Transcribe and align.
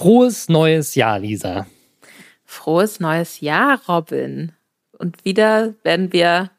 Frohes 0.00 0.48
neues 0.48 0.94
Jahr, 0.94 1.18
Lisa. 1.18 1.66
Frohes 2.46 3.00
neues 3.00 3.40
Jahr, 3.40 3.82
Robin. 3.86 4.52
Und 4.96 5.26
wieder 5.26 5.74
werden 5.82 6.10
wir 6.14 6.50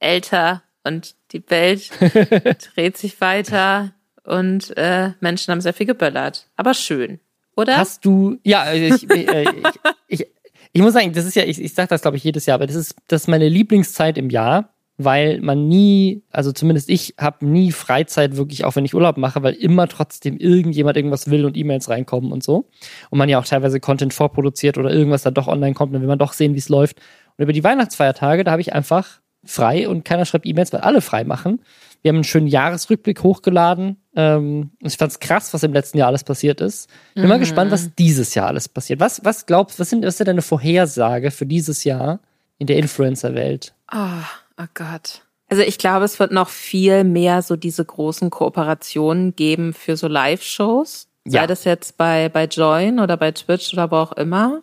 älter 0.00 0.64
und 0.82 1.14
die 1.30 1.48
Welt 1.48 1.92
dreht 2.74 2.96
sich 2.96 3.20
weiter 3.20 3.92
und 4.24 4.76
äh, 4.76 5.12
Menschen 5.20 5.52
haben 5.52 5.60
sehr 5.60 5.74
viel 5.74 5.86
geböllert. 5.86 6.48
Aber 6.56 6.74
schön, 6.74 7.20
oder? 7.54 7.76
Hast 7.76 8.04
du, 8.04 8.40
ja, 8.42 8.72
ich, 8.72 9.08
äh, 9.08 9.44
ich, 9.44 10.20
ich, 10.20 10.26
ich, 10.72 10.82
muss 10.82 10.94
sagen, 10.94 11.12
das 11.12 11.24
ist 11.24 11.36
ja, 11.36 11.44
ich, 11.44 11.62
ich 11.62 11.74
sage 11.74 11.90
das 11.90 12.02
glaube 12.02 12.16
ich 12.16 12.24
jedes 12.24 12.46
Jahr, 12.46 12.56
aber 12.56 12.66
das 12.66 12.74
ist, 12.74 12.96
das 13.06 13.22
ist 13.22 13.28
meine 13.28 13.48
Lieblingszeit 13.48 14.18
im 14.18 14.28
Jahr 14.28 14.74
weil 14.98 15.40
man 15.40 15.68
nie, 15.68 16.22
also 16.30 16.50
zumindest 16.50 16.90
ich 16.90 17.14
habe 17.18 17.46
nie 17.46 17.70
Freizeit 17.70 18.36
wirklich, 18.36 18.64
auch 18.64 18.74
wenn 18.74 18.84
ich 18.84 18.94
Urlaub 18.94 19.16
mache, 19.16 19.44
weil 19.44 19.54
immer 19.54 19.86
trotzdem 19.86 20.36
irgendjemand 20.36 20.96
irgendwas 20.96 21.30
will 21.30 21.44
und 21.44 21.56
E-Mails 21.56 21.88
reinkommen 21.88 22.32
und 22.32 22.42
so. 22.42 22.68
Und 23.08 23.18
man 23.18 23.28
ja 23.28 23.38
auch 23.38 23.46
teilweise 23.46 23.78
Content 23.78 24.12
vorproduziert 24.12 24.76
oder 24.76 24.90
irgendwas 24.90 25.22
da 25.22 25.30
doch 25.30 25.46
online 25.46 25.74
kommt, 25.74 25.94
dann 25.94 26.02
will 26.02 26.08
man 26.08 26.18
doch 26.18 26.32
sehen, 26.32 26.54
wie 26.54 26.58
es 26.58 26.68
läuft. 26.68 26.98
Und 27.36 27.44
über 27.44 27.52
die 27.52 27.62
Weihnachtsfeiertage, 27.62 28.42
da 28.42 28.50
habe 28.50 28.60
ich 28.60 28.72
einfach 28.72 29.20
frei 29.44 29.88
und 29.88 30.04
keiner 30.04 30.24
schreibt 30.24 30.46
E-Mails, 30.46 30.72
weil 30.72 30.80
alle 30.80 31.00
frei 31.00 31.22
machen. 31.22 31.60
Wir 32.02 32.08
haben 32.08 32.16
einen 32.16 32.24
schönen 32.24 32.48
Jahresrückblick 32.48 33.22
hochgeladen. 33.22 33.98
Ähm, 34.16 34.70
ich 34.82 34.96
fand 34.96 35.12
es 35.12 35.20
krass, 35.20 35.54
was 35.54 35.62
im 35.62 35.72
letzten 35.72 35.98
Jahr 35.98 36.08
alles 36.08 36.24
passiert 36.24 36.60
ist. 36.60 36.90
Bin 37.14 37.22
mhm. 37.22 37.28
mal 37.28 37.38
gespannt, 37.38 37.70
was 37.70 37.94
dieses 37.94 38.34
Jahr 38.34 38.48
alles 38.48 38.68
passiert. 38.68 38.98
Was, 38.98 39.24
was 39.24 39.46
glaubst, 39.46 39.78
was 39.78 39.90
sind, 39.90 40.04
was 40.04 40.18
ist 40.18 40.26
deine 40.26 40.42
Vorhersage 40.42 41.30
für 41.30 41.46
dieses 41.46 41.84
Jahr 41.84 42.18
in 42.58 42.66
der 42.66 42.78
Influencer-Welt? 42.78 43.74
Ah. 43.86 44.22
Oh. 44.22 44.47
Oh 44.58 44.66
Gott. 44.74 45.22
Also 45.48 45.62
ich 45.62 45.78
glaube, 45.78 46.04
es 46.04 46.18
wird 46.18 46.32
noch 46.32 46.48
viel 46.48 47.04
mehr 47.04 47.42
so 47.42 47.56
diese 47.56 47.84
großen 47.84 48.30
Kooperationen 48.30 49.34
geben 49.34 49.72
für 49.72 49.96
so 49.96 50.08
Live-Shows. 50.08 51.08
Ja. 51.24 51.40
Sei 51.40 51.46
das 51.46 51.64
jetzt 51.64 51.96
bei, 51.96 52.28
bei 52.28 52.44
Join 52.44 53.00
oder 53.00 53.16
bei 53.16 53.32
Twitch 53.32 53.72
oder 53.72 53.90
wo 53.90 53.96
auch 53.96 54.12
immer. 54.12 54.62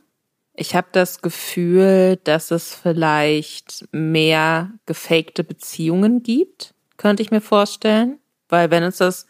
Ich 0.53 0.75
habe 0.75 0.87
das 0.91 1.21
Gefühl, 1.21 2.17
dass 2.23 2.51
es 2.51 2.75
vielleicht 2.75 3.85
mehr 3.91 4.71
gefakte 4.85 5.43
Beziehungen 5.43 6.23
gibt, 6.23 6.73
könnte 6.97 7.23
ich 7.23 7.31
mir 7.31 7.41
vorstellen. 7.41 8.19
Weil 8.47 8.71
wenn 8.71 8.83
uns 8.83 8.97
das 8.97 9.25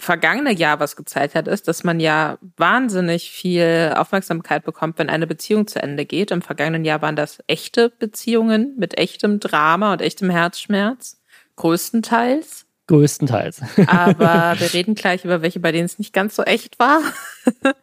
vergangene 0.00 0.52
Jahr 0.52 0.80
was 0.80 0.96
gezeigt 0.96 1.34
hat, 1.34 1.46
ist, 1.46 1.68
dass 1.68 1.84
man 1.84 2.00
ja 2.00 2.38
wahnsinnig 2.56 3.30
viel 3.30 3.92
Aufmerksamkeit 3.96 4.64
bekommt, 4.64 4.98
wenn 4.98 5.10
eine 5.10 5.26
Beziehung 5.26 5.66
zu 5.66 5.82
Ende 5.82 6.04
geht. 6.04 6.30
Im 6.30 6.42
vergangenen 6.42 6.84
Jahr 6.84 7.02
waren 7.02 7.16
das 7.16 7.38
echte 7.46 7.90
Beziehungen 7.90 8.74
mit 8.78 8.98
echtem 8.98 9.40
Drama 9.40 9.92
und 9.92 10.02
echtem 10.02 10.30
Herzschmerz. 10.30 11.20
Größtenteils. 11.56 12.66
Größtenteils. 12.86 13.62
Aber 13.86 14.54
wir 14.58 14.72
reden 14.72 14.94
gleich 14.94 15.24
über 15.24 15.42
welche, 15.42 15.60
bei 15.60 15.70
denen 15.70 15.84
es 15.84 15.98
nicht 15.98 16.12
ganz 16.12 16.34
so 16.34 16.42
echt 16.42 16.78
war. 16.78 17.00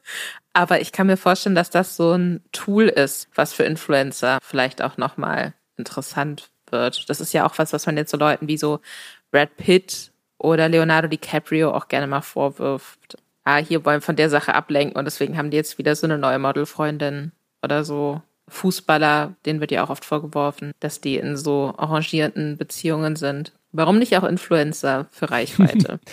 Aber 0.54 0.82
ich 0.82 0.92
kann 0.92 1.08
mir 1.08 1.18
vorstellen, 1.18 1.56
dass 1.56 1.70
das 1.70 1.96
so 1.96 2.14
ein 2.14 2.44
Tool 2.52 2.88
ist, 2.88 3.30
was 3.36 3.54
für 3.54 3.64
Influencer 3.64 4.40
vielleicht 4.42 4.82
auch 4.82 4.98
nochmal 4.98 5.54
interessant 5.78 6.50
wird. 6.72 7.10
Das 7.10 7.22
ist 7.22 7.34
ja 7.34 7.46
auch 7.46 7.58
was, 7.58 7.74
was 7.74 7.86
man 7.86 7.96
jetzt 7.96 8.12
so 8.12 8.18
Leuten 8.18 8.48
wie 8.48 8.58
so 8.58 8.80
Brad 9.32 9.56
Pitt 9.58 10.12
oder 10.38 10.70
Leonardo 10.70 11.08
DiCaprio 11.08 11.72
auch 11.72 11.88
gerne 11.88 12.08
mal 12.08 12.22
vorwirft, 12.22 13.18
ah, 13.44 13.58
hier 13.58 13.86
wollen 13.86 14.02
von 14.02 14.16
der 14.16 14.30
Sache 14.30 14.54
ablenken 14.54 14.98
und 14.98 15.06
deswegen 15.06 15.38
haben 15.38 15.52
die 15.52 15.58
jetzt 15.58 15.78
wieder 15.78 15.96
so 15.96 16.06
eine 16.06 16.18
neue 16.18 16.40
Modelfreundin 16.40 17.32
oder 17.64 17.84
so. 17.84 18.22
Fußballer, 18.50 19.36
denen 19.46 19.60
wird 19.60 19.72
ja 19.72 19.84
auch 19.84 19.90
oft 19.90 20.06
vorgeworfen, 20.06 20.72
dass 20.80 21.02
die 21.02 21.18
in 21.18 21.36
so 21.36 21.74
arrangierten 21.78 22.58
Beziehungen 22.58 23.18
sind. 23.18 23.52
Warum 23.74 24.00
nicht 24.00 24.18
auch 24.18 24.24
Influencer 24.24 25.08
für 25.12 25.30
Reichweite? 25.30 26.00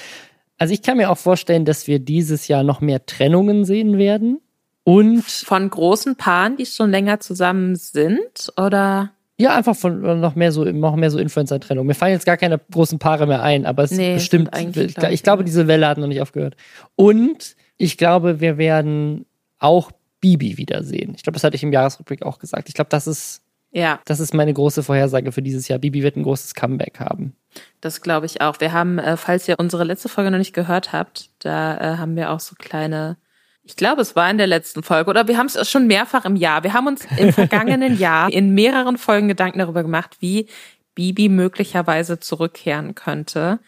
Also 0.57 0.73
ich 0.73 0.83
kann 0.83 0.99
mir 0.99 1.11
auch 1.11 1.19
vorstellen, 1.19 1.65
dass 1.65 1.89
wir 1.89 1.99
dieses 1.99 2.47
Jahr 2.47 2.63
noch 2.63 2.81
mehr 2.81 3.05
Trennungen 3.07 3.65
sehen 3.65 3.99
werden. 3.99 4.41
Und 4.85 5.25
von 5.25 5.69
großen 5.69 6.17
Paaren, 6.17 6.57
die 6.57 6.65
schon 6.65 6.93
länger 6.93 7.19
zusammen 7.19 7.75
sind, 7.75 8.53
oder? 8.57 9.11
Ja, 9.39 9.57
einfach 9.57 9.75
von 9.75 10.05
äh, 10.05 10.15
noch 10.15 10.37
mehr 10.37 10.53
so, 10.53 10.65
noch 10.65 10.95
mehr 10.97 11.11
so 11.11 11.19
Influencer-Trennung. 11.19 11.87
Mir 11.87 11.95
fallen 11.95 12.13
jetzt 12.13 12.27
gar 12.27 12.37
keine 12.37 12.61
großen 12.71 12.99
Paare 12.99 13.27
mehr 13.27 13.43
ein, 13.43 13.67
aber 13.67 13.83
es 13.83 13.91
nee, 13.91 14.15
bestimmt, 14.15 14.51
ich, 14.57 14.97
ich 14.97 15.23
glaube, 15.23 15.45
diese 15.45 15.67
Welle 15.67 15.89
hat 15.89 15.99
noch 15.99 16.07
nicht 16.07 16.21
aufgehört. 16.21 16.57
Und 16.95 17.57
ich 17.77 17.99
glaube, 17.99 18.41
wir 18.41 18.59
werden 18.59 19.27
auch 19.59 19.91
Bibi 20.21 20.57
wiedersehen. 20.57 21.15
Ich 21.17 21.23
glaube, 21.23 21.35
das 21.35 21.45
hatte 21.45 21.57
ich 21.57 21.63
im 21.63 21.73
Jahresrückblick 21.73 22.23
auch 22.23 22.39
gesagt. 22.39 22.69
Ich 22.69 22.75
glaube, 22.75 22.91
das 22.91 23.07
ist, 23.09 23.43
ja. 23.73 24.01
das 24.05 24.21
ist 24.21 24.35
meine 24.35 24.55
große 24.55 24.85
Vorhersage 24.85 25.33
für 25.33 25.43
dieses 25.43 25.67
Jahr. 25.67 25.81
Bibi 25.81 26.03
wird 26.03 26.17
ein 26.17 26.23
großes 26.23 26.55
Comeback 26.55 27.01
haben. 27.01 27.35
Das 27.81 28.01
glaube 28.01 28.27
ich 28.27 28.41
auch. 28.41 28.61
Wir 28.61 28.73
haben, 28.73 28.99
äh, 28.99 29.17
falls 29.17 29.49
ihr 29.49 29.59
unsere 29.59 29.85
letzte 29.85 30.09
Folge 30.09 30.31
noch 30.31 30.39
nicht 30.39 30.55
gehört 30.55 30.93
habt, 30.93 31.31
da 31.41 31.77
äh, 31.77 31.97
haben 31.99 32.15
wir 32.17 32.31
auch 32.31 32.41
so 32.41 32.55
kleine 32.57 33.17
ich 33.65 33.77
glaube, 33.77 34.03
es 34.03 34.15
war 34.15 34.31
in 34.31 34.39
der 34.39 34.47
letzten 34.47 34.83
Folge 34.83 35.09
oder 35.09 35.27
wir 35.27 35.39
haben 35.39 35.47
es 35.47 35.71
schon 35.71 35.87
mehrfach 35.87 36.27
im 36.27 36.37
Jahr. 36.37 36.63
Wir 36.65 36.75
haben 36.75 36.87
uns 36.87 37.07
im 37.17 37.33
vergangenen 37.33 37.99
Jahr 37.99 38.31
in 38.33 38.55
mehreren 38.55 38.99
Folgen 38.99 39.29
Gedanken 39.29 39.59
darüber 39.59 39.83
gemacht, 39.83 40.17
wie 40.21 40.49
Bibi 40.95 41.29
möglicherweise 41.29 42.21
zurückkehren 42.21 42.95
könnte. 42.95 43.59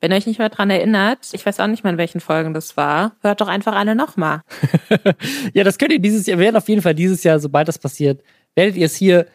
Wenn 0.00 0.10
ihr 0.10 0.16
euch 0.16 0.26
nicht 0.26 0.38
mehr 0.38 0.48
dran 0.48 0.70
erinnert, 0.70 1.28
ich 1.32 1.44
weiß 1.44 1.60
auch 1.60 1.66
nicht 1.66 1.84
mehr, 1.84 1.92
in 1.92 1.98
welchen 1.98 2.20
Folgen 2.20 2.54
das 2.54 2.76
war, 2.76 3.12
hört 3.20 3.40
doch 3.40 3.48
einfach 3.48 3.74
eine 3.74 3.94
nochmal. 3.94 4.40
ja, 5.52 5.62
das 5.62 5.78
könnt 5.78 5.92
ihr 5.92 6.00
dieses 6.00 6.26
Jahr, 6.26 6.38
wir 6.38 6.46
werden 6.46 6.56
auf 6.56 6.68
jeden 6.68 6.82
Fall 6.82 6.94
dieses 6.94 7.22
Jahr, 7.22 7.38
sobald 7.38 7.68
das 7.68 7.78
passiert, 7.78 8.22
werdet 8.54 8.76
ihr 8.76 8.86
es 8.86 8.96
hier 8.96 9.26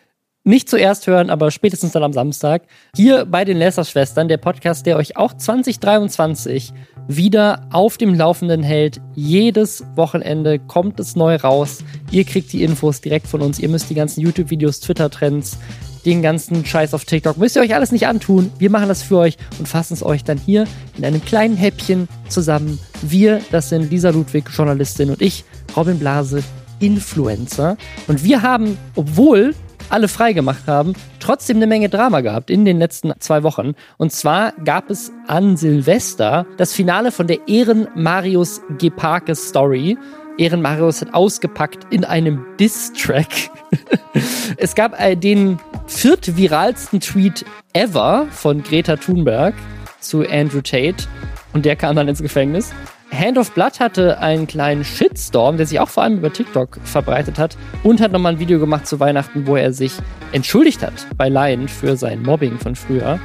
nicht 0.50 0.68
zuerst 0.68 1.06
hören, 1.06 1.30
aber 1.30 1.52
spätestens 1.52 1.92
dann 1.92 2.04
am 2.04 2.12
Samstag. 2.12 2.64
Hier 2.96 3.26
bei 3.26 3.46
den 3.46 3.58
Lässerschwestern, 3.58 4.28
der 4.28 4.38
Podcast, 4.38 4.86
der 4.86 4.98
euch 4.98 5.16
auch 5.16 5.34
2023 5.34 6.74
wieder 7.08 7.68
auf 7.72 7.98
dem 7.98 8.16
Laufenden 8.16 8.64
hält. 8.64 9.00
Jedes 9.14 9.84
Wochenende 9.96 10.58
kommt 10.58 11.00
es 11.00 11.16
neu 11.16 11.36
raus. 11.36 11.84
Ihr 12.12 12.24
kriegt 12.24 12.52
die 12.52 12.64
Infos 12.64 13.00
direkt 13.00 13.28
von 13.28 13.42
uns. 13.42 13.60
Ihr 13.60 13.70
müsst 13.70 13.92
die 13.92 13.96
ganzen 13.96 14.22
YouTube-Videos, 14.22 14.80
Twitter-Trends, 14.80 15.58
den 16.06 16.24
ganzen 16.24 16.66
Scheiß 16.66 16.94
auf 16.96 17.06
TikTok, 17.06 17.38
müsst 17.38 17.56
ihr 17.56 17.62
euch 17.62 17.76
alles 17.76 17.92
nicht 17.92 18.08
antun. 18.08 18.52
Wir 18.58 18.72
machen 18.72 18.88
das 18.88 19.04
für 19.04 19.18
euch 19.18 19.38
und 19.60 19.68
fassen 19.68 19.94
es 19.94 20.04
euch 20.04 20.24
dann 20.24 20.40
hier 20.40 20.66
in 20.98 21.06
einem 21.06 21.24
kleinen 21.24 21.58
Häppchen 21.58 22.08
zusammen. 22.28 22.80
Wir, 23.04 23.42
das 23.52 23.70
sind 23.70 23.92
Lisa 23.92 24.10
Ludwig, 24.10 24.46
Journalistin 24.52 25.12
und 25.12 25.22
ich, 25.22 25.44
Robin 25.76 26.00
Blase, 26.00 26.42
Influencer. 26.80 27.78
Und 28.08 28.24
wir 28.24 28.42
haben, 28.42 28.78
obwohl 28.96 29.54
alle 29.90 30.08
freigemacht 30.08 30.68
haben, 30.68 30.94
trotzdem 31.20 31.58
eine 31.58 31.68
Menge 31.68 31.90
Drama 31.90 32.22
gehabt 32.22 32.50
in 32.50 32.66
den 32.66 32.80
letzten 32.80 33.14
zwei 33.20 33.44
Wochen. 33.44 33.74
Und 33.98 34.12
zwar 34.12 34.54
gab 34.64 34.90
es 34.90 35.12
an 35.28 35.58
Silvester 35.58 36.46
das 36.58 36.74
Finale 36.74 37.12
von 37.12 37.28
der 37.28 37.48
Ehren 37.48 37.88
Marius 37.96 38.62
Geparke 38.78 39.36
Story. 39.36 39.98
Ehren 40.38 40.62
Marius 40.62 41.02
hat 41.02 41.14
ausgepackt 41.14 41.92
in 41.92 42.06
einem 42.06 42.46
Diss-Track. 42.60 43.52
es 44.58 44.76
gab 44.76 45.00
äh, 45.00 45.16
den 45.16 45.60
viertviralsten 45.88 47.02
Tweet 47.02 47.46
ever 47.74 48.28
von 48.32 48.64
Greta 48.64 48.96
Thunberg 48.96 49.54
zu 50.00 50.28
Andrew 50.28 50.62
Tate. 50.62 51.08
Und 51.54 51.66
der 51.66 51.76
kam 51.76 51.96
dann 51.96 52.08
ins 52.08 52.22
Gefängnis. 52.22 52.72
Hand 53.12 53.38
of 53.38 53.52
Blood 53.52 53.80
hatte 53.80 54.20
einen 54.20 54.48
kleinen 54.48 54.84
Shitstorm, 54.84 55.58
der 55.58 55.66
sich 55.66 55.80
auch 55.80 55.90
vor 55.90 56.04
allem 56.04 56.18
über 56.18 56.32
TikTok 56.32 56.80
verbreitet 56.84 57.40
hat 57.40 57.58
und 57.84 58.02
hat 58.02 58.12
nochmal 58.12 58.34
ein 58.34 58.40
Video 58.40 58.60
gemacht 58.60 58.88
zu 58.88 59.00
Weihnachten, 59.00 59.48
wo 59.48 59.56
er 59.56 59.74
sich 59.74 59.94
entschuldigt 60.32 60.84
hat 60.84 60.94
bei 61.18 61.28
Lion 61.28 61.68
für 61.68 61.98
sein 61.98 62.22
Mobbing 62.22 62.60
von 62.60 62.76
früher. 62.76 63.20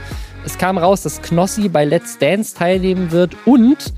Es 0.44 0.58
kam 0.58 0.78
raus, 0.78 1.02
dass 1.02 1.22
Knossi 1.22 1.68
bei 1.68 1.84
Let's 1.84 2.18
Dance 2.18 2.54
teilnehmen 2.54 3.10
wird 3.10 3.36
und 3.44 3.92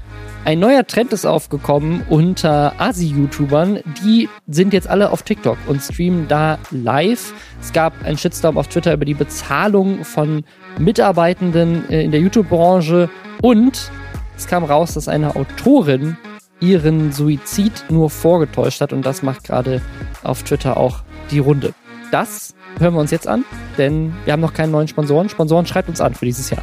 ein 0.44 0.60
neuer 0.60 0.86
Trend 0.86 1.12
ist 1.12 1.26
aufgekommen 1.26 2.04
unter 2.08 2.74
Asi-YouTubern. 2.78 3.80
Die 4.04 4.28
sind 4.46 4.72
jetzt 4.72 4.88
alle 4.88 5.10
auf 5.10 5.22
TikTok 5.22 5.58
und 5.66 5.82
streamen 5.82 6.28
da 6.28 6.58
live. 6.70 7.34
Es 7.60 7.72
gab 7.72 8.04
einen 8.04 8.16
Shitstorm 8.16 8.56
auf 8.56 8.68
Twitter 8.68 8.94
über 8.94 9.04
die 9.04 9.14
Bezahlung 9.14 10.04
von 10.04 10.44
Mitarbeitenden 10.78 11.90
äh, 11.90 12.04
in 12.04 12.12
der 12.12 12.20
YouTube-Branche 12.20 13.10
und 13.42 13.90
es 14.36 14.46
kam 14.46 14.64
raus, 14.64 14.94
dass 14.94 15.08
eine 15.08 15.36
Autorin 15.36 16.16
ihren 16.60 17.12
Suizid 17.12 17.84
nur 17.90 18.10
vorgetäuscht 18.10 18.80
hat 18.80 18.92
und 18.92 19.04
das 19.04 19.22
macht 19.22 19.44
gerade 19.44 19.80
auf 20.22 20.42
Twitter 20.42 20.76
auch 20.76 21.00
die 21.30 21.38
Runde. 21.38 21.74
Das 22.10 22.54
hören 22.78 22.94
wir 22.94 23.00
uns 23.00 23.10
jetzt 23.10 23.26
an, 23.26 23.44
denn 23.78 24.14
wir 24.24 24.32
haben 24.32 24.40
noch 24.40 24.52
keinen 24.52 24.70
neuen 24.70 24.88
Sponsoren. 24.88 25.28
Sponsoren 25.28 25.66
schreibt 25.66 25.88
uns 25.88 26.00
an 26.00 26.14
für 26.14 26.24
dieses 26.24 26.50
Jahr. 26.50 26.62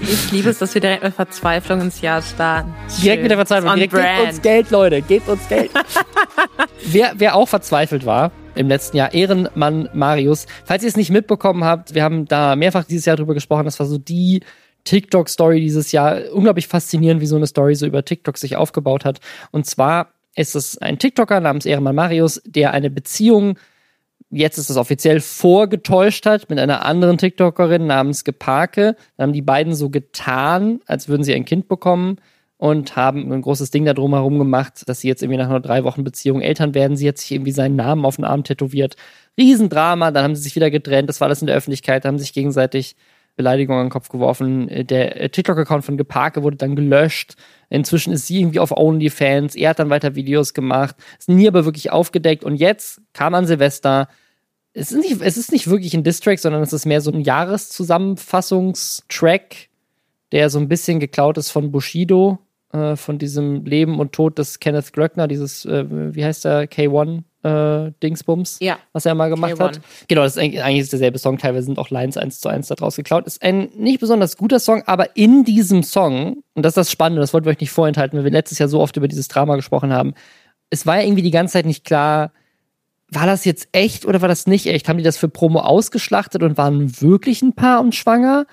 ich 0.00 0.32
liebe 0.32 0.50
es, 0.50 0.58
dass 0.58 0.74
wir 0.74 0.80
direkt 0.80 1.02
mit 1.02 1.14
Verzweiflung 1.14 1.80
ins 1.80 2.00
Jahr 2.00 2.22
starten. 2.22 2.72
Schön. 2.88 3.02
Direkt 3.02 3.22
mit 3.22 3.30
der 3.30 3.38
Verzweiflung. 3.38 3.74
Direkt, 3.74 3.92
gebt 3.92 4.28
uns 4.28 4.42
Geld, 4.42 4.70
Leute. 4.70 5.02
Gebt 5.02 5.28
uns 5.28 5.48
Geld. 5.48 5.70
wer, 6.86 7.12
wer 7.16 7.34
auch 7.34 7.48
verzweifelt 7.48 8.06
war, 8.06 8.30
im 8.54 8.68
letzten 8.68 8.96
Jahr. 8.96 9.12
Ehrenmann 9.12 9.88
Marius. 9.92 10.46
Falls 10.64 10.82
ihr 10.82 10.88
es 10.88 10.96
nicht 10.96 11.10
mitbekommen 11.10 11.64
habt, 11.64 11.94
wir 11.94 12.04
haben 12.04 12.26
da 12.26 12.56
mehrfach 12.56 12.84
dieses 12.84 13.04
Jahr 13.04 13.16
drüber 13.16 13.34
gesprochen. 13.34 13.64
Das 13.64 13.78
war 13.78 13.86
so 13.86 13.98
die 13.98 14.42
TikTok-Story 14.84 15.60
dieses 15.60 15.92
Jahr. 15.92 16.32
Unglaublich 16.32 16.68
faszinierend, 16.68 17.20
wie 17.20 17.26
so 17.26 17.36
eine 17.36 17.46
Story 17.46 17.74
so 17.74 17.86
über 17.86 18.04
TikTok 18.04 18.38
sich 18.38 18.56
aufgebaut 18.56 19.04
hat. 19.04 19.20
Und 19.50 19.66
zwar 19.66 20.12
ist 20.34 20.56
es 20.56 20.78
ein 20.78 20.98
TikToker 20.98 21.40
namens 21.40 21.66
Ehrenmann 21.66 21.94
Marius, 21.94 22.42
der 22.44 22.72
eine 22.72 22.90
Beziehung, 22.90 23.58
jetzt 24.30 24.58
ist 24.58 24.70
es 24.70 24.76
offiziell, 24.76 25.20
vorgetäuscht 25.20 26.26
hat 26.26 26.48
mit 26.48 26.58
einer 26.58 26.84
anderen 26.84 27.18
TikTokerin 27.18 27.86
namens 27.86 28.24
Geparke. 28.24 28.96
Dann 29.16 29.28
haben 29.28 29.32
die 29.32 29.42
beiden 29.42 29.74
so 29.74 29.90
getan, 29.90 30.80
als 30.86 31.08
würden 31.08 31.22
sie 31.22 31.34
ein 31.34 31.44
Kind 31.44 31.68
bekommen 31.68 32.16
und 32.56 32.96
haben 32.96 33.32
ein 33.32 33.42
großes 33.42 33.70
Ding 33.70 33.84
darum 33.84 34.14
herum 34.14 34.38
gemacht, 34.38 34.84
dass 34.86 35.00
sie 35.00 35.08
jetzt 35.08 35.22
irgendwie 35.22 35.38
nach 35.38 35.48
nur 35.48 35.60
drei 35.60 35.84
Wochen 35.84 36.04
Beziehung 36.04 36.40
Eltern 36.40 36.74
werden. 36.74 36.96
Sie 36.96 37.08
hat 37.08 37.18
sich 37.18 37.32
irgendwie 37.32 37.50
seinen 37.52 37.76
Namen 37.76 38.04
auf 38.04 38.16
den 38.16 38.24
Arm 38.24 38.44
tätowiert. 38.44 38.96
Riesendrama, 39.36 40.12
dann 40.12 40.24
haben 40.24 40.36
sie 40.36 40.42
sich 40.42 40.54
wieder 40.54 40.70
getrennt, 40.70 41.08
das 41.08 41.20
war 41.20 41.26
alles 41.26 41.40
in 41.40 41.48
der 41.48 41.56
Öffentlichkeit, 41.56 42.04
haben 42.04 42.18
sich 42.18 42.32
gegenseitig 42.32 42.96
Beleidigungen 43.36 43.80
an 43.80 43.86
den 43.86 43.92
Kopf 43.92 44.08
geworfen. 44.08 44.68
Der 44.86 45.30
TikTok-Account 45.30 45.84
von 45.84 45.96
Geparke 45.96 46.42
wurde 46.42 46.56
dann 46.56 46.74
gelöscht. 46.76 47.34
Inzwischen 47.70 48.12
ist 48.12 48.26
sie 48.26 48.40
irgendwie 48.40 48.60
auf 48.60 48.76
OnlyFans. 48.76 49.54
Er 49.54 49.70
hat 49.70 49.78
dann 49.78 49.90
weiter 49.90 50.14
Videos 50.14 50.54
gemacht. 50.54 50.96
Ist 51.18 51.28
nie 51.28 51.48
aber 51.48 51.64
wirklich 51.64 51.90
aufgedeckt. 51.90 52.44
Und 52.44 52.56
jetzt 52.56 53.00
kam 53.12 53.34
an 53.34 53.46
Silvester. 53.46 54.08
Es 54.74 54.92
ist 54.92 54.98
nicht, 54.98 55.20
es 55.22 55.36
ist 55.36 55.52
nicht 55.52 55.68
wirklich 55.68 55.94
ein 55.94 56.04
Distrack, 56.04 56.38
sondern 56.38 56.62
es 56.62 56.72
ist 56.72 56.86
mehr 56.86 57.00
so 57.00 57.10
ein 57.10 57.22
Jahreszusammenfassungstrack, 57.22 59.68
der 60.32 60.50
so 60.50 60.58
ein 60.58 60.68
bisschen 60.68 61.00
geklaut 61.00 61.38
ist 61.38 61.50
von 61.50 61.72
Bushido 61.72 62.38
äh, 62.72 62.96
von 62.96 63.18
diesem 63.18 63.64
Leben 63.64 64.00
und 64.00 64.12
Tod 64.12 64.38
des 64.38 64.58
Kenneth 64.58 64.92
Glöckner, 64.92 65.28
dieses, 65.28 65.64
äh, 65.64 65.84
wie 66.14 66.24
heißt 66.24 66.44
der, 66.44 66.70
K1 66.70 67.22
äh, 67.42 67.92
Dingsbums, 68.02 68.58
ja. 68.60 68.78
was 68.92 69.06
er 69.06 69.14
mal 69.14 69.28
gemacht 69.28 69.54
K1. 69.54 69.60
hat. 69.60 69.80
Genau, 70.08 70.22
das 70.22 70.36
ist 70.36 70.42
eigentlich, 70.42 70.62
eigentlich 70.62 70.80
ist 70.80 70.92
derselbe 70.92 71.18
Song, 71.18 71.38
teilweise 71.38 71.66
sind 71.66 71.78
auch 71.78 71.90
Lines 71.90 72.16
eins 72.16 72.40
zu 72.40 72.48
eins 72.48 72.68
daraus 72.68 72.96
geklaut. 72.96 73.26
Ist 73.26 73.42
ein 73.42 73.70
nicht 73.76 74.00
besonders 74.00 74.36
guter 74.36 74.60
Song, 74.60 74.82
aber 74.86 75.16
in 75.16 75.44
diesem 75.44 75.82
Song, 75.82 76.42
und 76.54 76.64
das 76.64 76.70
ist 76.70 76.76
das 76.76 76.90
Spannende, 76.90 77.20
das 77.20 77.32
wollten 77.32 77.46
wir 77.46 77.50
euch 77.50 77.60
nicht 77.60 77.72
vorenthalten, 77.72 78.16
weil 78.18 78.24
wir 78.24 78.32
letztes 78.32 78.58
Jahr 78.58 78.68
so 78.68 78.80
oft 78.80 78.96
über 78.96 79.08
dieses 79.08 79.28
Drama 79.28 79.56
gesprochen 79.56 79.92
haben, 79.92 80.14
es 80.70 80.86
war 80.86 80.96
ja 80.96 81.02
irgendwie 81.02 81.22
die 81.22 81.30
ganze 81.30 81.54
Zeit 81.54 81.66
nicht 81.66 81.84
klar, 81.84 82.32
war 83.08 83.26
das 83.26 83.44
jetzt 83.44 83.68
echt 83.72 84.06
oder 84.06 84.22
war 84.22 84.28
das 84.28 84.46
nicht 84.46 84.66
echt? 84.66 84.88
Haben 84.88 84.96
die 84.96 85.04
das 85.04 85.18
für 85.18 85.28
Promo 85.28 85.60
ausgeschlachtet 85.60 86.42
und 86.42 86.56
waren 86.56 87.00
wirklich 87.02 87.42
ein 87.42 87.52
Paar 87.54 87.80
und 87.80 87.94
schwanger? 87.94 88.46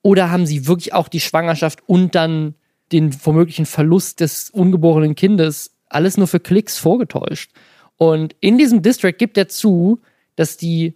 Oder 0.00 0.30
haben 0.30 0.46
sie 0.46 0.66
wirklich 0.66 0.94
auch 0.94 1.08
die 1.08 1.20
Schwangerschaft 1.20 1.80
und 1.86 2.14
dann 2.14 2.54
den 2.92 3.14
womöglichen 3.26 3.66
Verlust 3.66 4.20
des 4.20 4.48
ungeborenen 4.50 5.16
Kindes 5.16 5.72
alles 5.88 6.16
nur 6.16 6.26
für 6.26 6.40
Klicks 6.40 6.78
vorgetäuscht. 6.78 7.50
Und 7.96 8.36
in 8.40 8.58
diesem 8.58 8.82
Distrack 8.82 9.18
gibt 9.18 9.38
er 9.38 9.48
zu, 9.48 10.00
dass 10.34 10.56
die 10.56 10.94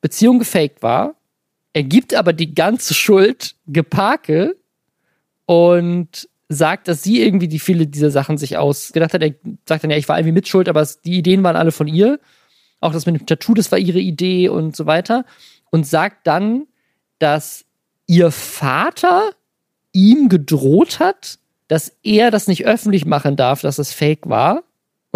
Beziehung 0.00 0.38
gefaked 0.38 0.82
war. 0.82 1.16
Er 1.72 1.82
gibt 1.82 2.14
aber 2.14 2.32
die 2.32 2.54
ganze 2.54 2.94
Schuld 2.94 3.56
Geparke 3.66 4.56
und 5.46 6.28
sagt, 6.48 6.88
dass 6.88 7.02
sie 7.02 7.20
irgendwie 7.20 7.48
die 7.48 7.58
viele 7.58 7.86
dieser 7.86 8.10
Sachen 8.10 8.38
sich 8.38 8.56
ausgedacht 8.56 9.14
hat. 9.14 9.22
Er 9.22 9.34
sagt 9.66 9.82
dann 9.82 9.90
ja, 9.90 9.96
ich 9.96 10.08
war 10.08 10.18
irgendwie 10.18 10.32
mitschuld, 10.32 10.68
aber 10.68 10.86
die 11.04 11.18
Ideen 11.18 11.42
waren 11.42 11.56
alle 11.56 11.72
von 11.72 11.88
ihr. 11.88 12.20
Auch 12.80 12.92
das 12.92 13.06
mit 13.06 13.18
dem 13.18 13.26
Tattoo, 13.26 13.54
das 13.54 13.72
war 13.72 13.78
ihre 13.78 13.98
Idee 13.98 14.48
und 14.48 14.76
so 14.76 14.86
weiter. 14.86 15.24
Und 15.70 15.86
sagt 15.86 16.26
dann, 16.26 16.66
dass 17.18 17.64
ihr 18.06 18.30
Vater 18.30 19.30
ihm 19.92 20.28
gedroht 20.28 21.00
hat, 21.00 21.38
dass 21.68 21.96
er 22.02 22.30
das 22.30 22.46
nicht 22.46 22.64
öffentlich 22.64 23.06
machen 23.06 23.36
darf, 23.36 23.62
dass 23.62 23.78
es 23.78 23.92
fake 23.92 24.28
war. 24.28 24.62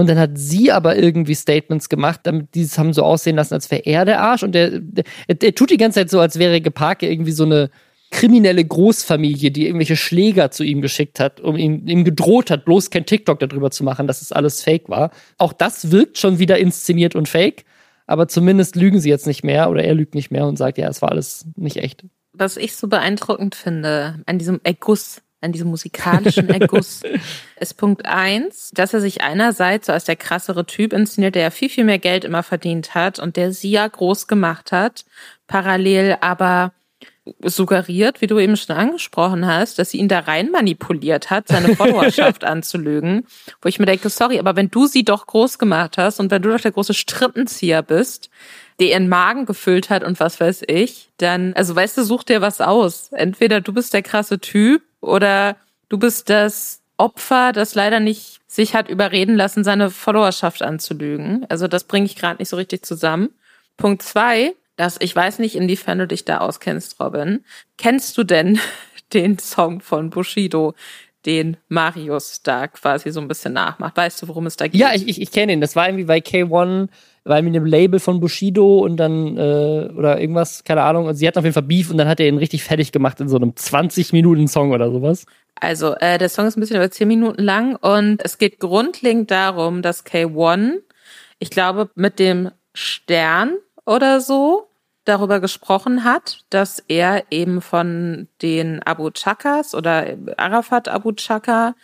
Und 0.00 0.08
dann 0.08 0.18
hat 0.18 0.32
sie 0.34 0.72
aber 0.72 0.96
irgendwie 0.96 1.34
Statements 1.34 1.88
gemacht, 1.88 2.20
damit 2.24 2.54
die 2.54 2.62
es 2.62 2.78
haben 2.78 2.92
so 2.92 3.02
aussehen 3.02 3.36
lassen, 3.36 3.54
als 3.54 3.70
wäre 3.70 3.82
er 3.84 4.04
der 4.04 4.20
Arsch. 4.20 4.42
Und 4.42 4.52
der, 4.52 4.80
der, 4.80 5.04
der, 5.28 5.54
tut 5.54 5.70
die 5.70 5.76
ganze 5.76 6.00
Zeit 6.00 6.10
so, 6.10 6.20
als 6.20 6.38
wäre 6.38 6.60
Geparke 6.60 7.08
irgendwie 7.08 7.32
so 7.32 7.44
eine 7.44 7.70
kriminelle 8.10 8.64
Großfamilie, 8.64 9.50
die 9.52 9.66
irgendwelche 9.66 9.96
Schläger 9.96 10.50
zu 10.50 10.64
ihm 10.64 10.80
geschickt 10.80 11.20
hat, 11.20 11.40
um 11.40 11.56
ihn, 11.56 11.86
ihm 11.86 12.04
gedroht 12.04 12.50
hat, 12.50 12.64
bloß 12.64 12.90
kein 12.90 13.06
TikTok 13.06 13.38
darüber 13.38 13.70
zu 13.70 13.84
machen, 13.84 14.08
dass 14.08 14.20
es 14.20 14.32
alles 14.32 14.62
fake 14.62 14.88
war. 14.88 15.10
Auch 15.38 15.52
das 15.52 15.92
wirkt 15.92 16.18
schon 16.18 16.38
wieder 16.38 16.58
inszeniert 16.58 17.14
und 17.14 17.28
fake. 17.28 17.64
Aber 18.06 18.26
zumindest 18.26 18.74
lügen 18.74 19.00
sie 19.00 19.10
jetzt 19.10 19.28
nicht 19.28 19.44
mehr 19.44 19.70
oder 19.70 19.84
er 19.84 19.94
lügt 19.94 20.16
nicht 20.16 20.32
mehr 20.32 20.46
und 20.46 20.56
sagt, 20.56 20.78
ja, 20.78 20.88
es 20.88 21.00
war 21.02 21.10
alles 21.10 21.46
nicht 21.56 21.76
echt 21.76 22.04
was 22.32 22.56
ich 22.56 22.76
so 22.76 22.88
beeindruckend 22.88 23.54
finde 23.54 24.22
an 24.26 24.38
diesem 24.38 24.60
Erguss, 24.62 25.22
an 25.40 25.52
diesem 25.52 25.68
musikalischen 25.68 26.48
Erguss, 26.50 27.02
ist 27.58 27.76
Punkt 27.76 28.04
eins, 28.06 28.70
dass 28.74 28.94
er 28.94 29.00
sich 29.00 29.22
einerseits 29.22 29.86
so 29.86 29.92
als 29.92 30.04
der 30.04 30.16
krassere 30.16 30.66
Typ 30.66 30.92
inszeniert, 30.92 31.34
der 31.34 31.42
ja 31.42 31.50
viel, 31.50 31.70
viel 31.70 31.84
mehr 31.84 31.98
Geld 31.98 32.24
immer 32.24 32.42
verdient 32.42 32.94
hat 32.94 33.18
und 33.18 33.36
der 33.36 33.52
sie 33.52 33.70
ja 33.70 33.86
groß 33.86 34.26
gemacht 34.26 34.72
hat, 34.72 35.04
parallel 35.46 36.18
aber 36.20 36.72
suggeriert, 37.42 38.20
wie 38.20 38.26
du 38.26 38.38
eben 38.38 38.56
schon 38.56 38.76
angesprochen 38.76 39.46
hast, 39.46 39.78
dass 39.78 39.90
sie 39.90 39.98
ihn 39.98 40.08
da 40.08 40.20
rein 40.20 40.50
manipuliert 40.50 41.30
hat, 41.30 41.48
seine 41.48 41.76
Followerschaft 41.76 42.44
anzulügen. 42.44 43.26
Wo 43.60 43.68
ich 43.68 43.78
mir 43.78 43.86
denke, 43.86 44.08
sorry, 44.08 44.38
aber 44.38 44.56
wenn 44.56 44.70
du 44.70 44.86
sie 44.86 45.04
doch 45.04 45.26
groß 45.26 45.58
gemacht 45.58 45.98
hast 45.98 46.20
und 46.20 46.30
wenn 46.30 46.42
du 46.42 46.50
doch 46.50 46.60
der 46.60 46.72
große 46.72 46.94
Strippenzieher 46.94 47.82
bist, 47.82 48.30
der 48.80 48.88
ihren 48.88 49.08
Magen 49.08 49.46
gefüllt 49.46 49.90
hat 49.90 50.02
und 50.02 50.18
was 50.20 50.40
weiß 50.40 50.62
ich, 50.66 51.10
dann, 51.18 51.52
also 51.54 51.76
weißt 51.76 51.98
du, 51.98 52.04
such 52.04 52.24
dir 52.24 52.40
was 52.40 52.60
aus. 52.60 53.10
Entweder 53.12 53.60
du 53.60 53.72
bist 53.72 53.92
der 53.92 54.02
krasse 54.02 54.38
Typ 54.40 54.82
oder 55.00 55.56
du 55.88 55.98
bist 55.98 56.30
das 56.30 56.80
Opfer, 56.96 57.52
das 57.52 57.74
leider 57.74 58.00
nicht 58.00 58.40
sich 58.46 58.74
hat 58.74 58.88
überreden 58.88 59.36
lassen, 59.36 59.64
seine 59.64 59.90
Followerschaft 59.90 60.62
anzulügen. 60.62 61.46
Also 61.48 61.66
das 61.66 61.84
bringe 61.84 62.06
ich 62.06 62.16
gerade 62.16 62.38
nicht 62.38 62.48
so 62.48 62.56
richtig 62.56 62.84
zusammen. 62.84 63.30
Punkt 63.76 64.02
zwei, 64.02 64.54
dass 64.76 64.96
ich 65.00 65.14
weiß 65.14 65.38
nicht, 65.38 65.56
inwiefern 65.56 65.98
du 65.98 66.06
dich 66.06 66.24
da 66.24 66.38
auskennst, 66.38 67.00
Robin. 67.00 67.44
Kennst 67.78 68.18
du 68.18 68.24
denn 68.24 68.60
den 69.12 69.38
Song 69.38 69.80
von 69.80 70.10
Bushido, 70.10 70.74
den 71.26 71.56
Marius 71.68 72.42
da 72.42 72.66
quasi 72.68 73.10
so 73.10 73.20
ein 73.20 73.28
bisschen 73.28 73.54
nachmacht? 73.54 73.96
Weißt 73.96 74.20
du, 74.22 74.28
worum 74.28 74.46
es 74.46 74.56
da 74.56 74.66
geht? 74.68 74.80
Ja, 74.80 74.92
ich, 74.94 75.08
ich, 75.08 75.20
ich 75.20 75.32
kenne 75.32 75.52
ihn. 75.52 75.60
Das 75.60 75.76
war 75.76 75.88
irgendwie 75.88 76.04
bei 76.04 76.18
K1 76.18 76.88
weil 77.30 77.42
mit 77.42 77.54
dem 77.54 77.64
Label 77.64 77.98
von 77.98 78.20
Bushido 78.20 78.80
und 78.80 78.98
dann 78.98 79.38
äh, 79.38 79.88
oder 79.96 80.20
irgendwas, 80.20 80.64
keine 80.64 80.82
Ahnung, 80.82 81.06
und 81.06 81.14
sie 81.14 81.26
hat 81.26 81.38
auf 81.38 81.44
jeden 81.44 81.54
Fall 81.54 81.62
Beef 81.62 81.90
und 81.90 81.96
dann 81.96 82.08
hat 82.08 82.20
er 82.20 82.28
ihn 82.28 82.36
richtig 82.36 82.62
fertig 82.62 82.92
gemacht 82.92 83.18
in 83.20 83.28
so 83.28 83.36
einem 83.36 83.56
20 83.56 84.12
Minuten 84.12 84.48
Song 84.48 84.72
oder 84.72 84.90
sowas. 84.90 85.24
Also, 85.54 85.94
äh, 85.94 86.18
der 86.18 86.28
Song 86.28 86.46
ist 86.46 86.56
ein 86.56 86.60
bisschen 86.60 86.76
über 86.76 86.90
10 86.90 87.08
Minuten 87.08 87.42
lang 87.42 87.76
und 87.76 88.22
es 88.22 88.36
geht 88.36 88.60
grundlegend 88.60 89.30
darum, 89.30 89.80
dass 89.80 90.04
K1, 90.04 90.80
ich 91.38 91.50
glaube, 91.50 91.88
mit 91.94 92.18
dem 92.18 92.50
Stern 92.74 93.56
oder 93.86 94.20
so 94.20 94.66
darüber 95.04 95.40
gesprochen 95.40 96.04
hat, 96.04 96.40
dass 96.50 96.82
er 96.88 97.24
eben 97.30 97.62
von 97.62 98.28
den 98.42 98.82
Abu 98.82 99.10
Chakas 99.10 99.74
oder 99.74 100.16
Arafat 100.36 100.88
Abu 100.88 101.12
Chaka 101.12 101.74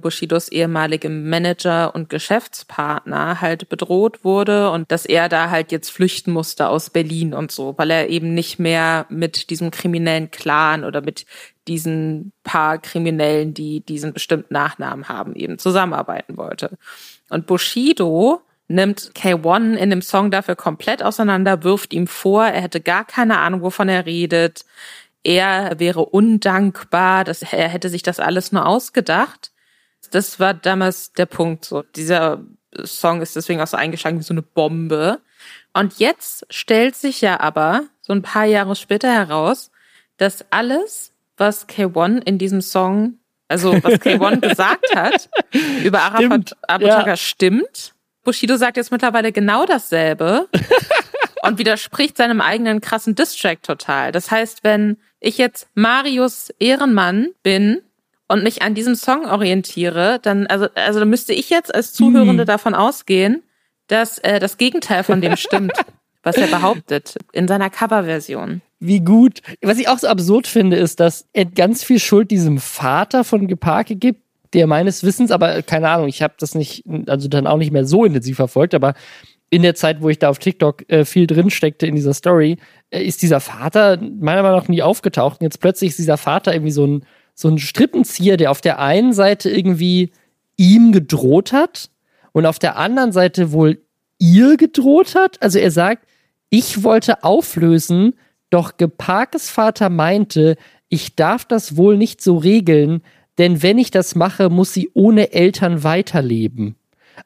Bushidos 0.00 0.48
ehemaligem 0.48 1.28
Manager 1.28 1.94
und 1.94 2.08
Geschäftspartner 2.08 3.40
halt 3.40 3.68
bedroht 3.68 4.24
wurde 4.24 4.70
und 4.70 4.90
dass 4.90 5.06
er 5.06 5.28
da 5.28 5.50
halt 5.50 5.72
jetzt 5.72 5.90
flüchten 5.90 6.32
musste 6.32 6.68
aus 6.68 6.90
Berlin 6.90 7.34
und 7.34 7.52
so, 7.52 7.74
weil 7.76 7.90
er 7.90 8.08
eben 8.08 8.34
nicht 8.34 8.58
mehr 8.58 9.06
mit 9.08 9.50
diesem 9.50 9.70
kriminellen 9.70 10.30
Clan 10.30 10.84
oder 10.84 11.00
mit 11.00 11.26
diesen 11.68 12.32
paar 12.42 12.78
Kriminellen, 12.78 13.54
die 13.54 13.80
diesen 13.80 14.12
bestimmten 14.12 14.52
Nachnamen 14.54 15.08
haben, 15.08 15.34
eben 15.36 15.58
zusammenarbeiten 15.58 16.36
wollte. 16.36 16.76
Und 17.28 17.46
Bushido 17.46 18.42
nimmt 18.68 19.12
K1 19.14 19.74
in 19.76 19.90
dem 19.90 20.02
Song 20.02 20.30
dafür 20.30 20.56
komplett 20.56 21.02
auseinander, 21.02 21.64
wirft 21.64 21.92
ihm 21.92 22.06
vor, 22.06 22.44
er 22.46 22.60
hätte 22.60 22.80
gar 22.80 23.04
keine 23.04 23.38
Ahnung, 23.38 23.62
wovon 23.62 23.88
er 23.88 24.06
redet. 24.06 24.64
Er 25.22 25.78
wäre 25.78 26.04
undankbar, 26.04 27.24
dass 27.24 27.42
er 27.42 27.68
hätte 27.68 27.88
sich 27.88 28.02
das 28.02 28.20
alles 28.20 28.52
nur 28.52 28.66
ausgedacht 28.66 29.49
das 30.10 30.40
war 30.40 30.54
damals 30.54 31.12
der 31.12 31.26
Punkt. 31.26 31.64
So, 31.64 31.82
dieser 31.82 32.40
Song 32.84 33.22
ist 33.22 33.36
deswegen 33.36 33.60
auch 33.60 33.66
so 33.66 33.76
eingeschlagen 33.76 34.18
wie 34.18 34.24
so 34.24 34.34
eine 34.34 34.42
Bombe. 34.42 35.20
Und 35.72 35.98
jetzt 35.98 36.46
stellt 36.50 36.96
sich 36.96 37.20
ja 37.20 37.40
aber 37.40 37.84
so 38.00 38.12
ein 38.12 38.22
paar 38.22 38.44
Jahre 38.44 38.76
später 38.76 39.12
heraus, 39.12 39.70
dass 40.16 40.44
alles, 40.50 41.12
was 41.36 41.68
K1 41.68 42.22
in 42.24 42.38
diesem 42.38 42.60
Song, 42.60 43.14
also 43.48 43.72
was 43.82 43.94
K1 43.94 44.40
gesagt 44.48 44.94
hat, 44.94 45.30
über 45.82 46.02
Arafat 46.02 46.56
Abutaka 46.62 47.10
ja. 47.10 47.16
stimmt. 47.16 47.94
Bushido 48.22 48.56
sagt 48.56 48.76
jetzt 48.76 48.92
mittlerweile 48.92 49.32
genau 49.32 49.64
dasselbe 49.64 50.48
und 51.42 51.58
widerspricht 51.58 52.16
seinem 52.16 52.40
eigenen 52.40 52.80
krassen 52.80 53.14
Distrack 53.14 53.62
total. 53.62 54.12
Das 54.12 54.30
heißt, 54.30 54.62
wenn 54.62 54.98
ich 55.20 55.38
jetzt 55.38 55.68
Marius 55.74 56.50
Ehrenmann 56.58 57.28
bin 57.42 57.80
und 58.30 58.44
mich 58.44 58.62
an 58.62 58.74
diesem 58.74 58.94
Song 58.94 59.26
orientiere, 59.26 60.20
dann, 60.22 60.46
also, 60.46 60.68
also 60.76 61.00
dann 61.00 61.10
müsste 61.10 61.32
ich 61.32 61.50
jetzt 61.50 61.74
als 61.74 61.92
Zuhörende 61.92 62.44
mhm. 62.44 62.46
davon 62.46 62.74
ausgehen, 62.74 63.42
dass 63.88 64.18
äh, 64.18 64.38
das 64.38 64.56
Gegenteil 64.56 65.02
von 65.02 65.20
dem 65.20 65.36
stimmt, 65.36 65.72
was 66.22 66.36
er 66.36 66.46
behauptet 66.46 67.16
in 67.32 67.48
seiner 67.48 67.70
Coverversion. 67.70 68.62
Wie 68.78 69.00
gut. 69.00 69.40
Was 69.62 69.78
ich 69.78 69.88
auch 69.88 69.98
so 69.98 70.06
absurd 70.06 70.46
finde, 70.46 70.76
ist, 70.76 71.00
dass 71.00 71.26
er 71.32 71.44
ganz 71.44 71.82
viel 71.82 71.98
Schuld 71.98 72.30
diesem 72.30 72.58
Vater 72.58 73.24
von 73.24 73.48
Geparke 73.48 73.96
gibt, 73.96 74.22
der 74.52 74.68
meines 74.68 75.02
Wissens, 75.02 75.32
aber 75.32 75.62
keine 75.62 75.88
Ahnung, 75.88 76.06
ich 76.06 76.22
habe 76.22 76.34
das 76.38 76.54
nicht, 76.54 76.84
also 77.08 77.26
dann 77.26 77.48
auch 77.48 77.58
nicht 77.58 77.72
mehr 77.72 77.84
so 77.84 78.04
intensiv 78.04 78.36
verfolgt, 78.36 78.74
aber 78.74 78.94
in 79.50 79.62
der 79.62 79.74
Zeit, 79.74 80.02
wo 80.02 80.08
ich 80.08 80.20
da 80.20 80.28
auf 80.28 80.38
TikTok 80.38 80.88
äh, 80.88 81.04
viel 81.04 81.26
drin 81.26 81.50
steckte 81.50 81.88
in 81.88 81.96
dieser 81.96 82.14
Story, 82.14 82.58
äh, 82.90 83.02
ist 83.02 83.22
dieser 83.22 83.40
Vater 83.40 83.96
meiner 83.96 84.42
Meinung 84.42 84.58
nach 84.58 84.68
nie 84.68 84.82
aufgetaucht. 84.82 85.40
Und 85.40 85.44
jetzt 85.46 85.60
plötzlich 85.60 85.90
ist 85.90 85.98
dieser 85.98 86.16
Vater 86.16 86.54
irgendwie 86.54 86.70
so 86.70 86.86
ein 86.86 87.04
so 87.40 87.48
ein 87.48 87.58
Strippenzieher, 87.58 88.36
der 88.36 88.50
auf 88.50 88.60
der 88.60 88.78
einen 88.80 89.12
Seite 89.14 89.48
irgendwie 89.48 90.12
ihm 90.56 90.92
gedroht 90.92 91.52
hat 91.52 91.90
und 92.32 92.44
auf 92.44 92.58
der 92.58 92.76
anderen 92.76 93.12
Seite 93.12 93.52
wohl 93.52 93.82
ihr 94.18 94.58
gedroht 94.58 95.14
hat. 95.14 95.40
Also 95.42 95.58
er 95.58 95.70
sagt, 95.70 96.06
ich 96.50 96.82
wollte 96.82 97.24
auflösen, 97.24 98.14
doch 98.50 98.76
Geparkes 98.76 99.48
Vater 99.48 99.88
meinte, 99.88 100.56
ich 100.90 101.16
darf 101.16 101.46
das 101.46 101.76
wohl 101.76 101.96
nicht 101.96 102.20
so 102.20 102.36
regeln, 102.36 103.02
denn 103.38 103.62
wenn 103.62 103.78
ich 103.78 103.90
das 103.90 104.14
mache, 104.14 104.50
muss 104.50 104.74
sie 104.74 104.90
ohne 104.92 105.32
Eltern 105.32 105.82
weiterleben. 105.82 106.76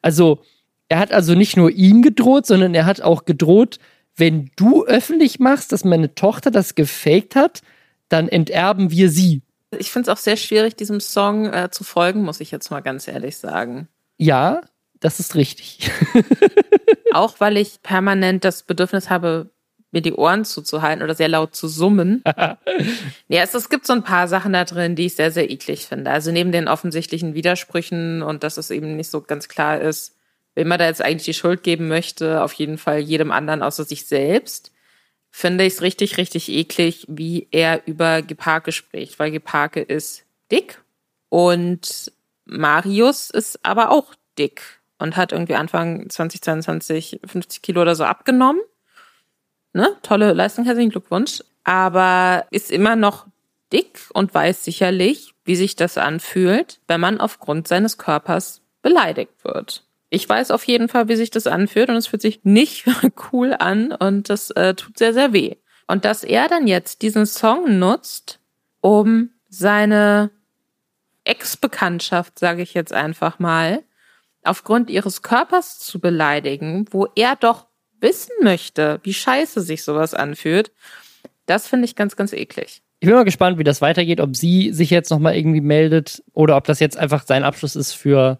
Also, 0.01 0.39
er 0.87 0.99
hat 0.99 1.11
also 1.11 1.33
nicht 1.33 1.57
nur 1.57 1.71
ihm 1.71 2.01
gedroht, 2.03 2.45
sondern 2.45 2.73
er 2.75 2.85
hat 2.85 3.01
auch 3.01 3.25
gedroht, 3.25 3.79
wenn 4.15 4.51
du 4.55 4.85
öffentlich 4.85 5.39
machst, 5.39 5.71
dass 5.71 5.83
meine 5.83 6.15
Tochter 6.15 6.51
das 6.51 6.75
gefaked 6.75 7.35
hat, 7.35 7.63
dann 8.07 8.29
enterben 8.29 8.91
wir 8.91 9.09
sie. 9.09 9.41
Ich 9.79 9.91
finde 9.91 10.09
es 10.09 10.17
auch 10.17 10.21
sehr 10.21 10.37
schwierig, 10.37 10.75
diesem 10.75 10.99
Song 10.99 11.51
äh, 11.53 11.69
zu 11.71 11.83
folgen, 11.83 12.23
muss 12.23 12.41
ich 12.41 12.51
jetzt 12.51 12.69
mal 12.71 12.81
ganz 12.81 13.07
ehrlich 13.07 13.37
sagen. 13.37 13.87
Ja, 14.17 14.61
das 14.99 15.19
ist 15.19 15.35
richtig. 15.35 15.91
auch 17.13 17.39
weil 17.39 17.57
ich 17.57 17.81
permanent 17.81 18.43
das 18.43 18.63
Bedürfnis 18.63 19.09
habe, 19.09 19.49
mir 19.91 20.01
die 20.01 20.13
Ohren 20.13 20.43
zuzuhalten 20.43 21.03
oder 21.03 21.15
sehr 21.15 21.29
laut 21.29 21.55
zu 21.55 21.67
summen. 21.67 22.21
ja, 23.27 23.43
es, 23.43 23.53
es 23.53 23.69
gibt 23.69 23.87
so 23.87 23.93
ein 23.93 24.03
paar 24.03 24.27
Sachen 24.27 24.53
da 24.53 24.65
drin, 24.65 24.95
die 24.95 25.05
ich 25.05 25.15
sehr, 25.15 25.31
sehr 25.31 25.49
eklig 25.49 25.85
finde. 25.85 26.11
Also 26.11 26.31
neben 26.31 26.51
den 26.51 26.67
offensichtlichen 26.67 27.33
Widersprüchen 27.33 28.21
und 28.21 28.43
dass 28.43 28.57
es 28.57 28.71
eben 28.71 28.97
nicht 28.97 29.09
so 29.09 29.21
ganz 29.21 29.47
klar 29.47 29.79
ist, 29.79 30.17
wem 30.53 30.67
man 30.67 30.79
da 30.79 30.85
jetzt 30.85 31.01
eigentlich 31.01 31.25
die 31.25 31.33
Schuld 31.33 31.63
geben 31.63 31.87
möchte, 31.87 32.43
auf 32.43 32.53
jeden 32.53 32.77
Fall 32.77 32.99
jedem 32.99 33.31
anderen 33.31 33.63
außer 33.63 33.85
sich 33.85 34.05
selbst, 34.05 34.71
finde 35.35 35.65
ich 35.65 35.73
es 35.73 35.81
richtig, 35.81 36.17
richtig 36.17 36.47
eklig, 36.47 37.05
wie 37.09 37.49
er 37.51 37.85
über 37.87 38.21
Geparke 38.21 38.71
spricht, 38.71 39.19
weil 39.19 39.31
Geparke 39.31 39.81
ist 39.81 40.23
dick 40.49 40.81
und 41.27 42.13
Marius 42.45 43.31
ist 43.31 43.59
aber 43.65 43.91
auch 43.91 44.15
dick 44.37 44.61
und 44.97 45.17
hat 45.17 45.33
irgendwie 45.33 45.55
Anfang 45.55 46.09
2022 46.09 47.19
50 47.25 47.61
Kilo 47.61 47.81
oder 47.81 47.95
so 47.95 48.05
abgenommen. 48.05 48.61
Ne? 49.73 49.97
Tolle 50.03 50.31
Leistung, 50.31 50.63
herzlichen 50.63 50.91
Glückwunsch. 50.91 51.43
Aber 51.65 52.45
ist 52.51 52.71
immer 52.71 52.95
noch 52.95 53.27
dick 53.73 53.99
und 54.13 54.33
weiß 54.33 54.63
sicherlich, 54.63 55.33
wie 55.43 55.57
sich 55.57 55.75
das 55.75 55.97
anfühlt, 55.97 56.79
wenn 56.87 57.01
man 57.01 57.19
aufgrund 57.19 57.67
seines 57.67 57.97
Körpers 57.97 58.61
beleidigt 58.81 59.43
wird. 59.43 59.84
Ich 60.15 60.29
weiß 60.29 60.51
auf 60.51 60.63
jeden 60.63 60.87
Fall, 60.87 61.09
wie 61.09 61.17
sich 61.17 61.29
das 61.29 61.45
anfühlt 61.45 61.89
und 61.89 61.97
es 61.97 62.07
fühlt 62.07 62.21
sich 62.21 62.45
nicht 62.45 62.85
cool 63.33 63.53
an 63.53 63.91
und 63.91 64.29
das 64.29 64.49
äh, 64.51 64.73
tut 64.73 64.97
sehr, 64.97 65.13
sehr 65.13 65.33
weh. 65.33 65.55
Und 65.87 66.05
dass 66.05 66.23
er 66.23 66.47
dann 66.47 66.67
jetzt 66.67 67.01
diesen 67.01 67.25
Song 67.25 67.79
nutzt, 67.79 68.39
um 68.79 69.31
seine 69.49 70.31
Ex-Bekanntschaft, 71.25 72.39
sage 72.39 72.61
ich 72.61 72.73
jetzt 72.73 72.93
einfach 72.93 73.39
mal, 73.39 73.83
aufgrund 74.41 74.89
ihres 74.89 75.21
Körpers 75.21 75.79
zu 75.79 75.99
beleidigen, 75.99 76.85
wo 76.91 77.07
er 77.17 77.35
doch 77.35 77.67
wissen 77.99 78.31
möchte, 78.41 79.01
wie 79.03 79.13
scheiße 79.13 79.59
sich 79.59 79.83
sowas 79.83 80.13
anfühlt, 80.13 80.71
das 81.45 81.67
finde 81.67 81.83
ich 81.83 81.97
ganz, 81.97 82.15
ganz 82.15 82.31
eklig. 82.31 82.83
Ich 83.01 83.07
bin 83.07 83.15
mal 83.15 83.25
gespannt, 83.25 83.57
wie 83.57 83.65
das 83.65 83.81
weitergeht, 83.81 84.21
ob 84.21 84.37
sie 84.37 84.71
sich 84.71 84.91
jetzt 84.91 85.09
nochmal 85.09 85.35
irgendwie 85.35 85.59
meldet 85.59 86.23
oder 86.31 86.55
ob 86.55 86.63
das 86.63 86.79
jetzt 86.79 86.95
einfach 86.95 87.25
sein 87.25 87.43
Abschluss 87.43 87.75
ist 87.75 87.91
für 87.91 88.39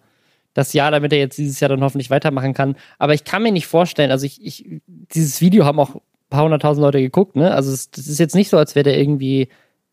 das 0.56 0.72
Jahr, 0.72 0.90
damit 0.90 1.12
er 1.12 1.18
jetzt 1.18 1.36
dieses 1.36 1.60
Jahr 1.60 1.68
dann 1.68 1.82
hoffentlich 1.82 2.08
weitermachen 2.08 2.54
kann. 2.54 2.76
Aber 2.98 3.12
ich 3.12 3.24
kann 3.24 3.42
mir 3.42 3.52
nicht 3.52 3.66
vorstellen, 3.66 4.10
also 4.10 4.24
ich, 4.24 4.44
ich 4.44 4.80
dieses 4.86 5.40
Video 5.42 5.64
haben 5.66 5.78
auch 5.78 5.96
ein 5.96 6.00
paar 6.30 6.44
hunderttausend 6.44 6.82
Leute 6.82 7.00
geguckt, 7.00 7.36
ne? 7.36 7.52
Also 7.52 7.72
es, 7.72 7.90
das 7.90 8.06
ist 8.06 8.18
jetzt 8.18 8.34
nicht 8.34 8.48
so, 8.48 8.56
als 8.56 8.74
wäre 8.74 8.84
der 8.84 8.98
irgendwie 8.98 9.48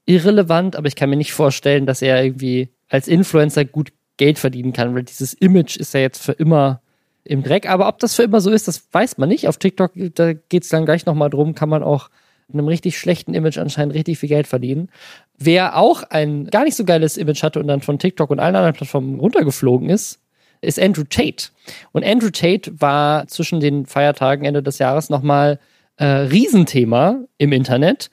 irrelevant, 0.05 0.77
aber 0.77 0.87
ich 0.87 0.95
kann 0.95 1.09
mir 1.09 1.17
nicht 1.17 1.33
vorstellen, 1.33 1.85
dass 1.85 2.01
er 2.01 2.23
irgendwie 2.23 2.69
als 2.87 3.07
Influencer 3.09 3.65
gut 3.65 3.91
Geld 4.15 4.39
verdienen 4.39 4.71
kann, 4.71 4.95
weil 4.95 5.03
dieses 5.03 5.33
Image 5.33 5.75
ist 5.75 5.93
ja 5.93 5.99
jetzt 5.99 6.23
für 6.23 6.33
immer 6.33 6.81
im 7.25 7.43
Dreck. 7.43 7.69
Aber 7.69 7.87
ob 7.87 7.99
das 7.99 8.15
für 8.15 8.23
immer 8.23 8.39
so 8.39 8.49
ist, 8.49 8.67
das 8.67 8.87
weiß 8.91 9.17
man 9.17 9.29
nicht. 9.29 9.47
Auf 9.47 9.57
TikTok, 9.57 9.91
da 10.15 10.33
geht 10.33 10.63
es 10.63 10.69
dann 10.69 10.85
gleich 10.85 11.05
nochmal 11.05 11.29
drum, 11.29 11.55
kann 11.55 11.69
man 11.69 11.83
auch 11.83 12.09
in 12.47 12.59
einem 12.59 12.67
richtig 12.67 12.97
schlechten 12.97 13.33
Image 13.33 13.57
anscheinend 13.57 13.95
richtig 13.95 14.19
viel 14.19 14.29
Geld 14.29 14.47
verdienen. 14.47 14.89
Wer 15.37 15.77
auch 15.77 16.03
ein 16.03 16.45
gar 16.47 16.63
nicht 16.63 16.75
so 16.75 16.85
geiles 16.85 17.17
Image 17.17 17.43
hatte 17.43 17.59
und 17.59 17.67
dann 17.67 17.81
von 17.81 17.99
TikTok 17.99 18.29
und 18.29 18.39
allen 18.39 18.55
anderen 18.55 18.75
Plattformen 18.75 19.19
runtergeflogen 19.19 19.89
ist, 19.89 20.19
ist 20.63 20.79
Andrew 20.79 21.03
Tate. 21.03 21.49
Und 21.91 22.05
Andrew 22.05 22.29
Tate 22.29 22.71
war 22.79 23.27
zwischen 23.27 23.59
den 23.59 23.85
Feiertagen 23.85 24.45
Ende 24.45 24.63
des 24.63 24.79
Jahres 24.79 25.09
nochmal 25.09 25.59
äh, 25.97 26.05
Riesenthema 26.05 27.23
im 27.37 27.51
Internet, 27.51 28.09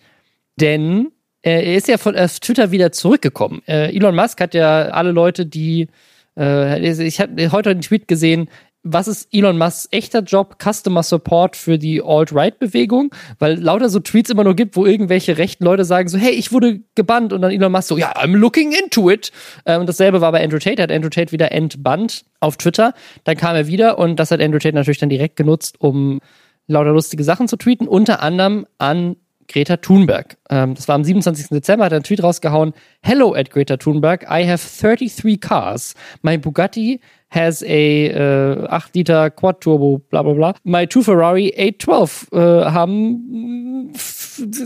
denn 0.57 1.13
er 1.43 1.75
ist 1.75 1.89
ja 1.89 1.97
von 1.97 2.17
auf 2.17 2.39
Twitter 2.41 2.71
wieder 2.71 2.93
zurückgekommen. 2.93 3.63
Äh, 3.67 3.97
Elon 3.97 4.15
Musk 4.15 4.41
hat 4.41 4.53
ja 4.55 4.89
alle 4.89 5.13
Leute, 5.13 5.47
die 5.47 5.89
äh, 6.37 7.07
ich 7.07 7.21
habe 7.21 7.53
heute 7.53 7.71
einen 7.71 7.81
Tweet 7.81 8.09
gesehen, 8.09 8.49
was 8.83 9.09
ist 9.09 9.29
Elon 9.33 9.59
Musks 9.59 9.89
echter 9.91 10.21
Job? 10.21 10.57
Customer 10.63 11.03
Support 11.03 11.57
für 11.57 11.79
die 11.79 12.03
Alt-Right-Bewegung, 12.03 13.15
weil 13.39 13.59
lauter 13.61 13.91
so 13.91 14.01
Tweets 14.01 14.31
immer 14.31 14.45
nur 14.45 14.57
gibt, 14.57 14.77
wo 14.77 14.87
irgendwelche 14.87 15.37
rechten 15.37 15.65
Leute 15.65 15.85
sagen 15.85 16.09
so, 16.09 16.17
hey, 16.17 16.33
ich 16.33 16.53
wurde 16.53 16.81
gebannt 16.95 17.33
und 17.33 17.43
dann 17.43 17.51
Elon 17.51 17.73
Musk 17.73 17.89
so, 17.89 17.99
ja, 17.99 18.13
I'm 18.17 18.37
looking 18.37 18.73
into 18.73 19.11
it. 19.11 19.33
Ähm, 19.67 19.81
und 19.81 19.89
dasselbe 19.89 20.21
war 20.21 20.33
bei 20.33 20.43
Andrew 20.43 20.59
Tate, 20.59 20.83
hat 20.83 20.91
Andrew 20.91 21.11
Tate 21.11 21.33
wieder 21.33 21.53
entbannt 21.53 22.25
auf 22.41 22.57
Twitter. 22.57 22.95
Dann 23.25 23.37
kam 23.37 23.55
er 23.55 23.67
wieder 23.67 23.99
und 23.99 24.17
das 24.17 24.31
hat 24.31 24.41
Andrew 24.41 24.59
Tate 24.59 24.75
natürlich 24.75 24.99
dann 24.99 25.11
direkt 25.11 25.37
genutzt, 25.37 25.81
um 25.81 26.21
lauter 26.67 26.93
lustige 26.93 27.25
Sachen 27.25 27.49
zu 27.49 27.57
tweeten, 27.57 27.87
unter 27.87 28.23
anderem 28.23 28.67
an 28.79 29.17
Greta 29.51 29.77
Thunberg. 29.79 30.37
Ähm, 30.49 30.75
das 30.75 30.89
war 30.89 30.95
am 30.95 31.05
27. 31.05 31.49
Dezember, 31.49 31.85
hat 31.85 31.93
er 31.93 31.97
einen 31.97 32.05
Tweet 32.05 32.23
rausgehauen. 32.23 32.73
Hello 33.03 33.35
at 33.35 33.51
Greta 33.51 33.77
Thunberg, 33.77 34.23
I 34.23 34.49
have 34.49 34.63
33 34.65 35.41
cars. 35.41 35.95
My 36.23 36.39
Bugatti 36.39 37.01
has 37.31 37.63
a 37.63 37.67
äh, 37.67 38.67
8 38.69 38.95
Liter 38.95 39.31
Quad 39.31 39.61
Turbo, 39.61 39.99
bla 40.11 40.23
bla 40.23 40.33
bla. 40.33 40.55
My 40.65 40.87
two 40.87 41.03
Ferrari 41.03 41.53
812 41.57 42.29
äh, 42.33 42.37
haben 42.37 43.93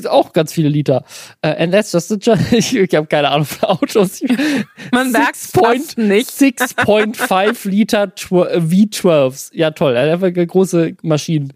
auch 0.09 0.33
ganz 0.33 0.53
viele 0.53 0.69
Liter. 0.69 1.05
Uh, 1.45 1.49
and 1.59 1.73
that's 1.73 1.93
just 1.93 2.13
a 2.13 2.17
ich, 2.53 2.77
ich 2.77 2.95
habe 2.95 3.07
keine 3.07 3.29
Ahnung 3.31 3.47
von 3.47 3.69
Autos. 3.69 4.23
Man 4.93 5.13
merkt 5.13 5.37
es 5.37 5.97
nicht. 5.97 6.31
6.5 6.31 7.69
Liter 7.69 8.05
V12s. 8.05 9.51
Ja, 9.53 9.71
toll. 9.71 9.97
Einfach 9.97 10.33
große 10.33 10.97
Maschinen. 11.03 11.53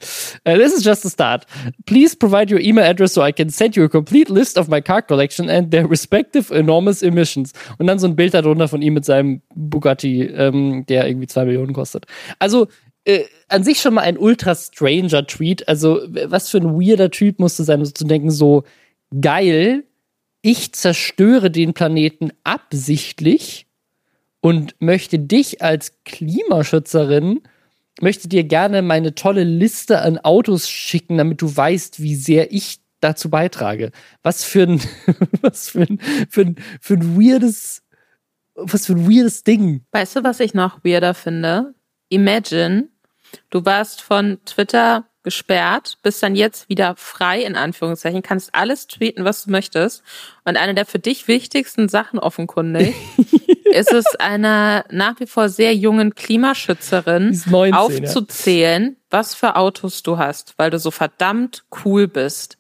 Uh, 0.47 0.57
this 0.57 0.75
is 0.75 0.85
just 0.85 1.05
a 1.05 1.11
start. 1.11 1.47
Please 1.87 2.17
provide 2.17 2.53
your 2.53 2.61
email 2.61 2.85
address 2.85 3.15
so 3.15 3.25
I 3.25 3.33
can 3.33 3.51
send 3.51 3.77
you 3.77 3.85
a 3.85 3.89
complete 3.89 4.31
list 4.31 4.59
of 4.59 4.69
my 4.69 4.81
car 4.81 5.03
collection 5.03 5.49
and 5.49 5.71
their 5.71 5.89
respective 5.89 6.53
enormous 6.55 7.03
emissions. 7.03 7.53
Und 7.79 7.87
dann 7.87 7.99
so 7.99 8.07
ein 8.07 8.17
Bild 8.17 8.35
darunter 8.35 8.69
von 8.69 8.83
ihm 8.83 8.95
mit 8.95 9.05
seinem 9.05 9.43
Bugatti, 9.55 10.23
ähm, 10.23 10.85
der 10.87 10.98
irgendwie 11.07 11.27
zwei 11.27 11.45
Millionen 11.45 11.73
kostet. 11.73 12.07
Also, 12.39 12.69
äh, 13.05 13.25
an 13.49 13.65
sich 13.65 13.81
schon 13.81 13.95
mal 13.95 14.03
ein 14.03 14.19
ultra 14.19 14.55
stranger 14.55 15.27
Tweet. 15.27 15.69
Also, 15.69 16.01
was 16.27 16.51
für 16.51 16.59
ein 16.59 16.81
weirder 16.81 17.11
Typ 17.11 17.39
musste 17.39 17.65
sein, 17.65 17.85
so 17.85 17.91
zu 17.91 18.05
denken, 18.05 18.31
so 18.31 18.65
geil, 19.21 19.85
ich 20.43 20.73
zerstöre 20.73 21.51
den 21.51 21.75
Planeten 21.75 22.31
absichtlich 22.45 23.67
und 24.41 24.75
möchte 24.81 25.19
dich 25.19 25.63
als 25.63 25.95
Klimaschützerin, 26.05 27.41
möchte 28.01 28.29
dir 28.29 28.45
gerne 28.45 28.83
meine 28.83 29.15
tolle 29.15 29.45
Liste 29.45 30.01
an 30.03 30.19
Autos 30.19 30.69
schicken, 30.69 31.19
damit 31.19 31.43
du 31.43 31.55
weißt, 31.55 32.01
wie 32.01 32.15
sehr 32.15 32.53
ich 32.53 32.79
dazu 33.01 33.31
beitrage. 33.31 33.91
Was 34.23 34.45
für 34.45 34.63
ein, 34.63 34.81
was 35.41 35.71
für 35.71 35.83
ein, 35.83 35.99
für 36.29 36.43
ein, 36.43 36.57
für 36.81 36.95
ein 36.95 37.17
weirdes, 37.17 37.83
was 38.59 38.87
für 38.87 38.93
ein 38.93 39.11
weirdes 39.11 39.45
Ding. 39.45 39.85
Weißt 39.93 40.17
du, 40.17 40.25
was 40.25 40.41
ich 40.41 40.55
noch 40.55 40.85
weirder 40.85 41.15
finde? 41.15 41.75
Imagine, 42.09 42.89
Du 43.51 43.65
warst 43.65 44.03
von 44.03 44.39
Twitter 44.45 45.05
gesperrt, 45.23 45.99
bist 46.03 46.23
dann 46.23 46.37
jetzt 46.37 46.69
wieder 46.69 46.95
frei, 46.97 47.43
in 47.43 47.57
Anführungszeichen, 47.57 48.23
kannst 48.23 48.55
alles 48.55 48.87
tweeten, 48.87 49.25
was 49.25 49.45
du 49.45 49.51
möchtest. 49.51 50.03
Und 50.45 50.57
eine 50.57 50.75
der 50.75 50.87
für 50.87 50.99
dich 50.99 51.29
wichtigsten 51.29 51.89
Sachen 51.89 52.19
offenkundig 52.19 52.95
ist 53.73 53.93
es 53.93 54.07
einer 54.19 54.85
nach 54.91 55.21
wie 55.21 55.27
vor 55.27 55.49
sehr 55.49 55.75
jungen 55.75 56.15
Klimaschützerin 56.15 57.39
19, 57.47 57.75
aufzuzählen, 57.75 58.85
ja. 58.85 58.97
was 59.11 59.35
für 59.35 59.57
Autos 59.57 60.03
du 60.03 60.19
hast, 60.19 60.55
weil 60.57 60.71
du 60.71 60.79
so 60.79 60.91
verdammt 60.91 61.65
cool 61.85 62.09
bist. 62.09 62.58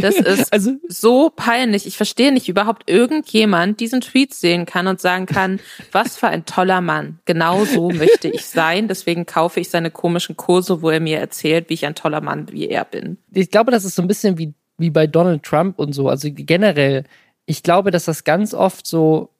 Das 0.00 0.16
ist 0.20 0.52
also, 0.52 0.72
so 0.88 1.30
peinlich. 1.34 1.86
Ich 1.86 1.96
verstehe 1.96 2.32
nicht, 2.32 2.46
wie 2.46 2.52
überhaupt 2.52 2.88
irgendjemand 2.90 3.80
diesen 3.80 4.00
Tweet 4.00 4.34
sehen 4.34 4.66
kann 4.66 4.86
und 4.86 5.00
sagen 5.00 5.26
kann, 5.26 5.60
was 5.90 6.16
für 6.16 6.28
ein 6.28 6.44
toller 6.44 6.80
Mann. 6.80 7.18
Genau 7.24 7.64
so 7.64 7.90
möchte 7.90 8.28
ich 8.28 8.46
sein. 8.46 8.88
Deswegen 8.88 9.26
kaufe 9.26 9.60
ich 9.60 9.70
seine 9.70 9.90
komischen 9.90 10.36
Kurse, 10.36 10.82
wo 10.82 10.90
er 10.90 11.00
mir 11.00 11.18
erzählt, 11.18 11.68
wie 11.68 11.74
ich 11.74 11.86
ein 11.86 11.94
toller 11.94 12.20
Mann 12.20 12.50
wie 12.50 12.68
er 12.68 12.84
bin. 12.84 13.18
Ich 13.32 13.50
glaube, 13.50 13.70
das 13.70 13.84
ist 13.84 13.94
so 13.94 14.02
ein 14.02 14.08
bisschen 14.08 14.38
wie, 14.38 14.54
wie 14.78 14.90
bei 14.90 15.06
Donald 15.06 15.42
Trump 15.42 15.78
und 15.78 15.92
so. 15.92 16.08
Also 16.08 16.28
generell, 16.30 17.04
ich 17.46 17.62
glaube, 17.62 17.90
dass 17.90 18.04
das 18.04 18.24
ganz 18.24 18.54
oft 18.54 18.86
so 18.86 19.30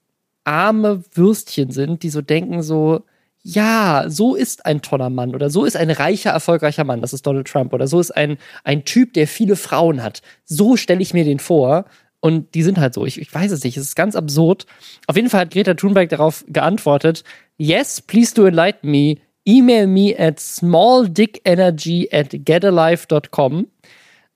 arme 0.44 1.02
Würstchen 1.12 1.70
sind, 1.70 2.02
die 2.02 2.10
so 2.10 2.20
denken 2.20 2.62
so, 2.62 3.04
ja, 3.42 4.04
so 4.06 4.34
ist 4.34 4.66
ein 4.66 4.82
toller 4.82 5.11
Mann 5.11 5.34
oder 5.34 5.50
so 5.50 5.64
ist 5.64 5.76
ein 5.76 5.90
reicher, 5.90 6.30
erfolgreicher 6.30 6.84
Mann, 6.84 7.00
das 7.00 7.12
ist 7.12 7.26
Donald 7.26 7.49
Trump 7.49 7.72
oder 7.72 7.88
so 7.88 7.99
ist 7.99 8.12
ein, 8.12 8.38
ein 8.62 8.84
Typ, 8.84 9.14
der 9.14 9.26
viele 9.26 9.56
Frauen 9.56 10.02
hat. 10.02 10.22
So 10.44 10.76
stelle 10.76 11.02
ich 11.02 11.12
mir 11.12 11.25
den 11.25 11.40
vor. 11.40 11.84
Und 12.25 12.54
die 12.54 12.62
sind 12.62 12.78
halt 12.78 12.94
so. 12.94 13.04
Ich, 13.04 13.20
ich 13.20 13.34
weiß 13.34 13.50
es 13.50 13.64
nicht. 13.64 13.76
Es 13.76 13.82
ist 13.82 13.96
ganz 13.96 14.14
absurd. 14.14 14.66
Auf 15.08 15.16
jeden 15.16 15.28
Fall 15.28 15.40
hat 15.40 15.50
Greta 15.50 15.75
Thunberg 15.75 16.08
darauf 16.08 16.44
geantwortet. 16.46 17.25
Yes, 17.58 18.00
please 18.00 18.32
do 18.32 18.46
enlighten 18.46 18.88
me. 18.92 19.16
Email 19.44 19.88
me 19.88 20.14
at 20.16 20.38
smalldickenergy 20.38 22.11
at 22.12 22.28
getalife.com. 22.32 23.66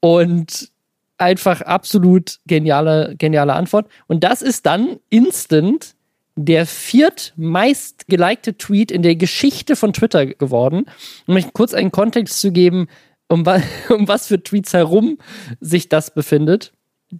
Und 0.00 0.72
einfach 1.16 1.60
absolut 1.60 2.40
geniale, 2.46 3.14
geniale 3.18 3.54
Antwort. 3.54 3.88
Und 4.08 4.25
das 4.25 4.42
ist 4.42 4.66
dann 4.66 4.98
instant 5.08 5.95
der 6.37 6.66
viertmeist 6.66 8.07
gelikte 8.09 8.57
Tweet 8.57 8.90
in 8.90 9.02
der 9.02 9.16
Geschichte 9.16 9.75
von 9.75 9.93
Twitter 9.93 10.26
geworden. 10.26 10.85
Um 11.26 11.35
euch 11.35 11.52
kurz 11.55 11.73
einen 11.75 11.90
Kontext 11.90 12.40
zu 12.40 12.52
geben, 12.52 12.88
um, 13.28 13.40
um 13.88 14.07
was 14.07 14.26
für 14.28 14.43
Tweets 14.43 14.75
herum 14.75 15.19
sich 15.61 15.88
das 15.88 16.12
befindet. 16.12 16.73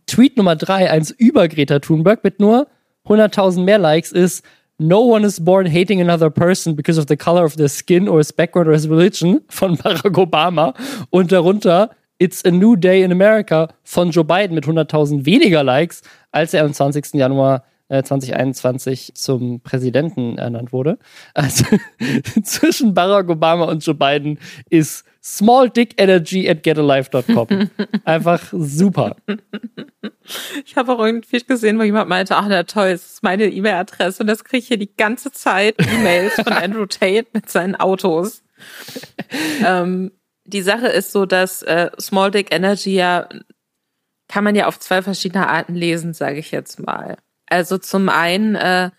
Tweet 0.07 0.37
Nummer 0.37 0.57
drei, 0.57 0.91
eins 0.91 1.11
über 1.11 1.49
Greta 1.49 1.79
Thunberg 1.79 2.23
mit 2.25 2.41
nur 2.41 2.69
100.000 3.07 3.63
mehr 3.63 3.79
Likes 3.79 4.13
ist 4.13 4.45
No 4.79 5.01
one 5.01 5.27
is 5.27 5.43
born 5.43 5.65
hating 5.65 6.03
another 6.03 6.29
person 6.29 6.77
because 6.77 7.01
of 7.01 7.07
the 7.09 7.17
color 7.17 7.45
of 7.45 7.57
their 7.57 7.69
skin 7.69 8.09
or 8.09 8.19
his 8.19 8.31
background 8.31 8.69
or 8.69 8.75
his 8.75 8.89
religion 8.91 9.41
von 9.49 9.77
Barack 9.83 10.19
Obama 10.19 10.75
und 11.11 11.33
darunter 11.33 11.91
It's 12.19 12.45
a 12.45 12.51
New 12.51 12.77
Day 12.77 13.03
in 13.03 13.13
America 13.13 13.69
von 13.85 14.11
Joe 14.11 14.25
Biden 14.25 14.55
mit 14.55 14.65
100.000 14.65 15.27
weniger 15.27 15.63
Likes, 15.63 16.03
als 16.33 16.55
er 16.55 16.65
am 16.65 16.73
20. 16.73 17.15
Januar 17.15 17.65
2021 17.89 19.11
äh, 19.11 19.15
zum 19.15 19.61
Präsidenten 19.61 20.39
ernannt 20.39 20.73
wurde. 20.73 20.99
Also 21.35 21.65
zwischen 22.43 22.95
Barack 22.95 23.29
Obama 23.29 23.67
und 23.67 23.85
Joe 23.85 23.95
Biden 23.95 24.39
ist 24.71 25.05
Small 25.23 25.71
Dick 25.71 26.01
Energy 26.01 26.49
at 26.49 26.63
getalife.com. 26.63 27.71
Einfach 28.05 28.43
super. 28.53 29.17
Ich 30.65 30.77
habe 30.77 30.93
auch 30.93 31.05
irgendwie 31.05 31.39
gesehen, 31.41 31.79
wo 31.79 31.83
jemand 31.83 32.09
meinte, 32.09 32.37
ach 32.37 32.47
na 32.49 32.63
toll, 32.65 32.93
das 32.93 33.15
ist 33.15 33.23
meine 33.23 33.47
E-Mail-Adresse 33.47 34.23
und 34.23 34.27
das 34.29 34.45
kriege 34.45 34.59
ich 34.59 34.69
hier 34.69 34.79
die 34.79 34.95
ganze 34.97 35.33
Zeit 35.33 35.77
E-Mails 35.81 36.35
von 36.35 36.53
Andrew 36.53 36.87
Tate 36.87 37.27
mit 37.33 37.49
seinen 37.49 37.77
Autos. 37.77 38.43
ähm, 39.65 40.13
die 40.45 40.63
Sache 40.63 40.87
ist 40.87 41.13
so, 41.13 41.27
dass 41.27 41.63
äh, 41.63 41.91
Small 42.01 42.31
Dick 42.31 42.55
Energy 42.55 42.95
ja 42.95 43.29
kann 44.29 44.45
man 44.45 44.55
ja 44.55 44.67
auf 44.67 44.79
zwei 44.79 45.03
verschiedene 45.03 45.49
Arten 45.49 45.75
lesen, 45.75 46.13
sage 46.13 46.39
ich 46.39 46.51
jetzt 46.51 46.85
mal. 46.85 47.17
Also 47.47 47.79
zum 47.79 48.09
einen 48.09 48.55
äh, 48.55 48.91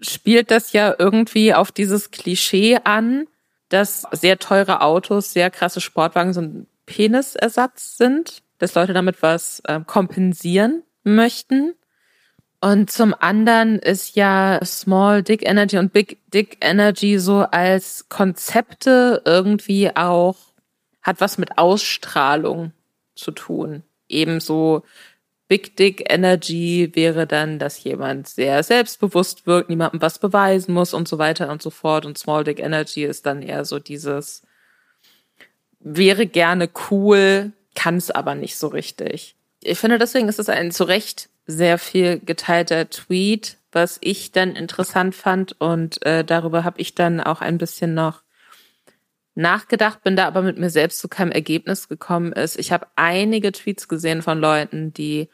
spielt 0.00 0.50
das 0.50 0.72
ja 0.72 0.94
irgendwie 0.98 1.54
auf 1.54 1.72
dieses 1.72 2.10
Klischee 2.10 2.78
an, 2.84 3.26
dass 3.68 4.06
sehr 4.12 4.38
teure 4.38 4.80
Autos, 4.82 5.32
sehr 5.32 5.50
krasse 5.50 5.80
Sportwagen 5.80 6.32
so 6.32 6.40
ein 6.40 6.66
Penisersatz 6.86 7.96
sind, 7.96 8.42
dass 8.58 8.74
Leute 8.74 8.92
damit 8.92 9.22
was 9.22 9.60
äh, 9.66 9.80
kompensieren 9.86 10.82
möchten. 11.04 11.74
Und 12.60 12.90
zum 12.90 13.14
anderen 13.18 13.78
ist 13.78 14.16
ja 14.16 14.60
Small 14.64 15.22
Dick 15.22 15.48
Energy 15.48 15.78
und 15.78 15.92
Big 15.92 16.18
Dick 16.30 16.58
Energy 16.60 17.18
so 17.18 17.38
als 17.38 18.08
Konzepte 18.08 19.22
irgendwie 19.24 19.94
auch, 19.96 20.36
hat 21.00 21.20
was 21.20 21.38
mit 21.38 21.56
Ausstrahlung 21.56 22.72
zu 23.14 23.30
tun. 23.30 23.82
Ebenso 24.08 24.82
Big 25.50 25.76
Dick 25.76 26.04
Energy 26.08 26.92
wäre 26.94 27.26
dann, 27.26 27.58
dass 27.58 27.82
jemand 27.82 28.28
sehr 28.28 28.62
selbstbewusst 28.62 29.48
wirkt, 29.48 29.68
niemandem 29.68 30.00
was 30.00 30.20
beweisen 30.20 30.72
muss 30.72 30.94
und 30.94 31.08
so 31.08 31.18
weiter 31.18 31.50
und 31.50 31.60
so 31.60 31.70
fort. 31.70 32.06
Und 32.06 32.16
Small 32.16 32.44
Dick 32.44 32.60
Energy 32.60 33.02
ist 33.02 33.26
dann 33.26 33.42
eher 33.42 33.64
so 33.64 33.80
dieses, 33.80 34.42
wäre 35.80 36.28
gerne 36.28 36.70
cool, 36.88 37.50
kann 37.74 37.96
es 37.96 38.12
aber 38.12 38.36
nicht 38.36 38.58
so 38.58 38.68
richtig. 38.68 39.34
Ich 39.60 39.80
finde, 39.80 39.98
deswegen 39.98 40.28
ist 40.28 40.38
es 40.38 40.48
ein 40.48 40.70
zu 40.70 40.84
Recht 40.84 41.28
sehr 41.48 41.78
viel 41.78 42.20
geteilter 42.20 42.88
Tweet, 42.88 43.56
was 43.72 43.98
ich 44.02 44.30
dann 44.30 44.54
interessant 44.54 45.16
fand 45.16 45.60
und 45.60 46.06
äh, 46.06 46.24
darüber 46.24 46.62
habe 46.62 46.80
ich 46.80 46.94
dann 46.94 47.20
auch 47.20 47.40
ein 47.40 47.58
bisschen 47.58 47.94
noch 47.94 48.22
nachgedacht, 49.34 50.04
bin 50.04 50.14
da 50.14 50.28
aber 50.28 50.42
mit 50.42 50.58
mir 50.58 50.70
selbst 50.70 51.00
zu 51.00 51.08
keinem 51.08 51.32
Ergebnis 51.32 51.88
gekommen 51.88 52.30
ist. 52.32 52.56
Ich 52.56 52.70
habe 52.70 52.86
einige 52.94 53.50
Tweets 53.50 53.88
gesehen 53.88 54.22
von 54.22 54.38
Leuten, 54.38 54.92
die 54.92 55.28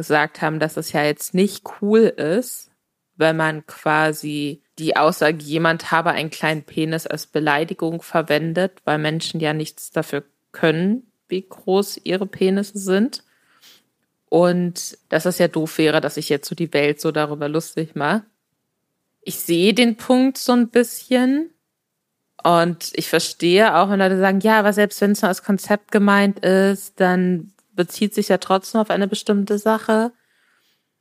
gesagt 0.00 0.42
haben, 0.42 0.58
dass 0.58 0.76
es 0.76 0.92
ja 0.92 1.04
jetzt 1.04 1.34
nicht 1.34 1.64
cool 1.80 2.00
ist, 2.00 2.70
wenn 3.16 3.36
man 3.36 3.66
quasi 3.66 4.62
die 4.78 4.96
Aussage, 4.96 5.38
jemand 5.42 5.90
habe 5.90 6.10
einen 6.10 6.30
kleinen 6.30 6.62
Penis 6.62 7.06
als 7.06 7.26
Beleidigung 7.26 8.00
verwendet, 8.00 8.80
weil 8.84 8.98
Menschen 8.98 9.40
ja 9.40 9.52
nichts 9.52 9.90
dafür 9.90 10.24
können, 10.52 11.12
wie 11.28 11.46
groß 11.46 12.00
ihre 12.04 12.26
Penisse 12.26 12.78
sind. 12.78 13.22
Und 14.30 14.96
dass 15.08 15.26
es 15.26 15.38
ja 15.38 15.48
doof 15.48 15.78
wäre, 15.78 16.00
dass 16.00 16.16
ich 16.16 16.28
jetzt 16.28 16.48
so 16.48 16.54
die 16.54 16.72
Welt 16.72 17.00
so 17.00 17.12
darüber 17.12 17.48
lustig 17.48 17.94
mache. 17.94 18.24
Ich 19.22 19.38
sehe 19.40 19.74
den 19.74 19.96
Punkt 19.96 20.38
so 20.38 20.52
ein 20.52 20.68
bisschen, 20.68 21.50
und 22.42 22.92
ich 22.94 23.08
verstehe 23.08 23.76
auch, 23.76 23.90
wenn 23.90 23.98
Leute 23.98 24.18
sagen, 24.18 24.40
ja, 24.40 24.58
aber 24.58 24.72
selbst 24.72 25.00
wenn 25.00 25.12
es 25.12 25.22
nur 25.22 25.28
als 25.28 25.42
Konzept 25.42 25.92
gemeint 25.92 26.40
ist, 26.40 26.98
dann 27.00 27.52
bezieht 27.72 28.14
sich 28.14 28.28
ja 28.28 28.38
trotzdem 28.38 28.80
auf 28.80 28.90
eine 28.90 29.08
bestimmte 29.08 29.58
Sache. 29.58 30.12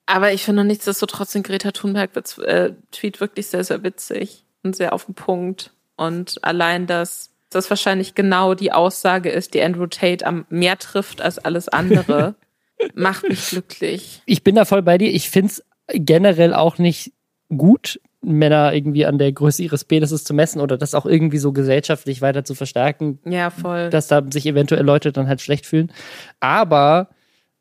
Aber 0.06 0.34
ich 0.34 0.44
finde 0.44 0.64
nichtsdestotrotz 0.64 1.34
den 1.34 1.44
Greta 1.44 1.72
Thunberg 1.72 2.12
äh, 2.40 2.72
Tweet 2.92 3.20
wirklich 3.20 3.48
sehr, 3.48 3.64
sehr 3.64 3.84
witzig 3.84 4.44
und 4.64 4.76
sehr 4.76 4.94
auf 4.94 5.06
den 5.06 5.16
Punkt. 5.16 5.72
Und 5.96 6.44
allein, 6.44 6.88
dass 6.88 7.32
das 7.50 7.70
wahrscheinlich 7.70 8.16
genau 8.16 8.54
die 8.54 8.72
Aussage 8.72 9.30
ist, 9.30 9.54
die 9.54 9.62
Andrew 9.62 9.88
Tate 9.88 10.26
am 10.26 10.46
mehr 10.50 10.78
trifft 10.78 11.22
als 11.22 11.40
alles 11.40 11.68
andere, 11.68 12.36
macht 12.96 13.28
mich 13.28 13.50
glücklich. 13.50 14.22
Ich 14.26 14.44
bin 14.44 14.56
da 14.56 14.66
voll 14.66 14.82
bei 14.82 14.98
dir. 14.98 15.12
Ich 15.12 15.30
finde 15.30 15.52
es 15.52 15.64
generell 15.94 16.54
auch 16.54 16.78
nicht 16.78 17.14
gut, 17.50 18.00
Männer 18.22 18.74
irgendwie 18.74 19.06
an 19.06 19.18
der 19.18 19.32
Größe 19.32 19.64
ihres 19.64 19.86
Penises 19.86 20.24
zu 20.24 20.34
messen 20.34 20.62
oder 20.62 20.78
das 20.78 20.94
auch 20.94 21.06
irgendwie 21.06 21.38
so 21.38 21.54
gesellschaftlich 21.54 22.22
weiter 22.22 22.44
zu 22.44 22.54
verstärken. 22.54 23.20
Ja, 23.26 23.50
voll. 23.50 23.90
Dass 23.90 24.08
da 24.08 24.24
sich 24.30 24.46
eventuell 24.46 24.84
Leute 24.84 25.12
dann 25.12 25.28
halt 25.28 25.42
schlecht 25.42 25.66
fühlen. 25.66 25.92
Aber 26.40 27.10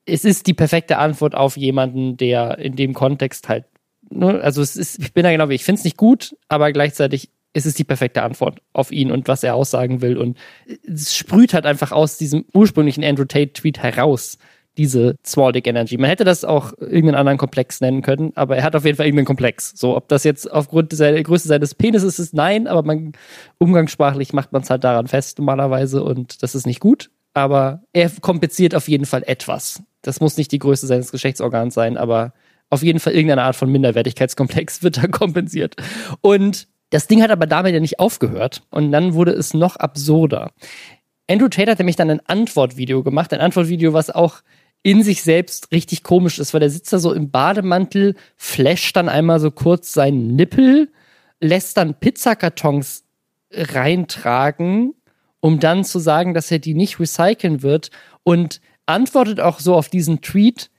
es 0.05 0.25
ist 0.25 0.47
die 0.47 0.55
perfekte 0.55 0.99
Antwort 0.99 1.35
auf 1.35 1.57
jemanden, 1.57 2.17
der 2.17 2.59
in 2.59 2.77
dem 2.77 2.95
Kontext 2.95 3.49
halt, 3.49 3.67
ne, 4.11 4.41
also 4.41 4.63
es 4.63 4.77
ist, 4.77 4.99
ich 4.99 5.13
bin 5.13 5.23
da 5.23 5.31
genau 5.31 5.49
wie, 5.49 5.55
ich 5.55 5.65
finde 5.65 5.79
es 5.79 5.85
nicht 5.85 5.97
gut, 5.97 6.35
aber 6.49 6.73
gleichzeitig 6.73 7.31
ist 7.53 7.67
es 7.67 7.75
die 7.75 7.85
perfekte 7.85 8.23
Antwort 8.23 8.61
auf 8.73 8.91
ihn 8.91 9.11
und 9.11 9.29
was 9.29 9.43
er 9.43 9.55
aussagen 9.55 10.01
will. 10.01 10.17
Und 10.17 10.37
es 10.87 11.17
sprüht 11.17 11.55
halt 11.55 11.67
einfach 11.67 11.93
aus 11.93 12.19
diesem 12.19 12.45
ursprünglichen 12.53 13.05
Andrew 13.05 13.25
Tate-Tweet 13.25 13.79
heraus 13.79 14.39
diese 14.79 15.17
Small 15.27 15.53
Dick 15.53 15.67
Energy. 15.67 15.99
Man 15.99 16.09
hätte 16.09 16.25
das 16.25 16.45
auch 16.45 16.73
irgendeinen 16.79 17.17
anderen 17.17 17.39
Komplex 17.39 17.81
nennen 17.81 18.01
können, 18.01 18.33
aber 18.37 18.57
er 18.57 18.63
hat 18.63 18.77
auf 18.77 18.85
jeden 18.85 18.97
Fall 18.97 19.07
irgendeinen 19.07 19.27
Komplex. 19.27 19.73
So, 19.77 19.97
ob 19.97 20.09
das 20.09 20.25
jetzt 20.25 20.51
aufgrund 20.51 20.99
der 20.99 21.23
Größe 21.23 21.49
seines 21.49 21.75
Penises 21.75 22.19
ist, 22.19 22.33
nein, 22.33 22.67
aber 22.67 22.83
man, 22.83 23.13
umgangssprachlich 23.59 24.33
macht 24.33 24.53
man 24.53 24.63
es 24.63 24.71
halt 24.71 24.85
daran 24.85 25.09
fest 25.09 25.39
normalerweise 25.39 26.03
und 26.03 26.43
das 26.43 26.55
ist 26.55 26.67
nicht 26.67 26.81
gut. 26.81 27.11
Aber 27.35 27.83
er 27.93 28.11
kompensiert 28.21 28.75
auf 28.75 28.89
jeden 28.89 29.05
Fall 29.05 29.23
etwas. 29.27 29.83
Das 30.03 30.21
muss 30.21 30.39
nicht 30.39 30.53
die 30.53 30.59
Größe 30.59 30.87
seines 30.87 31.13
Geschlechtsorgans 31.13 31.75
sein, 31.75 31.97
aber 31.97 32.33
auf 32.71 32.83
jeden 32.83 33.01
Fall 33.01 33.15
irgendeine 33.15 33.43
Art 33.43 33.57
von 33.57 33.71
Minderwertigkeitskomplex 33.71 34.83
wird 34.83 34.97
da 34.97 35.07
kompensiert. 35.09 35.77
Und 36.21 36.69
das 36.91 37.07
Ding 37.07 37.23
hat 37.23 37.31
aber 37.31 37.47
damit 37.47 37.75
ja 37.75 37.81
nicht 37.81 38.01
aufgehört. 38.01 38.63
Und 38.71 38.93
dann 38.93 39.15
wurde 39.15 39.33
es 39.33 39.55
noch 39.55 39.77
absurder. 39.77 40.53
Andrew 41.31 41.49
Tate 41.49 41.71
hat 41.71 41.79
nämlich 41.79 41.97
dann 41.97 42.11
ein 42.11 42.23
Antwortvideo 42.25 43.03
gemacht, 43.03 43.33
ein 43.35 43.41
Antwortvideo, 43.41 43.93
was 43.93 44.11
auch 44.11 44.41
in 44.83 45.03
sich 45.03 45.23
selbst 45.23 45.73
richtig 45.73 46.03
komisch 46.03 46.39
ist, 46.39 46.55
weil 46.55 46.61
der 46.61 46.71
sitzt 46.71 46.93
da 46.93 46.99
so 46.99 47.13
im 47.13 47.31
Bademantel, 47.31 48.15
flasht 48.37 48.97
dann 48.97 49.09
einmal 49.09 49.41
so 49.41 49.51
kurz 49.51 49.93
seinen 49.93 50.37
Nippel, 50.37 50.91
lässt 51.41 51.77
dann 51.77 51.95
Pizzakartons 51.95 53.05
reintragen, 53.53 54.95
um 55.41 55.61
dann 55.61 55.85
zu 55.85 55.99
sagen, 55.99 56.35
dass 56.35 56.51
er 56.51 56.59
die 56.59 56.75
nicht 56.75 57.01
recyceln 57.01 57.63
wird 57.63 57.91
und 58.23 58.61
antwortet 58.87 59.41
auch 59.41 59.61
so 59.61 59.75
auf 59.75 59.89
diesen 59.89 60.21
Tweet, 60.21 60.71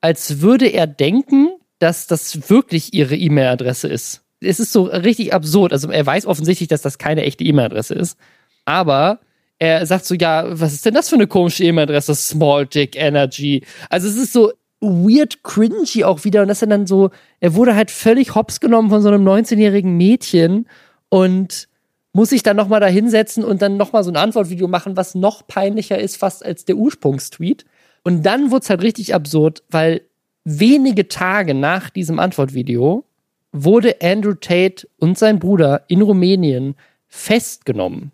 als 0.00 0.40
würde 0.40 0.66
er 0.66 0.86
denken, 0.86 1.48
dass 1.78 2.06
das 2.06 2.50
wirklich 2.50 2.94
ihre 2.94 3.16
E-Mail-Adresse 3.16 3.88
ist. 3.88 4.22
Es 4.40 4.60
ist 4.60 4.72
so 4.72 4.84
richtig 4.84 5.32
absurd. 5.32 5.72
Also 5.72 5.90
er 5.90 6.04
weiß 6.04 6.26
offensichtlich, 6.26 6.68
dass 6.68 6.82
das 6.82 6.98
keine 6.98 7.22
echte 7.22 7.44
E-Mail-Adresse 7.44 7.94
ist. 7.94 8.18
Aber 8.64 9.20
er 9.58 9.86
sagt 9.86 10.04
so, 10.04 10.14
ja, 10.14 10.44
was 10.60 10.72
ist 10.72 10.84
denn 10.84 10.94
das 10.94 11.08
für 11.08 11.14
eine 11.14 11.26
komische 11.26 11.64
E-Mail-Adresse? 11.64 12.14
Small 12.14 12.66
Dick 12.66 12.96
Energy. 12.96 13.64
Also 13.88 14.08
es 14.08 14.16
ist 14.16 14.32
so 14.32 14.52
weird 14.80 15.42
cringy 15.42 16.04
auch 16.04 16.24
wieder 16.24 16.42
und 16.42 16.48
das 16.48 16.60
ist 16.60 16.70
dann 16.70 16.86
so, 16.86 17.10
er 17.40 17.54
wurde 17.54 17.74
halt 17.74 17.90
völlig 17.90 18.34
hops 18.34 18.60
genommen 18.60 18.90
von 18.90 19.00
so 19.00 19.08
einem 19.08 19.26
19-jährigen 19.26 19.96
Mädchen 19.96 20.66
und 21.08 21.68
muss 22.12 22.30
sich 22.30 22.42
dann 22.42 22.56
nochmal 22.56 22.80
da 22.80 22.86
hinsetzen 22.86 23.44
und 23.44 23.62
dann 23.62 23.76
nochmal 23.76 24.04
so 24.04 24.10
ein 24.10 24.16
Antwortvideo 24.16 24.68
machen, 24.68 24.96
was 24.96 25.14
noch 25.14 25.46
peinlicher 25.46 25.98
ist 25.98 26.16
fast 26.16 26.44
als 26.44 26.64
der 26.64 26.76
Ursprungstweet. 26.76 27.64
Und 28.02 28.24
dann 28.24 28.50
wurde 28.50 28.62
es 28.62 28.70
halt 28.70 28.82
richtig 28.82 29.14
absurd, 29.14 29.62
weil 29.70 30.02
wenige 30.44 31.08
Tage 31.08 31.54
nach 31.54 31.90
diesem 31.90 32.18
Antwortvideo 32.18 33.04
wurde 33.52 33.96
Andrew 34.02 34.34
Tate 34.34 34.86
und 34.98 35.18
sein 35.18 35.38
Bruder 35.38 35.84
in 35.88 36.02
Rumänien 36.02 36.74
festgenommen 37.08 38.12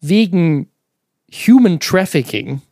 wegen 0.00 0.68
Human 1.46 1.80
Trafficking. 1.80 2.62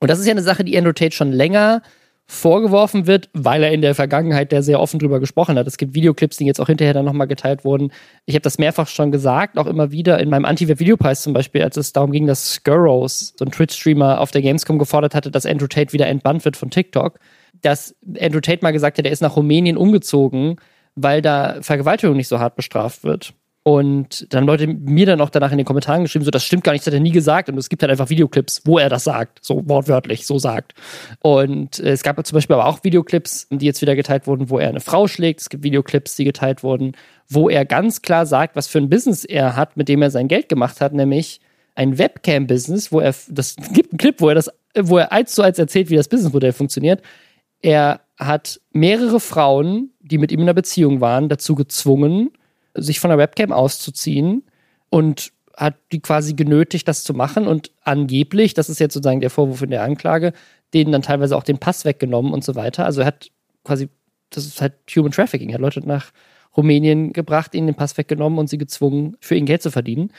Und 0.00 0.10
das 0.10 0.18
ist 0.18 0.26
ja 0.26 0.32
eine 0.32 0.42
Sache, 0.42 0.64
die 0.64 0.76
Andrew 0.76 0.92
Tate 0.92 1.14
schon 1.14 1.32
länger 1.32 1.82
vorgeworfen 2.30 3.06
wird, 3.06 3.30
weil 3.32 3.62
er 3.62 3.72
in 3.72 3.80
der 3.80 3.94
Vergangenheit 3.94 4.52
da 4.52 4.60
sehr 4.60 4.80
offen 4.80 4.98
drüber 4.98 5.18
gesprochen 5.18 5.58
hat. 5.58 5.66
Es 5.66 5.78
gibt 5.78 5.94
Videoclips, 5.94 6.36
die 6.36 6.44
jetzt 6.44 6.60
auch 6.60 6.66
hinterher 6.66 6.92
dann 6.92 7.06
nochmal 7.06 7.26
geteilt 7.26 7.64
wurden. 7.64 7.90
Ich 8.26 8.34
habe 8.34 8.42
das 8.42 8.58
mehrfach 8.58 8.86
schon 8.86 9.10
gesagt, 9.10 9.56
auch 9.56 9.66
immer 9.66 9.92
wieder 9.92 10.20
in 10.20 10.28
meinem 10.28 10.44
Anti-Videopreis 10.44 11.22
zum 11.22 11.32
Beispiel, 11.32 11.62
als 11.62 11.78
es 11.78 11.94
darum 11.94 12.12
ging, 12.12 12.26
dass 12.26 12.52
Skurrows, 12.52 13.32
so 13.38 13.46
ein 13.46 13.50
Twitch-Streamer 13.50 14.20
auf 14.20 14.30
der 14.30 14.42
Gamescom 14.42 14.78
gefordert 14.78 15.14
hatte, 15.14 15.30
dass 15.30 15.46
Andrew 15.46 15.68
Tate 15.68 15.94
wieder 15.94 16.06
entbannt 16.06 16.44
wird 16.44 16.58
von 16.58 16.68
TikTok. 16.68 17.18
Dass 17.62 17.96
Andrew 18.20 18.40
Tate 18.40 18.62
mal 18.62 18.72
gesagt 18.72 18.98
hat, 18.98 19.06
er 19.06 19.12
ist 19.12 19.22
nach 19.22 19.34
Rumänien 19.34 19.78
umgezogen, 19.78 20.56
weil 20.96 21.22
da 21.22 21.62
Vergewaltigung 21.62 22.16
nicht 22.16 22.28
so 22.28 22.38
hart 22.38 22.56
bestraft 22.56 23.04
wird. 23.04 23.32
Und 23.68 24.32
dann 24.32 24.46
Leute 24.46 24.66
mir 24.66 25.04
dann 25.04 25.20
auch 25.20 25.28
danach 25.28 25.52
in 25.52 25.58
den 25.58 25.66
Kommentaren 25.66 26.04
geschrieben, 26.04 26.24
so, 26.24 26.30
das 26.30 26.42
stimmt 26.42 26.64
gar 26.64 26.72
nicht, 26.72 26.80
das 26.80 26.86
hat 26.86 26.94
er 26.94 27.00
nie 27.00 27.10
gesagt. 27.10 27.50
Und 27.50 27.58
es 27.58 27.68
gibt 27.68 27.82
halt 27.82 27.90
einfach 27.90 28.08
Videoclips, 28.08 28.62
wo 28.64 28.78
er 28.78 28.88
das 28.88 29.04
sagt, 29.04 29.40
so 29.44 29.62
wortwörtlich, 29.68 30.26
so 30.26 30.38
sagt. 30.38 30.72
Und 31.20 31.78
äh, 31.78 31.90
es 31.90 32.02
gab 32.02 32.24
zum 32.26 32.34
Beispiel 32.34 32.54
aber 32.54 32.64
auch 32.64 32.82
Videoclips, 32.82 33.46
die 33.50 33.66
jetzt 33.66 33.82
wieder 33.82 33.94
geteilt 33.94 34.26
wurden, 34.26 34.48
wo 34.48 34.58
er 34.58 34.70
eine 34.70 34.80
Frau 34.80 35.06
schlägt. 35.06 35.42
Es 35.42 35.50
gibt 35.50 35.64
Videoclips, 35.64 36.16
die 36.16 36.24
geteilt 36.24 36.62
wurden, 36.62 36.92
wo 37.28 37.50
er 37.50 37.66
ganz 37.66 38.00
klar 38.00 38.24
sagt, 38.24 38.56
was 38.56 38.68
für 38.68 38.78
ein 38.78 38.88
Business 38.88 39.26
er 39.26 39.54
hat, 39.54 39.76
mit 39.76 39.90
dem 39.90 40.00
er 40.00 40.10
sein 40.10 40.28
Geld 40.28 40.48
gemacht 40.48 40.80
hat, 40.80 40.94
nämlich 40.94 41.42
ein 41.74 41.98
Webcam-Business, 41.98 42.90
wo 42.90 43.00
er, 43.00 43.14
das 43.28 43.54
gibt 43.74 43.92
einen 43.92 43.98
Clip, 43.98 44.18
wo 44.18 44.30
er 44.30 44.34
das, 44.34 44.50
wo 44.78 44.96
er 44.96 45.12
eins 45.12 45.34
zu 45.34 45.42
eins 45.42 45.58
erzählt, 45.58 45.90
wie 45.90 45.96
das 45.96 46.08
Businessmodell 46.08 46.54
funktioniert. 46.54 47.02
Er 47.60 48.00
hat 48.18 48.62
mehrere 48.72 49.20
Frauen, 49.20 49.90
die 50.00 50.16
mit 50.16 50.32
ihm 50.32 50.38
in 50.38 50.46
einer 50.46 50.54
Beziehung 50.54 51.02
waren, 51.02 51.28
dazu 51.28 51.54
gezwungen, 51.54 52.30
sich 52.74 53.00
von 53.00 53.10
der 53.10 53.18
Webcam 53.18 53.52
auszuziehen 53.52 54.44
und 54.90 55.32
hat 55.56 55.74
die 55.92 56.00
quasi 56.00 56.34
genötigt, 56.34 56.86
das 56.86 57.02
zu 57.02 57.14
machen 57.14 57.46
und 57.46 57.72
angeblich, 57.82 58.54
das 58.54 58.68
ist 58.68 58.78
jetzt 58.78 58.94
sozusagen 58.94 59.20
der 59.20 59.30
Vorwurf 59.30 59.62
in 59.62 59.70
der 59.70 59.82
Anklage, 59.82 60.32
denen 60.72 60.92
dann 60.92 61.02
teilweise 61.02 61.36
auch 61.36 61.42
den 61.42 61.58
Pass 61.58 61.84
weggenommen 61.84 62.32
und 62.32 62.44
so 62.44 62.54
weiter. 62.54 62.84
Also 62.84 63.00
er 63.00 63.08
hat 63.08 63.30
quasi, 63.64 63.88
das 64.30 64.46
ist 64.46 64.60
halt 64.60 64.74
Human 64.94 65.10
Trafficking, 65.10 65.50
er 65.50 65.54
hat 65.54 65.60
Leute 65.60 65.86
nach 65.86 66.12
Rumänien 66.56 67.12
gebracht, 67.12 67.54
ihnen 67.54 67.66
den 67.66 67.76
Pass 67.76 67.96
weggenommen 67.98 68.38
und 68.38 68.48
sie 68.48 68.58
gezwungen, 68.58 69.16
für 69.20 69.34
ihn 69.34 69.46
Geld 69.46 69.62
zu 69.62 69.70
verdienen. 69.70 70.12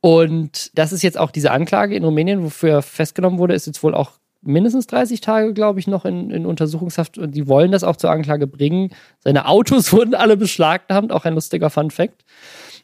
Und 0.00 0.76
das 0.78 0.92
ist 0.92 1.02
jetzt 1.02 1.18
auch 1.18 1.30
diese 1.30 1.50
Anklage 1.50 1.96
in 1.96 2.04
Rumänien, 2.04 2.44
wofür 2.44 2.70
er 2.70 2.82
festgenommen 2.82 3.38
wurde, 3.38 3.54
ist 3.54 3.66
jetzt 3.66 3.82
wohl 3.82 3.94
auch 3.94 4.12
mindestens 4.46 4.86
30 4.86 5.20
Tage, 5.20 5.54
glaube 5.54 5.80
ich, 5.80 5.86
noch 5.86 6.04
in, 6.04 6.30
in 6.30 6.46
Untersuchungshaft 6.46 7.18
und 7.18 7.32
die 7.32 7.48
wollen 7.48 7.72
das 7.72 7.84
auch 7.84 7.96
zur 7.96 8.10
Anklage 8.10 8.46
bringen. 8.46 8.90
Seine 9.20 9.46
Autos 9.46 9.92
wurden 9.92 10.14
alle 10.14 10.36
beschlagnahmt, 10.36 11.12
auch 11.12 11.24
ein 11.24 11.34
lustiger 11.34 11.70
Fun 11.70 11.90
Fact. 11.90 12.24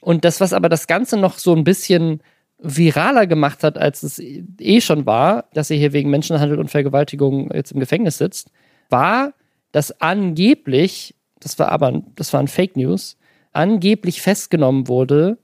Und 0.00 0.24
das, 0.24 0.40
was 0.40 0.52
aber 0.52 0.68
das 0.68 0.86
Ganze 0.86 1.16
noch 1.16 1.38
so 1.38 1.54
ein 1.54 1.64
bisschen 1.64 2.22
viraler 2.58 3.26
gemacht 3.26 3.62
hat, 3.62 3.78
als 3.78 4.02
es 4.02 4.18
eh 4.18 4.80
schon 4.80 5.06
war, 5.06 5.46
dass 5.54 5.70
er 5.70 5.76
hier 5.76 5.92
wegen 5.92 6.10
Menschenhandel 6.10 6.58
und 6.58 6.70
Vergewaltigung 6.70 7.50
jetzt 7.52 7.72
im 7.72 7.80
Gefängnis 7.80 8.18
sitzt, 8.18 8.50
war, 8.90 9.32
dass 9.72 10.00
angeblich, 10.00 11.14
das 11.38 11.58
war 11.58 11.70
aber, 11.70 12.02
das 12.16 12.32
waren 12.32 12.48
Fake 12.48 12.76
News, 12.76 13.16
angeblich 13.52 14.20
festgenommen 14.20 14.88
wurde, 14.88 15.38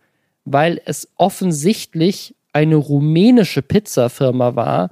weil 0.45 0.81
es 0.85 1.09
offensichtlich 1.17 2.35
eine 2.53 2.77
rumänische 2.77 3.63
Pizzafirma 3.63 4.57
war, 4.57 4.91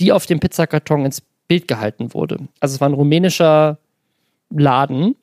die 0.00 0.12
auf 0.12 0.26
dem 0.26 0.40
Pizzakarton 0.40 1.04
ins 1.04 1.22
Bild 1.46 1.68
gehalten 1.68 2.14
wurde. 2.14 2.48
Also 2.58 2.74
es 2.74 2.80
war 2.80 2.88
ein 2.88 2.94
rumänischer 2.94 3.78
Laden 4.50 5.14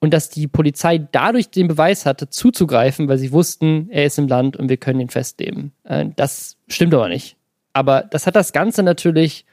und 0.00 0.12
dass 0.12 0.28
die 0.28 0.46
Polizei 0.46 0.98
dadurch 0.98 1.50
den 1.50 1.68
Beweis 1.68 2.06
hatte, 2.06 2.28
zuzugreifen, 2.28 3.08
weil 3.08 3.18
sie 3.18 3.32
wussten, 3.32 3.88
er 3.90 4.04
ist 4.04 4.18
im 4.18 4.28
Land 4.28 4.56
und 4.56 4.68
wir 4.68 4.76
können 4.76 5.00
ihn 5.00 5.08
festnehmen. 5.08 5.72
Äh, 5.84 6.06
das 6.16 6.56
stimmt 6.68 6.94
aber 6.94 7.08
nicht. 7.08 7.36
Aber 7.72 8.02
das 8.02 8.26
hat 8.26 8.36
das 8.36 8.52
Ganze 8.52 8.82
natürlich 8.82 9.44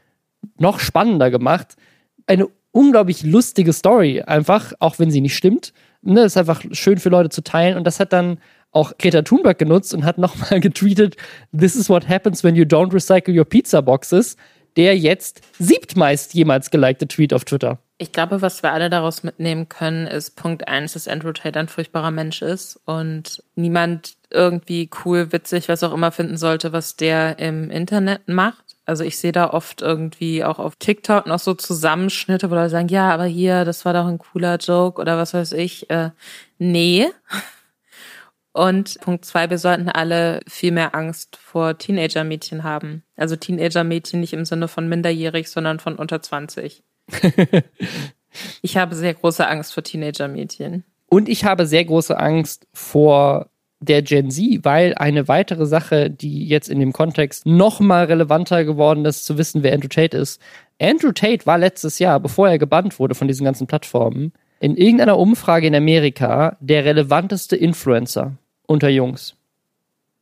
noch 0.57 0.79
spannender 0.79 1.31
gemacht. 1.31 1.75
Eine 2.27 2.47
unglaublich 2.71 3.23
lustige 3.23 3.73
Story, 3.73 4.21
einfach, 4.21 4.73
auch 4.79 4.99
wenn 4.99 5.11
sie 5.11 5.21
nicht 5.21 5.35
stimmt. 5.35 5.73
Ne, 6.01 6.21
ist 6.21 6.37
einfach 6.37 6.63
schön 6.71 6.97
für 6.97 7.09
Leute 7.09 7.29
zu 7.29 7.43
teilen. 7.43 7.77
Und 7.77 7.85
das 7.85 7.99
hat 7.99 8.11
dann 8.13 8.39
auch 8.71 8.97
Greta 8.97 9.21
Thunberg 9.21 9.57
genutzt 9.57 9.93
und 9.93 10.03
hat 10.03 10.17
nochmal 10.17 10.59
getweetet: 10.61 11.15
This 11.57 11.75
is 11.75 11.89
what 11.89 12.07
happens 12.07 12.43
when 12.43 12.55
you 12.55 12.63
don't 12.63 12.93
recycle 12.93 13.37
your 13.37 13.45
pizza 13.45 13.81
boxes 13.81 14.37
der 14.77 14.97
jetzt 14.97 15.41
siebtmeist 15.59 16.33
jemals 16.33 16.71
gelikte 16.71 17.07
Tweet 17.07 17.33
auf 17.33 17.45
Twitter. 17.45 17.79
Ich 17.97 18.11
glaube, 18.11 18.41
was 18.41 18.63
wir 18.63 18.71
alle 18.71 18.89
daraus 18.89 19.21
mitnehmen 19.21 19.69
können, 19.69 20.07
ist 20.07 20.35
Punkt 20.35 20.67
eins, 20.67 20.93
dass 20.93 21.07
Andrew 21.07 21.33
Tate 21.33 21.59
ein 21.59 21.67
furchtbarer 21.67 22.09
Mensch 22.09 22.41
ist 22.41 22.79
und 22.85 23.43
niemand 23.53 24.15
irgendwie 24.31 24.89
cool, 25.05 25.31
witzig, 25.31 25.69
was 25.69 25.83
auch 25.83 25.93
immer 25.93 26.11
finden 26.11 26.37
sollte, 26.37 26.73
was 26.73 26.95
der 26.95 27.37
im 27.37 27.69
Internet 27.69 28.27
macht. 28.27 28.77
Also 28.85 29.03
ich 29.03 29.19
sehe 29.19 29.31
da 29.31 29.51
oft 29.51 29.83
irgendwie 29.83 30.43
auch 30.43 30.57
auf 30.57 30.77
TikTok 30.77 31.27
noch 31.27 31.37
so 31.37 31.53
Zusammenschnitte, 31.53 32.49
wo 32.49 32.55
Leute 32.55 32.69
sagen, 32.69 32.87
ja, 32.87 33.11
aber 33.11 33.25
hier, 33.25 33.65
das 33.65 33.85
war 33.85 33.93
doch 33.93 34.07
ein 34.07 34.17
cooler 34.17 34.57
Joke 34.57 34.99
oder 34.99 35.17
was 35.17 35.35
weiß 35.35 35.51
ich. 35.51 35.89
Äh, 35.91 36.09
nee, 36.57 37.07
und 38.53 38.99
Punkt 39.01 39.25
zwei, 39.25 39.49
wir 39.49 39.57
sollten 39.57 39.87
alle 39.87 40.41
viel 40.47 40.71
mehr 40.71 40.93
Angst 40.93 41.37
vor 41.37 41.77
Teenager-Mädchen 41.77 42.63
haben. 42.63 43.03
Also 43.15 43.35
Teenager-Mädchen 43.35 44.19
nicht 44.19 44.33
im 44.33 44.45
Sinne 44.45 44.67
von 44.67 44.89
minderjährig, 44.89 45.49
sondern 45.49 45.79
von 45.79 45.95
unter 45.95 46.21
20. 46.21 46.83
ich 48.61 48.77
habe 48.77 48.95
sehr 48.95 49.13
große 49.13 49.47
Angst 49.47 49.73
vor 49.73 49.83
Teenager-Mädchen. 49.83 50.83
Und 51.07 51.29
ich 51.29 51.45
habe 51.45 51.65
sehr 51.65 51.85
große 51.85 52.17
Angst 52.17 52.67
vor 52.73 53.49
der 53.79 54.01
Gen 54.01 54.29
Z, 54.29 54.63
weil 54.63 54.93
eine 54.95 55.27
weitere 55.27 55.65
Sache, 55.65 56.09
die 56.09 56.47
jetzt 56.47 56.69
in 56.69 56.79
dem 56.79 56.93
Kontext 56.93 57.45
noch 57.45 57.79
mal 57.79 58.05
relevanter 58.05 58.63
geworden 58.63 59.05
ist, 59.05 59.25
zu 59.25 59.37
wissen, 59.37 59.63
wer 59.63 59.73
Andrew 59.73 59.87
Tate 59.87 60.17
ist. 60.17 60.41
Andrew 60.79 61.11
Tate 61.11 61.45
war 61.45 61.57
letztes 61.57 61.99
Jahr, 61.99 62.19
bevor 62.19 62.49
er 62.49 62.59
gebannt 62.59 62.99
wurde 62.99 63.15
von 63.15 63.27
diesen 63.27 63.43
ganzen 63.43 63.67
Plattformen, 63.67 64.33
in 64.59 64.77
irgendeiner 64.77 65.17
Umfrage 65.17 65.67
in 65.67 65.75
Amerika 65.75 66.57
der 66.59 66.85
relevanteste 66.85 67.55
Influencer 67.55 68.37
unter 68.71 68.89
Jungs. 68.89 69.35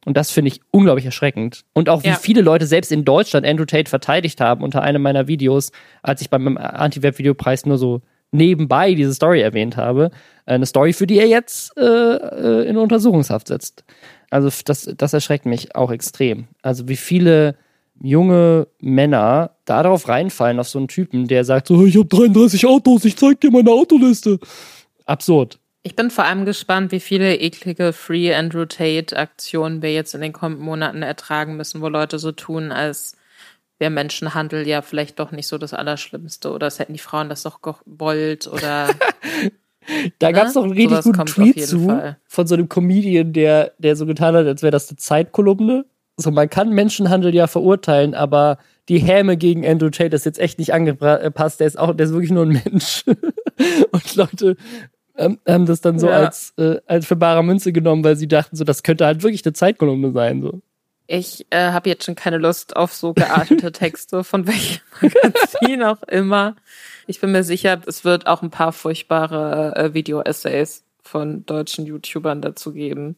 Und 0.06 0.18
das 0.18 0.32
finde 0.32 0.50
ich 0.50 0.62
unglaublich 0.72 1.06
erschreckend. 1.06 1.66
Und 1.74 1.90
auch 1.90 2.04
wie 2.04 2.10
ja. 2.10 2.16
viele 2.16 2.42
Leute 2.42 2.66
selbst 2.66 2.92
in 2.92 3.06
Deutschland 3.06 3.46
Andrew 3.46 3.66
Tate 3.66 3.90
verteidigt 3.90 4.40
haben 4.42 4.64
unter 4.64 4.82
einem 4.82 5.02
meiner 5.02 5.28
Videos, 5.28 5.72
als 6.02 6.22
ich 6.22 6.30
beim 6.30 6.58
Anti-Web-Videopreis 6.58 7.66
nur 7.66 7.78
so 7.78 8.02
nebenbei 8.32 8.94
diese 8.94 9.14
Story 9.14 9.42
erwähnt 9.42 9.76
habe. 9.76 10.12
Eine 10.46 10.66
Story, 10.66 10.94
für 10.94 11.08
die 11.08 11.20
er 11.20 11.28
jetzt 11.28 11.78
äh, 11.78 11.82
äh, 11.82 12.68
in 12.68 12.78
Untersuchungshaft 12.78 13.48
sitzt. 13.48 13.84
Also 14.30 14.50
das, 14.66 14.90
das 14.96 15.14
erschreckt 15.14 15.46
mich 15.46 15.76
auch 15.76 15.92
extrem. 15.92 16.48
Also 16.62 16.88
wie 16.88 16.96
viele 16.96 17.56
junge 18.02 18.68
Männer 18.80 19.52
darauf 19.66 20.08
reinfallen, 20.08 20.60
auf 20.60 20.70
so 20.70 20.80
einen 20.80 20.88
Typen, 20.88 21.28
der 21.28 21.44
sagt 21.44 21.68
so, 21.68 21.86
ich 21.86 21.98
habe 21.98 22.06
33 22.06 22.66
Autos, 22.66 23.06
ich 23.06 23.18
zeig 23.18 23.42
dir 23.42 23.52
meine 23.52 23.72
Autoliste. 23.72 24.40
Absurd. 25.06 25.60
Ich 25.82 25.96
bin 25.96 26.12
vor 26.12 26.26
allem 26.26 26.46
gespannt, 26.46 26.92
wie 26.92 27.00
viele 27.00 27.36
eklige 27.38 27.94
Free 27.94 28.34
Andrew 28.34 28.66
Tate 28.66 29.16
Aktionen 29.16 29.82
wir 29.82 29.94
jetzt 29.94 30.14
in 30.14 30.22
den 30.22 30.34
kommenden 30.34 30.66
Monaten 30.66 31.04
ertragen 31.04 31.56
müssen, 31.56 31.82
wo 31.82 31.88
Leute 31.88 32.20
so 32.20 32.34
tun, 32.34 32.72
als 32.72 33.16
wäre 33.80 33.92
Menschenhandel 33.92 34.68
ja 34.68 34.82
vielleicht 34.82 35.20
doch 35.20 35.32
nicht 35.32 35.48
so 35.48 35.58
das 35.58 35.74
Allerschlimmste 35.74 36.52
oder 36.52 36.68
es 36.68 36.80
hätten 36.80 36.94
die 36.94 37.00
Frauen 37.00 37.30
das 37.30 37.44
doch 37.44 37.62
gewollt 37.62 38.48
oder. 38.48 38.90
da 40.20 40.28
ne? 40.28 40.34
gab 40.34 40.48
es 40.48 40.54
doch 40.54 40.64
einen 40.64 40.74
richtig 40.74 41.02
Sowas 41.02 41.06
guten 41.06 41.26
Tweet 41.26 41.66
zu 41.66 41.86
Fall. 41.86 42.18
von 42.28 42.46
so 42.46 42.56
einem 42.56 42.68
Comedian, 42.68 43.32
der, 43.32 43.72
der 43.78 43.96
so 43.96 44.06
getan 44.06 44.36
hat, 44.36 44.46
als 44.46 44.62
wäre 44.62 44.72
das 44.72 44.90
eine 44.90 44.98
Zeitkolumne. 44.98 45.86
So, 46.18 46.32
man 46.32 46.50
kann 46.50 46.72
Menschenhandel 46.72 47.34
ja 47.34 47.48
verurteilen, 47.48 48.14
aber 48.14 48.58
die 48.90 48.98
Häme 49.00 49.38
gegen 49.38 49.66
Andrew 49.66 49.90
Tate 49.90 50.14
ist 50.14 50.26
jetzt 50.26 50.40
echt 50.40 50.60
nicht 50.60 50.74
angepasst. 50.74 51.62
Der 51.62 51.68
ist 51.68 51.80
auch, 51.80 51.96
der 51.96 52.08
ist 52.08 52.12
wirklich 52.12 52.32
nur 52.32 52.46
ein 52.46 52.62
Mensch. 52.66 53.06
Und 53.92 54.16
Leute 54.16 54.58
ähm, 55.20 55.40
haben 55.48 55.66
das 55.66 55.82
dann 55.82 56.00
so 56.00 56.08
ja. 56.08 56.18
als, 56.18 56.54
äh, 56.58 56.78
als 56.88 57.06
für 57.06 57.16
bare 57.16 57.44
Münze 57.44 57.72
genommen, 57.72 58.04
weil 58.04 58.16
sie 58.16 58.28
dachten, 58.28 58.56
so, 58.56 58.64
das 58.64 58.84
könnte 58.84 59.06
halt 59.06 59.22
wirklich 59.22 59.46
eine 59.46 59.54
Zeitkolumne 59.54 60.12
sein. 60.12 60.42
So. 60.42 60.62
Ich 61.08 61.46
äh, 61.50 61.72
habe 61.72 61.90
jetzt 61.90 62.06
schon 62.06 62.16
keine 62.16 62.38
Lust 62.38 62.76
auf 62.76 62.94
so 62.94 63.14
geartete 63.14 63.72
Texte, 63.74 64.24
von 64.24 64.48
welchem 64.48 64.82
Magazin 65.02 65.84
auch 65.84 66.02
immer. 66.04 66.56
Ich 67.08 67.20
bin 67.20 67.32
mir 67.32 67.44
sicher, 67.44 67.82
es 67.86 68.06
wird 68.06 68.28
auch 68.28 68.42
ein 68.42 68.50
paar 68.50 68.72
furchtbare 68.72 69.76
äh, 69.76 69.94
Video-Essays 69.94 70.84
von 71.02 71.46
deutschen 71.46 71.86
YouTubern 71.86 72.42
dazu 72.42 72.74
geben. 72.74 73.18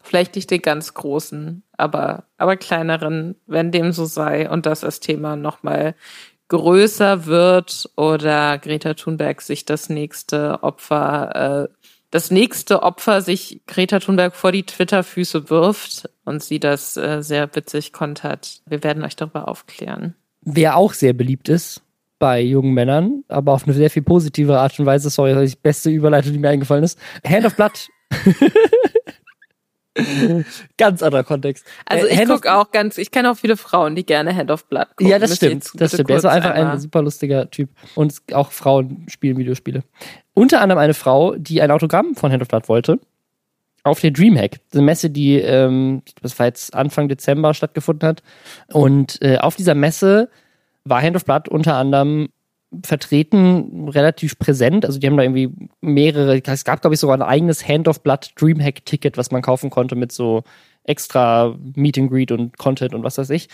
Vielleicht 0.00 0.36
nicht 0.36 0.50
den 0.50 0.62
ganz 0.62 0.94
großen, 0.94 1.62
aber, 1.76 2.24
aber 2.38 2.56
kleineren, 2.56 3.34
wenn 3.46 3.72
dem 3.72 3.92
so 3.92 4.04
sei 4.06 4.48
und 4.48 4.64
das 4.64 4.84
als 4.84 5.00
Thema 5.00 5.36
nochmal 5.36 5.94
größer 6.48 7.26
wird 7.26 7.90
oder 7.96 8.58
Greta 8.58 8.94
Thunberg 8.94 9.42
sich 9.42 9.64
das 9.64 9.88
nächste 9.88 10.62
Opfer, 10.62 11.68
äh, 11.68 11.74
das 12.10 12.30
nächste 12.30 12.82
Opfer 12.82 13.20
sich 13.22 13.60
Greta 13.66 14.00
Thunberg 14.00 14.34
vor 14.34 14.52
die 14.52 14.64
Twitter-Füße 14.64 15.50
wirft 15.50 16.08
und 16.24 16.42
sie 16.42 16.58
das 16.58 16.96
äh, 16.96 17.22
sehr 17.22 17.54
witzig 17.54 17.92
kontert. 17.92 18.62
Wir 18.66 18.82
werden 18.82 19.04
euch 19.04 19.16
darüber 19.16 19.48
aufklären. 19.48 20.14
Wer 20.40 20.76
auch 20.76 20.94
sehr 20.94 21.12
beliebt 21.12 21.48
ist 21.48 21.82
bei 22.18 22.40
jungen 22.40 22.72
Männern, 22.72 23.24
aber 23.28 23.52
auf 23.52 23.64
eine 23.64 23.74
sehr 23.74 23.90
viel 23.90 24.02
positive 24.02 24.58
Art 24.58 24.78
und 24.80 24.86
Weise, 24.86 25.10
sorry, 25.10 25.34
das 25.34 25.44
ist 25.44 25.54
die 25.54 25.60
beste 25.62 25.90
Überleitung, 25.90 26.32
die 26.32 26.38
mir 26.38 26.48
eingefallen 26.48 26.84
ist. 26.84 26.98
Hand 27.26 27.44
of 27.44 27.54
Blood. 27.54 27.88
ganz 30.78 31.02
anderer 31.02 31.24
Kontext. 31.24 31.66
Also 31.86 32.06
äh, 32.06 32.14
ich 32.14 32.28
gucke 32.28 32.52
auch 32.52 32.70
ganz, 32.70 32.98
ich 32.98 33.10
kenne 33.10 33.30
auch 33.30 33.36
viele 33.36 33.56
Frauen, 33.56 33.96
die 33.96 34.04
gerne 34.04 34.34
Hand 34.34 34.50
of 34.50 34.66
Blood 34.66 34.88
gucken. 34.96 35.08
Ja, 35.08 35.18
das 35.18 35.36
stimmt. 35.36 35.70
Das 35.74 35.92
stimmt. 35.92 36.10
Er 36.10 36.16
ist 36.16 36.24
einfach 36.24 36.50
einmal. 36.50 36.74
ein 36.74 36.80
super 36.80 37.02
lustiger 37.02 37.50
Typ. 37.50 37.70
Und 37.94 38.20
auch 38.32 38.52
Frauen 38.52 39.06
spielen 39.08 39.36
Videospiele. 39.36 39.82
Unter 40.34 40.60
anderem 40.60 40.78
eine 40.78 40.94
Frau, 40.94 41.34
die 41.36 41.60
ein 41.60 41.70
Autogramm 41.70 42.14
von 42.14 42.30
Hand 42.32 42.42
of 42.42 42.48
Blood 42.48 42.68
wollte. 42.68 43.00
Auf 43.84 44.00
der 44.00 44.10
Dreamhack, 44.10 44.60
eine 44.72 44.82
Messe, 44.82 45.08
die 45.08 45.36
ähm, 45.36 46.02
das 46.20 46.38
war 46.38 46.46
jetzt 46.46 46.74
Anfang 46.74 47.08
Dezember 47.08 47.54
stattgefunden 47.54 48.08
hat. 48.08 48.22
Und 48.72 49.22
äh, 49.22 49.38
auf 49.38 49.56
dieser 49.56 49.74
Messe 49.74 50.28
war 50.84 51.02
Hand 51.02 51.16
of 51.16 51.24
Blood 51.24 51.48
unter 51.48 51.76
anderem 51.76 52.28
vertreten, 52.84 53.88
relativ 53.88 54.38
präsent. 54.38 54.84
Also 54.84 54.98
die 54.98 55.06
haben 55.06 55.16
da 55.16 55.22
irgendwie 55.22 55.50
mehrere, 55.80 56.40
es 56.44 56.64
gab, 56.64 56.80
glaube 56.80 56.94
ich, 56.94 57.00
sogar 57.00 57.16
ein 57.16 57.22
eigenes 57.22 57.66
Hand 57.66 57.88
of 57.88 58.02
Blood 58.02 58.32
Dreamhack-Ticket, 58.36 59.16
was 59.16 59.30
man 59.30 59.42
kaufen 59.42 59.70
konnte 59.70 59.96
mit 59.96 60.12
so 60.12 60.42
extra 60.84 61.54
Meet 61.74 61.98
and 61.98 62.10
Greet 62.10 62.32
und 62.32 62.56
Content 62.56 62.94
und 62.94 63.04
was 63.04 63.18
weiß 63.18 63.30
ich. 63.30 63.48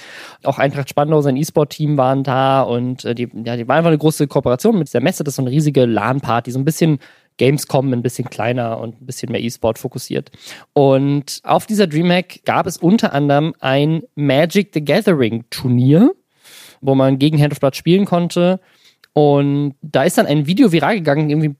Auch 0.44 0.58
Eintracht 0.58 0.88
Spandau, 0.88 1.20
sein 1.20 1.36
E-Sport-Team 1.36 1.96
waren 1.96 2.22
da 2.22 2.62
und 2.62 3.04
äh, 3.04 3.14
die, 3.14 3.28
ja, 3.44 3.56
die 3.56 3.66
war 3.66 3.76
einfach 3.76 3.88
eine 3.88 3.98
große 3.98 4.28
Kooperation 4.28 4.78
mit 4.78 4.92
der 4.94 5.02
Messe. 5.02 5.24
Das 5.24 5.32
ist 5.32 5.36
so 5.36 5.42
eine 5.42 5.50
riesige 5.50 5.84
LAN-Party, 5.84 6.50
so 6.50 6.58
ein 6.58 6.64
bisschen 6.64 6.98
Gamescom 7.36 7.92
ein 7.92 8.02
bisschen 8.02 8.30
kleiner 8.30 8.78
und 8.78 9.00
ein 9.00 9.06
bisschen 9.06 9.32
mehr 9.32 9.42
E-Sport 9.42 9.78
fokussiert. 9.78 10.30
Und 10.72 11.40
auf 11.42 11.66
dieser 11.66 11.86
Dreamhack 11.86 12.44
gab 12.44 12.66
es 12.66 12.76
unter 12.76 13.12
anderem 13.12 13.54
ein 13.60 14.02
Magic 14.14 14.70
the 14.72 14.84
Gathering 14.84 15.44
Turnier, 15.50 16.12
wo 16.80 16.94
man 16.94 17.18
gegen 17.18 17.40
Hand 17.40 17.52
of 17.52 17.60
Blood 17.60 17.74
spielen 17.74 18.04
konnte. 18.04 18.60
Und 19.14 19.76
da 19.80 20.02
ist 20.02 20.18
dann 20.18 20.26
ein 20.26 20.48
Video 20.48 20.72
viral 20.72 20.96
gegangen, 20.96 21.30
irgendwie 21.30 21.54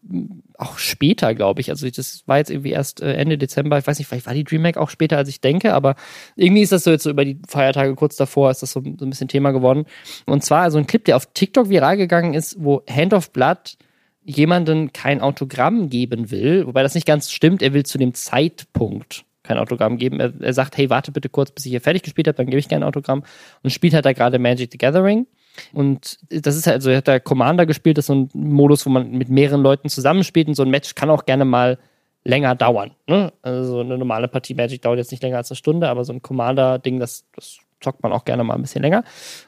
auch 0.58 0.76
später, 0.78 1.34
glaube 1.34 1.60
ich. 1.60 1.70
Also 1.70 1.88
das 1.88 2.24
war 2.26 2.38
jetzt 2.38 2.50
irgendwie 2.50 2.70
erst 2.70 3.00
äh, 3.00 3.14
Ende 3.14 3.38
Dezember. 3.38 3.78
Ich 3.78 3.86
weiß 3.86 3.98
nicht, 3.98 4.08
vielleicht 4.08 4.26
war 4.26 4.34
die 4.34 4.42
DreamHack 4.42 4.76
auch 4.76 4.90
später, 4.90 5.16
als 5.16 5.28
ich 5.28 5.40
denke, 5.40 5.72
aber 5.72 5.94
irgendwie 6.34 6.62
ist 6.62 6.72
das 6.72 6.82
so 6.82 6.90
jetzt 6.90 7.04
so 7.04 7.10
über 7.10 7.24
die 7.24 7.38
Feiertage 7.46 7.94
kurz 7.94 8.16
davor, 8.16 8.50
ist 8.50 8.62
das 8.62 8.72
so, 8.72 8.82
so 8.82 9.06
ein 9.06 9.10
bisschen 9.10 9.28
Thema 9.28 9.52
geworden. 9.52 9.86
Und 10.26 10.42
zwar 10.42 10.62
also 10.62 10.78
ein 10.78 10.88
Clip, 10.88 11.04
der 11.04 11.14
auf 11.16 11.26
TikTok 11.32 11.68
viral 11.68 11.96
gegangen 11.96 12.34
ist, 12.34 12.56
wo 12.58 12.82
Hand 12.90 13.14
of 13.14 13.30
Blood 13.30 13.76
jemanden 14.24 14.92
kein 14.92 15.20
Autogramm 15.20 15.90
geben 15.90 16.32
will, 16.32 16.66
wobei 16.66 16.82
das 16.82 16.94
nicht 16.94 17.06
ganz 17.06 17.30
stimmt, 17.30 17.62
er 17.62 17.72
will 17.72 17.84
zu 17.84 17.98
dem 17.98 18.14
Zeitpunkt 18.14 19.24
kein 19.44 19.58
Autogramm 19.58 19.98
geben. 19.98 20.18
Er, 20.18 20.32
er 20.40 20.54
sagt, 20.54 20.76
hey, 20.76 20.90
warte 20.90 21.12
bitte 21.12 21.28
kurz, 21.28 21.52
bis 21.52 21.66
ich 21.66 21.70
hier 21.70 21.80
fertig 21.80 22.02
gespielt 22.02 22.26
habe, 22.26 22.36
dann 22.36 22.46
gebe 22.46 22.58
ich 22.58 22.68
kein 22.68 22.82
Autogramm. 22.82 23.22
Und 23.62 23.70
spielt 23.70 23.94
halt 23.94 24.06
da 24.06 24.12
gerade 24.12 24.40
Magic 24.40 24.72
the 24.72 24.78
Gathering. 24.78 25.26
Und 25.72 26.18
das 26.30 26.56
ist 26.56 26.66
halt, 26.66 26.76
also 26.76 26.90
er 26.90 26.98
hat 26.98 27.08
da 27.08 27.18
Commander 27.18 27.66
gespielt, 27.66 27.98
das 27.98 28.04
ist 28.04 28.06
so 28.08 28.14
ein 28.14 28.30
Modus, 28.34 28.84
wo 28.86 28.90
man 28.90 29.10
mit 29.12 29.28
mehreren 29.28 29.62
Leuten 29.62 29.88
zusammenspielt 29.88 30.48
und 30.48 30.54
so 30.54 30.62
ein 30.62 30.70
Match 30.70 30.94
kann 30.94 31.10
auch 31.10 31.24
gerne 31.24 31.44
mal 31.44 31.78
länger 32.24 32.54
dauern. 32.54 32.92
Ne? 33.06 33.32
Also 33.42 33.80
eine 33.80 33.98
normale 33.98 34.28
Partie 34.28 34.54
Magic 34.54 34.82
dauert 34.82 34.98
jetzt 34.98 35.10
nicht 35.10 35.22
länger 35.22 35.36
als 35.36 35.50
eine 35.50 35.56
Stunde, 35.56 35.88
aber 35.88 36.04
so 36.04 36.12
ein 36.12 36.22
Commander-Ding, 36.22 36.98
das, 36.98 37.24
das 37.34 37.58
zockt 37.80 38.02
man 38.02 38.12
auch 38.12 38.24
gerne 38.24 38.44
mal 38.44 38.54
ein 38.54 38.62
bisschen 38.62 38.82
länger. 38.82 39.04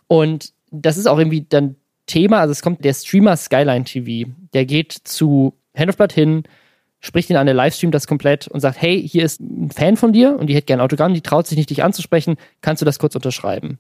Und 0.06 0.52
das 0.70 0.98
ist 0.98 1.06
auch 1.06 1.18
irgendwie 1.18 1.46
dann 1.48 1.76
Thema, 2.06 2.40
also 2.40 2.52
es 2.52 2.62
kommt 2.62 2.84
der 2.84 2.94
Streamer 2.94 3.36
Skyline 3.36 3.84
TV, 3.84 4.30
der 4.52 4.64
geht 4.64 4.92
zu 4.92 5.54
Hand 5.76 5.88
of 5.88 5.96
Blood 5.96 6.12
hin, 6.12 6.44
spricht 7.00 7.30
ihn 7.30 7.36
an, 7.36 7.46
der 7.46 7.54
Livestream 7.54 7.90
das 7.90 8.06
komplett 8.06 8.46
und 8.48 8.60
sagt, 8.60 8.80
hey, 8.80 9.06
hier 9.06 9.24
ist 9.24 9.40
ein 9.40 9.70
Fan 9.70 9.96
von 9.96 10.12
dir 10.12 10.36
und 10.38 10.46
die 10.46 10.54
hätte 10.54 10.66
gerne 10.66 10.82
Autogramm, 10.82 11.14
die 11.14 11.20
traut 11.20 11.46
sich 11.46 11.58
nicht, 11.58 11.70
dich 11.70 11.82
anzusprechen, 11.82 12.36
kannst 12.60 12.80
du 12.80 12.86
das 12.86 12.98
kurz 12.98 13.14
unterschreiben? 13.14 13.78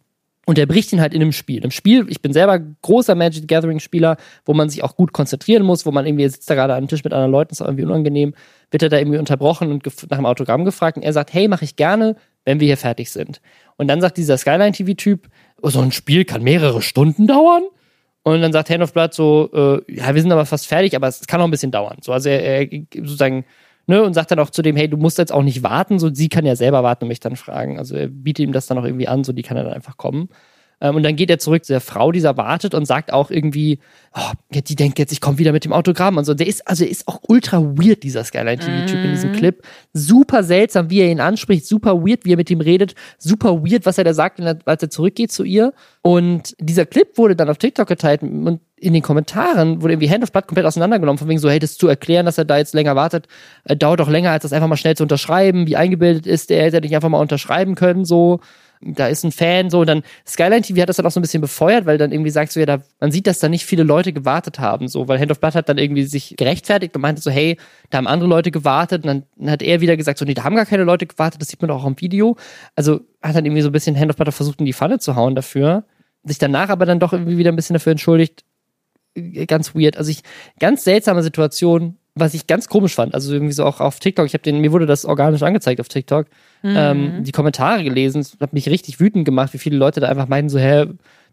Und 0.48 0.60
er 0.60 0.66
bricht 0.66 0.92
ihn 0.92 1.00
halt 1.00 1.12
in 1.12 1.20
einem 1.20 1.32
Spiel. 1.32 1.64
Im 1.64 1.72
Spiel, 1.72 2.06
ich 2.08 2.22
bin 2.22 2.32
selber 2.32 2.60
großer 2.60 3.16
Magic 3.16 3.48
Gathering 3.48 3.80
Spieler, 3.80 4.16
wo 4.44 4.54
man 4.54 4.70
sich 4.70 4.84
auch 4.84 4.94
gut 4.94 5.12
konzentrieren 5.12 5.64
muss, 5.64 5.84
wo 5.86 5.90
man 5.90 6.06
irgendwie 6.06 6.28
sitzt 6.28 6.48
da 6.48 6.54
gerade 6.54 6.76
am 6.76 6.86
Tisch 6.86 7.02
mit 7.02 7.12
anderen 7.12 7.32
Leuten, 7.32 7.50
ist 7.50 7.60
auch 7.60 7.66
irgendwie 7.66 7.84
unangenehm, 7.84 8.32
wird 8.70 8.84
er 8.84 8.88
da 8.88 8.96
irgendwie 8.96 9.18
unterbrochen 9.18 9.72
und 9.72 9.84
nach 10.08 10.18
dem 10.18 10.24
Autogramm 10.24 10.64
gefragt 10.64 10.96
und 10.96 11.02
er 11.02 11.12
sagt, 11.12 11.34
hey, 11.34 11.48
mache 11.48 11.64
ich 11.64 11.74
gerne, 11.74 12.14
wenn 12.44 12.60
wir 12.60 12.66
hier 12.68 12.76
fertig 12.76 13.10
sind. 13.10 13.40
Und 13.76 13.88
dann 13.88 14.00
sagt 14.00 14.18
dieser 14.18 14.38
Skyline 14.38 14.70
TV 14.70 14.94
Typ, 14.94 15.28
oh, 15.62 15.68
so 15.68 15.80
ein 15.80 15.90
Spiel 15.90 16.24
kann 16.24 16.44
mehrere 16.44 16.80
Stunden 16.80 17.26
dauern. 17.26 17.64
Und 18.22 18.40
dann 18.40 18.52
sagt 18.52 18.70
Hand 18.70 18.82
of 18.82 18.92
Blood 18.92 19.14
so, 19.14 19.50
äh, 19.52 19.94
ja, 19.94 20.14
wir 20.14 20.22
sind 20.22 20.30
aber 20.30 20.46
fast 20.46 20.68
fertig, 20.68 20.94
aber 20.94 21.08
es 21.08 21.26
kann 21.26 21.40
noch 21.40 21.46
ein 21.46 21.50
bisschen 21.50 21.72
dauern. 21.72 21.98
So, 22.02 22.12
also 22.12 22.28
er, 22.28 22.72
er 22.72 22.82
sozusagen 22.94 23.44
ne, 23.86 24.02
und 24.02 24.14
sagt 24.14 24.30
dann 24.30 24.38
auch 24.38 24.50
zu 24.50 24.62
dem, 24.62 24.76
hey, 24.76 24.88
du 24.88 24.96
musst 24.96 25.18
jetzt 25.18 25.32
auch 25.32 25.42
nicht 25.42 25.62
warten, 25.62 25.98
so 25.98 26.12
sie 26.12 26.28
kann 26.28 26.44
ja 26.46 26.56
selber 26.56 26.82
warten 26.82 27.04
und 27.04 27.08
mich 27.08 27.20
dann 27.20 27.36
fragen. 27.36 27.78
Also 27.78 27.96
er 27.96 28.08
bietet 28.08 28.44
ihm 28.44 28.52
das 28.52 28.66
dann 28.66 28.78
auch 28.78 28.84
irgendwie 28.84 29.08
an, 29.08 29.24
so 29.24 29.32
die 29.32 29.42
kann 29.42 29.56
er 29.56 29.64
dann 29.64 29.72
einfach 29.74 29.96
kommen. 29.96 30.28
Ähm, 30.80 30.96
und 30.96 31.02
dann 31.02 31.16
geht 31.16 31.30
er 31.30 31.38
zurück 31.38 31.64
zu 31.64 31.72
der 31.72 31.80
Frau, 31.80 32.12
die 32.12 32.20
da 32.20 32.36
wartet 32.36 32.74
und 32.74 32.84
sagt 32.84 33.12
auch 33.12 33.30
irgendwie, 33.30 33.78
oh, 34.14 34.32
die 34.50 34.76
denkt 34.76 34.98
jetzt, 34.98 35.12
ich 35.12 35.20
komme 35.20 35.38
wieder 35.38 35.52
mit 35.52 35.64
dem 35.64 35.72
Autogramm 35.72 36.16
und 36.16 36.24
so. 36.24 36.34
Der 36.34 36.46
ist, 36.46 36.66
also 36.68 36.84
er 36.84 36.90
ist 36.90 37.08
auch 37.08 37.20
ultra 37.28 37.62
weird, 37.62 38.02
dieser 38.02 38.24
Skyline-TV-Typ 38.24 39.04
in 39.04 39.10
diesem 39.10 39.32
mhm. 39.32 39.36
Clip. 39.36 39.62
Super 39.92 40.42
seltsam, 40.42 40.90
wie 40.90 41.00
er 41.00 41.10
ihn 41.10 41.20
anspricht, 41.20 41.66
super 41.66 42.02
weird, 42.02 42.24
wie 42.24 42.32
er 42.32 42.36
mit 42.36 42.50
ihm 42.50 42.60
redet, 42.60 42.94
super 43.18 43.62
weird, 43.64 43.86
was 43.86 43.98
er 43.98 44.04
da 44.04 44.14
sagt, 44.14 44.40
als 44.40 44.82
er 44.82 44.90
zurückgeht 44.90 45.32
zu 45.32 45.44
ihr. 45.44 45.72
Und 46.02 46.54
dieser 46.60 46.86
Clip 46.86 47.16
wurde 47.16 47.36
dann 47.36 47.48
auf 47.48 47.58
TikTok 47.58 47.88
geteilt 47.88 48.22
und 48.22 48.60
in 48.78 48.92
den 48.92 49.02
Kommentaren 49.02 49.80
wurde 49.80 49.94
irgendwie 49.94 50.10
Hand 50.10 50.22
of 50.22 50.32
Blood 50.32 50.48
komplett 50.48 50.66
auseinandergenommen, 50.66 51.18
von 51.18 51.28
wegen 51.28 51.40
so, 51.40 51.48
hey, 51.48 51.58
das 51.58 51.78
zu 51.78 51.88
erklären, 51.88 52.26
dass 52.26 52.36
er 52.36 52.44
da 52.44 52.58
jetzt 52.58 52.74
länger 52.74 52.94
wartet, 52.94 53.26
äh, 53.64 53.74
dauert 53.74 54.00
doch 54.00 54.10
länger, 54.10 54.32
als 54.32 54.42
das 54.42 54.52
einfach 54.52 54.68
mal 54.68 54.76
schnell 54.76 54.96
zu 54.96 55.02
unterschreiben. 55.02 55.66
Wie 55.66 55.76
eingebildet 55.76 56.26
ist 56.26 56.50
der, 56.50 56.64
hätte 56.64 56.76
er 56.76 56.80
nicht 56.82 56.94
einfach 56.94 57.08
mal 57.08 57.20
unterschreiben 57.20 57.74
können, 57.74 58.04
so 58.04 58.40
da 58.80 59.08
ist 59.08 59.24
ein 59.24 59.32
Fan, 59.32 59.70
so, 59.70 59.80
und 59.80 59.86
dann 59.86 60.02
Skyline 60.26 60.62
TV 60.62 60.80
hat 60.82 60.88
das 60.88 60.96
dann 60.96 61.06
auch 61.06 61.10
so 61.10 61.20
ein 61.20 61.22
bisschen 61.22 61.40
befeuert, 61.40 61.86
weil 61.86 61.98
dann 61.98 62.12
irgendwie 62.12 62.30
sagst 62.30 62.56
du 62.56 62.60
ja, 62.60 62.66
da, 62.66 62.82
man 63.00 63.10
sieht, 63.10 63.26
dass 63.26 63.38
da 63.38 63.48
nicht 63.48 63.64
viele 63.64 63.82
Leute 63.82 64.12
gewartet 64.12 64.58
haben, 64.58 64.88
so, 64.88 65.08
weil 65.08 65.18
Hand 65.18 65.30
of 65.30 65.40
Blood 65.40 65.54
hat 65.54 65.68
dann 65.68 65.78
irgendwie 65.78 66.04
sich 66.04 66.34
gerechtfertigt 66.36 66.94
und 66.94 67.02
meinte 67.02 67.22
so, 67.22 67.30
hey, 67.30 67.56
da 67.90 67.98
haben 67.98 68.06
andere 68.06 68.28
Leute 68.28 68.50
gewartet, 68.50 69.06
und 69.06 69.24
dann 69.36 69.50
hat 69.50 69.62
er 69.62 69.80
wieder 69.80 69.96
gesagt, 69.96 70.18
so, 70.18 70.24
nee, 70.24 70.34
da 70.34 70.44
haben 70.44 70.56
gar 70.56 70.66
keine 70.66 70.84
Leute 70.84 71.06
gewartet, 71.06 71.40
das 71.40 71.48
sieht 71.48 71.60
man 71.62 71.68
doch 71.68 71.82
auch 71.82 71.86
im 71.86 72.00
Video. 72.00 72.36
Also 72.74 73.00
hat 73.22 73.36
dann 73.36 73.44
irgendwie 73.44 73.62
so 73.62 73.68
ein 73.68 73.72
bisschen 73.72 73.98
Hand 73.98 74.10
of 74.10 74.16
Blood 74.16 74.32
versucht, 74.32 74.60
in 74.60 74.66
die 74.66 74.72
Falle 74.72 74.98
zu 74.98 75.16
hauen 75.16 75.34
dafür, 75.34 75.84
sich 76.22 76.38
danach 76.38 76.68
aber 76.68 76.86
dann 76.86 77.00
doch 77.00 77.12
irgendwie 77.12 77.38
wieder 77.38 77.52
ein 77.52 77.56
bisschen 77.56 77.74
dafür 77.74 77.92
entschuldigt, 77.92 78.44
ganz 79.46 79.74
weird. 79.74 79.96
Also 79.96 80.10
ich, 80.10 80.22
ganz 80.58 80.84
seltsame 80.84 81.22
Situation, 81.22 81.96
was 82.16 82.34
ich 82.34 82.46
ganz 82.46 82.68
komisch 82.68 82.94
fand, 82.94 83.14
also 83.14 83.32
irgendwie 83.32 83.52
so 83.52 83.64
auch 83.64 83.80
auf 83.80 84.00
TikTok, 84.00 84.26
ich 84.26 84.32
habe 84.32 84.42
den, 84.42 84.60
mir 84.60 84.72
wurde 84.72 84.86
das 84.86 85.04
organisch 85.04 85.42
angezeigt 85.42 85.80
auf 85.80 85.88
TikTok, 85.88 86.26
mhm. 86.62 86.74
ähm, 86.76 87.24
die 87.24 87.32
Kommentare 87.32 87.84
gelesen, 87.84 88.26
hat 88.40 88.54
mich 88.54 88.68
richtig 88.68 88.98
wütend 88.98 89.26
gemacht, 89.26 89.52
wie 89.52 89.58
viele 89.58 89.76
Leute 89.76 90.00
da 90.00 90.08
einfach 90.08 90.26
meinen 90.26 90.48
so, 90.48 90.58
hä, 90.58 90.86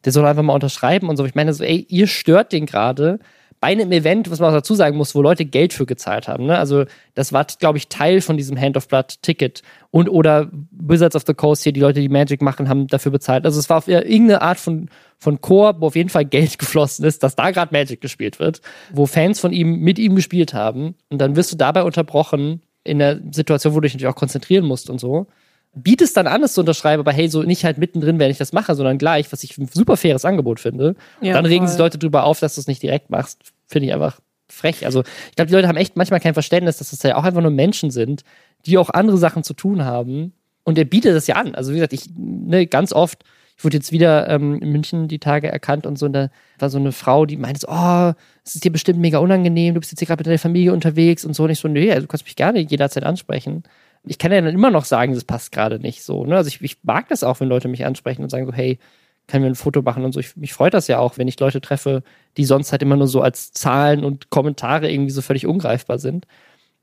der 0.04 0.12
soll 0.12 0.26
einfach 0.26 0.44
mal 0.44 0.54
unterschreiben 0.54 1.08
und 1.08 1.16
so. 1.16 1.26
Ich 1.26 1.36
meine 1.36 1.54
so, 1.54 1.64
ey, 1.64 1.86
ihr 1.90 2.08
stört 2.08 2.52
den 2.52 2.66
gerade 2.66 3.20
bei 3.64 3.68
einem 3.68 3.94
Event, 3.94 4.30
was 4.30 4.42
man 4.42 4.50
auch 4.50 4.58
dazu 4.58 4.76
sagen 4.76 4.98
muss, 4.98 5.16
wo 5.16 5.22
Leute 5.22 5.46
Geld 5.46 5.72
für 5.72 5.86
gezahlt 5.86 6.28
haben. 6.28 6.48
Ne? 6.48 6.58
Also 6.58 6.84
das 7.16 7.32
war, 7.32 7.48
glaube 7.60 7.78
ich, 7.78 7.88
Teil 7.88 8.20
von 8.20 8.36
diesem 8.36 8.60
Hand 8.60 8.76
of 8.76 8.90
Blood 8.90 9.22
Ticket. 9.22 9.62
Und 9.90 10.10
oder 10.10 10.52
Wizards 10.72 11.16
of 11.16 11.24
the 11.26 11.34
Coast 11.34 11.64
hier, 11.64 11.72
die 11.72 11.80
Leute, 11.80 12.02
die 12.02 12.10
Magic 12.10 12.42
machen, 12.42 12.68
haben 12.68 12.88
dafür 12.88 13.14
bezahlt. 13.14 13.46
Also 13.46 13.62
es 13.62 13.70
war 13.70 13.78
auf 13.78 13.88
irgendeine 13.88 14.42
Art 14.42 14.60
von, 14.60 14.90
von 15.18 15.40
Core, 15.40 15.76
wo 15.80 15.88
auf 15.88 15.96
jeden 15.96 16.10
Fall 16.10 16.26
Geld 16.26 16.60
geflossen 16.60 17.06
ist, 17.06 17.24
dass 17.24 17.38
da 17.38 17.52
gerade 17.52 17.74
Magic 17.74 18.02
gespielt 18.02 18.38
wird, 18.38 18.60
wo 18.92 19.06
Fans 19.06 19.40
von 19.40 19.54
ihm 19.54 19.80
mit 19.80 19.98
ihm 19.98 20.18
gespielt 20.18 20.54
haben. 20.54 20.96
Und 21.10 21.20
dann 21.20 21.38
wirst 21.38 21.54
du 21.54 21.56
dabei 21.56 21.84
unterbrochen 21.84 22.64
in 22.84 23.00
der 23.00 23.22
Situation, 23.32 23.74
wo 23.76 23.78
du 23.80 23.84
dich 23.84 23.94
natürlich 23.94 24.12
auch 24.12 24.20
konzentrieren 24.20 24.66
musst 24.66 24.90
und 24.90 25.00
so 25.00 25.28
bietest 25.76 26.16
dann 26.18 26.28
an, 26.28 26.44
es 26.44 26.54
zu 26.54 26.62
unterschreiben, 26.62 27.00
aber 27.00 27.12
hey, 27.12 27.28
so 27.28 27.44
nicht 27.44 27.66
halt 27.66 27.78
mittendrin, 27.78 28.20
wenn 28.20 28.32
ich 28.32 28.38
das 28.38 28.54
mache, 28.54 28.76
sondern 28.76 28.98
gleich, 28.98 29.32
was 29.32 29.44
ich 29.44 29.58
ein 29.58 29.68
super 29.72 29.98
faires 29.98 30.26
Angebot 30.26 30.60
finde. 30.60 30.96
Ja, 31.22 31.34
dann 31.34 31.46
regen 31.46 31.68
sich 31.68 31.78
Leute 31.78 31.98
drüber 31.98 32.26
auf, 32.26 32.40
dass 32.40 32.56
du 32.56 32.62
es 32.62 32.68
nicht 32.68 32.84
direkt 32.84 33.10
machst. 33.10 33.53
Finde 33.74 33.88
ich 33.88 33.94
einfach 33.94 34.20
frech. 34.48 34.86
Also 34.86 35.02
ich 35.30 35.36
glaube, 35.36 35.50
die 35.50 35.56
Leute 35.56 35.68
haben 35.68 35.78
echt 35.78 35.98
manchmal 35.98 36.20
kein 36.20 36.34
Verständnis, 36.34 36.78
dass 36.78 36.92
das 36.92 37.04
ja 37.04 37.18
auch 37.18 37.24
einfach 37.24 37.42
nur 37.42 37.52
Menschen 37.52 37.92
sind, 37.92 38.24
die 38.66 38.78
auch 38.78 38.90
andere 38.90 39.18
Sachen 39.18 39.44
zu 39.44 39.54
tun 39.54 39.84
haben. 39.84 40.34
Und 40.64 40.78
er 40.78 40.86
bietet 40.86 41.16
das 41.16 41.28
ja 41.28 41.36
an. 41.36 41.56
Also 41.56 41.72
wie 41.72 41.76
gesagt, 41.76 41.94
ich 41.94 42.06
ne, 42.16 42.68
ganz 42.68 42.94
oft, 42.94 43.24
ich 43.58 43.66
wurde 43.66 43.78
jetzt 43.78 43.92
wieder 43.92 44.30
ähm, 44.30 44.62
in 44.62 44.72
München 44.72 45.08
die 45.08 45.20
Tage 45.20 45.52
erkannt 45.52 45.86
und 45.86 45.98
so, 45.98 46.06
und 46.06 46.14
da 46.14 46.30
war 46.60 46.70
so 46.70 46.78
eine 46.78 46.92
Frau, 46.92 47.26
die 47.26 47.36
meinte 47.36 47.62
so, 47.62 47.68
oh, 47.70 48.14
es 48.46 48.56
ist 48.56 48.64
dir 48.64 48.72
bestimmt 48.72 49.00
mega 49.00 49.18
unangenehm, 49.18 49.74
du 49.74 49.80
bist 49.82 49.92
jetzt 49.92 50.00
hier 50.00 50.08
gerade 50.08 50.22
mit 50.22 50.28
deiner 50.28 50.40
Familie 50.40 50.72
unterwegs 50.72 51.26
und 51.26 51.36
so. 51.36 51.44
Und 51.44 51.50
ich 51.50 51.60
so, 51.60 51.68
nee, 51.68 51.92
also 51.92 52.04
du 52.04 52.08
kannst 52.08 52.26
mich 52.26 52.36
gerne 52.36 52.60
jederzeit 52.60 53.04
ansprechen 53.04 53.64
ich 54.06 54.18
kann 54.18 54.32
ja 54.32 54.42
dann 54.42 54.54
immer 54.54 54.72
noch 54.72 54.86
sagen, 54.86 55.14
das 55.14 55.24
passt 55.24 55.52
gerade 55.52 55.80
nicht 55.80 56.04
so. 56.04 56.26
Ne? 56.26 56.36
Also 56.36 56.50
ich, 56.50 56.62
ich 56.62 56.78
mag 56.84 57.08
das 57.10 57.24
auch, 57.24 57.40
wenn 57.40 57.48
Leute 57.48 57.68
mich 57.68 57.86
ansprechen 57.86 58.24
und 58.24 58.30
sagen 58.30 58.46
so, 58.46 58.54
hey, 58.54 58.80
können 59.28 59.44
wir 59.44 59.52
ein 59.52 59.56
Foto 59.56 59.82
machen 59.82 60.04
und 60.04 60.12
so. 60.12 60.20
Ich, 60.20 60.36
mich 60.36 60.54
freut 60.54 60.74
das 60.74 60.88
ja 60.88 61.00
auch, 61.00 61.18
wenn 61.18 61.28
ich 61.28 61.40
Leute 61.40 61.62
treffe, 61.62 62.04
die 62.38 62.46
sonst 62.46 62.72
halt 62.72 62.82
immer 62.82 62.96
nur 62.96 63.08
so 63.08 63.22
als 63.22 63.52
Zahlen 63.54 64.04
und 64.04 64.30
Kommentare 64.30 64.92
irgendwie 64.92 65.12
so 65.12 65.22
völlig 65.22 65.48
ungreifbar 65.48 66.00
sind. 66.00 66.28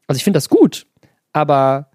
Also 0.06 0.16
ich 0.16 0.24
finde 0.24 0.38
das 0.38 0.48
gut, 0.48 0.86
aber 1.32 1.90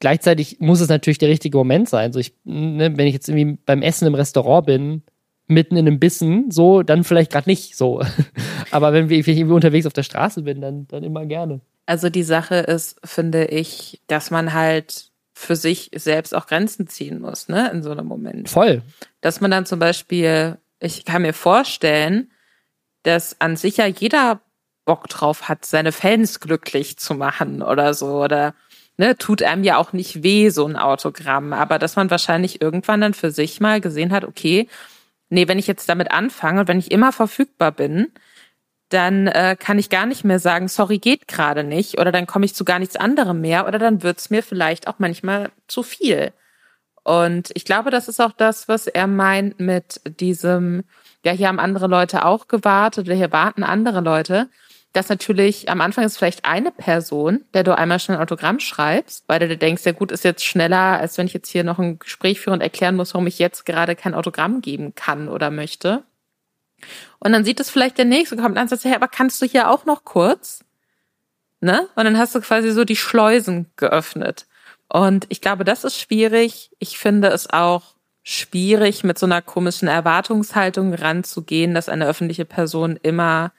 gleichzeitig 0.00 0.58
muss 0.60 0.80
es 0.80 0.88
natürlich 0.88 1.18
der 1.18 1.28
richtige 1.28 1.58
Moment 1.58 1.88
sein. 1.88 2.12
So 2.12 2.18
ich, 2.18 2.34
ne, 2.44 2.96
wenn 2.96 3.06
ich 3.06 3.14
jetzt 3.14 3.28
irgendwie 3.28 3.58
beim 3.64 3.82
Essen 3.82 4.06
im 4.06 4.14
Restaurant 4.14 4.66
bin, 4.66 5.02
mitten 5.48 5.76
in 5.76 5.86
einem 5.86 5.98
Bissen, 5.98 6.50
so, 6.50 6.82
dann 6.82 7.04
vielleicht 7.04 7.32
gerade 7.32 7.48
nicht 7.48 7.76
so. 7.76 8.02
aber 8.70 8.92
wenn 8.92 9.10
ich 9.10 9.26
irgendwie 9.26 9.52
unterwegs 9.52 9.86
auf 9.86 9.92
der 9.92 10.02
Straße 10.02 10.42
bin, 10.42 10.60
dann, 10.60 10.86
dann 10.88 11.04
immer 11.04 11.24
gerne. 11.26 11.60
Also 11.86 12.10
die 12.10 12.24
Sache 12.24 12.56
ist, 12.56 12.98
finde 13.04 13.46
ich, 13.46 14.02
dass 14.08 14.30
man 14.30 14.52
halt 14.52 15.12
für 15.38 15.54
sich 15.54 15.90
selbst 15.94 16.34
auch 16.34 16.46
Grenzen 16.46 16.88
ziehen 16.88 17.20
muss, 17.20 17.48
ne, 17.48 17.70
in 17.70 17.82
so 17.82 17.90
einem 17.90 18.06
Moment. 18.06 18.48
Voll. 18.48 18.80
Dass 19.20 19.42
man 19.42 19.50
dann 19.50 19.66
zum 19.66 19.78
Beispiel, 19.78 20.56
ich 20.80 21.04
kann 21.04 21.20
mir 21.20 21.34
vorstellen, 21.34 22.30
dass 23.02 23.38
an 23.38 23.56
sich 23.56 23.76
ja 23.76 23.84
jeder 23.84 24.40
Bock 24.86 25.08
drauf 25.08 25.46
hat, 25.46 25.66
seine 25.66 25.92
Fans 25.92 26.40
glücklich 26.40 26.96
zu 26.96 27.14
machen 27.14 27.60
oder 27.60 27.92
so 27.92 28.24
oder 28.24 28.54
ne, 28.96 29.18
tut 29.18 29.42
einem 29.42 29.62
ja 29.62 29.76
auch 29.76 29.92
nicht 29.92 30.22
weh, 30.22 30.48
so 30.48 30.64
ein 30.64 30.76
Autogramm, 30.76 31.52
aber 31.52 31.78
dass 31.78 31.96
man 31.96 32.10
wahrscheinlich 32.10 32.62
irgendwann 32.62 33.02
dann 33.02 33.14
für 33.14 33.30
sich 33.30 33.60
mal 33.60 33.82
gesehen 33.82 34.12
hat, 34.12 34.24
okay, 34.24 34.68
nee, 35.28 35.46
wenn 35.48 35.58
ich 35.58 35.66
jetzt 35.66 35.86
damit 35.90 36.12
anfange 36.12 36.60
und 36.60 36.68
wenn 36.68 36.78
ich 36.78 36.90
immer 36.90 37.12
verfügbar 37.12 37.72
bin, 37.72 38.10
dann 38.88 39.26
äh, 39.26 39.56
kann 39.58 39.78
ich 39.78 39.90
gar 39.90 40.06
nicht 40.06 40.24
mehr 40.24 40.38
sagen, 40.38 40.68
sorry, 40.68 40.98
geht 40.98 41.28
gerade 41.28 41.64
nicht, 41.64 41.98
oder 41.98 42.12
dann 42.12 42.26
komme 42.26 42.44
ich 42.44 42.54
zu 42.54 42.64
gar 42.64 42.78
nichts 42.78 42.96
anderem 42.96 43.40
mehr, 43.40 43.66
oder 43.66 43.78
dann 43.78 44.02
wird's 44.02 44.30
mir 44.30 44.42
vielleicht 44.42 44.86
auch 44.88 44.98
manchmal 44.98 45.50
zu 45.66 45.82
viel. 45.82 46.32
Und 47.02 47.50
ich 47.54 47.64
glaube, 47.64 47.90
das 47.90 48.08
ist 48.08 48.20
auch 48.20 48.32
das, 48.32 48.68
was 48.68 48.86
er 48.86 49.06
meint 49.06 49.60
mit 49.60 50.00
diesem, 50.20 50.84
ja, 51.24 51.32
hier 51.32 51.48
haben 51.48 51.60
andere 51.60 51.86
Leute 51.86 52.24
auch 52.24 52.48
gewartet 52.48 53.06
oder 53.06 53.16
hier 53.16 53.32
warten 53.32 53.62
andere 53.62 54.00
Leute, 54.00 54.48
dass 54.92 55.08
natürlich 55.08 55.68
am 55.68 55.80
Anfang 55.80 56.04
ist 56.04 56.16
vielleicht 56.16 56.44
eine 56.44 56.72
Person, 56.72 57.44
der 57.54 57.64
du 57.64 57.76
einmal 57.76 58.00
schnell 58.00 58.16
ein 58.16 58.22
Autogramm 58.22 58.58
schreibst, 58.60 59.24
weil 59.28 59.38
du 59.40 59.56
denkst, 59.56 59.84
ja 59.84 59.92
gut, 59.92 60.10
ist 60.10 60.24
jetzt 60.24 60.44
schneller, 60.44 60.98
als 60.98 61.18
wenn 61.18 61.26
ich 61.26 61.34
jetzt 61.34 61.50
hier 61.50 61.64
noch 61.64 61.78
ein 61.78 61.98
Gespräch 61.98 62.40
führe 62.40 62.54
und 62.54 62.62
erklären 62.62 62.96
muss, 62.96 63.12
warum 63.12 63.26
ich 63.26 63.38
jetzt 63.38 63.66
gerade 63.66 63.94
kein 63.94 64.14
Autogramm 64.14 64.62
geben 64.62 64.94
kann 64.94 65.28
oder 65.28 65.50
möchte. 65.50 66.02
Und 67.18 67.32
dann 67.32 67.44
sieht 67.44 67.60
es 67.60 67.70
vielleicht 67.70 67.98
der 67.98 68.04
Nächste, 68.04 68.36
kommt 68.36 68.56
an 68.56 68.64
und 68.64 68.68
sagt, 68.68 68.84
hey, 68.84 68.94
aber 68.94 69.08
kannst 69.08 69.40
du 69.40 69.46
hier 69.46 69.70
auch 69.70 69.84
noch 69.84 70.04
kurz? 70.04 70.64
Ne? 71.60 71.88
Und 71.94 72.04
dann 72.04 72.18
hast 72.18 72.34
du 72.34 72.40
quasi 72.40 72.70
so 72.70 72.84
die 72.84 72.96
Schleusen 72.96 73.70
geöffnet. 73.76 74.46
Und 74.88 75.26
ich 75.28 75.40
glaube, 75.40 75.64
das 75.64 75.84
ist 75.84 75.98
schwierig. 75.98 76.70
Ich 76.78 76.98
finde 76.98 77.28
es 77.28 77.50
auch 77.50 77.94
schwierig, 78.22 79.04
mit 79.04 79.18
so 79.18 79.26
einer 79.26 79.42
komischen 79.42 79.88
Erwartungshaltung 79.88 80.94
ranzugehen, 80.94 81.74
dass 81.74 81.88
eine 81.88 82.06
öffentliche 82.06 82.44
Person 82.44 82.98
immer 83.02 83.52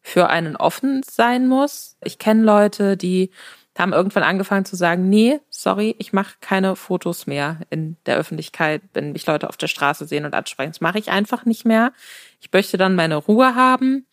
für 0.00 0.28
einen 0.28 0.56
offen 0.56 1.02
sein 1.08 1.46
muss. 1.46 1.96
Ich 2.02 2.18
kenne 2.18 2.42
Leute, 2.42 2.96
die 2.96 3.30
haben 3.78 3.92
irgendwann 3.92 4.24
angefangen 4.24 4.64
zu 4.64 4.74
sagen, 4.74 5.08
nee, 5.08 5.38
sorry, 5.50 5.94
ich 5.98 6.12
mache 6.12 6.34
keine 6.40 6.74
Fotos 6.74 7.26
mehr 7.26 7.60
in 7.70 7.96
der 8.06 8.16
Öffentlichkeit, 8.16 8.82
wenn 8.92 9.12
mich 9.12 9.26
Leute 9.26 9.48
auf 9.48 9.56
der 9.56 9.68
Straße 9.68 10.04
sehen 10.04 10.24
und 10.24 10.34
ansprechen. 10.34 10.72
Das 10.72 10.80
mache 10.80 10.98
ich 10.98 11.10
einfach 11.10 11.44
nicht 11.44 11.64
mehr. 11.64 11.92
Ich 12.40 12.52
möchte 12.52 12.76
dann 12.76 12.94
meine 12.94 13.16
Ruhe 13.16 13.54
haben. 13.54 14.06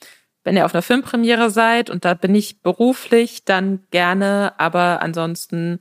Wenn 0.44 0.56
ihr 0.56 0.66
auf 0.66 0.74
einer 0.74 0.82
Filmpremiere 0.82 1.50
seid 1.50 1.90
und 1.90 2.06
da 2.06 2.14
bin 2.14 2.36
ich 2.36 2.62
beruflich, 2.62 3.46
dann 3.46 3.86
gerne, 3.92 4.54
aber 4.58 5.02
ansonsten 5.02 5.80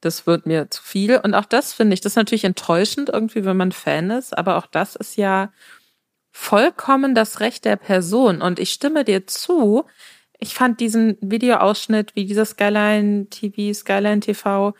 das 0.00 0.26
wird 0.26 0.46
mir 0.46 0.68
zu 0.68 0.82
viel. 0.82 1.16
Und 1.18 1.34
auch 1.34 1.44
das 1.44 1.72
finde 1.72 1.94
ich, 1.94 2.00
das 2.00 2.12
ist 2.12 2.16
natürlich 2.16 2.44
enttäuschend 2.44 3.08
irgendwie, 3.08 3.44
wenn 3.44 3.56
man 3.56 3.72
Fan 3.72 4.10
ist, 4.10 4.36
aber 4.36 4.56
auch 4.56 4.66
das 4.66 4.96
ist 4.96 5.16
ja 5.16 5.52
vollkommen 6.32 7.14
das 7.14 7.40
Recht 7.40 7.64
der 7.64 7.76
Person. 7.76 8.42
Und 8.42 8.58
ich 8.58 8.72
stimme 8.72 9.04
dir 9.04 9.26
zu. 9.26 9.84
Ich 10.38 10.54
fand 10.54 10.80
diesen 10.80 11.16
Videoausschnitt, 11.20 12.16
wie 12.16 12.26
dieser 12.26 12.44
Skyline 12.44 13.28
TV, 13.30 13.72
Skyline 13.72 14.20
TV 14.20 14.74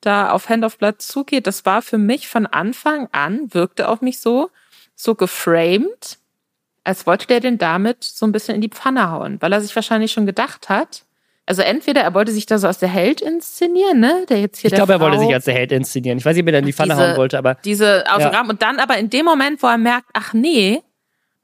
da 0.00 0.30
auf 0.30 0.48
Hand 0.48 0.64
of 0.64 0.78
Blood 0.78 1.02
zugeht, 1.02 1.46
das 1.46 1.64
war 1.64 1.82
für 1.82 1.98
mich 1.98 2.28
von 2.28 2.46
Anfang 2.46 3.08
an, 3.12 3.52
wirkte 3.52 3.88
auf 3.88 4.00
mich 4.00 4.20
so, 4.20 4.50
so 4.94 5.14
geframed, 5.14 6.18
als 6.88 7.06
wollte 7.06 7.26
der 7.26 7.40
den 7.40 7.58
damit 7.58 8.02
so 8.02 8.26
ein 8.26 8.32
bisschen 8.32 8.54
in 8.54 8.62
die 8.62 8.70
Pfanne 8.70 9.10
hauen, 9.10 9.36
weil 9.40 9.52
er 9.52 9.60
sich 9.60 9.76
wahrscheinlich 9.76 10.10
schon 10.10 10.24
gedacht 10.24 10.70
hat, 10.70 11.04
also 11.44 11.62
entweder 11.62 12.00
er 12.00 12.14
wollte 12.14 12.32
sich 12.32 12.46
da 12.46 12.58
so 12.58 12.66
als 12.66 12.78
der 12.78 12.88
Held 12.88 13.20
inszenieren, 13.20 14.00
ne? 14.00 14.24
Der 14.28 14.40
jetzt 14.40 14.58
hier 14.58 14.68
ich 14.68 14.74
glaube, 14.74 14.94
er 14.94 15.00
wollte 15.00 15.18
sich 15.18 15.32
als 15.32 15.44
der 15.44 15.54
Held 15.54 15.72
inszenieren. 15.72 16.18
Ich 16.18 16.24
weiß 16.24 16.34
nicht, 16.34 16.42
ob 16.42 16.48
er 16.48 16.52
dann 16.52 16.66
die 16.66 16.72
Pfanne 16.72 16.94
diese, 16.94 17.08
hauen 17.08 17.16
wollte, 17.16 17.38
aber. 17.38 17.54
Diese 17.64 18.04
Autogramm. 18.10 18.46
Ja. 18.46 18.50
Und 18.50 18.62
dann 18.62 18.78
aber 18.80 18.98
in 18.98 19.08
dem 19.08 19.24
Moment, 19.24 19.62
wo 19.62 19.66
er 19.66 19.78
merkt, 19.78 20.08
ach 20.12 20.32
nee, 20.34 20.82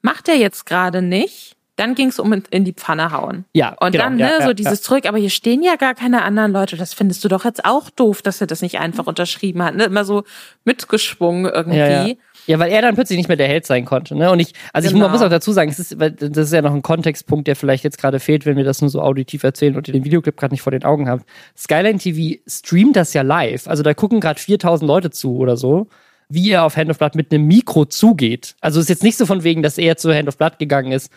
macht 0.01 0.27
er 0.29 0.35
jetzt 0.35 0.65
gerade 0.65 1.01
nicht, 1.01 1.55
dann 1.75 1.95
ging 1.95 2.09
es 2.09 2.19
um 2.19 2.31
in 2.49 2.65
die 2.65 2.73
Pfanne 2.73 3.11
hauen. 3.11 3.45
Ja. 3.53 3.75
Und 3.79 3.91
genau, 3.91 4.05
dann, 4.05 4.19
ja, 4.19 4.27
ne, 4.27 4.33
ja, 4.39 4.45
so 4.45 4.53
dieses 4.53 4.79
ja. 4.79 4.83
zurück, 4.83 5.05
aber 5.07 5.17
hier 5.17 5.31
stehen 5.31 5.63
ja 5.63 5.75
gar 5.75 5.95
keine 5.95 6.21
anderen 6.23 6.51
Leute. 6.51 6.77
Das 6.77 6.93
findest 6.93 7.23
du 7.23 7.27
doch 7.27 7.45
jetzt 7.45 7.65
auch 7.65 7.89
doof, 7.89 8.21
dass 8.21 8.41
er 8.41 8.47
das 8.47 8.61
nicht 8.61 8.79
einfach 8.79 9.07
unterschrieben 9.07 9.63
hat. 9.63 9.75
Ne? 9.75 9.85
Immer 9.85 10.05
so 10.05 10.23
mitgeschwungen 10.63 11.51
irgendwie. 11.51 12.17
Ja, 12.47 12.59
weil 12.59 12.71
er 12.71 12.81
dann 12.81 12.95
plötzlich 12.95 13.17
nicht 13.17 13.27
mehr 13.27 13.37
der 13.37 13.47
Held 13.47 13.65
sein 13.65 13.85
konnte. 13.85 14.15
Ne? 14.15 14.31
Und 14.31 14.39
ich, 14.39 14.53
also 14.71 14.89
genau. 14.89 15.05
ich 15.05 15.11
muss 15.11 15.21
auch 15.21 15.29
dazu 15.29 15.51
sagen, 15.51 15.71
es 15.71 15.79
ist, 15.79 15.95
das 15.99 16.37
ist 16.37 16.53
ja 16.53 16.61
noch 16.61 16.73
ein 16.73 16.81
Kontextpunkt, 16.81 17.47
der 17.47 17.55
vielleicht 17.55 17.83
jetzt 17.83 17.97
gerade 17.97 18.19
fehlt, 18.19 18.45
wenn 18.45 18.57
wir 18.57 18.63
das 18.63 18.81
nur 18.81 18.89
so 18.89 19.01
auditiv 19.01 19.43
erzählen 19.43 19.75
und 19.75 19.87
ihr 19.87 19.93
den 19.93 20.05
Videoclip 20.05 20.37
gerade 20.37 20.53
nicht 20.53 20.61
vor 20.61 20.71
den 20.71 20.83
Augen 20.83 21.09
habt. 21.09 21.25
Skyline 21.57 21.97
TV 21.97 22.39
streamt 22.47 22.95
das 22.95 23.13
ja 23.13 23.23
live. 23.23 23.67
Also 23.67 23.83
da 23.83 23.93
gucken 23.93 24.19
gerade 24.19 24.39
4000 24.39 24.87
Leute 24.87 25.09
zu 25.09 25.37
oder 25.37 25.57
so, 25.57 25.87
wie 26.29 26.51
er 26.51 26.63
auf 26.63 26.77
Hand 26.77 26.89
of 26.89 26.99
Blood 26.99 27.15
mit 27.15 27.31
einem 27.33 27.45
Mikro 27.45 27.85
zugeht. 27.85 28.55
Also 28.61 28.79
ist 28.79 28.89
jetzt 28.89 29.03
nicht 29.03 29.17
so 29.17 29.25
von 29.25 29.43
wegen, 29.43 29.63
dass 29.63 29.77
er 29.77 29.97
zu 29.97 30.13
Hand 30.13 30.27
of 30.27 30.37
Blood 30.37 30.59
gegangen 30.59 30.91
ist 30.91 31.11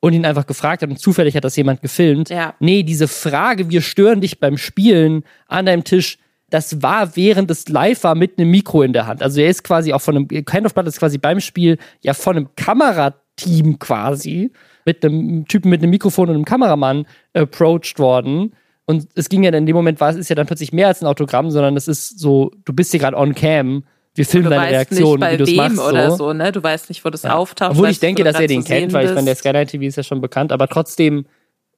und 0.00 0.12
ihn 0.12 0.26
einfach 0.26 0.46
gefragt 0.46 0.82
hat 0.82 0.90
und 0.90 0.98
zufällig 0.98 1.36
hat 1.36 1.44
das 1.44 1.56
jemand 1.56 1.82
gefilmt. 1.82 2.28
Ja. 2.28 2.54
Nee, 2.60 2.82
diese 2.82 3.08
Frage, 3.08 3.70
wir 3.70 3.80
stören 3.80 4.20
dich 4.20 4.40
beim 4.40 4.58
Spielen 4.58 5.24
an 5.48 5.66
deinem 5.66 5.84
Tisch, 5.84 6.18
das 6.50 6.82
war 6.82 7.16
während 7.16 7.50
es 7.50 7.68
live 7.68 8.04
war 8.04 8.14
mit 8.14 8.38
einem 8.38 8.50
Mikro 8.50 8.82
in 8.82 8.92
der 8.92 9.06
Hand. 9.06 9.22
Also 9.22 9.40
er 9.40 9.48
ist 9.48 9.64
quasi 9.64 9.92
auch 9.92 10.00
von 10.00 10.16
einem, 10.16 10.28
Kind 10.28 10.66
of 10.66 10.74
Blood 10.74 10.86
ist 10.86 10.98
quasi 10.98 11.18
beim 11.18 11.40
Spiel 11.40 11.78
ja 12.02 12.14
von 12.14 12.36
einem 12.36 12.48
Kamerateam 12.56 13.78
quasi 13.78 14.52
mit 14.84 15.04
einem 15.04 15.46
Typen 15.46 15.70
mit 15.70 15.82
einem 15.82 15.90
Mikrofon 15.90 16.28
und 16.28 16.36
einem 16.36 16.44
Kameramann 16.44 17.06
approached 17.34 17.98
worden. 17.98 18.54
Und 18.86 19.08
es 19.16 19.28
ging 19.28 19.42
ja 19.42 19.50
dann 19.50 19.64
in 19.64 19.66
dem 19.66 19.74
Moment, 19.74 20.00
war 20.00 20.10
es 20.10 20.16
ist 20.16 20.28
ja 20.28 20.36
dann 20.36 20.46
plötzlich 20.46 20.72
mehr 20.72 20.86
als 20.86 21.02
ein 21.02 21.06
Autogramm, 21.06 21.50
sondern 21.50 21.76
es 21.76 21.88
ist 21.88 22.20
so, 22.20 22.52
du 22.64 22.72
bist 22.72 22.92
hier 22.92 23.00
gerade 23.00 23.16
on 23.16 23.34
cam. 23.34 23.84
Wir 24.14 24.24
filmen 24.24 24.48
deine 24.48 24.70
Reaktion, 24.70 25.20
wie 25.20 25.36
du 25.36 25.44
es 25.44 25.54
machst. 25.54 25.78
Oder 25.78 26.10
so. 26.12 26.16
so, 26.16 26.32
ne? 26.32 26.52
Du 26.52 26.62
weißt 26.62 26.88
nicht, 26.88 27.04
wo 27.04 27.10
das 27.10 27.24
ja. 27.24 27.34
auftaucht. 27.34 27.72
Obwohl 27.72 27.90
ich 27.90 27.98
denke, 27.98 28.24
dass 28.24 28.38
er 28.38 28.46
den 28.46 28.64
kennt, 28.64 28.92
weil 28.92 29.06
ich 29.06 29.14
meine, 29.14 29.26
der 29.26 29.34
Skyline 29.34 29.66
TV 29.66 29.84
ist 29.84 29.96
ja 29.96 30.04
schon 30.04 30.20
bekannt, 30.20 30.52
aber 30.52 30.68
trotzdem 30.68 31.26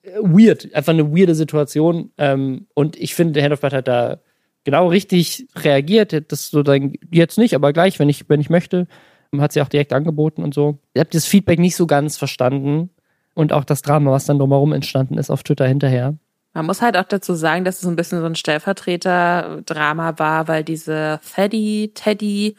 äh, 0.03 0.11
weird, 0.21 0.73
einfach 0.75 0.93
eine 0.93 1.11
weirde 1.11 1.35
Situation. 1.35 2.13
Ähm, 2.19 2.67
und 2.75 2.95
ich 2.97 3.15
finde, 3.15 3.43
Hand 3.43 3.55
of 3.55 3.61
Blood 3.61 3.73
hat 3.73 3.89
da 3.89 4.19
genau 4.69 4.89
richtig 4.89 5.47
reagiert. 5.57 6.31
Das 6.31 6.51
so 6.51 6.63
dann 6.63 6.93
jetzt 7.11 7.39
nicht, 7.39 7.55
aber 7.55 7.73
gleich, 7.73 7.99
wenn 7.99 8.11
ich, 8.11 8.29
wenn 8.29 8.39
ich 8.39 8.51
möchte, 8.51 8.87
hat 9.39 9.53
sie 9.53 9.63
auch 9.63 9.69
direkt 9.69 9.95
angeboten 9.95 10.43
und 10.43 10.53
so. 10.53 10.79
Ich 10.93 11.01
habe 11.01 11.09
das 11.11 11.25
Feedback 11.25 11.59
nicht 11.59 11.75
so 11.75 11.87
ganz 11.87 12.19
verstanden 12.19 12.91
und 13.35 13.55
auch 13.55 13.65
das 13.65 13.81
Drama, 13.81 14.11
was 14.11 14.27
dann 14.27 14.39
drumherum 14.39 14.75
entstanden 14.75 15.17
ist 15.17 15.31
auf 15.31 15.43
Twitter 15.43 15.67
hinterher. 15.67 16.17
Man 16.53 16.67
muss 16.67 16.83
halt 16.83 16.99
auch 16.99 17.05
dazu 17.05 17.33
sagen, 17.35 17.65
dass 17.65 17.81
es 17.81 17.89
ein 17.89 17.97
bisschen 17.97 18.21
so 18.21 18.27
ein 18.27 18.35
Stellvertreter-Drama 18.35 20.19
war, 20.19 20.49
weil 20.49 20.65
diese 20.65 21.19
Teddy, 21.35 21.93
Teddy, 21.95 22.57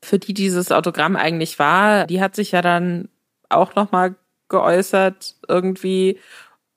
für 0.00 0.20
die 0.20 0.34
dieses 0.34 0.70
Autogramm 0.70 1.16
eigentlich 1.16 1.58
war, 1.58 2.06
die 2.06 2.20
hat 2.20 2.36
sich 2.36 2.52
ja 2.52 2.62
dann 2.62 3.08
auch 3.48 3.74
nochmal 3.74 4.14
geäußert 4.48 5.34
irgendwie 5.48 6.18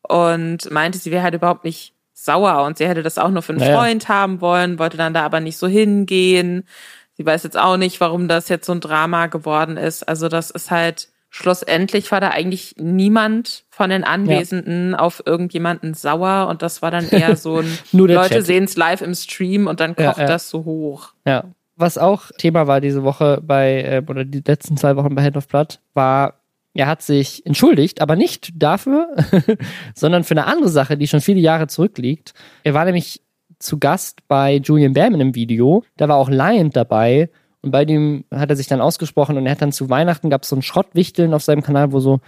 und 0.02 0.72
meinte, 0.72 0.98
sie 0.98 1.12
wäre 1.12 1.24
halt 1.24 1.36
überhaupt 1.36 1.64
nicht 1.64 1.94
sauer 2.14 2.64
und 2.64 2.78
sie 2.78 2.88
hätte 2.88 3.04
das 3.04 3.18
auch 3.18 3.30
nur 3.30 3.42
für 3.42 3.54
einen 3.54 3.60
naja. 3.60 3.78
Freund 3.78 4.08
haben 4.08 4.42
wollen, 4.42 4.80
wollte 4.80 4.98
dann 4.98 5.14
da 5.14 5.24
aber 5.24 5.40
nicht 5.40 5.58
so 5.58 5.68
hingehen. 5.68 6.68
Sie 7.16 7.26
weiß 7.26 7.44
jetzt 7.44 7.60
auch 7.60 7.78
nicht, 7.78 8.00
warum 8.00 8.28
das 8.28 8.50
jetzt 8.50 8.66
so 8.66 8.72
ein 8.74 8.80
Drama 8.80 9.28
geworden 9.28 9.78
ist. 9.78 10.08
Also 10.08 10.30
das 10.30 10.50
ist 10.50 10.72
halt, 10.72 11.10
schlussendlich 11.30 12.12
war 12.12 12.22
da 12.22 12.30
eigentlich 12.30 12.76
niemand 12.78 13.64
von 13.72 13.90
den 13.90 14.04
Anwesenden 14.04 14.92
ja. 14.92 15.00
auf 15.00 15.24
irgendjemanden 15.26 15.96
sauer 15.96 16.48
und 16.48 16.62
das 16.62 16.84
war 16.84 16.92
dann 16.92 17.10
eher 17.10 17.36
so 17.36 17.58
ein, 17.58 17.78
Leute 17.92 18.44
sehen 18.44 18.66
es 18.66 18.78
live 18.78 19.02
im 19.02 19.16
Stream 19.16 19.66
und 19.66 19.80
dann 19.80 19.96
kocht 19.96 20.18
ja, 20.18 20.24
ja. 20.24 20.28
das 20.28 20.50
so 20.50 20.64
hoch. 20.64 21.14
Ja. 21.26 21.46
Was 21.76 21.98
auch 21.98 22.30
Thema 22.38 22.68
war 22.68 22.82
diese 22.82 23.04
Woche 23.04 23.42
bei, 23.42 23.82
äh, 23.82 24.04
oder 24.08 24.26
die 24.26 24.44
letzten 24.46 24.78
zwei 24.78 24.96
Wochen 24.96 25.16
bei 25.16 25.24
Head 25.24 25.36
of 25.36 25.48
Blood, 25.48 25.80
war 25.96 26.36
er 26.74 26.88
hat 26.88 27.02
sich 27.02 27.46
entschuldigt, 27.46 28.02
aber 28.02 28.16
nicht 28.16 28.52
dafür, 28.56 29.16
sondern 29.96 30.24
für 30.24 30.34
eine 30.34 30.48
andere 30.48 30.70
Sache, 30.70 30.98
die 30.98 31.08
schon 31.08 31.22
viele 31.22 31.40
Jahre 31.40 31.68
zurückliegt. 31.68 32.34
Er 32.64 32.74
war 32.74 32.86
nämlich 32.86 33.22
zu 33.60 33.80
Gast 33.80 34.28
bei 34.28 34.56
Julian 34.56 34.94
Bam 34.94 35.14
in 35.14 35.22
einem 35.22 35.36
Video. 35.36 35.84
Da 35.98 36.08
war 36.08 36.18
auch 36.18 36.30
Lion 36.30 36.72
dabei. 36.72 37.30
Und 37.62 37.72
bei 37.72 37.86
dem 37.86 38.26
hat 38.30 38.50
er 38.50 38.56
sich 38.56 38.68
dann 38.68 38.82
ausgesprochen 38.82 39.38
und 39.38 39.46
er 39.46 39.54
hat 39.54 39.62
dann 39.62 39.72
zu 39.72 39.90
Weihnachten 39.90 40.30
gab 40.30 40.44
es 40.44 40.50
so 40.50 40.56
ein 40.56 40.62
Schrottwichteln 40.62 41.34
auf 41.34 41.44
seinem 41.44 41.64
Kanal, 41.64 41.94
wo 41.94 42.00
so 42.00 42.20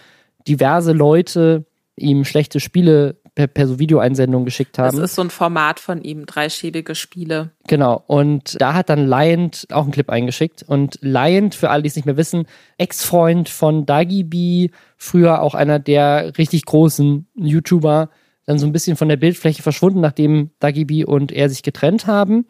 diverse 0.48 0.94
Leute 0.94 1.66
ihm 1.98 2.24
schlechte 2.24 2.60
Spiele 2.60 3.18
per, 3.36 3.48
per 3.48 3.68
so 3.68 3.80
Videoeinsendung 3.80 4.46
geschickt 4.46 4.80
haben. 4.80 4.96
Das 4.96 5.12
ist 5.12 5.16
so 5.16 5.22
ein 5.22 5.30
Format 5.30 5.80
von 5.80 6.02
ihm, 6.02 6.26
dreischäbige 6.26 6.96
Spiele. 6.96 7.52
Genau. 7.68 8.04
Und 8.08 8.60
da 8.60 8.74
hat 8.74 8.90
dann 8.90 9.08
Lion 9.08 9.52
auch 9.72 9.84
einen 9.84 9.92
Clip 9.92 10.10
eingeschickt. 10.10 10.64
Und 10.64 10.98
Lion, 11.02 11.52
für 11.52 11.70
alle, 11.70 11.84
die 11.84 11.90
es 11.90 11.98
nicht 11.98 12.06
mehr 12.06 12.18
wissen, 12.18 12.48
Ex-Freund 12.78 13.50
von 13.50 13.86
Dagi 13.86 14.24
B, 14.24 14.70
früher 14.98 15.42
auch 15.42 15.54
einer 15.54 15.80
der 15.80 16.38
richtig 16.38 16.66
großen 16.66 17.28
YouTuber, 17.36 18.10
dann 18.46 18.60
so 18.60 18.66
ein 18.66 18.72
bisschen 18.72 18.96
von 18.96 19.10
der 19.10 19.18
Bildfläche 19.18 19.64
verschwunden, 19.64 20.00
nachdem 20.00 20.52
Dagi 20.60 20.86
B 20.86 21.04
und 21.04 21.32
er 21.32 21.50
sich 21.50 21.62
getrennt 21.62 22.08
haben. 22.08 22.46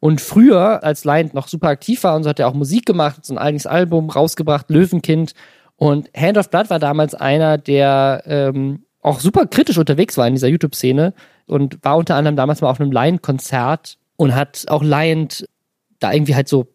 Und 0.00 0.20
früher, 0.20 0.82
als 0.82 1.04
Lion 1.04 1.30
noch 1.32 1.48
super 1.48 1.68
aktiv 1.68 2.02
war 2.02 2.16
und 2.16 2.24
so 2.24 2.30
hat 2.30 2.40
er 2.40 2.48
auch 2.48 2.54
Musik 2.54 2.86
gemacht, 2.86 3.24
so 3.24 3.34
ein 3.34 3.38
eigenes 3.38 3.66
Album 3.66 4.10
rausgebracht, 4.10 4.68
Löwenkind. 4.68 5.34
Und 5.76 6.10
Hand 6.16 6.38
of 6.38 6.50
Blood 6.50 6.70
war 6.70 6.78
damals 6.78 7.14
einer 7.14 7.58
der 7.58 8.22
ähm, 8.26 8.83
auch 9.04 9.20
super 9.20 9.46
kritisch 9.46 9.78
unterwegs 9.78 10.16
war 10.16 10.26
in 10.26 10.34
dieser 10.34 10.48
YouTube-Szene 10.48 11.12
und 11.46 11.78
war 11.84 11.96
unter 11.96 12.16
anderem 12.16 12.36
damals 12.36 12.60
mal 12.60 12.70
auf 12.70 12.80
einem 12.80 12.90
Lion-Konzert 12.90 13.98
und 14.16 14.34
hat 14.34 14.64
auch 14.68 14.82
Lion 14.82 15.28
da 16.00 16.12
irgendwie 16.12 16.34
halt 16.34 16.48
so, 16.48 16.66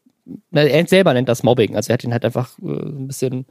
er 0.52 0.88
selber 0.88 1.14
nennt 1.14 1.28
das 1.28 1.44
Mobbing, 1.44 1.76
also 1.76 1.90
er 1.90 1.96
hat 1.96 2.04
ihn 2.04 2.14
halt 2.14 2.24
einfach 2.24 2.58
äh, 2.60 2.68
ein 2.68 3.08
bisschen 3.08 3.46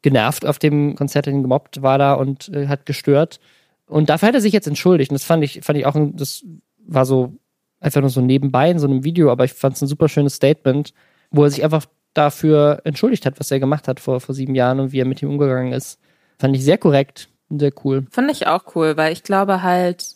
genervt 0.00 0.46
auf 0.46 0.58
dem 0.58 0.94
Konzert, 0.94 1.26
ihn 1.26 1.42
gemobbt 1.42 1.82
war 1.82 1.98
da 1.98 2.14
und 2.14 2.48
äh, 2.48 2.66
hat 2.66 2.86
gestört. 2.86 3.40
Und 3.86 4.08
dafür 4.08 4.28
hat 4.28 4.34
er 4.34 4.40
sich 4.40 4.52
jetzt 4.52 4.66
entschuldigt. 4.68 5.10
Und 5.10 5.14
das 5.14 5.24
fand 5.24 5.42
ich, 5.42 5.60
fand 5.62 5.78
ich 5.78 5.86
auch, 5.86 5.96
das 6.12 6.44
war 6.86 7.04
so 7.04 7.34
einfach 7.80 8.00
nur 8.00 8.10
so 8.10 8.20
nebenbei 8.20 8.70
in 8.70 8.78
so 8.78 8.86
einem 8.86 9.04
Video, 9.04 9.30
aber 9.30 9.44
ich 9.44 9.52
fand 9.52 9.76
es 9.76 9.82
ein 9.82 9.88
super 9.88 10.08
schönes 10.08 10.34
Statement, 10.34 10.94
wo 11.30 11.44
er 11.44 11.50
sich 11.50 11.64
einfach 11.64 11.86
dafür 12.14 12.80
entschuldigt 12.84 13.26
hat, 13.26 13.38
was 13.38 13.50
er 13.50 13.60
gemacht 13.60 13.88
hat 13.88 14.00
vor, 14.00 14.20
vor 14.20 14.34
sieben 14.34 14.54
Jahren 14.54 14.80
und 14.80 14.92
wie 14.92 15.00
er 15.00 15.04
mit 15.04 15.22
ihm 15.22 15.30
umgegangen 15.30 15.72
ist. 15.72 15.98
Fand 16.38 16.54
ich 16.56 16.64
sehr 16.64 16.78
korrekt. 16.78 17.28
Sehr 17.50 17.72
cool. 17.84 18.06
Fand 18.10 18.30
ich 18.30 18.46
auch 18.46 18.74
cool, 18.74 18.96
weil 18.96 19.12
ich 19.12 19.22
glaube 19.22 19.62
halt, 19.62 20.14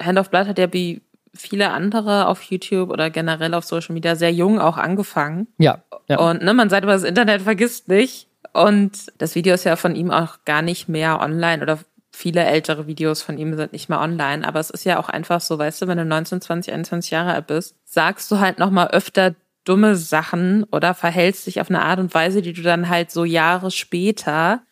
Hand 0.00 0.18
of 0.18 0.30
Blood 0.30 0.48
hat 0.48 0.58
ja 0.58 0.72
wie 0.72 1.02
viele 1.34 1.70
andere 1.70 2.26
auf 2.26 2.42
YouTube 2.42 2.90
oder 2.90 3.10
generell 3.10 3.54
auf 3.54 3.64
Social 3.64 3.94
Media 3.94 4.16
sehr 4.16 4.32
jung 4.32 4.58
auch 4.58 4.76
angefangen. 4.76 5.46
Ja. 5.58 5.82
ja. 6.08 6.18
Und 6.18 6.42
ne, 6.42 6.54
man 6.54 6.70
sagt 6.70 6.84
immer, 6.84 6.94
das 6.94 7.02
Internet 7.02 7.42
vergisst 7.42 7.88
nicht. 7.88 8.28
Und 8.52 9.12
das 9.18 9.34
Video 9.34 9.54
ist 9.54 9.64
ja 9.64 9.76
von 9.76 9.94
ihm 9.94 10.10
auch 10.10 10.38
gar 10.44 10.62
nicht 10.62 10.88
mehr 10.88 11.20
online 11.20 11.62
oder 11.62 11.78
viele 12.10 12.44
ältere 12.44 12.86
Videos 12.86 13.20
von 13.20 13.36
ihm 13.36 13.54
sind 13.54 13.72
nicht 13.72 13.90
mehr 13.90 14.00
online. 14.00 14.46
Aber 14.46 14.58
es 14.58 14.70
ist 14.70 14.84
ja 14.84 14.98
auch 14.98 15.10
einfach 15.10 15.40
so, 15.40 15.58
weißt 15.58 15.82
du, 15.82 15.86
wenn 15.86 15.98
du 15.98 16.04
19, 16.06 16.40
20, 16.40 16.72
21 16.72 17.10
Jahre 17.10 17.34
alt 17.34 17.46
bist, 17.46 17.76
sagst 17.84 18.30
du 18.30 18.40
halt 18.40 18.58
nochmal 18.58 18.88
öfter 18.88 19.34
dumme 19.64 19.96
Sachen 19.96 20.64
oder 20.64 20.94
verhältst 20.94 21.46
dich 21.46 21.60
auf 21.60 21.68
eine 21.68 21.82
Art 21.82 21.98
und 21.98 22.14
Weise, 22.14 22.40
die 22.40 22.54
du 22.54 22.62
dann 22.62 22.88
halt 22.88 23.10
so 23.10 23.24
Jahre 23.24 23.70
später 23.70 24.62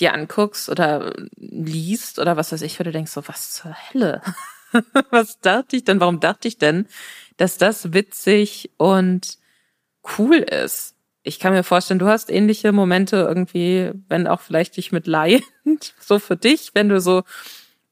dir 0.00 0.14
anguckst 0.14 0.68
oder 0.68 1.12
liest 1.36 2.18
oder 2.18 2.36
was 2.36 2.52
weiß 2.52 2.62
ich, 2.62 2.78
wo 2.78 2.84
du 2.84 2.92
denkst 2.92 3.12
so, 3.12 3.26
was 3.26 3.52
zur 3.52 3.74
Hölle? 3.74 4.22
was 5.10 5.40
dachte 5.40 5.76
ich 5.76 5.84
denn? 5.84 6.00
Warum 6.00 6.20
dachte 6.20 6.48
ich 6.48 6.58
denn, 6.58 6.86
dass 7.36 7.58
das 7.58 7.92
witzig 7.92 8.70
und 8.76 9.38
cool 10.18 10.36
ist? 10.36 10.94
Ich 11.22 11.38
kann 11.38 11.52
mir 11.52 11.64
vorstellen, 11.64 11.98
du 11.98 12.06
hast 12.06 12.30
ähnliche 12.30 12.72
Momente 12.72 13.16
irgendwie, 13.16 13.92
wenn 14.08 14.26
auch 14.26 14.40
vielleicht 14.40 14.76
dich 14.76 14.92
mit 14.92 15.06
Laien, 15.06 15.42
so 16.00 16.18
für 16.18 16.36
dich, 16.36 16.70
wenn 16.74 16.88
du 16.88 17.00
so 17.00 17.24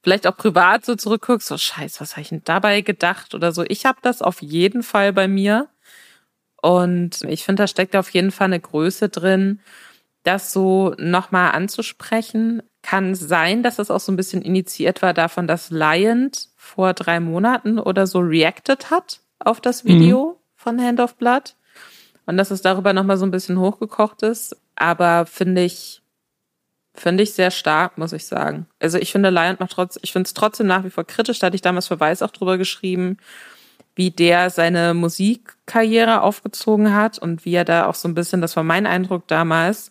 vielleicht 0.02 0.26
auch 0.26 0.36
privat 0.36 0.84
so 0.84 0.94
zurückguckst, 0.94 1.48
so 1.48 1.58
scheiß, 1.58 2.00
was 2.00 2.12
habe 2.12 2.22
ich 2.22 2.28
denn 2.28 2.42
dabei 2.44 2.80
gedacht 2.80 3.34
oder 3.34 3.50
so. 3.50 3.64
Ich 3.66 3.84
habe 3.86 3.98
das 4.02 4.22
auf 4.22 4.40
jeden 4.40 4.82
Fall 4.84 5.12
bei 5.12 5.26
mir. 5.26 5.68
Und 6.62 7.22
ich 7.24 7.44
finde, 7.44 7.64
da 7.64 7.66
steckt 7.66 7.96
auf 7.96 8.10
jeden 8.10 8.30
Fall 8.30 8.46
eine 8.46 8.60
Größe 8.60 9.08
drin, 9.08 9.60
das 10.26 10.52
so 10.52 10.94
nochmal 10.98 11.52
anzusprechen. 11.52 12.62
Kann 12.82 13.14
sein, 13.14 13.62
dass 13.62 13.78
es 13.78 13.90
auch 13.90 14.00
so 14.00 14.12
ein 14.12 14.16
bisschen 14.16 14.42
initiiert 14.42 15.02
war 15.02 15.14
davon, 15.14 15.46
dass 15.46 15.70
Lion 15.70 16.30
vor 16.56 16.94
drei 16.94 17.20
Monaten 17.20 17.78
oder 17.78 18.06
so 18.06 18.20
reacted 18.20 18.90
hat 18.90 19.20
auf 19.38 19.60
das 19.60 19.84
Video 19.84 20.30
mhm. 20.30 20.36
von 20.56 20.80
Hand 20.82 21.00
of 21.00 21.16
Blood. 21.16 21.54
Und 22.26 22.36
dass 22.36 22.50
es 22.50 22.62
darüber 22.62 22.92
nochmal 22.92 23.18
so 23.18 23.26
ein 23.26 23.30
bisschen 23.30 23.58
hochgekocht 23.58 24.22
ist. 24.22 24.56
Aber 24.74 25.26
finde 25.26 25.62
ich, 25.62 26.02
finde 26.94 27.22
ich 27.22 27.34
sehr 27.34 27.50
stark, 27.50 27.98
muss 27.98 28.12
ich 28.12 28.26
sagen. 28.26 28.66
Also 28.80 28.98
ich 28.98 29.12
finde, 29.12 29.30
Lion 29.30 29.56
macht 29.58 29.72
trotzdem, 29.72 30.00
ich 30.04 30.12
finde 30.12 30.26
es 30.26 30.34
trotzdem 30.34 30.66
nach 30.66 30.84
wie 30.84 30.90
vor 30.90 31.04
kritisch. 31.04 31.38
Da 31.38 31.46
hatte 31.46 31.56
ich 31.56 31.62
damals 31.62 31.86
für 31.86 32.00
Weiß 32.00 32.22
auch 32.22 32.32
drüber 32.32 32.58
geschrieben, 32.58 33.18
wie 33.94 34.10
der 34.10 34.50
seine 34.50 34.92
Musikkarriere 34.92 36.20
aufgezogen 36.20 36.94
hat 36.94 37.18
und 37.18 37.44
wie 37.44 37.54
er 37.54 37.64
da 37.64 37.86
auch 37.86 37.94
so 37.94 38.08
ein 38.08 38.14
bisschen, 38.14 38.40
das 38.40 38.56
war 38.56 38.64
mein 38.64 38.86
Eindruck 38.86 39.26
damals, 39.28 39.90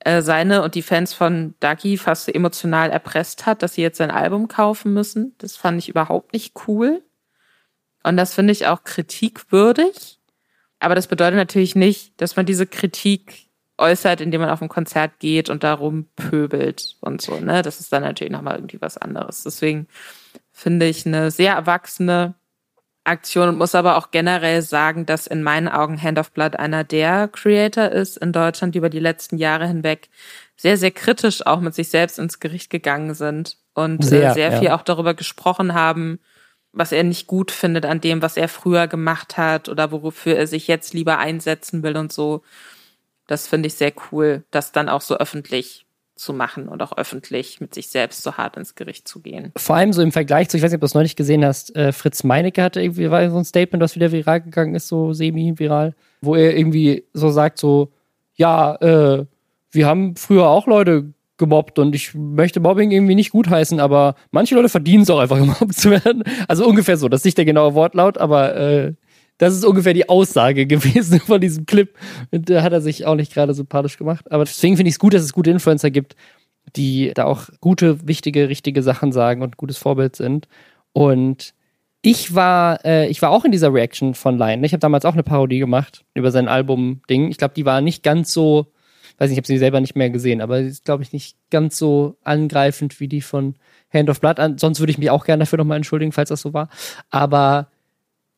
äh, 0.00 0.22
seine 0.22 0.62
und 0.62 0.74
die 0.74 0.82
Fans 0.82 1.12
von 1.12 1.54
Ducky 1.60 1.96
fast 1.96 2.34
emotional 2.34 2.90
erpresst 2.90 3.46
hat, 3.46 3.62
dass 3.62 3.74
sie 3.74 3.82
jetzt 3.82 3.98
sein 3.98 4.10
Album 4.10 4.48
kaufen 4.48 4.92
müssen. 4.94 5.34
Das 5.38 5.56
fand 5.56 5.78
ich 5.78 5.88
überhaupt 5.88 6.32
nicht 6.32 6.54
cool. 6.66 7.02
Und 8.02 8.16
das 8.16 8.34
finde 8.34 8.52
ich 8.52 8.66
auch 8.66 8.84
kritikwürdig. 8.84 10.18
Aber 10.78 10.94
das 10.94 11.06
bedeutet 11.06 11.36
natürlich 11.36 11.76
nicht, 11.76 12.18
dass 12.20 12.36
man 12.36 12.46
diese 12.46 12.66
Kritik 12.66 13.50
äußert, 13.76 14.20
indem 14.20 14.40
man 14.40 14.50
auf 14.50 14.62
ein 14.62 14.68
Konzert 14.68 15.18
geht 15.18 15.50
und 15.50 15.62
darum 15.62 16.06
pöbelt 16.16 16.96
und 17.00 17.20
so. 17.20 17.38
Ne? 17.38 17.62
Das 17.62 17.80
ist 17.80 17.92
dann 17.92 18.02
natürlich 18.02 18.32
nochmal 18.32 18.56
irgendwie 18.56 18.80
was 18.80 18.96
anderes. 18.96 19.42
Deswegen 19.42 19.86
finde 20.52 20.86
ich 20.86 21.06
eine 21.06 21.30
sehr 21.30 21.54
erwachsene 21.54 22.34
Aktion 23.04 23.48
und 23.48 23.58
muss 23.58 23.74
aber 23.74 23.96
auch 23.96 24.10
generell 24.10 24.62
sagen, 24.62 25.06
dass 25.06 25.26
in 25.26 25.42
meinen 25.42 25.68
Augen 25.68 26.00
Hand 26.00 26.18
of 26.18 26.32
Blood 26.32 26.56
einer 26.56 26.84
der 26.84 27.28
Creator 27.28 27.88
ist 27.88 28.18
in 28.18 28.32
Deutschland, 28.32 28.74
die 28.74 28.78
über 28.78 28.90
die 28.90 28.98
letzten 29.00 29.38
Jahre 29.38 29.66
hinweg 29.66 30.08
sehr, 30.56 30.76
sehr 30.76 30.90
kritisch 30.90 31.46
auch 31.46 31.60
mit 31.60 31.74
sich 31.74 31.88
selbst 31.88 32.18
ins 32.18 32.40
Gericht 32.40 32.68
gegangen 32.68 33.14
sind 33.14 33.56
und 33.74 34.04
sehr, 34.04 34.30
äh, 34.30 34.34
sehr 34.34 34.52
viel 34.58 34.70
auch 34.70 34.82
darüber 34.82 35.14
gesprochen 35.14 35.72
haben, 35.72 36.20
was 36.72 36.92
er 36.92 37.02
nicht 37.02 37.26
gut 37.26 37.50
findet 37.50 37.86
an 37.86 38.00
dem, 38.00 38.20
was 38.22 38.36
er 38.36 38.48
früher 38.48 38.86
gemacht 38.86 39.38
hat 39.38 39.68
oder 39.68 39.90
wofür 39.90 40.36
er 40.36 40.46
sich 40.46 40.68
jetzt 40.68 40.92
lieber 40.92 41.18
einsetzen 41.18 41.82
will 41.82 41.96
und 41.96 42.12
so. 42.12 42.42
Das 43.26 43.48
finde 43.48 43.68
ich 43.68 43.74
sehr 43.74 43.92
cool, 44.12 44.44
das 44.50 44.72
dann 44.72 44.88
auch 44.88 45.00
so 45.00 45.16
öffentlich 45.16 45.86
zu 46.20 46.32
machen 46.32 46.68
und 46.68 46.82
auch 46.82 46.96
öffentlich 46.96 47.60
mit 47.60 47.74
sich 47.74 47.88
selbst 47.88 48.22
so 48.22 48.34
hart 48.34 48.56
ins 48.56 48.74
Gericht 48.74 49.08
zu 49.08 49.20
gehen. 49.20 49.52
Vor 49.56 49.76
allem 49.76 49.92
so 49.92 50.02
im 50.02 50.12
Vergleich 50.12 50.48
zu, 50.48 50.56
ich 50.56 50.62
weiß 50.62 50.70
nicht, 50.70 50.76
ob 50.76 50.82
du 50.82 50.86
es 50.86 50.94
neulich 50.94 51.16
gesehen 51.16 51.44
hast, 51.44 51.74
äh, 51.74 51.92
Fritz 51.92 52.24
Meinecke 52.24 52.62
hatte 52.62 52.80
irgendwie 52.80 53.10
war 53.10 53.28
so 53.30 53.38
ein 53.38 53.44
Statement, 53.44 53.82
was 53.82 53.96
wieder 53.96 54.12
viral 54.12 54.42
gegangen 54.42 54.74
ist, 54.74 54.88
so 54.88 55.12
semi-viral, 55.12 55.94
wo 56.20 56.34
er 56.34 56.56
irgendwie 56.56 57.04
so 57.14 57.30
sagt, 57.30 57.58
so, 57.58 57.92
ja, 58.34 58.74
äh, 58.76 59.24
wir 59.70 59.86
haben 59.86 60.16
früher 60.16 60.48
auch 60.48 60.66
Leute 60.66 61.12
gemobbt 61.38 61.78
und 61.78 61.94
ich 61.94 62.14
möchte 62.14 62.60
Mobbing 62.60 62.90
irgendwie 62.90 63.14
nicht 63.14 63.30
gutheißen, 63.30 63.80
aber 63.80 64.14
manche 64.30 64.54
Leute 64.54 64.68
verdienen 64.68 65.02
es 65.04 65.10
auch 65.10 65.18
einfach 65.18 65.38
gemobbt 65.40 65.74
zu 65.74 65.90
werden. 65.90 66.22
Also 66.46 66.66
ungefähr 66.66 66.96
so, 66.96 67.08
das 67.08 67.20
ist 67.20 67.24
nicht 67.24 67.38
der 67.38 67.46
genaue 67.46 67.74
Wortlaut, 67.74 68.18
aber 68.18 68.54
äh, 68.56 68.92
das 69.40 69.54
ist 69.54 69.64
ungefähr 69.64 69.94
die 69.94 70.08
Aussage 70.08 70.66
gewesen 70.66 71.18
von 71.18 71.40
diesem 71.40 71.64
Clip. 71.64 71.96
Und 72.30 72.50
da 72.50 72.62
hat 72.62 72.72
er 72.72 72.82
sich 72.82 73.06
auch 73.06 73.14
nicht 73.14 73.32
gerade 73.32 73.54
sympathisch 73.54 73.96
gemacht. 73.96 74.30
Aber 74.30 74.44
deswegen 74.44 74.76
finde 74.76 74.90
ich 74.90 74.96
es 74.96 74.98
gut, 74.98 75.14
dass 75.14 75.22
es 75.22 75.32
gute 75.32 75.50
Influencer 75.50 75.90
gibt, 75.90 76.14
die 76.76 77.12
da 77.14 77.24
auch 77.24 77.48
gute, 77.60 78.06
wichtige, 78.06 78.50
richtige 78.50 78.82
Sachen 78.82 79.12
sagen 79.12 79.40
und 79.42 79.56
gutes 79.56 79.78
Vorbild 79.78 80.14
sind. 80.14 80.46
Und 80.92 81.54
ich 82.02 82.34
war, 82.34 82.84
äh, 82.84 83.08
ich 83.08 83.22
war 83.22 83.30
auch 83.30 83.46
in 83.46 83.50
dieser 83.50 83.72
Reaction 83.72 84.14
von 84.14 84.36
Lion. 84.36 84.62
Ich 84.62 84.72
habe 84.72 84.80
damals 84.80 85.06
auch 85.06 85.14
eine 85.14 85.22
Parodie 85.22 85.58
gemacht 85.58 86.04
über 86.12 86.30
sein 86.30 86.46
Album-Ding. 86.46 87.30
Ich 87.30 87.38
glaube, 87.38 87.54
die 87.54 87.64
war 87.64 87.80
nicht 87.80 88.02
ganz 88.02 88.34
so, 88.34 88.66
weiß 89.16 89.30
nicht, 89.30 89.38
ich 89.38 89.38
habe 89.38 89.46
sie 89.46 89.58
selber 89.58 89.80
nicht 89.80 89.96
mehr 89.96 90.10
gesehen, 90.10 90.42
aber 90.42 90.62
sie 90.62 90.68
ist, 90.68 90.84
glaube 90.84 91.02
ich, 91.02 91.14
nicht 91.14 91.36
ganz 91.50 91.78
so 91.78 92.16
angreifend 92.24 93.00
wie 93.00 93.08
die 93.08 93.22
von 93.22 93.54
Hand 93.90 94.10
of 94.10 94.20
Blood. 94.20 94.60
Sonst 94.60 94.80
würde 94.80 94.90
ich 94.90 94.98
mich 94.98 95.08
auch 95.08 95.24
gerne 95.24 95.44
dafür 95.44 95.58
nochmal 95.58 95.78
entschuldigen, 95.78 96.12
falls 96.12 96.28
das 96.28 96.42
so 96.42 96.52
war. 96.52 96.68
Aber 97.08 97.68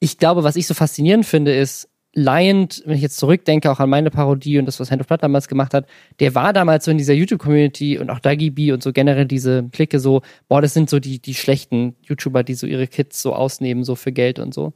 ich 0.02 0.18
glaube, 0.18 0.42
was 0.42 0.56
ich 0.56 0.66
so 0.66 0.74
faszinierend 0.74 1.24
finde, 1.24 1.54
ist, 1.54 1.88
Lion, 2.12 2.66
wenn 2.84 2.96
ich 2.96 3.02
jetzt 3.02 3.18
zurückdenke, 3.18 3.70
auch 3.70 3.78
an 3.78 3.88
meine 3.88 4.10
Parodie 4.10 4.58
und 4.58 4.66
das, 4.66 4.80
was 4.80 4.90
Hand 4.90 5.00
of 5.00 5.06
Blood 5.06 5.22
damals 5.22 5.46
gemacht 5.46 5.72
hat, 5.74 5.86
der 6.18 6.34
war 6.34 6.52
damals 6.52 6.86
so 6.86 6.90
in 6.90 6.98
dieser 6.98 7.14
YouTube-Community 7.14 7.98
und 7.98 8.10
auch 8.10 8.18
Dagi 8.18 8.50
B 8.50 8.72
und 8.72 8.82
so 8.82 8.92
generell 8.92 9.26
diese 9.26 9.62
Clique 9.70 10.00
so, 10.00 10.22
boah, 10.48 10.60
das 10.60 10.74
sind 10.74 10.90
so 10.90 10.98
die, 10.98 11.22
die 11.22 11.34
schlechten 11.34 11.94
YouTuber, 12.02 12.42
die 12.42 12.54
so 12.54 12.66
ihre 12.66 12.88
Kids 12.88 13.22
so 13.22 13.32
ausnehmen, 13.32 13.84
so 13.84 13.94
für 13.94 14.10
Geld 14.10 14.40
und 14.40 14.52
so. 14.52 14.72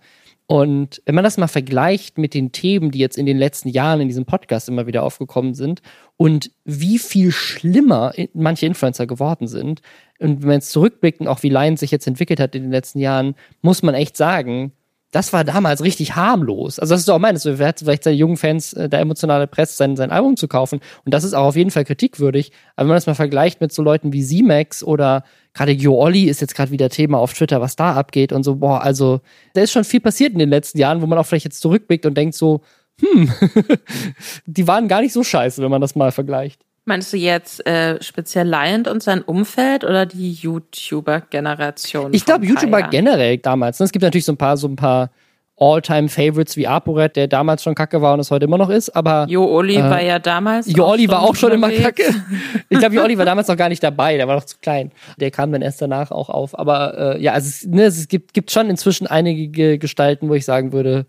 Und 0.46 1.02
wenn 1.06 1.16
man 1.16 1.24
das 1.24 1.38
mal 1.38 1.48
vergleicht 1.48 2.18
mit 2.18 2.32
den 2.32 2.52
Themen, 2.52 2.92
die 2.92 3.00
jetzt 3.00 3.18
in 3.18 3.26
den 3.26 3.36
letzten 3.36 3.68
Jahren 3.68 4.00
in 4.00 4.06
diesem 4.06 4.26
Podcast 4.26 4.68
immer 4.68 4.86
wieder 4.86 5.02
aufgekommen 5.02 5.54
sind 5.54 5.82
und 6.16 6.52
wie 6.64 7.00
viel 7.00 7.32
schlimmer 7.32 8.12
manche 8.32 8.66
Influencer 8.66 9.08
geworden 9.08 9.48
sind, 9.48 9.80
und 10.20 10.42
wenn 10.42 10.46
man 10.46 10.58
jetzt 10.58 10.70
zurückblickt 10.70 11.20
und 11.20 11.26
auch 11.26 11.42
wie 11.42 11.48
Lion 11.48 11.76
sich 11.76 11.90
jetzt 11.90 12.06
entwickelt 12.06 12.38
hat 12.38 12.54
in 12.54 12.62
den 12.62 12.70
letzten 12.70 13.00
Jahren, 13.00 13.34
muss 13.60 13.82
man 13.82 13.96
echt 13.96 14.16
sagen, 14.16 14.70
das 15.12 15.32
war 15.32 15.44
damals 15.44 15.82
richtig 15.82 16.16
harmlos. 16.16 16.78
Also 16.78 16.94
das 16.94 17.02
ist 17.02 17.08
auch 17.08 17.18
meines, 17.18 17.44
wer 17.44 17.68
hat 17.68 17.78
vielleicht 17.78 18.04
seine 18.04 18.16
jungen 18.16 18.36
Fans 18.36 18.72
äh, 18.72 18.88
da 18.88 18.98
emotional 18.98 19.40
erpresst, 19.40 19.76
sein, 19.76 19.96
sein 19.96 20.10
Album 20.10 20.36
zu 20.36 20.48
kaufen. 20.48 20.80
Und 21.04 21.14
das 21.14 21.24
ist 21.24 21.32
auch 21.32 21.46
auf 21.46 21.56
jeden 21.56 21.70
Fall 21.70 21.84
kritikwürdig. 21.84 22.52
Aber 22.74 22.84
wenn 22.84 22.88
man 22.88 22.96
das 22.96 23.06
mal 23.06 23.14
vergleicht 23.14 23.60
mit 23.60 23.72
so 23.72 23.82
Leuten 23.82 24.12
wie 24.12 24.24
Z-Max 24.24 24.82
oder 24.82 25.24
gerade 25.54 25.72
Jo 25.72 25.98
Olli 25.98 26.24
ist 26.24 26.40
jetzt 26.40 26.54
gerade 26.54 26.70
wieder 26.70 26.90
Thema 26.90 27.18
auf 27.18 27.32
Twitter, 27.32 27.60
was 27.60 27.76
da 27.76 27.94
abgeht 27.94 28.32
und 28.32 28.42
so, 28.42 28.56
boah, 28.56 28.82
also 28.82 29.20
da 29.54 29.62
ist 29.62 29.72
schon 29.72 29.84
viel 29.84 30.00
passiert 30.00 30.32
in 30.32 30.38
den 30.38 30.50
letzten 30.50 30.78
Jahren, 30.78 31.00
wo 31.00 31.06
man 31.06 31.18
auch 31.18 31.26
vielleicht 31.26 31.46
jetzt 31.46 31.60
zurückblickt 31.60 32.04
und 32.04 32.14
denkt 32.14 32.34
so, 32.34 32.62
hm, 33.00 33.32
die 34.46 34.66
waren 34.66 34.88
gar 34.88 35.02
nicht 35.02 35.12
so 35.12 35.22
scheiße, 35.22 35.62
wenn 35.62 35.70
man 35.70 35.80
das 35.80 35.94
mal 35.94 36.12
vergleicht. 36.12 36.65
Meinst 36.88 37.12
du 37.12 37.16
jetzt 37.16 37.66
äh, 37.66 38.00
speziell 38.00 38.48
Lion 38.48 38.86
und 38.86 39.02
sein 39.02 39.20
Umfeld 39.20 39.82
oder 39.82 40.06
die 40.06 40.32
YouTuber-Generation? 40.32 42.14
Ich 42.14 42.24
glaube 42.24 42.46
YouTuber 42.46 42.82
generell 42.82 43.38
damals. 43.38 43.80
Ne? 43.80 43.86
Es 43.86 43.92
gibt 43.92 44.04
natürlich 44.04 44.24
so 44.24 44.30
ein 44.30 44.36
paar, 44.36 44.56
so 44.56 44.68
ein 44.68 44.76
paar 44.76 45.10
All-Time-Favorites 45.56 46.56
wie 46.56 46.68
Aporet, 46.68 47.16
der 47.16 47.26
damals 47.26 47.64
schon 47.64 47.74
kacke 47.74 48.00
war 48.02 48.14
und 48.14 48.20
es 48.20 48.30
heute 48.30 48.44
immer 48.44 48.56
noch 48.56 48.70
ist, 48.70 48.90
aber. 48.90 49.26
Jo 49.28 49.44
Oli 49.46 49.74
äh, 49.74 49.82
war 49.82 50.00
ja 50.00 50.20
damals. 50.20 50.72
Jo 50.72 50.86
Oli 50.86 51.08
war 51.08 51.22
auch 51.22 51.34
schon 51.34 51.50
unterwegs. 51.50 51.80
immer 51.80 51.90
kacke. 51.90 52.04
Ich 52.68 52.78
glaube, 52.78 52.94
Jo 52.94 53.02
Oli 53.02 53.18
war 53.18 53.24
damals 53.24 53.48
noch 53.48 53.56
gar 53.56 53.68
nicht 53.68 53.82
dabei, 53.82 54.16
der 54.16 54.28
war 54.28 54.36
noch 54.36 54.44
zu 54.44 54.58
klein. 54.62 54.92
Der 55.18 55.32
kam 55.32 55.50
dann 55.50 55.62
erst 55.62 55.82
danach 55.82 56.12
auch 56.12 56.30
auf. 56.30 56.56
Aber 56.56 57.16
äh, 57.16 57.20
ja, 57.20 57.32
also 57.32 57.48
es, 57.48 57.66
ne, 57.66 57.82
es 57.82 58.06
gibt, 58.06 58.32
gibt 58.32 58.52
schon 58.52 58.70
inzwischen 58.70 59.08
einige 59.08 59.78
Gestalten, 59.78 60.28
wo 60.28 60.34
ich 60.34 60.44
sagen 60.44 60.72
würde, 60.72 61.06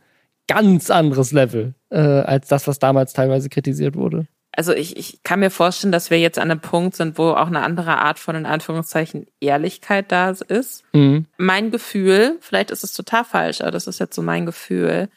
ganz 0.47 0.89
anderes 0.89 1.32
Level 1.34 1.75
äh, 1.91 1.99
als 1.99 2.47
das, 2.47 2.67
was 2.67 2.80
damals 2.80 3.13
teilweise 3.13 3.49
kritisiert 3.49 3.95
wurde 3.95 4.25
also 4.58 4.74
ich, 4.74 4.97
ich 4.97 5.22
kann 5.22 5.39
mir 5.39 5.51
vorstellen, 5.51 5.91
dass 5.91 6.10
wir 6.10 6.20
jetzt 6.20 6.39
an 6.39 6.49
einem 6.49 6.60
Punkt 6.60 6.95
sind, 6.95 7.20
wo 7.20 7.30
auch 7.30 7.45
eine 7.45 7.62
andere 7.62 7.99
Art 7.99 8.18
von, 8.18 8.36
in 8.36 8.47
Anführungszeichen, 8.47 9.28
Ehrlichkeit 9.39 10.12
da 10.12 10.32
ist. 10.32 10.84
Mhm. 10.93 11.28
Mein 11.38 11.70
Gefühl, 11.70 12.38
vielleicht 12.41 12.72
ist 12.72 12.84
es 12.84 12.91
total 12.91 13.24
falsch, 13.24 13.62
aber 13.62 13.70
das 13.70 13.86
ist 13.86 13.99
jetzt 13.99 14.16
so 14.16 14.24
mein 14.24 14.47
Gefühl. 14.47 15.10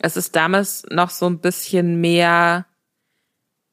Es 0.00 0.16
ist 0.16 0.34
damals 0.34 0.84
noch 0.90 1.10
so 1.10 1.26
ein 1.26 1.38
bisschen 1.38 2.00
mehr, 2.00 2.66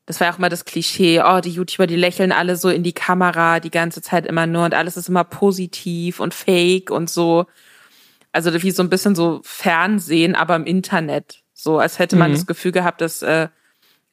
das 0.06 0.20
war 0.20 0.28
ja 0.28 0.34
auch 0.34 0.38
mal 0.38 0.50
das 0.50 0.66
Klischee, 0.66 1.20
oh, 1.26 1.40
die 1.40 1.50
YouTuber, 1.50 1.88
die 1.88 1.96
lächeln 1.96 2.32
alle 2.32 2.56
so 2.56 2.70
in 2.70 2.84
die 2.84 2.94
Kamera 2.94 3.60
die 3.60 3.72
ganze 3.72 4.04
Zeit 4.04 4.28
immer 4.28 4.46
nur 4.46 4.66
und 4.66 4.76
alles 4.76 4.98
ist 4.98 5.10
immer 5.10 5.24
positiv 5.24 6.20
und 6.20 6.36
fake 6.36 6.92
und 6.92 7.10
so. 7.10 7.48
Also 8.32 8.54
wie 8.62 8.70
so 8.70 8.84
ein 8.84 8.90
bisschen 8.92 9.16
so 9.16 9.42
Fernsehen, 9.44 10.36
aber 10.36 10.56
im 10.56 10.66
Internet. 10.66 11.42
So, 11.56 11.80
als 11.80 11.98
hätte 11.98 12.18
man 12.18 12.30
mhm. 12.30 12.36
das 12.36 12.46
Gefühl 12.46 12.72
gehabt, 12.72 13.02
dass 13.02 13.24
äh, 13.24 13.50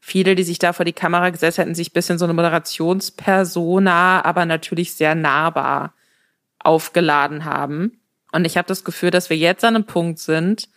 viele, 0.08 0.34
die 0.34 0.42
sich 0.42 0.58
da 0.58 0.72
vor 0.72 0.84
die 0.84 0.92
Kamera 0.92 1.30
gesetzt 1.30 1.58
hätten, 1.58 1.74
sich 1.74 1.92
bisschen 1.92 2.18
so 2.18 2.24
eine 2.24 2.34
Moderationspersona, 2.34 4.24
aber 4.24 4.46
natürlich 4.46 4.94
sehr 4.94 5.14
nahbar 5.14 5.94
aufgeladen 6.58 7.44
haben. 7.44 8.00
Und 8.32 8.44
ich 8.44 8.56
habe 8.56 8.66
das 8.66 8.84
Gefühl, 8.84 9.10
dass 9.10 9.30
wir 9.30 9.36
jetzt 9.36 9.64
an 9.64 9.76
einem 9.76 9.84
Punkt 9.84 10.18
sind, 10.18 10.68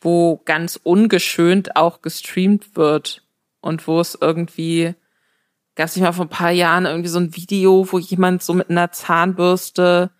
wo 0.00 0.40
ganz 0.44 0.78
ungeschönt 0.82 1.76
auch 1.76 2.02
gestreamt 2.02 2.76
wird 2.76 3.24
und 3.60 3.86
wo 3.86 4.00
es 4.00 4.16
irgendwie 4.20 4.94
gab 5.74 5.86
es 5.86 5.96
nicht 5.96 6.04
mal 6.04 6.12
vor 6.12 6.26
ein 6.26 6.30
paar 6.30 6.50
Jahren 6.50 6.86
irgendwie 6.86 7.08
so 7.08 7.20
ein 7.20 7.36
Video, 7.36 7.86
wo 7.92 7.98
jemand 7.98 8.42
so 8.42 8.52
mit 8.52 8.68
einer 8.68 8.90
Zahnbürste 8.90 10.10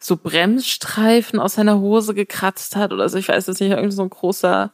so 0.00 0.16
Bremsstreifen 0.16 1.38
aus 1.38 1.54
seiner 1.54 1.78
Hose 1.78 2.12
gekratzt 2.12 2.76
hat 2.76 2.92
oder 2.92 3.08
so. 3.08 3.16
Ich 3.16 3.28
weiß 3.28 3.46
es 3.48 3.60
nicht, 3.60 3.70
irgendwie 3.70 3.94
so 3.94 4.02
ein 4.02 4.10
großer, 4.10 4.72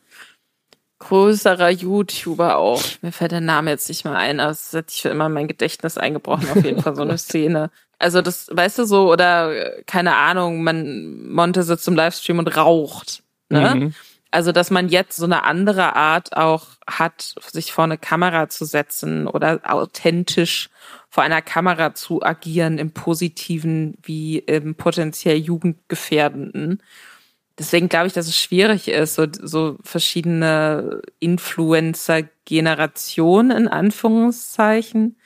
größerer 1.03 1.71
YouTuber 1.71 2.57
auch. 2.57 2.83
Mir 3.03 3.13
fällt 3.13 3.33
der 3.33 3.41
Name 3.41 3.71
jetzt 3.71 3.89
nicht 3.89 4.05
mehr 4.05 4.15
ein, 4.15 4.41
aber 4.41 4.53
es 4.53 4.73
hat 4.73 4.91
sich 4.91 5.03
für 5.03 5.09
immer 5.09 5.27
in 5.27 5.33
mein 5.33 5.49
Gedächtnis 5.49 5.99
eingebrochen, 5.99 6.49
auf 6.51 6.65
jeden 6.65 6.81
Fall 6.81 6.95
so 6.95 7.03
eine 7.03 7.19
Szene. 7.19 7.71
Also 7.99 8.23
das, 8.23 8.49
weißt 8.51 8.79
du 8.79 8.85
so, 8.85 9.11
oder 9.11 9.83
keine 9.87 10.17
Ahnung, 10.17 10.63
man, 10.63 11.29
Monte 11.29 11.63
sitzt 11.63 11.89
im 11.89 11.95
Livestream 11.95 12.39
und 12.39 12.57
raucht. 12.57 13.23
Ne? 13.49 13.75
Mhm. 13.75 13.95
Also, 14.31 14.51
dass 14.51 14.71
man 14.71 14.89
jetzt 14.89 15.17
so 15.17 15.27
eine 15.27 15.43
andere 15.43 15.95
Art 15.95 16.35
auch 16.37 16.67
hat, 16.87 17.35
sich 17.53 17.73
vor 17.73 17.85
eine 17.85 17.99
Kamera 17.99 18.49
zu 18.49 18.65
setzen 18.65 19.27
oder 19.27 19.61
authentisch 19.65 20.71
vor 21.11 21.23
einer 21.23 21.43
Kamera 21.43 21.95
zu 21.95 22.23
agieren 22.23 22.79
im 22.79 22.93
positiven 22.93 23.99
wie 24.03 24.39
im 24.39 24.75
potenziell 24.75 25.37
jugendgefährdenden. 25.37 26.83
Deswegen 27.59 27.89
glaube 27.89 28.07
ich, 28.07 28.13
dass 28.13 28.27
es 28.27 28.39
schwierig 28.39 28.89
ist, 28.89 29.15
so, 29.15 29.27
so 29.31 29.79
verschiedene 29.83 31.01
Influencer-Generationen 31.21 33.57
in 33.57 33.69
Anführungszeichen 33.69 35.17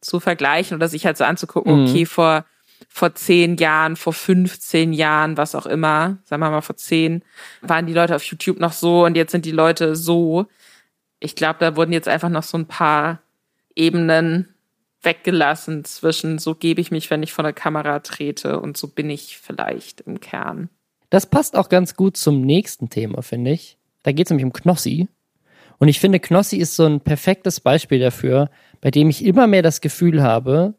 zu 0.00 0.20
vergleichen 0.20 0.76
oder 0.76 0.86
sich 0.88 1.06
halt 1.06 1.16
so 1.16 1.24
anzugucken, 1.24 1.82
mhm. 1.82 1.88
okay, 1.88 2.06
vor, 2.06 2.44
vor 2.88 3.14
zehn 3.14 3.56
Jahren, 3.56 3.96
vor 3.96 4.12
15 4.12 4.92
Jahren, 4.92 5.36
was 5.36 5.54
auch 5.54 5.66
immer, 5.66 6.18
sagen 6.24 6.42
wir 6.42 6.50
mal 6.50 6.62
vor 6.62 6.76
zehn, 6.76 7.22
waren 7.60 7.86
die 7.86 7.94
Leute 7.94 8.16
auf 8.16 8.24
YouTube 8.24 8.58
noch 8.58 8.72
so 8.72 9.04
und 9.04 9.16
jetzt 9.16 9.32
sind 9.32 9.44
die 9.44 9.52
Leute 9.52 9.94
so. 9.94 10.46
Ich 11.20 11.36
glaube, 11.36 11.58
da 11.60 11.76
wurden 11.76 11.92
jetzt 11.92 12.08
einfach 12.08 12.28
noch 12.28 12.42
so 12.42 12.58
ein 12.58 12.66
paar 12.66 13.22
Ebenen 13.74 14.54
weggelassen 15.02 15.84
zwischen 15.84 16.38
so 16.38 16.54
gebe 16.54 16.80
ich 16.80 16.90
mich, 16.90 17.10
wenn 17.10 17.22
ich 17.22 17.32
vor 17.32 17.44
der 17.44 17.52
Kamera 17.52 18.00
trete 18.00 18.60
und 18.60 18.76
so 18.76 18.88
bin 18.88 19.10
ich 19.10 19.38
vielleicht 19.38 20.00
im 20.00 20.20
Kern. 20.20 20.70
Das 21.10 21.26
passt 21.26 21.56
auch 21.56 21.68
ganz 21.68 21.94
gut 21.94 22.16
zum 22.16 22.42
nächsten 22.42 22.90
Thema, 22.90 23.22
finde 23.22 23.52
ich. 23.52 23.78
Da 24.02 24.12
geht 24.12 24.26
es 24.26 24.30
nämlich 24.30 24.44
um 24.44 24.52
Knossi. 24.52 25.08
Und 25.78 25.88
ich 25.88 26.00
finde, 26.00 26.20
Knossi 26.20 26.56
ist 26.56 26.76
so 26.76 26.84
ein 26.84 27.00
perfektes 27.00 27.60
Beispiel 27.60 28.00
dafür, 28.00 28.50
bei 28.80 28.90
dem 28.90 29.08
ich 29.08 29.24
immer 29.24 29.46
mehr 29.46 29.62
das 29.62 29.80
Gefühl 29.80 30.22
habe, 30.22 30.74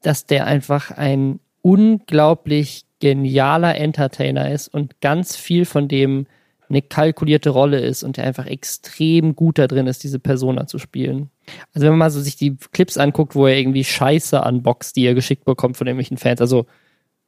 dass 0.00 0.26
der 0.26 0.46
einfach 0.46 0.90
ein 0.90 1.38
unglaublich 1.60 2.84
genialer 3.00 3.76
Entertainer 3.76 4.50
ist 4.50 4.68
und 4.68 5.00
ganz 5.00 5.36
viel 5.36 5.64
von 5.64 5.88
dem 5.88 6.26
eine 6.68 6.82
kalkulierte 6.82 7.50
Rolle 7.50 7.80
ist 7.80 8.02
und 8.02 8.16
der 8.16 8.24
einfach 8.24 8.46
extrem 8.46 9.36
gut 9.36 9.58
da 9.58 9.66
drin 9.66 9.86
ist, 9.86 10.02
diese 10.04 10.18
Persona 10.18 10.66
zu 10.66 10.78
spielen. 10.78 11.30
Also 11.74 11.84
wenn 11.84 11.92
man 11.92 11.98
mal 11.98 12.10
so 12.10 12.20
sich 12.20 12.36
die 12.36 12.56
Clips 12.72 12.96
anguckt, 12.96 13.34
wo 13.34 13.46
er 13.46 13.58
irgendwie 13.58 13.84
Scheiße 13.84 14.40
unboxt, 14.40 14.96
die 14.96 15.04
er 15.04 15.14
geschickt 15.14 15.44
bekommt 15.44 15.76
von 15.76 15.86
irgendwelchen 15.86 16.16
Fans, 16.16 16.40
also 16.40 16.66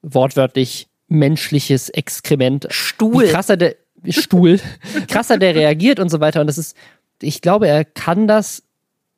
wortwörtlich 0.00 0.88
menschliches 1.08 1.88
Exkrement. 1.90 2.66
Stuhl. 2.70 3.24
Wie 3.24 3.30
krasser 3.30 3.56
der 3.56 3.76
Stuhl, 4.08 4.60
krasser 5.08 5.38
der 5.38 5.54
reagiert 5.54 5.98
und 6.00 6.10
so 6.10 6.20
weiter. 6.20 6.40
Und 6.40 6.46
das 6.46 6.58
ist, 6.58 6.76
ich 7.20 7.40
glaube, 7.40 7.68
er 7.68 7.84
kann 7.84 8.26
das 8.26 8.62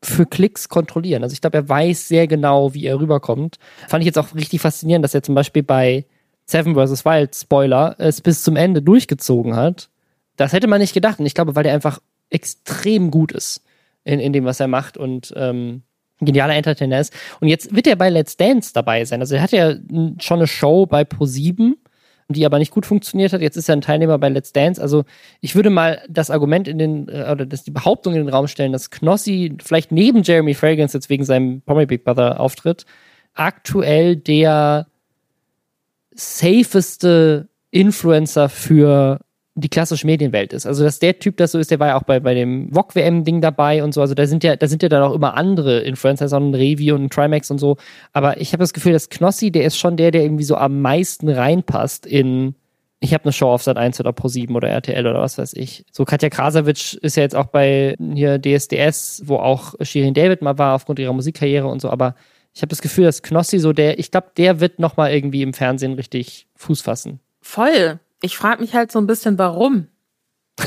für 0.02 0.26
Klicks 0.26 0.68
kontrollieren. 0.68 1.22
Also 1.22 1.32
ich 1.32 1.40
glaube, 1.40 1.56
er 1.58 1.68
weiß 1.68 2.08
sehr 2.08 2.26
genau, 2.26 2.74
wie 2.74 2.86
er 2.86 3.00
rüberkommt. 3.00 3.58
Fand 3.88 4.02
ich 4.02 4.06
jetzt 4.06 4.18
auch 4.18 4.34
richtig 4.34 4.60
faszinierend, 4.60 5.04
dass 5.04 5.14
er 5.14 5.22
zum 5.22 5.34
Beispiel 5.34 5.62
bei 5.62 6.04
Seven 6.44 6.74
vs. 6.74 7.04
Wild, 7.04 7.34
Spoiler, 7.34 7.96
es 7.98 8.20
bis 8.20 8.42
zum 8.42 8.56
Ende 8.56 8.82
durchgezogen 8.82 9.56
hat. 9.56 9.88
Das 10.36 10.52
hätte 10.52 10.68
man 10.68 10.80
nicht 10.80 10.94
gedacht. 10.94 11.18
Und 11.18 11.26
ich 11.26 11.34
glaube, 11.34 11.56
weil 11.56 11.66
er 11.66 11.74
einfach 11.74 12.00
extrem 12.30 13.10
gut 13.10 13.32
ist 13.32 13.62
in, 14.04 14.20
in 14.20 14.32
dem, 14.32 14.44
was 14.44 14.60
er 14.60 14.68
macht 14.68 14.96
und 14.96 15.32
ähm, 15.36 15.82
genialer 16.20 16.54
Entertainer 16.54 17.00
ist. 17.00 17.12
Und 17.40 17.48
jetzt 17.48 17.74
wird 17.74 17.86
er 17.86 17.96
bei 17.96 18.08
Let's 18.08 18.36
Dance 18.36 18.72
dabei 18.72 19.04
sein. 19.04 19.20
Also 19.20 19.36
er 19.36 19.42
hat 19.42 19.52
ja 19.52 19.74
schon 20.18 20.38
eine 20.38 20.46
Show 20.46 20.86
bei 20.86 21.02
Pro7 21.02 21.74
die 22.28 22.44
aber 22.44 22.58
nicht 22.58 22.72
gut 22.72 22.86
funktioniert 22.86 23.32
hat. 23.32 23.40
Jetzt 23.40 23.56
ist 23.56 23.68
er 23.68 23.76
ein 23.76 23.80
Teilnehmer 23.80 24.18
bei 24.18 24.28
Let's 24.28 24.52
Dance. 24.52 24.82
Also 24.82 25.04
ich 25.40 25.54
würde 25.54 25.70
mal 25.70 26.02
das 26.08 26.30
Argument 26.30 26.66
in 26.66 26.78
den, 26.78 27.08
äh, 27.08 27.28
oder 27.30 27.46
das, 27.46 27.62
die 27.62 27.70
Behauptung 27.70 28.14
in 28.14 28.20
den 28.20 28.28
Raum 28.28 28.48
stellen, 28.48 28.72
dass 28.72 28.90
Knossi 28.90 29.56
vielleicht 29.62 29.92
neben 29.92 30.22
Jeremy 30.22 30.54
Fragrance 30.54 30.96
jetzt 30.96 31.08
wegen 31.08 31.24
seinem 31.24 31.60
Promi 31.62 31.86
Big 31.86 32.04
Brother 32.04 32.40
Auftritt 32.40 32.84
aktuell 33.34 34.16
der 34.16 34.86
safeste 36.12 37.48
Influencer 37.70 38.48
für 38.48 39.20
die 39.58 39.70
klassische 39.70 40.06
Medienwelt 40.06 40.52
ist. 40.52 40.66
Also, 40.66 40.84
dass 40.84 40.98
der 40.98 41.18
Typ 41.18 41.38
das 41.38 41.52
so 41.52 41.58
ist, 41.58 41.70
der 41.70 41.80
war 41.80 41.88
ja 41.88 41.96
auch 41.96 42.02
bei, 42.02 42.20
bei 42.20 42.34
dem 42.34 42.68
VOG-WM-Ding 42.74 43.40
dabei 43.40 43.82
und 43.82 43.94
so. 43.94 44.02
Also, 44.02 44.14
da 44.14 44.26
sind 44.26 44.44
ja, 44.44 44.54
da 44.54 44.68
sind 44.68 44.82
ja 44.82 44.90
dann 44.90 45.02
auch 45.02 45.14
immer 45.14 45.34
andere 45.34 45.80
Influencer, 45.80 46.28
so 46.28 46.36
ein 46.36 46.54
Revi 46.54 46.92
und 46.92 47.04
ein 47.04 47.10
Trimax 47.10 47.50
und 47.50 47.58
so. 47.58 47.78
Aber 48.12 48.38
ich 48.38 48.52
habe 48.52 48.62
das 48.62 48.74
Gefühl, 48.74 48.92
dass 48.92 49.08
Knossi, 49.08 49.50
der 49.50 49.64
ist 49.64 49.78
schon 49.78 49.96
der, 49.96 50.10
der 50.10 50.22
irgendwie 50.22 50.44
so 50.44 50.56
am 50.56 50.82
meisten 50.82 51.30
reinpasst 51.30 52.04
in, 52.04 52.54
ich 53.00 53.14
habe 53.14 53.24
eine 53.24 53.32
Show 53.32 53.48
auf 53.48 53.62
Sat 53.62 53.78
1 53.78 53.98
oder 53.98 54.12
Pro 54.12 54.28
7 54.28 54.54
oder 54.54 54.68
RTL 54.68 55.06
oder 55.06 55.22
was 55.22 55.38
weiß 55.38 55.54
ich. 55.54 55.86
So 55.90 56.04
Katja 56.04 56.28
Krasavitsch 56.28 56.94
ist 56.94 57.16
ja 57.16 57.22
jetzt 57.22 57.34
auch 57.34 57.46
bei 57.46 57.96
hier 58.14 58.38
DSDS, 58.38 59.22
wo 59.24 59.36
auch 59.36 59.74
Shirin 59.80 60.12
David 60.12 60.42
mal 60.42 60.58
war 60.58 60.74
aufgrund 60.74 60.98
ihrer 60.98 61.14
Musikkarriere 61.14 61.66
und 61.66 61.80
so, 61.80 61.88
aber 61.88 62.14
ich 62.52 62.62
habe 62.62 62.68
das 62.68 62.82
Gefühl, 62.82 63.04
dass 63.04 63.22
Knossi 63.22 63.58
so 63.58 63.72
der, 63.72 63.98
ich 63.98 64.10
glaube, 64.10 64.28
der 64.36 64.60
wird 64.60 64.78
nochmal 64.78 65.12
irgendwie 65.12 65.42
im 65.42 65.52
Fernsehen 65.54 65.94
richtig 65.94 66.46
Fuß 66.56 66.82
fassen. 66.82 67.20
Voll 67.40 68.00
ich 68.22 68.36
frage 68.36 68.60
mich 68.60 68.74
halt 68.74 68.92
so 68.92 68.98
ein 68.98 69.06
bisschen, 69.06 69.38
warum. 69.38 69.88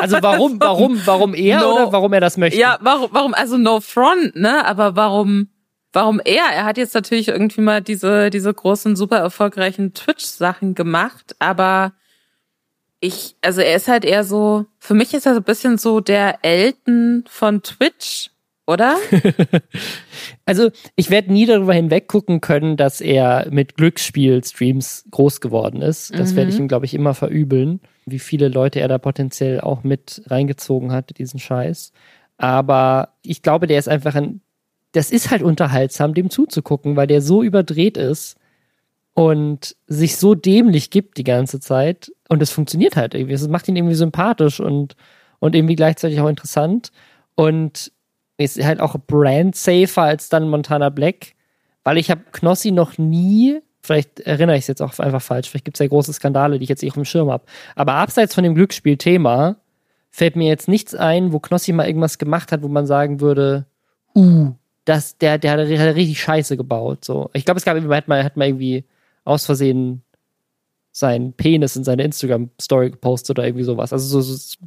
also 0.00 0.18
warum, 0.20 0.60
warum, 0.60 1.00
warum 1.06 1.34
er 1.34 1.60
no, 1.60 1.74
oder 1.74 1.92
warum 1.92 2.12
er 2.12 2.20
das 2.20 2.36
möchte? 2.36 2.58
Ja, 2.58 2.78
warum, 2.80 3.08
warum, 3.12 3.34
also 3.34 3.56
no 3.56 3.80
front, 3.80 4.34
ne? 4.36 4.64
Aber 4.66 4.96
warum, 4.96 5.48
warum 5.92 6.20
er? 6.24 6.44
Er 6.52 6.64
hat 6.64 6.76
jetzt 6.76 6.94
natürlich 6.94 7.28
irgendwie 7.28 7.60
mal 7.60 7.80
diese, 7.80 8.30
diese 8.30 8.52
großen, 8.52 8.96
super 8.96 9.18
erfolgreichen 9.18 9.94
Twitch-Sachen 9.94 10.74
gemacht, 10.74 11.36
aber 11.38 11.92
ich, 13.00 13.36
also 13.40 13.60
er 13.60 13.76
ist 13.76 13.88
halt 13.88 14.04
eher 14.04 14.24
so, 14.24 14.66
für 14.78 14.94
mich 14.94 15.14
ist 15.14 15.26
er 15.26 15.34
so 15.34 15.40
ein 15.40 15.44
bisschen 15.44 15.78
so 15.78 16.00
der 16.00 16.44
Elton 16.44 17.24
von 17.28 17.62
Twitch 17.62 18.30
oder? 18.70 18.96
also 20.46 20.70
ich 20.96 21.10
werde 21.10 21.32
nie 21.32 21.46
darüber 21.46 21.74
hinweggucken 21.74 22.40
können, 22.40 22.76
dass 22.76 23.00
er 23.00 23.48
mit 23.50 23.76
Glücksspiel-Streams 23.76 25.06
groß 25.10 25.40
geworden 25.40 25.82
ist. 25.82 26.16
Das 26.16 26.32
mhm. 26.32 26.36
werde 26.36 26.50
ich 26.50 26.58
ihm, 26.58 26.68
glaube 26.68 26.86
ich, 26.86 26.94
immer 26.94 27.14
verübeln, 27.14 27.80
wie 28.06 28.18
viele 28.18 28.48
Leute 28.48 28.80
er 28.80 28.88
da 28.88 28.98
potenziell 28.98 29.60
auch 29.60 29.82
mit 29.82 30.22
reingezogen 30.26 30.92
hat, 30.92 31.18
diesen 31.18 31.40
Scheiß. 31.40 31.92
Aber 32.38 33.10
ich 33.22 33.42
glaube, 33.42 33.66
der 33.66 33.78
ist 33.78 33.88
einfach 33.88 34.14
ein, 34.14 34.40
das 34.92 35.10
ist 35.10 35.30
halt 35.30 35.42
unterhaltsam, 35.42 36.14
dem 36.14 36.30
zuzugucken, 36.30 36.96
weil 36.96 37.06
der 37.06 37.20
so 37.20 37.42
überdreht 37.42 37.96
ist 37.96 38.36
und 39.14 39.76
sich 39.86 40.16
so 40.16 40.34
dämlich 40.34 40.90
gibt 40.90 41.18
die 41.18 41.24
ganze 41.24 41.60
Zeit. 41.60 42.12
Und 42.28 42.42
es 42.42 42.50
funktioniert 42.50 42.96
halt 42.96 43.14
irgendwie. 43.14 43.34
Es 43.34 43.46
macht 43.48 43.68
ihn 43.68 43.76
irgendwie 43.76 43.94
sympathisch 43.94 44.60
und, 44.60 44.96
und 45.38 45.54
irgendwie 45.54 45.76
gleichzeitig 45.76 46.20
auch 46.20 46.28
interessant. 46.28 46.90
Und 47.34 47.92
ist 48.40 48.62
halt 48.62 48.80
auch 48.80 48.96
brand 49.06 49.54
safer 49.54 50.02
als 50.02 50.28
dann 50.28 50.48
Montana 50.48 50.88
Black, 50.88 51.34
weil 51.84 51.98
ich 51.98 52.10
habe 52.10 52.22
Knossi 52.32 52.70
noch 52.70 52.98
nie, 52.98 53.60
vielleicht 53.82 54.20
erinnere 54.20 54.56
ich 54.56 54.62
es 54.62 54.68
jetzt 54.68 54.82
auch 54.82 54.98
einfach 54.98 55.22
falsch, 55.22 55.48
vielleicht 55.48 55.64
gibt 55.64 55.76
es 55.76 55.80
ja 55.80 55.86
große 55.86 56.12
Skandale, 56.12 56.58
die 56.58 56.64
ich 56.64 56.68
jetzt 56.68 56.82
nicht 56.82 56.92
auf 56.92 56.94
dem 56.94 57.04
Schirm 57.04 57.30
habe, 57.30 57.44
aber 57.76 57.94
abseits 57.94 58.34
von 58.34 58.44
dem 58.44 58.54
Glücksspiel-Thema 58.54 59.56
fällt 60.10 60.36
mir 60.36 60.48
jetzt 60.48 60.68
nichts 60.68 60.94
ein, 60.94 61.32
wo 61.32 61.38
Knossi 61.38 61.72
mal 61.72 61.86
irgendwas 61.86 62.18
gemacht 62.18 62.52
hat, 62.52 62.62
wo 62.62 62.68
man 62.68 62.86
sagen 62.86 63.20
würde, 63.20 63.66
uh, 64.14 64.52
das, 64.84 65.18
der, 65.18 65.38
der 65.38 65.52
hat 65.52 65.58
richtig 65.58 66.20
Scheiße 66.20 66.56
gebaut. 66.56 67.04
So. 67.04 67.30
Ich 67.32 67.44
glaube, 67.44 67.58
es 67.58 67.64
gab 67.64 67.76
irgendwie, 67.76 67.94
hat 67.94 68.08
mal, 68.08 68.24
hat 68.24 68.36
mal 68.36 68.48
irgendwie 68.48 68.84
aus 69.24 69.46
Versehen 69.46 70.02
seinen 70.90 71.32
Penis 71.32 71.76
in 71.76 71.84
seine 71.84 72.02
Instagram-Story 72.02 72.90
gepostet 72.90 73.38
oder 73.38 73.46
irgendwie 73.46 73.64
sowas. 73.64 73.92
Also 73.92 74.20
so, 74.20 74.20
so 74.20 74.58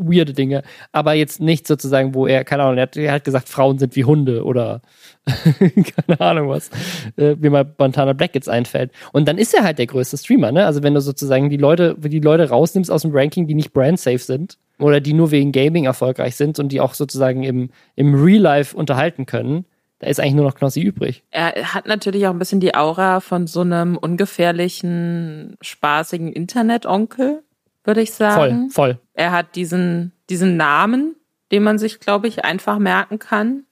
weirde 0.00 0.32
Dinge, 0.32 0.62
aber 0.92 1.14
jetzt 1.14 1.40
nicht 1.40 1.66
sozusagen, 1.66 2.14
wo 2.14 2.26
er, 2.26 2.44
keine 2.44 2.64
Ahnung, 2.64 2.78
er 2.78 2.82
hat, 2.82 2.96
er 2.96 3.12
hat 3.12 3.24
gesagt, 3.24 3.48
Frauen 3.48 3.78
sind 3.78 3.96
wie 3.96 4.04
Hunde 4.04 4.44
oder 4.44 4.80
keine 5.58 6.20
Ahnung 6.20 6.48
was, 6.48 6.70
äh, 7.16 7.36
wie 7.38 7.50
mal 7.50 7.72
Montana 7.78 8.12
Black 8.12 8.34
jetzt 8.34 8.48
einfällt. 8.48 8.90
Und 9.12 9.28
dann 9.28 9.38
ist 9.38 9.54
er 9.54 9.62
halt 9.62 9.78
der 9.78 9.86
größte 9.86 10.16
Streamer, 10.16 10.52
ne? 10.52 10.66
Also 10.66 10.82
wenn 10.82 10.94
du 10.94 11.00
sozusagen 11.00 11.50
die 11.50 11.56
Leute, 11.56 11.96
die 11.98 12.20
Leute 12.20 12.48
rausnimmst 12.48 12.90
aus 12.90 13.02
dem 13.02 13.12
Ranking, 13.12 13.46
die 13.46 13.54
nicht 13.54 13.72
brand 13.72 14.00
safe 14.00 14.18
sind 14.18 14.58
oder 14.78 15.00
die 15.00 15.12
nur 15.12 15.30
wegen 15.30 15.52
Gaming 15.52 15.84
erfolgreich 15.84 16.36
sind 16.36 16.58
und 16.58 16.70
die 16.70 16.80
auch 16.80 16.94
sozusagen 16.94 17.42
im, 17.44 17.70
im 17.96 18.14
Real 18.14 18.40
Life 18.40 18.76
unterhalten 18.76 19.26
können, 19.26 19.66
da 20.00 20.06
ist 20.06 20.18
eigentlich 20.18 20.34
nur 20.34 20.46
noch 20.46 20.54
Knossi 20.54 20.80
übrig. 20.80 21.22
Er 21.30 21.74
hat 21.74 21.86
natürlich 21.86 22.26
auch 22.26 22.30
ein 22.30 22.38
bisschen 22.38 22.60
die 22.60 22.74
Aura 22.74 23.20
von 23.20 23.46
so 23.46 23.60
einem 23.60 23.98
ungefährlichen, 23.98 25.56
spaßigen 25.60 26.32
Internet-Onkel 26.32 27.42
würde 27.84 28.02
ich 28.02 28.12
sagen. 28.12 28.70
Voll, 28.70 28.94
voll. 28.94 29.00
Er 29.14 29.32
hat 29.32 29.56
diesen, 29.56 30.12
diesen 30.28 30.56
Namen, 30.56 31.16
den 31.52 31.62
man 31.62 31.78
sich, 31.78 32.00
glaube 32.00 32.28
ich, 32.28 32.44
einfach 32.44 32.78
merken 32.78 33.18
kann. 33.18 33.64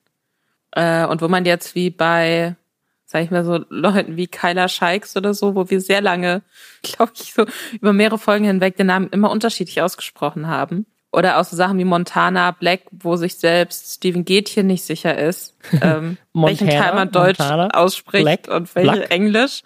Äh, 0.73 1.07
und 1.07 1.23
wo 1.23 1.29
man 1.29 1.45
jetzt 1.45 1.75
wie 1.75 1.91
bei, 1.91 2.57
sag 3.05 3.23
ich 3.23 3.31
mal 3.31 3.45
so, 3.45 3.65
Leuten 3.69 4.17
wie 4.17 4.27
Kyla 4.27 4.69
Scheiks 4.69 5.17
oder 5.17 5.35
so, 5.35 5.55
wo 5.55 5.71
wir 5.71 5.81
sehr 5.81 6.01
lange, 6.01 6.43
glaube 6.83 7.13
ich, 7.15 7.33
so 7.35 7.47
über 7.73 7.93
mehrere 7.93 8.19
Folgen 8.19 8.45
hinweg 8.45 8.77
den 8.77 8.87
Namen 8.87 9.09
immer 9.11 9.31
unterschiedlich 9.31 9.83
ausgesprochen 9.83 10.47
haben. 10.47 10.87
Oder 11.11 11.39
auch 11.39 11.45
so 11.45 11.57
Sachen 11.57 11.79
wie 11.79 11.85
Montana 11.85 12.51
Black, 12.51 12.83
wo 12.91 13.17
sich 13.17 13.37
selbst 13.37 13.95
Steven 13.95 14.27
Gätchen 14.27 14.67
nicht 14.67 14.83
sicher 14.83 15.17
ist, 15.17 15.57
ähm, 15.83 16.19
welchen 16.35 16.69
Teil 16.69 16.95
man 16.95 17.11
Deutsch 17.11 17.39
Montana, 17.39 17.69
ausspricht 17.69 18.25
Black, 18.25 18.49
und 18.49 18.75
welche 18.75 18.93
Black. 18.93 19.11
Englisch. 19.11 19.63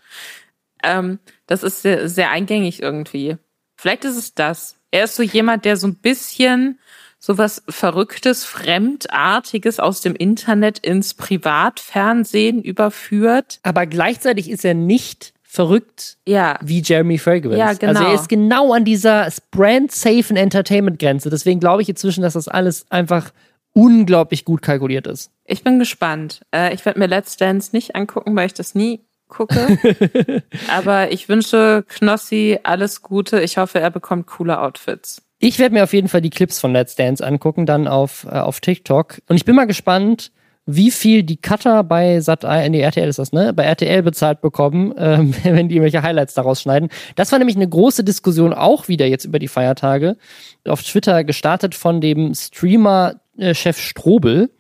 Ähm, 0.85 1.19
das 1.47 1.65
ist 1.65 1.83
sehr, 1.83 2.09
sehr 2.09 2.31
eingängig 2.31 2.81
irgendwie. 2.81 3.39
Vielleicht 3.83 4.05
ist 4.05 4.17
es 4.17 4.33
das. 4.33 4.77
Er 4.93 5.05
ist 5.05 5.17
so 5.17 5.25
jemand, 5.25 5.65
der 5.65 5.77
so 5.77 5.89
ein 5.89 5.97
bisschen 5.97 6.79
sowas 7.19 7.65
Verrücktes, 7.69 8.45
Fremdartiges 8.45 9.81
aus 9.81 10.01
dem 10.03 10.15
Internet 10.15 10.79
ins 10.79 11.15
Privatfernsehen 11.15 12.63
überführt. 12.63 13.59
Aber 13.65 13.87
gleichzeitig 13.87 14.49
ist 14.49 14.65
er 14.65 14.75
nicht 14.75 15.35
verrückt 15.43 16.17
ja. 16.29 16.61
wie 16.63 16.81
Jeremy 16.81 17.19
Fragrance. 17.19 17.59
Ja, 17.59 17.73
genau. 17.73 17.99
Also 17.99 18.05
er 18.05 18.15
ist 18.15 18.29
genau 18.29 18.73
an 18.73 18.85
dieser 18.85 19.29
brand-safen 19.51 20.37
Entertainment-Grenze. 20.37 21.29
Deswegen 21.29 21.59
glaube 21.59 21.83
ich 21.83 21.89
inzwischen, 21.89 22.23
dass 22.23 22.35
das 22.35 22.47
alles 22.47 22.87
einfach 22.89 23.33
unglaublich 23.73 24.45
gut 24.45 24.63
kalkuliert 24.63 25.09
ist. 25.09 25.33
Ich 25.45 25.65
bin 25.65 25.81
gespannt. 25.81 26.43
Äh, 26.55 26.73
ich 26.73 26.87
werde 26.87 27.01
mir 27.01 27.09
Let's 27.09 27.37
Dance 27.37 27.71
nicht 27.73 27.97
angucken, 27.97 28.37
weil 28.37 28.47
ich 28.47 28.55
das 28.55 28.77
nie 28.77 29.01
gucke. 29.33 29.79
Aber 30.73 31.11
ich 31.11 31.29
wünsche 31.29 31.85
Knossi 31.89 32.59
alles 32.63 33.03
Gute. 33.03 33.41
Ich 33.41 33.57
hoffe, 33.57 33.81
er 33.81 33.91
bekommt 33.91 34.27
coole 34.27 34.61
Outfits. 34.61 35.23
Ich 35.39 35.59
werde 35.59 35.75
mir 35.75 35.83
auf 35.83 35.93
jeden 35.93 36.09
Fall 36.09 36.21
die 36.21 36.31
Clips 36.31 36.61
von 36.61 36.73
Let's 36.73 36.95
Dance 36.95 37.27
angucken, 37.27 37.67
dann 37.67 37.89
auf, 37.89 38.27
äh, 38.31 38.39
auf 38.39 38.61
TikTok. 38.61 39.21
Und 39.29 39.37
ich 39.37 39.45
bin 39.45 39.57
mal 39.57 39.67
gespannt, 39.67 40.31
wie 40.67 40.93
viel 40.93 41.25
die 41.25 41.39
Cutter 41.39 41.83
bei 41.83 42.21
Sat 42.21 42.45
nee, 42.71 42.81
RTL 42.81 43.09
ist 43.09 43.19
das, 43.19 43.33
ne? 43.33 43.53
Bei 43.53 43.65
RTL 43.65 44.03
bezahlt 44.03 44.41
bekommen, 44.41 44.95
ähm, 44.99 45.35
wenn 45.43 45.69
die 45.69 45.77
irgendwelche 45.77 46.03
Highlights 46.03 46.35
daraus 46.35 46.63
schneiden. 46.63 46.91
Das 47.17 47.33
war 47.33 47.39
nämlich 47.39 47.57
eine 47.57 47.69
große 47.69 48.05
Diskussion 48.05 48.53
auch 48.53 48.87
wieder 48.87 49.07
jetzt 49.07 49.25
über 49.25 49.41
die 49.41 49.49
Feiertage. 49.49 50.17
Auf 50.69 50.83
Twitter 50.83 51.25
gestartet 51.25 51.75
von 51.75 52.01
dem 52.01 52.35
Streamer 52.35 53.17
Chef 53.53 53.79
Strobel. 53.79 54.51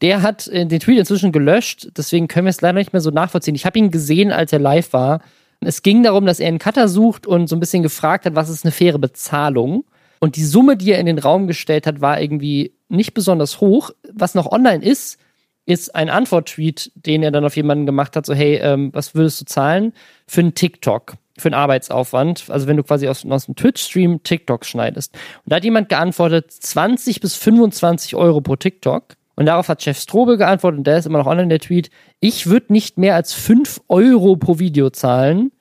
Der 0.00 0.22
hat 0.22 0.46
äh, 0.48 0.66
den 0.66 0.80
Tweet 0.80 0.98
inzwischen 0.98 1.32
gelöscht, 1.32 1.88
deswegen 1.96 2.28
können 2.28 2.46
wir 2.46 2.50
es 2.50 2.60
leider 2.60 2.78
nicht 2.78 2.92
mehr 2.92 3.02
so 3.02 3.10
nachvollziehen. 3.10 3.54
Ich 3.54 3.66
habe 3.66 3.78
ihn 3.78 3.90
gesehen, 3.90 4.32
als 4.32 4.52
er 4.52 4.58
live 4.58 4.92
war. 4.92 5.20
Es 5.60 5.82
ging 5.82 6.02
darum, 6.02 6.26
dass 6.26 6.40
er 6.40 6.48
einen 6.48 6.58
Cutter 6.58 6.88
sucht 6.88 7.26
und 7.26 7.48
so 7.48 7.56
ein 7.56 7.60
bisschen 7.60 7.82
gefragt 7.82 8.26
hat, 8.26 8.34
was 8.34 8.48
ist 8.48 8.64
eine 8.64 8.72
faire 8.72 8.98
Bezahlung. 8.98 9.84
Und 10.18 10.36
die 10.36 10.44
Summe, 10.44 10.76
die 10.76 10.92
er 10.92 11.00
in 11.00 11.06
den 11.06 11.18
Raum 11.18 11.46
gestellt 11.46 11.86
hat, 11.86 12.00
war 12.00 12.20
irgendwie 12.20 12.72
nicht 12.88 13.14
besonders 13.14 13.60
hoch. 13.60 13.90
Was 14.12 14.34
noch 14.34 14.50
online 14.50 14.84
ist, 14.84 15.18
ist 15.66 15.94
ein 15.94 16.10
Antwort-Tweet, 16.10 16.92
den 16.94 17.22
er 17.22 17.30
dann 17.30 17.44
auf 17.44 17.56
jemanden 17.56 17.86
gemacht 17.86 18.16
hat, 18.16 18.26
so 18.26 18.34
hey, 18.34 18.56
ähm, 18.56 18.90
was 18.92 19.14
würdest 19.14 19.40
du 19.40 19.44
zahlen 19.44 19.92
für 20.26 20.40
einen 20.40 20.54
TikTok, 20.54 21.14
für 21.38 21.48
einen 21.48 21.54
Arbeitsaufwand? 21.54 22.46
Also 22.48 22.66
wenn 22.66 22.76
du 22.76 22.82
quasi 22.82 23.08
aus, 23.08 23.24
aus 23.24 23.48
einem 23.48 23.56
Twitch-Stream 23.56 24.22
TikTok 24.22 24.64
schneidest. 24.64 25.14
Und 25.14 25.50
da 25.52 25.56
hat 25.56 25.64
jemand 25.64 25.88
geantwortet, 25.88 26.52
20 26.52 27.20
bis 27.20 27.36
25 27.36 28.14
Euro 28.16 28.40
pro 28.40 28.56
TikTok. 28.56 29.16
Und 29.34 29.46
darauf 29.46 29.68
hat 29.68 29.82
Chef 29.82 29.98
Strobel 29.98 30.36
geantwortet, 30.36 30.78
und 30.78 30.86
der 30.86 30.98
ist 30.98 31.06
immer 31.06 31.18
noch 31.18 31.26
online, 31.26 31.48
der 31.48 31.58
Tweet, 31.58 31.90
ich 32.20 32.46
würde 32.46 32.72
nicht 32.72 32.98
mehr 32.98 33.14
als 33.14 33.32
5 33.32 33.80
Euro 33.88 34.36
pro 34.36 34.58
Video 34.58 34.90
zahlen, 34.90 35.52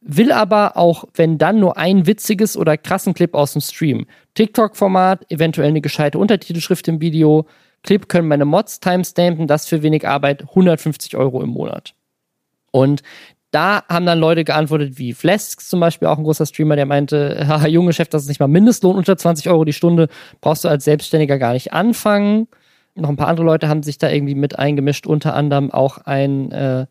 will 0.00 0.30
aber 0.30 0.76
auch, 0.76 1.04
wenn 1.14 1.36
dann 1.36 1.58
nur 1.58 1.76
ein 1.76 2.06
witziges 2.06 2.56
oder 2.56 2.76
krassen 2.76 3.14
Clip 3.14 3.34
aus 3.34 3.52
dem 3.52 3.60
Stream. 3.60 4.06
TikTok-Format, 4.34 5.30
eventuell 5.30 5.68
eine 5.68 5.80
gescheite 5.80 6.18
Untertitelschrift 6.18 6.86
im 6.86 7.00
Video, 7.00 7.46
Clip 7.82 8.08
können 8.08 8.28
meine 8.28 8.44
Mods 8.44 8.80
timestampen, 8.80 9.46
das 9.46 9.66
für 9.66 9.82
wenig 9.82 10.06
Arbeit, 10.06 10.42
150 10.42 11.16
Euro 11.16 11.42
im 11.42 11.50
Monat. 11.50 11.94
Und 12.70 13.02
da 13.50 13.82
haben 13.88 14.06
dann 14.06 14.18
Leute 14.18 14.44
geantwortet, 14.44 14.98
wie 14.98 15.12
Flesks 15.12 15.68
zum 15.68 15.80
Beispiel, 15.80 16.08
auch 16.08 16.18
ein 16.18 16.24
großer 16.24 16.46
Streamer, 16.46 16.76
der 16.76 16.86
meinte, 16.86 17.44
haha, 17.48 17.66
junge 17.66 17.92
Chef, 17.92 18.08
das 18.08 18.22
ist 18.22 18.28
nicht 18.28 18.40
mal 18.40 18.48
Mindestlohn, 18.48 18.96
unter 18.96 19.16
20 19.16 19.48
Euro 19.48 19.64
die 19.64 19.72
Stunde, 19.72 20.08
brauchst 20.40 20.64
du 20.64 20.68
als 20.68 20.84
Selbstständiger 20.84 21.38
gar 21.38 21.52
nicht 21.52 21.72
anfangen. 21.72 22.48
Noch 22.94 23.08
ein 23.08 23.16
paar 23.16 23.28
andere 23.28 23.46
Leute 23.46 23.68
haben 23.68 23.82
sich 23.82 23.98
da 23.98 24.10
irgendwie 24.10 24.34
mit 24.34 24.58
eingemischt, 24.58 25.06
unter 25.06 25.34
anderem 25.34 25.70
auch 25.70 25.98
ein, 25.98 26.50
äh, 26.50 26.86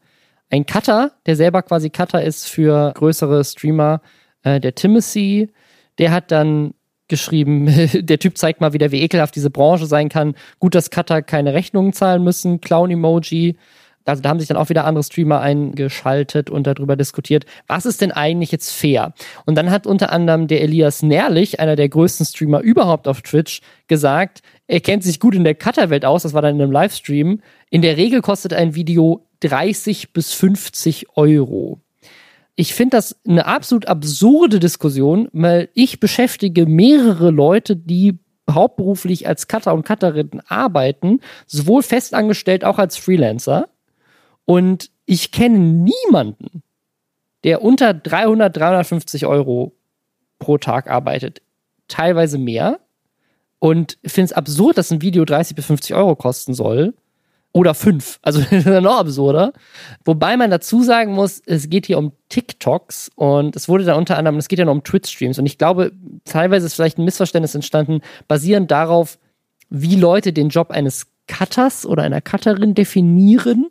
ein 0.50 0.66
Cutter, 0.66 1.12
der 1.26 1.36
selber 1.36 1.62
quasi 1.62 1.90
Cutter 1.90 2.24
ist 2.24 2.48
für 2.48 2.94
größere 2.94 3.44
Streamer, 3.44 4.02
äh, 4.44 4.60
der 4.60 4.74
Timothy, 4.74 5.52
der 5.98 6.12
hat 6.12 6.32
dann 6.32 6.74
geschrieben, 7.08 7.68
der 7.94 8.20
Typ 8.20 8.38
zeigt 8.38 8.62
mal 8.62 8.74
wieder, 8.74 8.92
wie 8.92 9.02
ekelhaft 9.02 9.36
diese 9.36 9.50
Branche 9.50 9.86
sein 9.86 10.10
kann. 10.10 10.36
Gut, 10.60 10.76
dass 10.76 10.90
Cutter 10.90 11.22
keine 11.22 11.54
Rechnungen 11.54 11.94
zahlen 11.94 12.24
müssen, 12.24 12.62
Clown-Emoji. 12.62 13.58
Also 14.08 14.22
da 14.22 14.30
haben 14.30 14.40
sich 14.40 14.48
dann 14.48 14.58
auch 14.58 14.70
wieder 14.70 14.86
andere 14.86 15.04
Streamer 15.04 15.42
eingeschaltet 15.42 16.50
und 16.50 16.68
darüber 16.68 16.96
diskutiert, 16.96 17.46
was 17.68 17.86
ist 17.86 18.02
denn 18.02 18.12
eigentlich 18.12 18.52
jetzt 18.52 18.72
fair? 18.72 19.14
Und 19.46 19.56
dann 19.56 19.72
hat 19.72 19.88
unter 19.88 20.12
anderem 20.12 20.48
der 20.48 20.62
Elias 20.62 21.04
Nährlich, 21.04 21.60
einer 21.60 21.76
der 21.76 21.90
größten 21.90 22.26
Streamer 22.26 22.62
überhaupt 22.62 23.08
auf 23.08 23.22
Twitch, 23.22 23.62
gesagt, 23.88 24.42
er 24.68 24.82
kennt 24.82 25.04
sich 25.04 25.20
gut 25.20 25.36
in 25.36 25.44
der 25.44 25.56
Cutter-Welt 25.56 26.06
aus, 26.06 26.24
das 26.24 26.34
war 26.34 26.42
dann 26.42 26.56
in 26.56 26.62
einem 26.62 26.72
Livestream. 26.72 27.42
In 27.70 27.82
der 27.82 27.98
Regel 27.98 28.22
kostet 28.22 28.54
ein 28.54 28.76
Video 28.76 29.26
30 29.42 30.14
bis 30.14 30.34
50 30.34 31.08
Euro 31.16 31.80
ich 32.60 32.74
finde 32.74 32.98
das 32.98 33.16
eine 33.26 33.46
absolut 33.46 33.88
absurde 33.88 34.60
Diskussion, 34.60 35.30
weil 35.32 35.70
ich 35.76 36.00
beschäftige 36.00 36.66
mehrere 36.66 37.30
Leute, 37.30 37.76
die 37.76 38.18
hauptberuflich 38.50 39.28
als 39.28 39.48
Cutter 39.48 39.74
und 39.76 39.86
Cutterinnen 39.86 40.42
arbeiten, 40.48 41.22
sowohl 41.46 41.84
festangestellt 41.84 42.66
auch 42.66 42.80
als 42.80 42.98
Freelancer. 42.98 43.70
Und 44.48 44.92
ich 45.06 45.34
kenne 45.34 45.60
niemanden, 45.60 46.64
der 47.44 47.62
unter 47.62 47.94
300, 47.94 48.56
350 48.56 49.26
Euro 49.26 49.74
pro 50.40 50.58
Tag 50.58 50.90
arbeitet. 50.90 51.42
Teilweise 51.90 52.38
mehr. 52.38 52.80
Und 53.60 53.98
finde 54.06 54.28
es 54.28 54.34
absurd, 54.34 54.78
dass 54.78 54.90
ein 54.90 55.02
Video 55.02 55.26
30 55.26 55.54
bis 55.56 55.66
50 55.66 55.96
Euro 55.96 56.16
kosten 56.16 56.54
soll 56.54 56.94
oder 57.52 57.74
fünf. 57.74 58.20
Also 58.24 58.40
noch 58.80 59.00
absurder. 59.00 59.52
Wobei 60.06 60.38
man 60.38 60.50
dazu 60.50 60.82
sagen 60.82 61.12
muss, 61.12 61.42
es 61.46 61.70
geht 61.70 61.86
hier 61.86 61.98
um 61.98 62.14
TikToks 62.30 63.12
und 63.16 63.54
es 63.58 63.68
wurde 63.68 63.84
dann 63.84 63.98
unter 63.98 64.18
anderem, 64.18 64.38
es 64.38 64.48
geht 64.48 64.60
ja 64.60 64.66
noch 64.66 64.72
um 64.72 64.84
Twitch-Streams 64.84 65.40
und 65.40 65.46
ich 65.46 65.58
glaube, 65.58 65.92
teilweise 66.24 66.68
ist 66.68 66.76
vielleicht 66.76 67.00
ein 67.00 67.06
Missverständnis 67.06 67.54
entstanden, 67.54 68.00
basierend 68.30 68.72
darauf, 68.72 69.20
wie 69.70 69.96
Leute 69.96 70.32
den 70.32 70.48
Job 70.50 70.72
eines 70.72 71.08
Cutters 71.28 71.86
oder 71.86 72.04
einer 72.04 72.22
Cutterin 72.22 72.76
definieren 72.76 73.68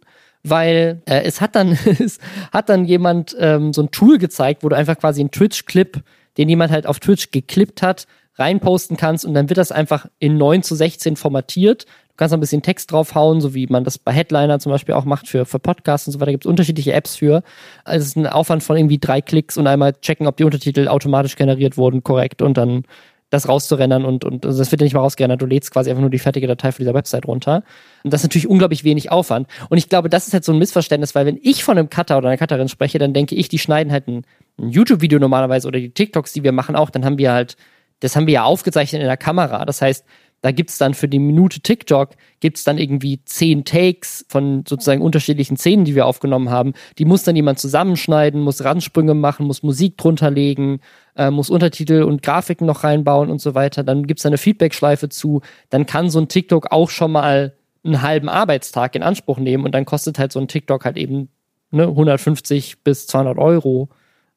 weil 0.49 1.03
äh, 1.07 1.23
es 1.23 1.41
hat 1.41 1.55
dann 1.57 1.73
es 1.99 2.19
hat 2.53 2.69
dann 2.69 2.85
jemand 2.85 3.37
ähm, 3.39 3.73
so 3.73 3.83
ein 3.83 3.91
Tool 3.91 4.19
gezeigt, 4.19 4.63
wo 4.63 4.69
du 4.69 4.77
einfach 4.77 4.99
quasi 4.99 5.21
einen 5.21 5.31
Twitch-Clip, 5.31 6.03
den 6.39 6.49
jemand 6.49 6.73
halt 6.73 6.87
auf 6.87 7.01
Twitch 7.01 7.31
geklippt 7.31 7.83
hat, 7.83 8.07
reinposten 8.37 8.97
kannst 8.97 9.25
und 9.25 9.35
dann 9.35 9.49
wird 9.49 9.59
das 9.59 9.73
einfach 9.73 10.07
in 10.19 10.37
9 10.37 10.63
zu 10.63 10.75
16 10.75 11.17
formatiert. 11.17 11.85
Du 11.85 12.19
kannst 12.19 12.33
noch 12.33 12.39
ein 12.39 12.41
bisschen 12.41 12.63
Text 12.63 12.93
draufhauen, 12.93 13.41
so 13.41 13.55
wie 13.55 13.67
man 13.67 13.85
das 13.85 13.99
bei 13.99 14.13
Headliner 14.13 14.59
zum 14.59 14.73
Beispiel 14.73 14.95
auch 14.95 15.05
macht 15.05 15.29
für, 15.29 15.45
für 15.45 15.59
Podcasts 15.59 16.07
und 16.07 16.13
so 16.13 16.21
weiter. 16.21 16.27
Da 16.27 16.33
gibt 16.33 16.45
es 16.45 16.49
unterschiedliche 16.49 16.93
Apps 16.93 17.17
für. 17.17 17.43
Also 17.85 18.03
es 18.03 18.09
ist 18.09 18.17
ein 18.17 18.27
Aufwand 18.27 18.63
von 18.63 18.77
irgendwie 18.77 18.99
drei 18.99 19.21
Klicks 19.21 19.59
und 19.59 19.67
einmal 19.67 19.93
checken, 20.01 20.27
ob 20.27 20.37
die 20.37 20.45
Untertitel 20.45 20.89
automatisch 20.89 21.37
generiert 21.37 21.77
wurden, 21.77 22.03
korrekt 22.03 22.41
und 22.41 22.57
dann 22.57 22.85
das 23.31 23.49
rauszurennen 23.49 24.05
und, 24.05 24.24
und 24.24 24.47
also 24.47 24.59
das 24.59 24.70
wird 24.70 24.81
ja 24.81 24.85
nicht 24.85 24.95
mal 24.95 25.01
rausgerendert, 25.01 25.43
du 25.43 25.47
lädst 25.47 25.72
quasi 25.72 25.91
einfach 25.91 26.01
nur 26.01 26.11
die 26.11 26.18
fertige 26.18 26.47
Datei 26.47 26.70
von 26.70 26.79
dieser 26.85 26.95
Website 26.95 27.27
runter. 27.27 27.64
Und 28.05 28.12
das 28.12 28.20
ist 28.20 28.27
natürlich 28.27 28.49
unglaublich 28.49 28.85
wenig 28.85 29.11
Aufwand. 29.11 29.49
Und 29.68 29.79
ich 29.79 29.89
glaube, 29.89 30.09
das 30.09 30.29
ist 30.29 30.33
halt 30.33 30.45
so 30.45 30.53
ein 30.53 30.59
Missverständnis, 30.59 31.14
weil 31.14 31.27
wenn 31.27 31.39
ich 31.43 31.64
von 31.64 31.77
einem 31.77 31.91
Cutter 31.91 32.18
oder 32.18 32.29
einer 32.29 32.39
Cutterin 32.39 32.68
spreche, 32.68 32.99
dann 32.99 33.12
denke 33.12 33.35
ich, 33.35 33.49
die 33.49 33.59
schneiden 33.59 33.93
halt 33.93 34.07
ein, 34.07 34.24
ein 34.59 34.70
YouTube-Video 34.70 35.18
normalerweise 35.18 35.66
oder 35.66 35.81
die 35.81 35.91
TikToks, 35.91 36.33
die 36.33 36.45
wir 36.45 36.53
machen 36.53 36.77
auch, 36.77 36.91
dann 36.91 37.05
haben 37.05 37.18
wir 37.18 37.33
halt, 37.33 37.57
das 38.01 38.14
haben 38.14 38.29
wir 38.29 38.35
ja 38.35 38.45
aufgezeichnet 38.45 39.03
in 39.03 39.09
der 39.09 39.16
Kamera. 39.16 39.64
Das 39.64 39.83
heißt, 39.83 40.05
da 40.47 40.53
gibt's 40.53 40.79
dann 40.79 40.95
für 40.95 41.09
die 41.09 41.19
Minute 41.19 41.59
TikTok, 41.59 42.11
gibt's 42.39 42.63
dann 42.63 42.79
irgendwie 42.79 43.21
zehn 43.25 43.65
Takes 43.65 44.25
von 44.29 44.63
sozusagen 44.65 45.03
unterschiedlichen 45.03 45.57
Szenen, 45.57 45.85
die 45.85 45.97
wir 45.97 46.07
aufgenommen 46.07 46.51
haben. 46.51 46.73
Die 46.99 47.05
muss 47.05 47.25
dann 47.25 47.35
jemand 47.35 47.59
zusammenschneiden, 47.59 48.41
muss 48.41 48.63
Randsprünge 48.63 49.15
machen, 49.15 49.49
muss 49.49 49.65
Musik 49.65 49.99
drunter 49.99 50.31
legen, 50.31 50.79
äh, 51.17 51.33
muss 51.33 51.51
Untertitel 51.51 52.05
und 52.05 52.23
Grafiken 52.23 52.65
noch 52.65 52.85
reinbauen 52.85 53.29
und 53.29 53.41
so 53.41 53.57
weiter. 53.57 53.83
Dann 53.83 54.07
gibt's 54.07 54.25
eine 54.25 54.39
Feedback-Schleife 54.39 55.09
zu. 55.09 55.41
Dann 55.69 55.85
kann 55.85 56.11
so 56.11 56.21
ein 56.21 56.29
TikTok 56.29 56.71
auch 56.71 56.91
schon 56.91 57.11
mal 57.11 57.57
einen 57.83 58.03
halben 58.03 58.29
Arbeitstag 58.29 58.95
in 58.95 59.03
Anspruch 59.03 59.39
nehmen 59.39 59.65
und 59.65 59.75
dann 59.75 59.85
kostet 59.85 60.21
halt 60.21 60.31
so 60.31 60.39
ein 60.39 60.47
TikTok 60.47 60.85
halt 60.85 60.97
eben 60.97 61.29
ne, 61.73 61.89
150 61.89 62.85
bis 62.85 63.09
200 63.09 63.37
Euro. 63.37 63.89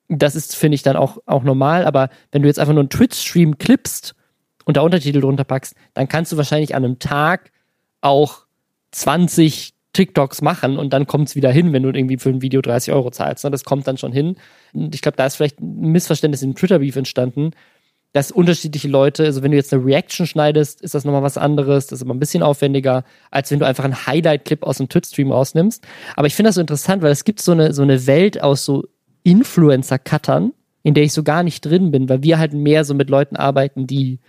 Das 0.08 0.36
ist, 0.36 0.56
finde 0.56 0.74
ich, 0.74 0.82
dann 0.82 0.96
auch, 0.96 1.20
auch 1.28 1.44
normal. 1.44 1.86
Aber 1.86 2.10
wenn 2.32 2.42
du 2.42 2.48
jetzt 2.48 2.58
einfach 2.58 2.74
nur 2.74 2.82
einen 2.82 2.90
Twitch-Stream 2.90 3.60
clippst 3.60 4.16
und 4.70 4.78
da 4.78 4.82
Untertitel 4.82 5.22
drunter 5.22 5.46
packst, 5.46 5.74
dann 5.96 6.08
kannst 6.08 6.32
du 6.32 6.38
wahrscheinlich 6.38 6.76
an 6.76 6.86
einem 6.86 7.00
Tag 7.00 7.50
auch 8.02 8.46
20 8.92 9.74
TikToks 9.94 10.44
machen 10.44 10.78
und 10.78 10.94
dann 10.94 11.08
kommt 11.08 11.28
es 11.28 11.36
wieder 11.36 11.52
hin, 11.52 11.74
wenn 11.74 11.82
du 11.82 11.90
irgendwie 11.90 12.20
für 12.20 12.30
ein 12.30 12.44
Video 12.44 12.62
30 12.62 12.94
Euro 12.94 13.10
zahlst. 13.10 13.44
Ne? 13.44 13.50
Das 13.50 13.64
kommt 13.64 13.88
dann 13.88 13.98
schon 13.98 14.12
hin. 14.12 14.36
Und 14.72 14.94
ich 14.94 15.02
glaube, 15.02 15.18
da 15.18 15.26
ist 15.26 15.38
vielleicht 15.38 15.60
ein 15.60 15.92
Missverständnis 15.92 16.44
im 16.44 16.54
Twitter-Beef 16.54 16.96
entstanden, 16.98 17.50
dass 18.14 18.30
unterschiedliche 18.30 18.88
Leute, 18.88 19.24
also 19.24 19.42
wenn 19.42 19.50
du 19.50 19.58
jetzt 19.58 19.74
eine 19.74 19.84
Reaction 19.84 20.28
schneidest, 20.28 20.84
ist 20.84 20.94
das 20.94 21.04
nochmal 21.04 21.24
was 21.24 21.40
anderes, 21.40 21.88
das 21.88 21.98
ist 21.98 22.04
immer 22.04 22.14
ein 22.14 22.20
bisschen 22.20 22.44
aufwendiger, 22.44 23.06
als 23.32 23.50
wenn 23.50 23.58
du 23.58 23.66
einfach 23.66 23.86
einen 23.86 24.06
Highlight-Clip 24.06 24.62
aus 24.62 24.80
einem 24.80 24.90
Twitch-Stream 24.90 25.32
rausnimmst. 25.32 25.84
Aber 26.16 26.28
ich 26.28 26.36
finde 26.36 26.50
das 26.50 26.56
so 26.56 26.62
interessant, 26.62 27.02
weil 27.02 27.12
es 27.12 27.24
gibt 27.24 27.42
so 27.42 27.54
eine, 27.54 27.74
so 27.74 27.82
eine 27.82 28.06
Welt 28.06 28.44
aus 28.44 28.66
so 28.66 28.84
Influencer-Cuttern, 29.24 30.54
in 30.84 30.94
der 30.94 31.06
ich 31.06 31.14
so 31.14 31.24
gar 31.24 31.42
nicht 31.42 31.66
drin 31.66 31.90
bin, 31.90 32.08
weil 32.08 32.22
wir 32.22 32.38
halt 32.38 32.54
mehr 32.54 32.86
so 32.86 32.94
mit 32.94 33.10
Leuten 33.10 33.36
arbeiten, 33.36 33.88
die 33.88 34.20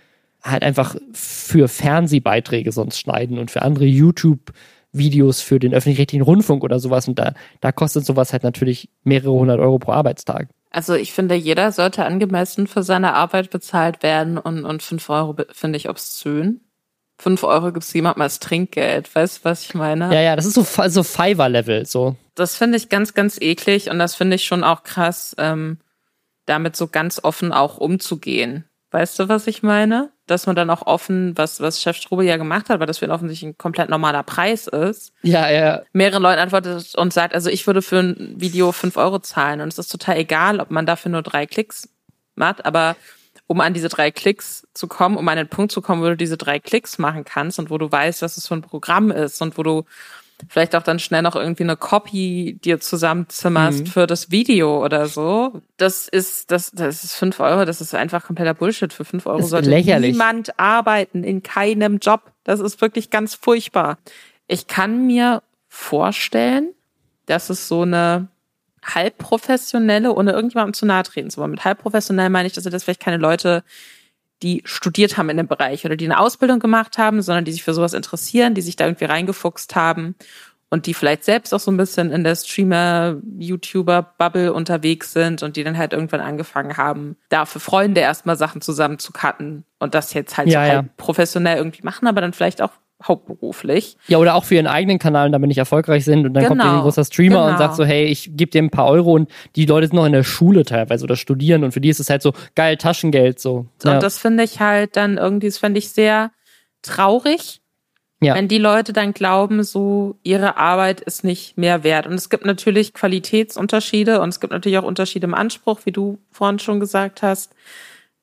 halt 0.43 0.63
einfach 0.63 0.95
für 1.13 1.67
Fernsehbeiträge 1.67 2.71
sonst 2.71 2.99
schneiden 2.99 3.37
und 3.37 3.51
für 3.51 3.61
andere 3.61 3.85
YouTube-Videos 3.85 5.41
für 5.41 5.59
den 5.59 5.73
öffentlich-rechtlichen 5.73 6.23
Rundfunk 6.23 6.63
oder 6.63 6.79
sowas. 6.79 7.07
Und 7.07 7.19
da, 7.19 7.33
da 7.59 7.71
kostet 7.71 8.05
sowas 8.05 8.33
halt 8.33 8.43
natürlich 8.43 8.89
mehrere 9.03 9.31
hundert 9.31 9.59
Euro 9.59 9.79
pro 9.79 9.91
Arbeitstag. 9.91 10.49
Also 10.71 10.93
ich 10.95 11.11
finde, 11.11 11.35
jeder 11.35 11.71
sollte 11.71 12.05
angemessen 12.05 12.65
für 12.65 12.81
seine 12.81 13.13
Arbeit 13.13 13.49
bezahlt 13.49 14.03
werden 14.03 14.37
und, 14.37 14.63
und 14.63 14.81
fünf 14.81 15.09
Euro 15.09 15.35
finde 15.51 15.77
ich 15.77 15.89
obszön. 15.89 16.61
Fünf 17.19 17.43
Euro 17.43 17.71
gibt's 17.71 17.93
jemandem 17.93 18.23
als 18.23 18.39
Trinkgeld. 18.39 19.13
Weißt 19.13 19.39
du, 19.39 19.49
was 19.49 19.63
ich 19.63 19.75
meine? 19.75 20.11
Ja, 20.11 20.21
ja, 20.21 20.35
das 20.35 20.45
ist 20.45 20.55
so, 20.55 20.65
so 20.87 21.03
Fiverr-Level, 21.03 21.85
so. 21.85 22.15
Das 22.33 22.55
finde 22.55 22.77
ich 22.77 22.89
ganz, 22.89 23.13
ganz 23.13 23.37
eklig 23.39 23.91
und 23.91 23.99
das 23.99 24.15
finde 24.15 24.37
ich 24.37 24.45
schon 24.45 24.63
auch 24.63 24.83
krass, 24.83 25.35
ähm, 25.37 25.77
damit 26.45 26.75
so 26.75 26.87
ganz 26.87 27.19
offen 27.23 27.51
auch 27.51 27.77
umzugehen. 27.77 28.65
Weißt 28.91 29.17
du, 29.19 29.29
was 29.29 29.47
ich 29.47 29.63
meine? 29.63 30.11
Dass 30.27 30.47
man 30.47 30.55
dann 30.55 30.69
auch 30.69 30.85
offen, 30.85 31.37
was, 31.37 31.61
was 31.61 31.81
Chef 31.81 31.95
Strube 31.95 32.25
ja 32.25 32.35
gemacht 32.35 32.69
hat, 32.69 32.79
weil 32.79 32.87
das 32.87 32.97
für 32.97 33.05
ihn 33.05 33.11
offensichtlich 33.11 33.49
ein 33.49 33.57
komplett 33.57 33.89
normaler 33.89 34.23
Preis 34.23 34.67
ist. 34.67 35.13
Ja, 35.23 35.49
ja. 35.49 35.81
Mehrere 35.93 36.19
Leute 36.19 36.41
antwortet 36.41 36.93
und 36.95 37.13
sagt, 37.13 37.33
also 37.33 37.49
ich 37.49 37.65
würde 37.67 37.81
für 37.81 37.99
ein 37.99 38.33
Video 38.35 38.73
fünf 38.73 38.97
Euro 38.97 39.19
zahlen 39.19 39.61
und 39.61 39.69
es 39.69 39.79
ist 39.79 39.91
total 39.91 40.17
egal, 40.17 40.59
ob 40.59 40.71
man 40.71 40.85
dafür 40.85 41.09
nur 41.09 41.21
drei 41.21 41.45
Klicks 41.45 41.87
macht, 42.35 42.65
aber 42.65 42.97
um 43.47 43.61
an 43.61 43.73
diese 43.73 43.89
drei 43.89 44.11
Klicks 44.11 44.67
zu 44.73 44.87
kommen, 44.87 45.17
um 45.17 45.27
an 45.27 45.37
den 45.37 45.47
Punkt 45.47 45.71
zu 45.71 45.81
kommen, 45.81 46.01
wo 46.01 46.07
du 46.07 46.17
diese 46.17 46.37
drei 46.37 46.59
Klicks 46.59 46.97
machen 46.97 47.23
kannst 47.23 47.59
und 47.59 47.69
wo 47.69 47.77
du 47.77 47.91
weißt, 47.91 48.21
was 48.21 48.37
es 48.37 48.47
für 48.47 48.55
ein 48.55 48.61
Programm 48.61 49.11
ist 49.11 49.41
und 49.41 49.57
wo 49.57 49.63
du 49.63 49.85
vielleicht 50.49 50.75
auch 50.75 50.83
dann 50.83 50.99
schnell 50.99 51.21
noch 51.21 51.35
irgendwie 51.35 51.63
eine 51.63 51.77
Copy 51.77 52.59
dir 52.63 52.79
zusammenzimmerst 52.79 53.81
mhm. 53.81 53.85
für 53.87 54.07
das 54.07 54.31
Video 54.31 54.83
oder 54.83 55.07
so. 55.07 55.61
Das 55.77 56.07
ist, 56.07 56.51
das, 56.51 56.71
das 56.71 57.03
ist 57.03 57.13
fünf 57.13 57.39
Euro, 57.39 57.65
das 57.65 57.81
ist 57.81 57.95
einfach 57.95 58.23
kompletter 58.25 58.53
Bullshit. 58.53 58.91
Für 58.93 59.05
fünf 59.05 59.25
Euro 59.25 59.41
sollte 59.41 59.69
lächerlich. 59.69 60.11
niemand 60.11 60.59
arbeiten 60.59 61.23
in 61.23 61.43
keinem 61.43 61.99
Job. 61.99 62.31
Das 62.43 62.59
ist 62.59 62.81
wirklich 62.81 63.09
ganz 63.09 63.35
furchtbar. 63.35 63.97
Ich 64.47 64.67
kann 64.67 65.07
mir 65.07 65.43
vorstellen, 65.67 66.69
dass 67.25 67.49
es 67.49 67.67
so 67.67 67.83
eine 67.83 68.27
halbprofessionelle, 68.83 70.13
ohne 70.13 70.31
irgendjemandem 70.31 70.73
zu 70.73 70.85
nahe 70.85 71.03
treten 71.03 71.29
zu 71.29 71.39
wollen. 71.39 71.51
Mit 71.51 71.63
halbprofessionell 71.63 72.29
meine 72.29 72.47
ich, 72.47 72.53
dass 72.53 72.63
das 72.63 72.83
vielleicht 72.83 72.99
keine 72.99 73.17
Leute 73.17 73.63
die 74.43 74.61
studiert 74.65 75.17
haben 75.17 75.29
in 75.29 75.37
dem 75.37 75.47
Bereich 75.47 75.85
oder 75.85 75.95
die 75.95 76.05
eine 76.05 76.19
Ausbildung 76.19 76.59
gemacht 76.59 76.97
haben, 76.97 77.21
sondern 77.21 77.45
die 77.45 77.51
sich 77.51 77.63
für 77.63 77.73
sowas 77.73 77.93
interessieren, 77.93 78.53
die 78.55 78.61
sich 78.61 78.75
da 78.75 78.85
irgendwie 78.85 79.05
reingefuchst 79.05 79.75
haben 79.75 80.15
und 80.69 80.85
die 80.85 80.93
vielleicht 80.93 81.25
selbst 81.25 81.53
auch 81.53 81.59
so 81.59 81.69
ein 81.69 81.77
bisschen 81.77 82.11
in 82.11 82.23
der 82.23 82.35
Streamer, 82.35 83.17
YouTuber 83.37 84.13
Bubble 84.17 84.53
unterwegs 84.53 85.13
sind 85.13 85.43
und 85.43 85.57
die 85.57 85.63
dann 85.63 85.77
halt 85.77 85.93
irgendwann 85.93 86.21
angefangen 86.21 86.77
haben, 86.77 87.17
da 87.29 87.45
für 87.45 87.59
Freunde 87.59 88.01
erstmal 88.01 88.37
Sachen 88.37 88.61
zusammen 88.61 88.97
zu 88.97 89.11
cutten 89.11 89.65
und 89.79 89.93
das 89.93 90.13
jetzt 90.13 90.37
halt 90.37 90.47
ja, 90.47 90.61
so 90.61 90.67
ja. 90.67 90.75
Halt 90.77 90.97
professionell 90.97 91.57
irgendwie 91.57 91.83
machen, 91.83 92.07
aber 92.07 92.21
dann 92.21 92.33
vielleicht 92.33 92.61
auch 92.61 92.71
hauptberuflich. 93.07 93.97
Ja, 94.07 94.17
oder 94.17 94.35
auch 94.35 94.43
für 94.43 94.55
ihren 94.55 94.67
eigenen 94.67 94.99
Kanal 94.99 95.31
damit 95.31 95.47
nicht 95.47 95.57
erfolgreich 95.57 96.05
sind 96.05 96.25
und 96.25 96.33
dann 96.33 96.43
genau, 96.43 96.49
kommt 96.49 96.61
ein 96.61 96.81
großer 96.81 97.05
Streamer 97.05 97.37
genau. 97.37 97.51
und 97.51 97.57
sagt 97.57 97.75
so, 97.75 97.85
hey, 97.85 98.05
ich 98.05 98.31
gebe 98.35 98.51
dir 98.51 98.61
ein 98.61 98.69
paar 98.69 98.87
Euro 98.87 99.13
und 99.13 99.29
die 99.55 99.65
Leute 99.65 99.87
sind 99.87 99.95
noch 99.95 100.05
in 100.05 100.13
der 100.13 100.23
Schule 100.23 100.65
teilweise 100.65 101.03
oder 101.03 101.15
studieren 101.15 101.63
und 101.63 101.71
für 101.71 101.81
die 101.81 101.89
ist 101.89 101.99
es 101.99 102.09
halt 102.09 102.21
so 102.21 102.33
geil 102.55 102.77
Taschengeld 102.77 103.39
so. 103.39 103.65
Ja. 103.83 103.95
Und 103.95 104.03
das 104.03 104.17
finde 104.17 104.43
ich 104.43 104.59
halt 104.59 104.95
dann 104.95 105.17
irgendwie, 105.17 105.47
das 105.47 105.57
finde 105.57 105.79
ich 105.79 105.89
sehr 105.89 106.31
traurig, 106.81 107.61
ja. 108.21 108.35
wenn 108.35 108.47
die 108.47 108.57
Leute 108.57 108.93
dann 108.93 109.13
glauben, 109.13 109.63
so 109.63 110.17
ihre 110.23 110.57
Arbeit 110.57 111.01
ist 111.01 111.23
nicht 111.23 111.57
mehr 111.57 111.83
wert. 111.83 112.07
Und 112.07 112.13
es 112.13 112.29
gibt 112.29 112.45
natürlich 112.45 112.93
Qualitätsunterschiede 112.93 114.21
und 114.21 114.29
es 114.29 114.39
gibt 114.39 114.53
natürlich 114.53 114.77
auch 114.77 114.83
Unterschiede 114.83 115.25
im 115.25 115.33
Anspruch, 115.33 115.81
wie 115.85 115.91
du 115.91 116.19
vorhin 116.31 116.59
schon 116.59 116.79
gesagt 116.79 117.21
hast. 117.21 117.53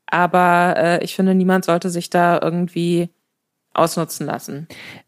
Aber 0.06 0.74
äh, 0.76 1.04
ich 1.04 1.14
finde, 1.14 1.34
niemand 1.34 1.64
sollte 1.64 1.90
sich 1.90 2.08
da 2.10 2.40
irgendwie 2.42 3.10
ausnutzen 3.74 4.26
lassen. 4.26 4.66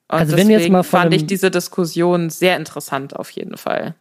Und 0.09 0.19
also 0.19 0.37
wenn 0.37 0.51
jetzt 0.51 0.69
mal 0.69 0.83
fand 0.83 1.15
ich 1.15 1.27
diese 1.27 1.51
Diskussion 1.51 2.31
sehr 2.31 2.57
interessant 2.57 3.17
auf 3.17 3.31
jeden 3.31 3.57
Fall. 3.57 3.95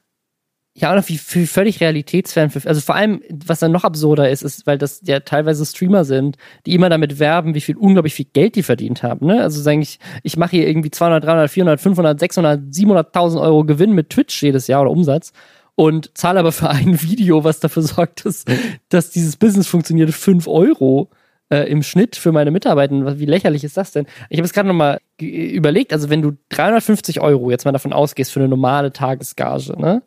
Ja, 0.75 0.93
und 0.93 1.09
wie, 1.09 1.19
wie 1.31 1.47
völlig 1.47 1.81
realitätsfern. 1.81 2.51
Also 2.63 2.79
vor 2.79 2.95
allem, 2.95 3.21
was 3.45 3.59
dann 3.59 3.71
noch 3.71 3.83
absurder 3.83 4.29
ist, 4.29 4.43
ist, 4.43 4.65
weil 4.65 4.77
das 4.77 5.01
ja 5.03 5.19
teilweise 5.19 5.65
Streamer 5.65 6.05
sind, 6.05 6.37
die 6.65 6.73
immer 6.73 6.89
damit 6.89 7.19
werben, 7.19 7.53
wie 7.53 7.61
viel 7.61 7.75
unglaublich 7.75 8.13
viel 8.13 8.27
Geld 8.31 8.55
die 8.55 8.63
verdient 8.63 9.03
haben. 9.03 9.25
Ne? 9.25 9.41
Also 9.41 9.61
sagen 9.61 9.81
ich, 9.81 9.99
ich 10.23 10.37
mache 10.37 10.51
hier 10.51 10.67
irgendwie 10.67 10.91
200, 10.91 11.23
300, 11.23 11.51
400, 11.51 11.81
500, 11.81 12.19
600, 12.19 12.61
700.000 12.71 13.41
Euro 13.41 13.65
Gewinn 13.65 13.93
mit 13.93 14.09
Twitch 14.09 14.41
jedes 14.41 14.67
Jahr 14.67 14.83
oder 14.83 14.91
Umsatz 14.91 15.33
und 15.75 16.17
zahle 16.17 16.39
aber 16.39 16.51
für 16.51 16.69
ein 16.69 17.01
Video, 17.01 17.43
was 17.43 17.59
dafür 17.59 17.83
sorgt, 17.83 18.25
dass, 18.25 18.45
dass 18.87 19.09
dieses 19.09 19.35
Business 19.35 19.67
funktioniert, 19.67 20.11
5 20.11 20.47
Euro 20.47 21.09
äh, 21.49 21.69
im 21.69 21.83
Schnitt 21.83 22.15
für 22.15 22.31
meine 22.31 22.51
Mitarbeiter. 22.51 23.19
Wie 23.19 23.25
lächerlich 23.25 23.63
ist 23.63 23.77
das 23.77 23.91
denn? 23.91 24.05
Ich 24.29 24.39
habe 24.39 24.45
es 24.45 24.53
gerade 24.53 24.67
nochmal 24.67 24.99
überlegt, 25.19 25.93
also 25.93 26.09
wenn 26.09 26.21
du 26.21 26.37
350 26.49 27.21
Euro 27.21 27.51
jetzt 27.51 27.65
mal 27.65 27.71
davon 27.71 27.93
ausgehst 27.93 28.31
für 28.31 28.39
eine 28.39 28.49
normale 28.49 28.93
Tagesgage, 28.93 29.79
ne? 29.79 30.03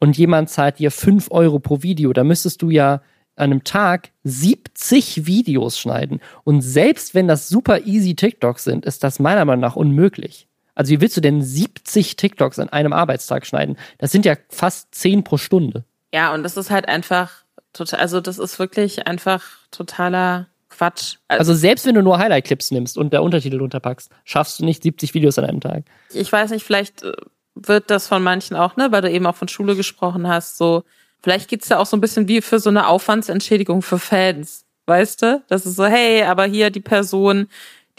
Und 0.00 0.18
jemand 0.18 0.50
zahlt 0.50 0.80
dir 0.80 0.90
5 0.90 1.30
Euro 1.30 1.60
pro 1.60 1.82
Video, 1.82 2.12
da 2.12 2.24
müsstest 2.24 2.60
du 2.62 2.70
ja 2.70 3.00
an 3.36 3.50
einem 3.50 3.64
Tag 3.64 4.10
70 4.24 5.26
Videos 5.26 5.78
schneiden. 5.78 6.20
Und 6.44 6.60
selbst 6.60 7.14
wenn 7.14 7.28
das 7.28 7.48
super 7.48 7.86
easy 7.86 8.14
TikToks 8.14 8.64
sind, 8.64 8.84
ist 8.84 9.02
das 9.02 9.18
meiner 9.18 9.44
Meinung 9.44 9.60
nach 9.60 9.76
unmöglich. 9.76 10.46
Also 10.74 10.92
wie 10.92 11.00
willst 11.00 11.16
du 11.16 11.20
denn 11.20 11.42
70 11.42 12.16
TikToks 12.16 12.58
an 12.58 12.68
einem 12.68 12.92
Arbeitstag 12.92 13.46
schneiden? 13.46 13.76
Das 13.98 14.12
sind 14.12 14.24
ja 14.24 14.34
fast 14.48 14.94
10 14.94 15.24
pro 15.24 15.36
Stunde. 15.36 15.84
Ja, 16.12 16.34
und 16.34 16.42
das 16.42 16.56
ist 16.56 16.70
halt 16.70 16.88
einfach 16.88 17.44
total, 17.72 18.00
also 18.00 18.20
das 18.20 18.38
ist 18.38 18.58
wirklich 18.58 19.06
einfach 19.06 19.42
totaler 19.70 20.48
Quatsch. 20.76 21.16
Also, 21.28 21.40
also 21.40 21.54
selbst 21.54 21.86
wenn 21.86 21.94
du 21.94 22.02
nur 22.02 22.18
Highlight-Clips 22.18 22.70
nimmst 22.70 22.98
und 22.98 23.12
der 23.12 23.22
Untertitel 23.22 23.60
unterpackst, 23.60 24.10
schaffst 24.24 24.60
du 24.60 24.64
nicht 24.64 24.82
70 24.82 25.14
Videos 25.14 25.38
an 25.38 25.44
einem 25.44 25.60
Tag. 25.60 25.84
Ich 26.12 26.30
weiß 26.30 26.50
nicht, 26.50 26.64
vielleicht 26.64 27.02
äh, 27.02 27.12
wird 27.54 27.90
das 27.90 28.08
von 28.08 28.22
manchen 28.22 28.56
auch, 28.56 28.76
ne, 28.76 28.90
weil 28.90 29.02
du 29.02 29.10
eben 29.10 29.26
auch 29.26 29.36
von 29.36 29.48
Schule 29.48 29.76
gesprochen 29.76 30.28
hast, 30.28 30.56
so, 30.56 30.84
vielleicht 31.22 31.48
geht's 31.48 31.68
ja 31.68 31.78
auch 31.78 31.86
so 31.86 31.96
ein 31.96 32.00
bisschen 32.00 32.28
wie 32.28 32.40
für 32.40 32.58
so 32.58 32.70
eine 32.70 32.88
Aufwandsentschädigung 32.88 33.82
für 33.82 33.98
Fans, 33.98 34.64
weißt 34.86 35.22
du? 35.22 35.42
Das 35.48 35.66
ist 35.66 35.76
so, 35.76 35.84
hey, 35.84 36.22
aber 36.24 36.44
hier 36.44 36.70
die 36.70 36.80
Person, 36.80 37.48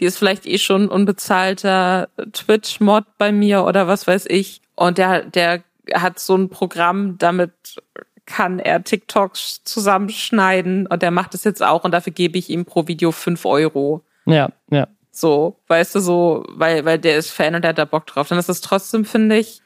die 0.00 0.04
ist 0.04 0.18
vielleicht 0.18 0.46
eh 0.46 0.58
schon 0.58 0.88
unbezahlter 0.88 2.08
Twitch-Mod 2.32 3.04
bei 3.18 3.32
mir 3.32 3.64
oder 3.64 3.88
was 3.88 4.06
weiß 4.06 4.26
ich. 4.28 4.60
Und 4.74 4.98
der, 4.98 5.24
der 5.24 5.64
hat 5.94 6.18
so 6.18 6.36
ein 6.36 6.50
Programm, 6.50 7.16
damit 7.18 7.52
kann 8.26 8.58
er 8.58 8.82
TikToks 8.82 9.62
zusammenschneiden 9.64 10.86
und 10.86 11.02
er 11.02 11.10
macht 11.10 11.34
es 11.34 11.44
jetzt 11.44 11.62
auch 11.62 11.84
und 11.84 11.92
dafür 11.92 12.12
gebe 12.12 12.36
ich 12.36 12.50
ihm 12.50 12.64
pro 12.64 12.86
Video 12.88 13.12
fünf 13.12 13.44
Euro. 13.44 14.02
Ja, 14.26 14.50
ja. 14.70 14.88
So, 15.12 15.58
weißt 15.68 15.94
du, 15.94 16.00
so, 16.00 16.44
weil, 16.50 16.84
weil 16.84 16.98
der 16.98 17.16
ist 17.16 17.30
Fan 17.30 17.54
und 17.54 17.62
der 17.62 17.70
hat 17.70 17.78
da 17.78 17.86
Bock 17.86 18.06
drauf. 18.06 18.28
Dann 18.28 18.38
ist 18.38 18.50
es 18.50 18.60
trotzdem, 18.60 19.06
finde 19.06 19.38
ich, 19.38 19.62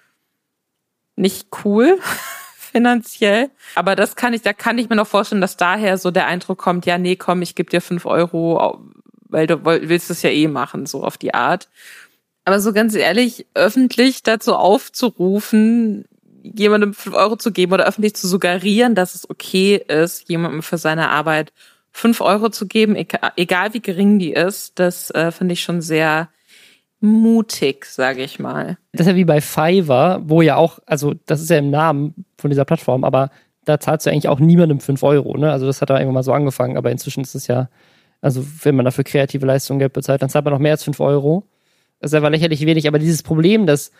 nicht 1.16 1.48
cool 1.64 1.98
finanziell. 2.56 3.50
Aber 3.74 3.96
das 3.96 4.14
kann 4.14 4.32
ich, 4.32 4.42
da 4.42 4.52
kann 4.52 4.78
ich 4.78 4.88
mir 4.88 4.96
noch 4.96 5.08
vorstellen, 5.08 5.40
dass 5.40 5.56
daher 5.56 5.98
so 5.98 6.12
der 6.12 6.26
Eindruck 6.26 6.58
kommt, 6.58 6.86
ja, 6.86 6.98
nee, 6.98 7.16
komm, 7.16 7.42
ich 7.42 7.56
gebe 7.56 7.68
dir 7.68 7.80
fünf 7.80 8.06
Euro, 8.06 8.80
weil 9.28 9.48
du 9.48 9.64
willst 9.64 10.10
es 10.10 10.22
ja 10.22 10.30
eh 10.30 10.46
machen, 10.46 10.86
so 10.86 11.02
auf 11.02 11.18
die 11.18 11.34
Art. 11.34 11.68
Aber 12.44 12.60
so 12.60 12.72
ganz 12.72 12.94
ehrlich, 12.94 13.46
öffentlich 13.54 14.22
dazu 14.22 14.54
aufzurufen, 14.54 16.04
jemandem 16.42 16.94
fünf 16.94 17.14
Euro 17.14 17.36
zu 17.36 17.52
geben 17.52 17.72
oder 17.72 17.86
öffentlich 17.86 18.14
zu 18.14 18.26
suggerieren, 18.28 18.94
dass 18.94 19.14
es 19.14 19.28
okay 19.28 19.76
ist, 19.76 20.28
jemandem 20.28 20.62
für 20.62 20.78
seine 20.78 21.10
Arbeit 21.10 21.52
fünf 21.92 22.20
Euro 22.20 22.50
zu 22.50 22.66
geben, 22.66 22.96
egal 23.36 23.74
wie 23.74 23.80
gering 23.80 24.18
die 24.18 24.32
ist, 24.32 24.78
das 24.78 25.10
äh, 25.10 25.32
finde 25.32 25.54
ich 25.54 25.62
schon 25.62 25.80
sehr 25.80 26.28
mutig, 27.00 27.86
sage 27.86 28.22
ich 28.22 28.38
mal. 28.38 28.76
Das 28.92 29.06
ist 29.06 29.10
ja 29.10 29.16
wie 29.16 29.24
bei 29.24 29.40
Fiverr, 29.40 30.20
wo 30.24 30.42
ja 30.42 30.56
auch, 30.56 30.78
also 30.86 31.14
das 31.26 31.40
ist 31.40 31.50
ja 31.50 31.58
im 31.58 31.70
Namen 31.70 32.26
von 32.38 32.50
dieser 32.50 32.64
Plattform, 32.64 33.04
aber 33.04 33.30
da 33.64 33.80
zahlst 33.80 34.06
du 34.06 34.10
eigentlich 34.10 34.28
auch 34.28 34.38
niemandem 34.38 34.80
fünf 34.80 35.02
Euro, 35.02 35.36
ne? 35.36 35.50
Also 35.50 35.66
das 35.66 35.80
hat 35.80 35.90
da 35.90 35.94
irgendwann 35.94 36.14
mal 36.14 36.22
so 36.22 36.32
angefangen, 36.32 36.76
aber 36.76 36.90
inzwischen 36.90 37.22
ist 37.22 37.34
es 37.34 37.46
ja, 37.46 37.68
also 38.20 38.44
wenn 38.62 38.76
man 38.76 38.84
dafür 38.84 39.04
kreative 39.04 39.46
Leistungen 39.46 39.78
Geld 39.78 39.92
bezahlt, 39.92 40.22
dann 40.22 40.28
zahlt 40.28 40.44
man 40.44 40.52
noch 40.52 40.60
mehr 40.60 40.72
als 40.72 40.84
fünf 40.84 41.00
Euro. 41.00 41.46
Das 42.00 42.10
ist 42.10 42.14
einfach 42.14 42.30
lächerlich 42.30 42.64
wenig, 42.64 42.86
aber 42.86 42.98
dieses 42.98 43.22
Problem, 43.22 43.66
dass 43.66 43.92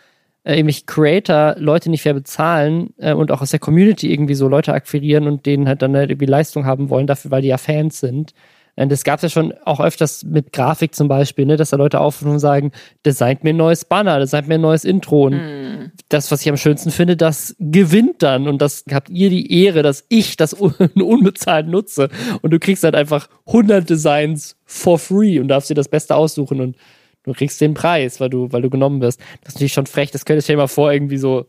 äh, 0.45 0.55
irgendwelche 0.55 0.85
Creator 0.87 1.55
Leute 1.59 1.91
nicht 1.91 2.03
fair 2.03 2.15
bezahlen 2.15 2.95
äh, 2.99 3.13
und 3.13 3.31
auch 3.31 3.43
aus 3.43 3.51
der 3.51 3.61
Community 3.61 4.13
irgendwie 4.13 4.35
so 4.35 4.49
Leute 4.49 4.73
akquirieren 4.73 5.27
und 5.27 5.47
denen 5.47 5.69
halt 5.69 5.83
dann 5.83 5.97
halt 5.97 6.11
irgendwie 6.11 6.27
Leistung 6.27 6.67
haben 6.67 6.91
wollen 6.91 7.07
dafür, 7.07 7.31
weil 7.31 7.43
die 7.43 7.49
ja 7.49 7.59
Fans 7.59 8.01
sind. 8.01 8.33
Und 8.77 8.91
das 8.91 9.05
gab 9.05 9.17
es 9.17 9.23
ja 9.23 9.29
schon 9.29 9.53
auch 9.65 9.81
öfters 9.81 10.25
mit 10.25 10.53
Grafik 10.53 10.95
zum 10.95 11.09
Beispiel, 11.09 11.45
ne, 11.45 11.57
dass 11.57 11.71
da 11.71 11.77
Leute 11.77 12.01
aufrufen 12.01 12.33
und 12.33 12.39
sagen, 12.39 12.73
designt 13.05 13.45
mir 13.45 13.51
ein 13.51 13.59
neues 13.59 13.85
Banner, 13.85 14.19
designt 14.19 14.49
mir 14.49 14.55
ein 14.55 14.61
neues 14.63 14.85
Intro. 14.85 15.27
Und 15.27 15.35
mm. 15.35 15.93
das, 16.09 16.31
was 16.31 16.41
ich 16.41 16.49
am 16.49 16.57
schönsten 16.57 16.91
finde, 16.91 17.17
das 17.17 17.55
gewinnt 17.59 18.23
dann. 18.23 18.49
Und 18.49 18.63
das 18.63 18.85
habt 18.91 19.11
ihr 19.11 19.29
die 19.29 19.65
Ehre, 19.65 19.83
dass 19.83 20.07
ich 20.09 20.37
das 20.37 20.55
unbezahlt 20.95 21.69
nutze. 21.69 22.09
Und 22.41 22.53
du 22.53 22.59
kriegst 22.59 22.83
halt 22.85 22.95
einfach 22.95 23.29
100 23.47 23.89
Designs 23.89 24.57
for 24.65 24.99
free 24.99 25.39
und 25.39 25.49
darfst 25.49 25.69
dir 25.69 25.75
das 25.75 25.89
Beste 25.89 26.15
aussuchen. 26.17 26.61
Und 26.61 26.77
du 27.25 27.33
kriegst 27.33 27.61
den 27.61 27.75
Preis, 27.75 28.21
weil 28.21 28.31
du, 28.31 28.53
weil 28.53 28.63
du 28.63 28.71
genommen 28.71 29.01
wirst. 29.01 29.21
Das 29.43 29.51
ist 29.51 29.55
natürlich 29.57 29.73
schon 29.73 29.87
frech. 29.87 30.11
Das 30.11 30.25
könntest 30.25 30.49
du 30.49 30.53
dir 30.53 30.59
mal 30.59 30.69
vor, 30.69 30.93
irgendwie 30.93 31.19
so 31.19 31.47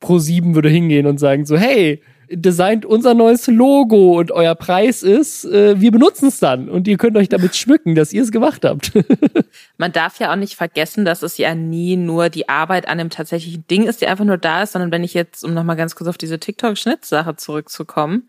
pro 0.00 0.18
sieben 0.18 0.54
würde 0.54 0.68
hingehen 0.68 1.06
und 1.06 1.18
sagen 1.18 1.44
so, 1.44 1.56
hey, 1.56 2.02
designt 2.30 2.84
unser 2.84 3.14
neues 3.14 3.46
Logo 3.46 4.18
und 4.18 4.30
euer 4.30 4.54
Preis 4.54 5.02
ist, 5.02 5.44
äh, 5.46 5.80
wir 5.80 5.90
benutzen 5.90 6.28
es 6.28 6.38
dann 6.38 6.68
und 6.68 6.86
ihr 6.86 6.98
könnt 6.98 7.16
euch 7.16 7.28
damit 7.28 7.56
schmücken, 7.56 7.94
dass 7.94 8.12
ihr 8.12 8.22
es 8.22 8.32
gemacht 8.32 8.64
habt. 8.64 8.92
Man 9.78 9.92
darf 9.92 10.20
ja 10.20 10.30
auch 10.32 10.36
nicht 10.36 10.54
vergessen, 10.54 11.04
dass 11.04 11.22
es 11.22 11.38
ja 11.38 11.54
nie 11.54 11.96
nur 11.96 12.28
die 12.28 12.48
Arbeit 12.48 12.86
an 12.88 12.98
dem 12.98 13.10
tatsächlichen 13.10 13.66
Ding 13.68 13.84
ist, 13.84 14.02
die 14.02 14.06
einfach 14.06 14.24
nur 14.24 14.38
da 14.38 14.62
ist, 14.62 14.72
sondern 14.72 14.92
wenn 14.92 15.04
ich 15.04 15.14
jetzt, 15.14 15.42
um 15.44 15.54
nochmal 15.54 15.76
ganz 15.76 15.94
kurz 15.94 16.08
auf 16.08 16.18
diese 16.18 16.38
TikTok-Schnittsache 16.38 17.36
zurückzukommen, 17.36 18.28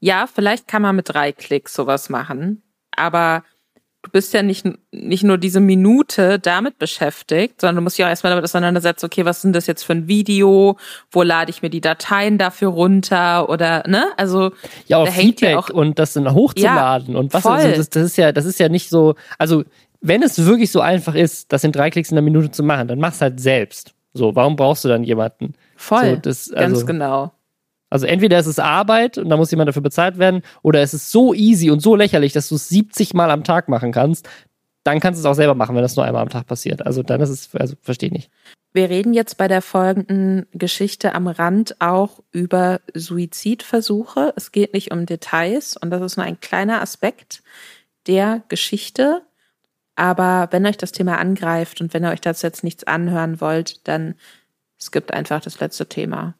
ja, 0.00 0.26
vielleicht 0.26 0.66
kann 0.66 0.82
man 0.82 0.96
mit 0.96 1.10
drei 1.10 1.30
Klicks 1.32 1.74
sowas 1.74 2.08
machen, 2.08 2.62
aber 2.96 3.44
du 4.02 4.10
bist 4.10 4.32
ja 4.32 4.42
nicht, 4.42 4.66
nicht 4.92 5.24
nur 5.24 5.38
diese 5.38 5.60
Minute 5.60 6.38
damit 6.38 6.78
beschäftigt, 6.78 7.60
sondern 7.60 7.76
du 7.76 7.82
musst 7.82 7.98
dich 7.98 8.04
auch 8.04 8.08
erstmal 8.08 8.30
damit 8.30 8.44
auseinandersetzen, 8.44 9.06
okay, 9.06 9.24
was 9.24 9.42
sind 9.42 9.54
das 9.54 9.66
jetzt 9.66 9.82
für 9.82 9.92
ein 9.92 10.08
Video? 10.08 10.78
Wo 11.10 11.22
lade 11.22 11.50
ich 11.50 11.62
mir 11.62 11.70
die 11.70 11.80
Dateien 11.80 12.38
dafür 12.38 12.68
runter? 12.68 13.48
Oder, 13.48 13.84
ne? 13.86 14.06
Also, 14.16 14.52
ja, 14.86 14.98
auch 14.98 15.08
Feedback 15.08 15.50
ja 15.50 15.58
auch, 15.58 15.70
und 15.70 15.98
das 15.98 16.14
dann 16.14 16.32
hochzuladen 16.32 17.14
ja, 17.14 17.20
und 17.20 17.34
was, 17.34 17.44
also 17.44 17.68
das, 17.68 17.90
das 17.90 18.04
ist 18.04 18.16
ja, 18.16 18.32
das 18.32 18.46
ist 18.46 18.58
ja 18.58 18.68
nicht 18.68 18.88
so, 18.88 19.14
also, 19.38 19.64
wenn 20.00 20.22
es 20.22 20.46
wirklich 20.46 20.72
so 20.72 20.80
einfach 20.80 21.14
ist, 21.14 21.52
das 21.52 21.62
in 21.62 21.72
drei 21.72 21.90
Klicks 21.90 22.10
in 22.10 22.16
einer 22.16 22.24
Minute 22.24 22.50
zu 22.50 22.62
machen, 22.62 22.88
dann 22.88 22.98
mach's 22.98 23.20
halt 23.20 23.38
selbst. 23.38 23.92
So, 24.14 24.34
warum 24.34 24.56
brauchst 24.56 24.84
du 24.84 24.88
dann 24.88 25.04
jemanden? 25.04 25.52
Voll. 25.76 26.10
So, 26.10 26.16
das, 26.16 26.52
also, 26.52 26.74
ganz 26.74 26.86
genau. 26.86 27.32
Also 27.90 28.06
entweder 28.06 28.38
es 28.38 28.46
ist 28.46 28.60
Arbeit 28.60 29.18
und 29.18 29.28
da 29.28 29.36
muss 29.36 29.50
jemand 29.50 29.68
dafür 29.68 29.82
bezahlt 29.82 30.18
werden, 30.18 30.42
oder 30.62 30.80
es 30.80 30.94
ist 30.94 31.10
so 31.10 31.34
easy 31.34 31.70
und 31.70 31.80
so 31.80 31.96
lächerlich, 31.96 32.32
dass 32.32 32.48
du 32.48 32.54
es 32.54 32.68
70 32.68 33.14
Mal 33.14 33.30
am 33.30 33.44
Tag 33.44 33.68
machen 33.68 33.92
kannst. 33.92 34.28
Dann 34.84 35.00
kannst 35.00 35.18
du 35.18 35.22
es 35.22 35.26
auch 35.26 35.34
selber 35.34 35.54
machen, 35.54 35.74
wenn 35.74 35.82
das 35.82 35.96
nur 35.96 36.06
einmal 36.06 36.22
am 36.22 36.30
Tag 36.30 36.46
passiert. 36.46 36.86
Also 36.86 37.02
dann 37.02 37.20
ist 37.20 37.28
es, 37.28 37.54
also 37.54 37.74
verstehe 37.82 38.06
ich 38.06 38.12
nicht. 38.14 38.30
Wir 38.72 38.88
reden 38.88 39.12
jetzt 39.12 39.36
bei 39.36 39.48
der 39.48 39.62
folgenden 39.62 40.46
Geschichte 40.52 41.14
am 41.14 41.26
Rand 41.26 41.80
auch 41.80 42.20
über 42.30 42.80
Suizidversuche. 42.94 44.32
Es 44.36 44.52
geht 44.52 44.72
nicht 44.72 44.92
um 44.92 45.06
Details 45.06 45.76
und 45.76 45.90
das 45.90 46.00
ist 46.00 46.16
nur 46.16 46.24
ein 46.24 46.40
kleiner 46.40 46.80
Aspekt 46.80 47.42
der 48.06 48.42
Geschichte. 48.48 49.22
Aber 49.96 50.48
wenn 50.52 50.64
euch 50.64 50.78
das 50.78 50.92
Thema 50.92 51.18
angreift 51.18 51.80
und 51.80 51.92
wenn 51.92 52.04
ihr 52.04 52.10
euch 52.10 52.20
dazu 52.20 52.46
jetzt 52.46 52.64
nichts 52.64 52.84
anhören 52.84 53.40
wollt, 53.40 53.86
dann 53.88 54.14
gibt 54.92 55.12
einfach 55.12 55.40
das 55.40 55.60
letzte 55.60 55.86
Thema. 55.86 56.34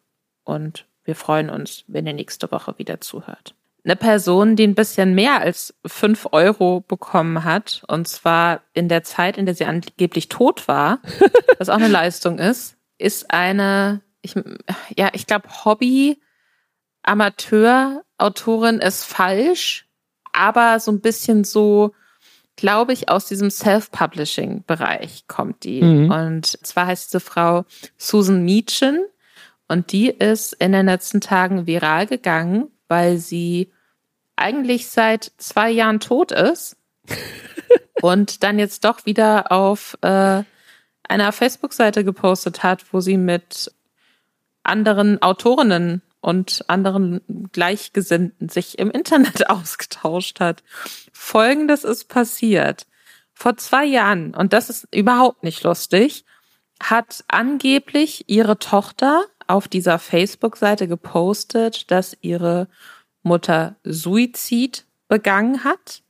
Und 0.45 0.87
wir 1.11 1.17
freuen 1.17 1.51
uns, 1.51 1.83
wenn 1.89 2.07
ihr 2.07 2.13
nächste 2.13 2.53
Woche 2.53 2.79
wieder 2.79 3.01
zuhört. 3.01 3.57
Eine 3.83 3.97
Person, 3.97 4.55
die 4.55 4.63
ein 4.65 4.77
bisschen 4.77 5.17
mehr 5.17 5.41
als 5.41 5.75
fünf 5.85 6.29
Euro 6.31 6.85
bekommen 6.87 7.43
hat, 7.43 7.83
und 7.89 8.07
zwar 8.07 8.61
in 8.75 8.89
der 8.89 9.03
Zeit, 9.03 9.37
in 9.37 9.45
der 9.45 9.57
sie 9.57 9.65
angeblich 9.65 10.29
tot 10.29 10.69
war, 10.69 11.01
was 11.59 11.69
auch 11.69 11.79
eine 11.79 11.89
Leistung 11.89 12.39
ist, 12.39 12.77
ist 12.97 13.33
eine, 13.33 14.03
ich, 14.23 14.37
ja, 14.97 15.11
ich 15.15 15.27
glaube, 15.27 15.49
Hobby, 15.65 16.23
Amateur-Autorin 17.03 18.79
ist 18.79 19.03
falsch, 19.03 19.89
aber 20.33 20.79
so 20.79 20.93
ein 20.93 21.01
bisschen 21.01 21.43
so, 21.43 21.93
glaube 22.55 22.93
ich, 22.93 23.09
aus 23.09 23.27
diesem 23.27 23.51
Self-Publishing-Bereich 23.51 25.27
kommt 25.27 25.65
die. 25.65 25.83
Mhm. 25.83 26.13
Und 26.13 26.47
zwar 26.65 26.87
heißt 26.87 27.09
diese 27.09 27.19
Frau 27.19 27.65
Susan 27.99 28.45
Meachen 28.45 29.01
und 29.71 29.93
die 29.93 30.09
ist 30.09 30.53
in 30.55 30.73
den 30.73 30.87
letzten 30.87 31.21
Tagen 31.21 31.69
viral 31.69 32.09
gegangen, 32.09 32.73
weil 32.89 33.19
sie 33.19 33.71
eigentlich 34.35 34.89
seit 34.89 35.31
zwei 35.37 35.71
Jahren 35.71 36.01
tot 36.01 36.33
ist 36.33 36.77
und 38.03 38.43
dann 38.43 38.59
jetzt 38.59 38.85
doch 38.85 39.07
wieder 39.07 39.53
auf 39.53 39.97
äh, 40.03 40.43
einer 41.05 41.33
Facebook-Seite 41.33 42.03
gepostet 42.03 42.65
hat, 42.65 42.93
wo 42.93 42.99
sie 42.99 43.17
mit 43.17 43.73
anderen 44.65 45.23
Autorinnen 45.23 46.03
und 46.21 46.65
anderen 46.67 47.21
Gleichgesinnten 47.53 48.49
sich 48.49 48.77
im 48.81 48.91
Internet 48.91 49.51
ausgetauscht 49.51 50.41
hat. 50.41 50.65
Folgendes 51.13 51.85
ist 51.85 52.09
passiert. 52.09 52.89
Vor 53.35 53.57
zwei 53.57 53.85
Jahren, 53.85 54.35
und 54.35 54.53
das 54.53 54.69
ist 54.69 54.89
überhaupt 54.93 55.45
nicht 55.45 55.63
lustig, 55.63 56.25
hat 56.83 57.25
angeblich 57.29 58.25
ihre 58.27 58.59
Tochter 58.59 59.27
auf 59.51 59.69
dieser 59.69 59.99
Facebook-Seite 59.99 60.89
gepostet, 60.89 61.91
dass 61.91 62.17
ihre 62.21 62.69
Mutter 63.23 63.77
Suizid 63.85 64.85
begangen 65.09 65.65
hat 65.65 66.03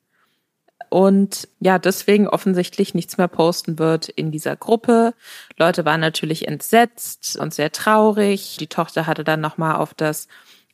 und 0.90 1.48
ja, 1.60 1.78
deswegen 1.78 2.28
offensichtlich 2.28 2.94
nichts 2.94 3.16
mehr 3.16 3.28
posten 3.28 3.78
wird 3.78 4.08
in 4.08 4.32
dieser 4.32 4.56
Gruppe. 4.56 5.14
Leute 5.56 5.84
waren 5.84 6.00
natürlich 6.00 6.48
entsetzt 6.48 7.38
und 7.40 7.54
sehr 7.54 7.70
traurig. 7.70 8.56
Die 8.58 8.66
Tochter 8.66 9.06
hatte 9.06 9.22
dann 9.22 9.40
nochmal 9.40 9.76
auf 9.76 9.94
das 9.94 10.26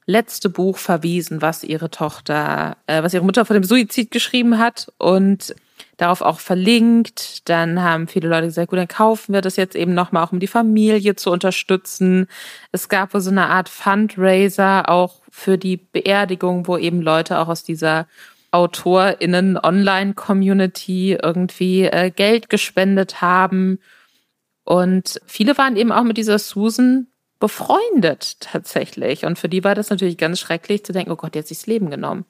letzte 0.06 0.48
Buch 0.48 0.78
verwiesen, 0.78 1.42
was 1.42 1.64
ihre 1.64 1.90
Tochter, 1.90 2.78
äh, 2.86 3.02
was 3.02 3.12
ihre 3.12 3.24
Mutter 3.24 3.44
vor 3.44 3.54
dem 3.54 3.64
Suizid 3.64 4.10
geschrieben 4.10 4.58
hat 4.58 4.90
und 4.96 5.54
darauf 5.96 6.20
auch 6.20 6.40
verlinkt. 6.40 7.48
Dann 7.48 7.82
haben 7.82 8.08
viele 8.08 8.28
Leute 8.28 8.46
gesagt, 8.46 8.70
gut, 8.70 8.78
dann 8.78 8.88
kaufen 8.88 9.32
wir 9.32 9.40
das 9.40 9.56
jetzt 9.56 9.76
eben 9.76 9.94
nochmal, 9.94 10.24
auch 10.24 10.32
um 10.32 10.40
die 10.40 10.46
Familie 10.46 11.16
zu 11.16 11.30
unterstützen. 11.30 12.26
Es 12.72 12.88
gab 12.88 13.12
so 13.12 13.30
eine 13.30 13.46
Art 13.48 13.68
Fundraiser 13.68 14.88
auch 14.88 15.22
für 15.30 15.58
die 15.58 15.76
Beerdigung, 15.76 16.66
wo 16.66 16.76
eben 16.76 17.00
Leute 17.00 17.38
auch 17.38 17.48
aus 17.48 17.64
dieser 17.64 18.06
AutorInnen 18.50 19.58
Online-Community 19.58 21.18
irgendwie 21.22 21.84
äh, 21.84 22.10
Geld 22.10 22.48
gespendet 22.48 23.20
haben. 23.20 23.78
Und 24.64 25.20
viele 25.26 25.56
waren 25.58 25.76
eben 25.76 25.92
auch 25.92 26.04
mit 26.04 26.16
dieser 26.16 26.38
Susan 26.38 27.06
befreundet 27.38 28.40
tatsächlich. 28.40 29.24
Und 29.24 29.38
für 29.38 29.48
die 29.48 29.62
war 29.62 29.74
das 29.74 29.90
natürlich 29.90 30.16
ganz 30.16 30.40
schrecklich 30.40 30.84
zu 30.84 30.92
denken, 30.92 31.12
oh 31.12 31.16
Gott, 31.16 31.34
jetzt 31.34 31.50
ist 31.50 31.62
das 31.62 31.66
Leben 31.66 31.90
genommen. 31.90 32.24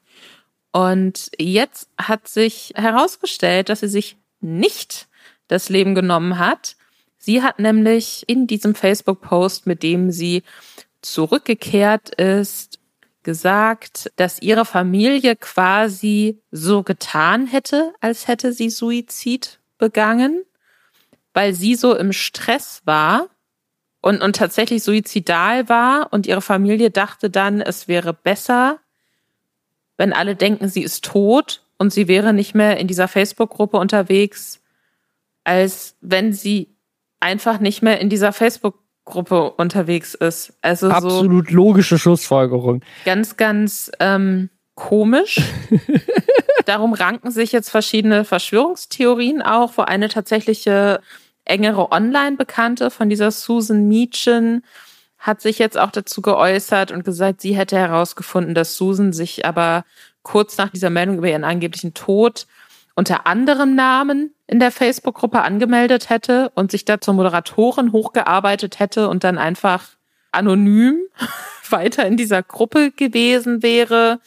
Und 0.77 1.31
jetzt 1.39 1.89
hat 1.97 2.27
sich 2.27 2.71
herausgestellt, 2.75 3.69
dass 3.69 3.79
sie 3.79 3.87
sich 3.87 4.15
nicht 4.41 5.07
das 5.47 5.69
Leben 5.69 5.95
genommen 5.95 6.37
hat. 6.37 6.75
Sie 7.17 7.41
hat 7.41 7.57
nämlich 7.57 8.25
in 8.27 8.45
diesem 8.45 8.75
Facebook-Post, 8.75 9.65
mit 9.65 9.81
dem 9.81 10.11
sie 10.11 10.43
zurückgekehrt 11.01 12.13
ist, 12.21 12.77
gesagt, 13.23 14.11
dass 14.17 14.39
ihre 14.39 14.65
Familie 14.65 15.35
quasi 15.35 16.43
so 16.51 16.83
getan 16.83 17.47
hätte, 17.47 17.95
als 17.99 18.27
hätte 18.27 18.53
sie 18.53 18.69
Suizid 18.69 19.59
begangen, 19.79 20.43
weil 21.33 21.55
sie 21.55 21.73
so 21.73 21.95
im 21.95 22.13
Stress 22.13 22.83
war 22.85 23.29
und, 23.99 24.21
und 24.21 24.35
tatsächlich 24.35 24.83
suizidal 24.83 25.69
war 25.69 26.13
und 26.13 26.27
ihre 26.27 26.41
Familie 26.41 26.91
dachte 26.91 27.31
dann, 27.31 27.61
es 27.61 27.87
wäre 27.87 28.13
besser, 28.13 28.79
wenn 29.97 30.13
alle 30.13 30.35
denken, 30.35 30.69
sie 30.69 30.83
ist 30.83 31.03
tot 31.03 31.63
und 31.77 31.91
sie 31.91 32.07
wäre 32.07 32.33
nicht 32.33 32.55
mehr 32.55 32.77
in 32.77 32.87
dieser 32.87 33.07
Facebook-Gruppe 33.07 33.77
unterwegs, 33.77 34.61
als 35.43 35.95
wenn 36.01 36.33
sie 36.33 36.75
einfach 37.19 37.59
nicht 37.59 37.81
mehr 37.81 37.99
in 37.99 38.09
dieser 38.09 38.33
Facebook-Gruppe 38.33 39.51
unterwegs 39.51 40.13
ist. 40.13 40.53
Also 40.61 40.89
absolut 40.89 41.49
so 41.49 41.55
logische 41.55 41.97
Schlussfolgerung. 41.97 42.81
Ganz, 43.05 43.37
ganz 43.37 43.91
ähm, 43.99 44.49
komisch. 44.75 45.41
Darum 46.65 46.93
ranken 46.93 47.31
sich 47.31 47.51
jetzt 47.51 47.69
verschiedene 47.69 48.25
Verschwörungstheorien 48.25 49.41
auch, 49.41 49.77
wo 49.77 49.83
eine 49.83 50.09
tatsächliche 50.09 51.01
engere 51.45 51.91
Online-Bekannte 51.91 52.91
von 52.91 53.09
dieser 53.09 53.31
Susan 53.31 53.87
Meachen 53.87 54.63
hat 55.17 55.41
sich 55.41 55.59
jetzt 55.59 55.77
auch 55.77 55.91
dazu 55.91 56.21
geäußert 56.21 56.91
und 56.91 57.03
gesagt, 57.03 57.41
sie 57.41 57.55
hätte 57.55 57.77
herausgefunden, 57.77 58.53
dass 58.53 58.75
Susan 58.75 59.13
sich 59.13 59.45
aber 59.45 59.83
kurz 60.21 60.57
nach 60.57 60.69
dieser 60.69 60.89
Meldung 60.89 61.17
über 61.17 61.29
ihren 61.29 61.43
angeblichen 61.43 61.93
Tod 61.93 62.47
unter 62.95 63.27
anderem 63.27 63.75
Namen 63.75 64.33
in 64.47 64.59
der 64.59 64.71
Facebook-Gruppe 64.71 65.41
angemeldet 65.41 66.09
hätte 66.09 66.51
und 66.55 66.71
sich 66.71 66.83
da 66.83 66.99
zur 66.99 67.13
Moderatorin 67.13 67.91
hochgearbeitet 67.91 68.79
hätte 68.79 69.09
und 69.09 69.23
dann 69.23 69.37
einfach 69.37 69.89
anonym 70.31 70.99
weiter 71.69 72.05
in 72.05 72.17
dieser 72.17 72.43
Gruppe 72.43 72.91
gewesen 72.91 73.61
wäre. 73.61 74.19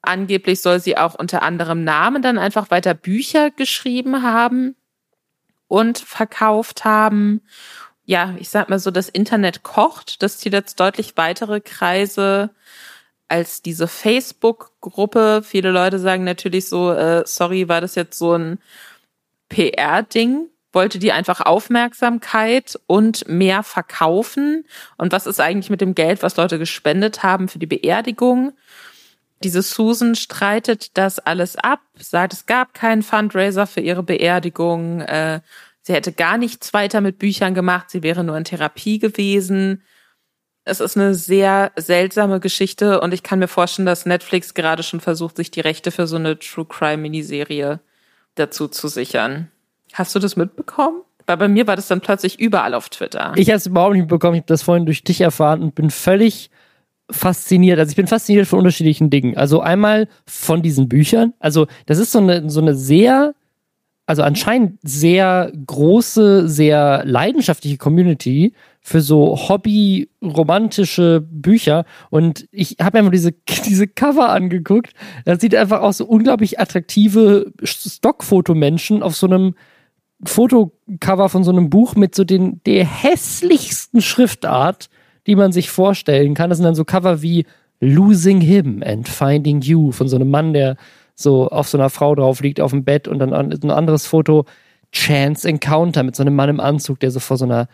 Angeblich 0.00 0.60
soll 0.60 0.80
sie 0.80 0.96
auch 0.96 1.14
unter 1.14 1.42
anderem 1.42 1.84
Namen 1.84 2.22
dann 2.22 2.38
einfach 2.38 2.70
weiter 2.70 2.94
Bücher 2.94 3.50
geschrieben 3.50 4.22
haben 4.22 4.76
und 5.66 5.98
verkauft 5.98 6.84
haben 6.84 7.42
ja, 8.08 8.34
ich 8.38 8.48
sag 8.48 8.70
mal 8.70 8.78
so, 8.78 8.90
das 8.90 9.10
Internet 9.10 9.62
kocht. 9.64 10.22
Das 10.22 10.38
zieht 10.38 10.54
jetzt 10.54 10.80
deutlich 10.80 11.18
weitere 11.18 11.60
Kreise 11.60 12.48
als 13.28 13.60
diese 13.60 13.86
Facebook-Gruppe. 13.86 15.42
Viele 15.44 15.70
Leute 15.72 15.98
sagen 15.98 16.24
natürlich 16.24 16.70
so, 16.70 16.90
äh, 16.90 17.24
sorry, 17.26 17.68
war 17.68 17.82
das 17.82 17.96
jetzt 17.96 18.18
so 18.18 18.32
ein 18.32 18.60
PR-Ding? 19.50 20.48
Wollte 20.72 20.98
die 20.98 21.12
einfach 21.12 21.42
Aufmerksamkeit 21.42 22.80
und 22.86 23.28
mehr 23.28 23.62
verkaufen? 23.62 24.64
Und 24.96 25.12
was 25.12 25.26
ist 25.26 25.38
eigentlich 25.38 25.68
mit 25.68 25.82
dem 25.82 25.94
Geld, 25.94 26.22
was 26.22 26.38
Leute 26.38 26.58
gespendet 26.58 27.22
haben 27.22 27.46
für 27.46 27.58
die 27.58 27.66
Beerdigung? 27.66 28.54
Diese 29.44 29.60
Susan 29.60 30.14
streitet 30.14 30.96
das 30.96 31.18
alles 31.18 31.56
ab, 31.56 31.80
sagt, 31.98 32.32
es 32.32 32.46
gab 32.46 32.72
keinen 32.72 33.02
Fundraiser 33.02 33.66
für 33.66 33.80
ihre 33.80 34.02
Beerdigung. 34.02 35.02
Äh, 35.02 35.40
Sie 35.88 35.94
hätte 35.94 36.12
gar 36.12 36.36
nichts 36.36 36.74
weiter 36.74 37.00
mit 37.00 37.18
Büchern 37.18 37.54
gemacht, 37.54 37.88
sie 37.88 38.02
wäre 38.02 38.22
nur 38.22 38.36
in 38.36 38.44
Therapie 38.44 38.98
gewesen. 38.98 39.82
Es 40.64 40.80
ist 40.80 40.98
eine 40.98 41.14
sehr 41.14 41.72
seltsame 41.76 42.40
Geschichte 42.40 43.00
und 43.00 43.14
ich 43.14 43.22
kann 43.22 43.38
mir 43.38 43.48
vorstellen, 43.48 43.86
dass 43.86 44.04
Netflix 44.04 44.52
gerade 44.52 44.82
schon 44.82 45.00
versucht, 45.00 45.38
sich 45.38 45.50
die 45.50 45.62
Rechte 45.62 45.90
für 45.90 46.06
so 46.06 46.16
eine 46.16 46.38
True 46.38 46.66
Crime 46.66 46.98
Miniserie 46.98 47.80
dazu 48.34 48.68
zu 48.68 48.88
sichern. 48.88 49.50
Hast 49.94 50.14
du 50.14 50.18
das 50.18 50.36
mitbekommen? 50.36 51.00
Weil 51.24 51.38
bei 51.38 51.48
mir 51.48 51.66
war 51.66 51.76
das 51.76 51.88
dann 51.88 52.02
plötzlich 52.02 52.38
überall 52.38 52.74
auf 52.74 52.90
Twitter. 52.90 53.32
Ich 53.36 53.48
habe 53.48 53.56
es 53.56 53.64
überhaupt 53.64 53.94
nicht 53.94 54.02
mitbekommen. 54.02 54.34
Ich 54.34 54.40
habe 54.40 54.48
das 54.48 54.60
vorhin 54.60 54.84
durch 54.84 55.04
dich 55.04 55.22
erfahren 55.22 55.62
und 55.62 55.74
bin 55.74 55.88
völlig 55.88 56.50
fasziniert. 57.10 57.78
Also 57.78 57.88
ich 57.88 57.96
bin 57.96 58.08
fasziniert 58.08 58.46
von 58.46 58.58
unterschiedlichen 58.58 59.08
Dingen. 59.08 59.38
Also 59.38 59.62
einmal 59.62 60.06
von 60.26 60.60
diesen 60.60 60.86
Büchern. 60.86 61.32
Also 61.38 61.66
das 61.86 61.96
ist 61.96 62.12
so 62.12 62.18
eine, 62.18 62.50
so 62.50 62.60
eine 62.60 62.74
sehr, 62.74 63.34
also 64.08 64.22
anscheinend 64.22 64.78
sehr 64.82 65.52
große, 65.66 66.48
sehr 66.48 67.02
leidenschaftliche 67.04 67.76
Community 67.76 68.54
für 68.80 69.00
so 69.00 69.36
hobby-romantische 69.48 71.20
Bücher. 71.30 71.84
Und 72.10 72.48
ich 72.50 72.76
habe 72.80 72.98
mir 72.98 73.04
mal 73.04 73.10
diese, 73.10 73.32
diese 73.66 73.86
Cover 73.86 74.30
angeguckt. 74.30 74.92
Das 75.24 75.40
sieht 75.40 75.54
einfach 75.54 75.82
aus 75.82 75.98
so 75.98 76.06
unglaublich 76.06 76.58
attraktive 76.58 77.52
Stockfotomenschen 77.62 79.02
auf 79.02 79.14
so 79.14 79.26
einem 79.26 79.54
Fotocover 80.24 81.28
von 81.28 81.44
so 81.44 81.52
einem 81.52 81.70
Buch 81.70 81.94
mit 81.94 82.14
so 82.14 82.24
den, 82.24 82.60
der 82.64 82.84
hässlichsten 82.84 84.00
Schriftart 84.00 84.88
die 85.28 85.36
man 85.36 85.52
sich 85.52 85.70
vorstellen 85.70 86.34
kann. 86.34 86.48
Das 86.48 86.56
sind 86.56 86.64
dann 86.64 86.74
so 86.74 86.84
Cover 86.84 87.22
wie 87.22 87.44
Losing 87.80 88.40
Him 88.40 88.82
and 88.84 89.08
Finding 89.08 89.60
You 89.60 89.92
von 89.92 90.08
so 90.08 90.16
einem 90.16 90.30
Mann, 90.30 90.54
der 90.54 90.76
so 91.18 91.48
auf 91.48 91.68
so 91.68 91.76
einer 91.76 91.90
Frau 91.90 92.14
drauf 92.14 92.40
liegt 92.40 92.60
auf 92.60 92.70
dem 92.70 92.84
Bett 92.84 93.08
und 93.08 93.18
dann 93.18 93.34
ein 93.34 93.70
anderes 93.70 94.06
Foto 94.06 94.44
Chance 94.92 95.48
Encounter 95.48 96.04
mit 96.04 96.14
so 96.14 96.22
einem 96.22 96.36
Mann 96.36 96.48
im 96.48 96.60
Anzug, 96.60 97.00
der 97.00 97.10
so 97.10 97.18
vor 97.18 97.36
so 97.36 97.44
einer 97.44 97.68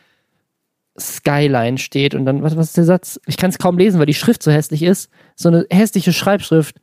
Skyline 0.98 1.76
steht 1.76 2.14
und 2.14 2.24
dann, 2.24 2.42
was, 2.42 2.56
was 2.56 2.68
ist 2.68 2.76
der 2.76 2.84
Satz? 2.84 3.20
Ich 3.26 3.36
kann 3.36 3.50
es 3.50 3.58
kaum 3.58 3.76
lesen, 3.76 3.98
weil 3.98 4.06
die 4.06 4.14
Schrift 4.14 4.42
so 4.42 4.50
hässlich 4.50 4.82
ist. 4.82 5.10
So 5.36 5.48
eine 5.48 5.66
hässliche 5.70 6.12
Schreibschrift. 6.12 6.76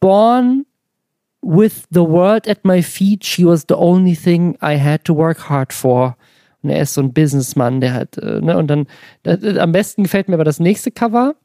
Born 0.00 0.66
with 1.42 1.84
the 1.90 2.00
world 2.00 2.48
at 2.48 2.64
my 2.64 2.82
feet, 2.82 3.24
she 3.24 3.44
was 3.44 3.64
the 3.68 3.76
only 3.76 4.16
thing 4.16 4.56
I 4.60 4.78
had 4.78 5.04
to 5.04 5.14
work 5.14 5.48
hard 5.48 5.72
for. 5.72 6.16
Und 6.62 6.70
er 6.70 6.82
ist 6.82 6.94
so 6.94 7.02
ein 7.02 7.12
Businessman, 7.12 7.80
der 7.80 7.94
hat, 7.94 8.18
äh, 8.18 8.40
ne, 8.40 8.56
und 8.56 8.66
dann, 8.66 8.86
das, 9.22 9.42
am 9.56 9.72
besten 9.72 10.02
gefällt 10.02 10.28
mir 10.28 10.34
aber 10.34 10.44
das 10.44 10.58
nächste 10.58 10.90
Cover. 10.90 11.36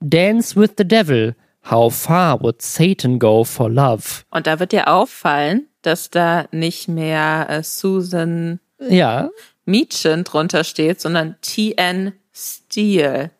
Dance 0.00 0.54
with 0.60 0.72
the 0.76 0.86
Devil. 0.86 1.34
How 1.70 1.94
far 1.94 2.40
would 2.42 2.60
Satan 2.60 3.18
go 3.18 3.44
for 3.44 3.70
love? 3.70 4.24
Und 4.30 4.46
da 4.46 4.58
wird 4.58 4.72
dir 4.72 4.88
auffallen, 4.88 5.68
dass 5.82 6.10
da 6.10 6.46
nicht 6.50 6.88
mehr 6.88 7.46
äh, 7.48 7.62
Susan 7.62 8.60
ja. 8.78 9.30
Mädchen 9.64 10.24
drunter 10.24 10.64
steht, 10.64 11.00
sondern 11.00 11.36
T.N. 11.40 12.12
Steele, 12.32 13.30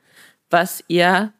was 0.50 0.84
ihr 0.88 1.32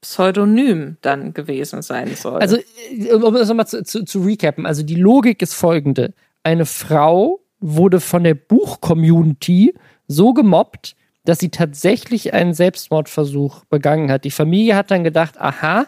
Pseudonym 0.00 0.96
dann 1.00 1.34
gewesen 1.34 1.82
sein 1.82 2.14
soll. 2.14 2.40
Also, 2.40 2.56
äh, 2.56 3.12
um 3.12 3.34
das 3.34 3.48
nochmal 3.48 3.66
zu, 3.66 3.82
zu, 3.82 4.04
zu 4.04 4.20
recappen, 4.20 4.66
also 4.66 4.82
die 4.82 4.94
Logik 4.94 5.42
ist 5.42 5.54
folgende. 5.54 6.14
Eine 6.44 6.66
Frau 6.66 7.40
wurde 7.60 8.00
von 8.00 8.22
der 8.22 8.34
Buch-Community 8.34 9.74
so 10.06 10.32
gemobbt, 10.32 10.94
dass 11.24 11.40
sie 11.40 11.50
tatsächlich 11.50 12.32
einen 12.32 12.54
Selbstmordversuch 12.54 13.64
begangen 13.64 14.10
hat. 14.10 14.24
Die 14.24 14.30
Familie 14.30 14.76
hat 14.76 14.90
dann 14.90 15.04
gedacht, 15.04 15.38
aha, 15.38 15.86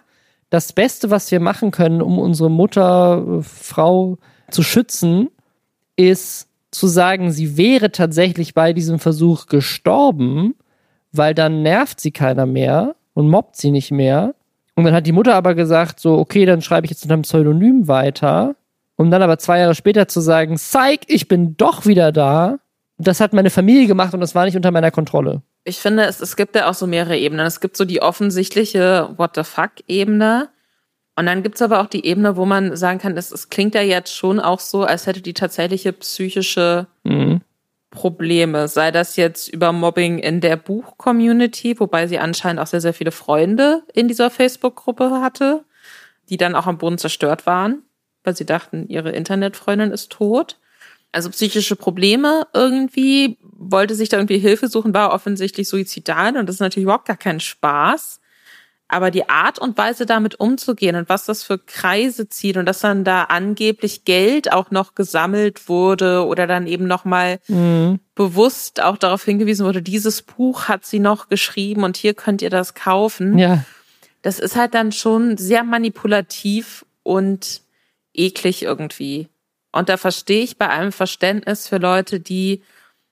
das 0.51 0.73
Beste, 0.73 1.11
was 1.11 1.31
wir 1.31 1.41
machen 1.41 1.71
können, 1.71 2.03
um 2.03 2.19
unsere 2.19 2.51
Mutter, 2.51 3.39
äh, 3.39 3.43
Frau 3.43 4.19
zu 4.51 4.63
schützen, 4.63 5.29
ist 5.97 6.49
zu 6.71 6.87
sagen, 6.87 7.33
sie 7.33 7.57
wäre 7.57 7.91
tatsächlich 7.91 8.55
bei 8.55 8.73
diesem 8.73 8.99
Versuch 8.99 9.47
gestorben, 9.47 10.55
weil 11.13 11.35
dann 11.35 11.63
nervt 11.63 12.01
sie 12.01 12.13
keiner 12.13 12.47
mehr 12.47 12.95
und 13.15 13.29
mobbt 13.29 13.57
sie 13.57 13.71
nicht 13.71 13.91
mehr. 13.91 14.35
Und 14.77 14.85
dann 14.85 14.95
hat 14.95 15.07
die 15.07 15.13
Mutter 15.13 15.35
aber 15.35 15.55
gesagt, 15.55 15.99
so, 15.99 16.19
okay, 16.19 16.47
dann 16.47 16.63
schreibe 16.63 16.85
ich 16.85 16.91
jetzt 16.91 17.03
unter 17.03 17.15
einem 17.15 17.23
Pseudonym 17.23 17.89
weiter 17.89 18.55
um 19.01 19.11
dann 19.11 19.23
aber 19.23 19.39
zwei 19.39 19.61
Jahre 19.61 19.75
später 19.75 20.09
zu 20.09 20.21
sagen, 20.21 20.59
zeig, 20.59 21.05
ich 21.07 21.27
bin 21.27 21.57
doch 21.57 21.87
wieder 21.87 22.13
da. 22.13 22.59
Das 22.99 23.19
hat 23.19 23.33
meine 23.33 23.49
Familie 23.49 23.87
gemacht 23.87 24.13
und 24.13 24.21
das 24.21 24.35
war 24.35 24.45
nicht 24.45 24.57
unter 24.57 24.73
meiner 24.73 24.91
Kontrolle. 24.91 25.41
Ich 25.65 25.79
finde, 25.79 26.05
es, 26.05 26.21
es 26.21 26.37
gibt 26.37 26.55
ja 26.55 26.69
auch 26.69 26.75
so 26.75 26.87
mehrere 26.87 27.17
Ebenen. 27.17 27.47
Es 27.47 27.61
gibt 27.61 27.77
so 27.77 27.85
die 27.85 28.03
offensichtliche 28.03 29.11
What 29.17 29.33
the 29.35 29.45
fuck-Ebene. 29.45 30.49
Und 31.17 31.27
dann 31.27 31.43
gibt's 31.43 31.61
aber 31.61 31.81
auch 31.81 31.87
die 31.87 32.07
Ebene, 32.07 32.37
wo 32.37 32.47
man 32.47 32.77
sagen 32.77 32.99
kann, 32.99 33.17
es, 33.17 33.31
es 33.31 33.51
klingt 33.51 33.75
ja 33.75 33.83
jetzt 33.83 34.15
schon 34.15 34.41
auch 34.41 34.61
so, 34.61 34.85
als 34.85 35.07
hätte 35.07 35.21
die 35.21 35.35
tatsächliche 35.35 35.93
psychische 35.93 36.87
mhm. 37.05 37.43
Probleme. 37.91 38.69
Sei 38.69 38.91
das 38.91 39.17
jetzt 39.17 39.49
über 39.49 39.73
Mobbing 39.73 40.19
in 40.19 40.41
der 40.41 40.57
Buch-Community, 40.57 41.79
wobei 41.79 42.07
sie 42.07 42.19
anscheinend 42.19 42.61
auch 42.61 42.67
sehr, 42.67 42.81
sehr 42.81 42.95
viele 42.95 43.11
Freunde 43.11 43.83
in 43.93 44.09
dieser 44.09 44.31
Facebook-Gruppe 44.31 45.21
hatte, 45.21 45.65
die 46.31 46.37
dann 46.37 46.55
auch 46.55 46.67
am 46.67 46.79
Boden 46.79 46.99
zerstört 46.99 47.45
waren 47.47 47.83
weil 48.25 48.37
sie 48.37 48.47
dachten, 48.47 48.87
ihre 48.89 49.11
Internetfreundin 49.11 49.91
ist 49.91 50.11
tot. 50.11 50.59
Also 51.13 51.31
psychische 51.31 51.77
Probleme 51.77 52.47
irgendwie, 52.55 53.39
wollte 53.61 53.95
sich 53.95 54.09
da 54.09 54.17
irgendwie 54.17 54.39
Hilfe 54.39 54.69
suchen, 54.69 54.95
war 54.95 55.13
offensichtlich 55.13 55.69
suizidal 55.69 56.37
und 56.37 56.49
das 56.49 56.57
ist 56.57 56.61
natürlich 56.61 56.85
überhaupt 56.85 57.07
gar 57.07 57.17
kein 57.17 57.41
Spaß. 57.41 58.21
Aber 58.89 59.13
die 59.13 59.29
Art 59.29 59.61
und 59.61 59.79
Weise 59.79 60.05
damit 60.05 60.41
umzugehen 60.41 60.97
und 60.97 61.09
was 61.09 61.25
das 61.25 61.45
für 61.45 61.59
Kreise 61.59 62.29
zieht 62.29 62.57
und 62.57 62.67
dass 62.67 62.81
dann 62.81 63.05
da 63.05 63.25
angeblich 63.25 64.05
Geld 64.05 64.53
auch 64.53 64.73
noch 64.73 64.97
gesammelt 64.97 65.69
wurde 65.69 66.27
oder 66.27 66.49
dann 66.49 66.67
eben 66.67 66.89
nochmal 66.89 67.39
mhm. 67.47 68.01
bewusst 68.17 68.83
auch 68.83 68.97
darauf 68.97 69.25
hingewiesen 69.25 69.65
wurde, 69.65 69.81
dieses 69.81 70.23
Buch 70.23 70.65
hat 70.65 70.85
sie 70.85 70.99
noch 70.99 71.29
geschrieben 71.29 71.85
und 71.85 71.97
hier 71.97 72.15
könnt 72.15 72.43
ihr 72.43 72.51
das 72.51 72.75
kaufen. 72.75 73.39
Ja. 73.39 73.65
Das 74.23 74.41
ist 74.41 74.57
halt 74.57 74.75
dann 74.75 74.91
schon 74.91 75.37
sehr 75.37 75.63
manipulativ 75.63 76.85
und 77.05 77.61
eklig 78.13 78.65
irgendwie. 78.65 79.29
Und 79.71 79.89
da 79.89 79.99
verstehe 79.99 80.43
ich 80.43 80.59
bei 80.59 80.69
allem 80.69 80.91
Verständnis 80.91 81.69
für 81.69 81.79
Leute, 81.79 82.19
die 82.19 82.63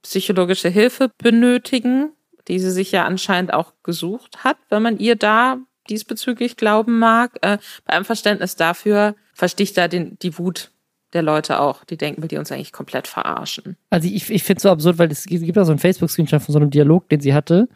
psychologische 0.03 0.69
Hilfe 0.69 1.11
benötigen, 1.19 2.13
die 2.49 2.59
sie 2.59 2.71
sich 2.71 2.93
ja 2.93 3.05
anscheinend 3.05 3.53
auch 3.53 3.73
gesucht 3.83 4.45
hat, 4.45 4.57
wenn 4.71 4.83
man 4.83 4.99
ihr 4.99 5.17
da 5.17 5.59
diesbezüglich 5.91 6.57
glauben 6.57 6.99
mag. 6.99 7.39
Äh, 7.43 7.59
bei 7.85 7.95
allem 7.95 8.05
Verständnis 8.05 8.57
dafür 8.57 9.15
verstehe 9.35 9.65
ich 9.65 9.73
da 9.73 9.89
den, 9.89 10.19
die 10.21 10.39
Wut 10.39 10.71
der 11.13 11.23
Leute 11.23 11.61
auch, 11.61 11.85
die 11.85 11.97
denken, 11.97 12.23
will 12.23 12.29
die 12.29 12.37
uns 12.37 12.53
eigentlich 12.53 12.73
komplett 12.73 13.07
verarschen. 13.07 13.77
Also 13.91 14.09
ich, 14.09 14.31
ich 14.31 14.43
finde 14.43 14.59
es 14.59 14.63
so 14.65 14.71
absurd, 14.71 14.99
weil 14.99 15.11
es 15.11 15.25
gibt 15.25 15.57
auch 15.59 15.65
so 15.65 15.73
einen 15.73 15.79
Facebook-Screenshot 15.79 16.43
von 16.43 16.53
so 16.53 16.59
einem 16.59 16.71
Dialog, 16.71 17.09
den 17.09 17.21
sie 17.21 17.33
hatte 17.33 17.69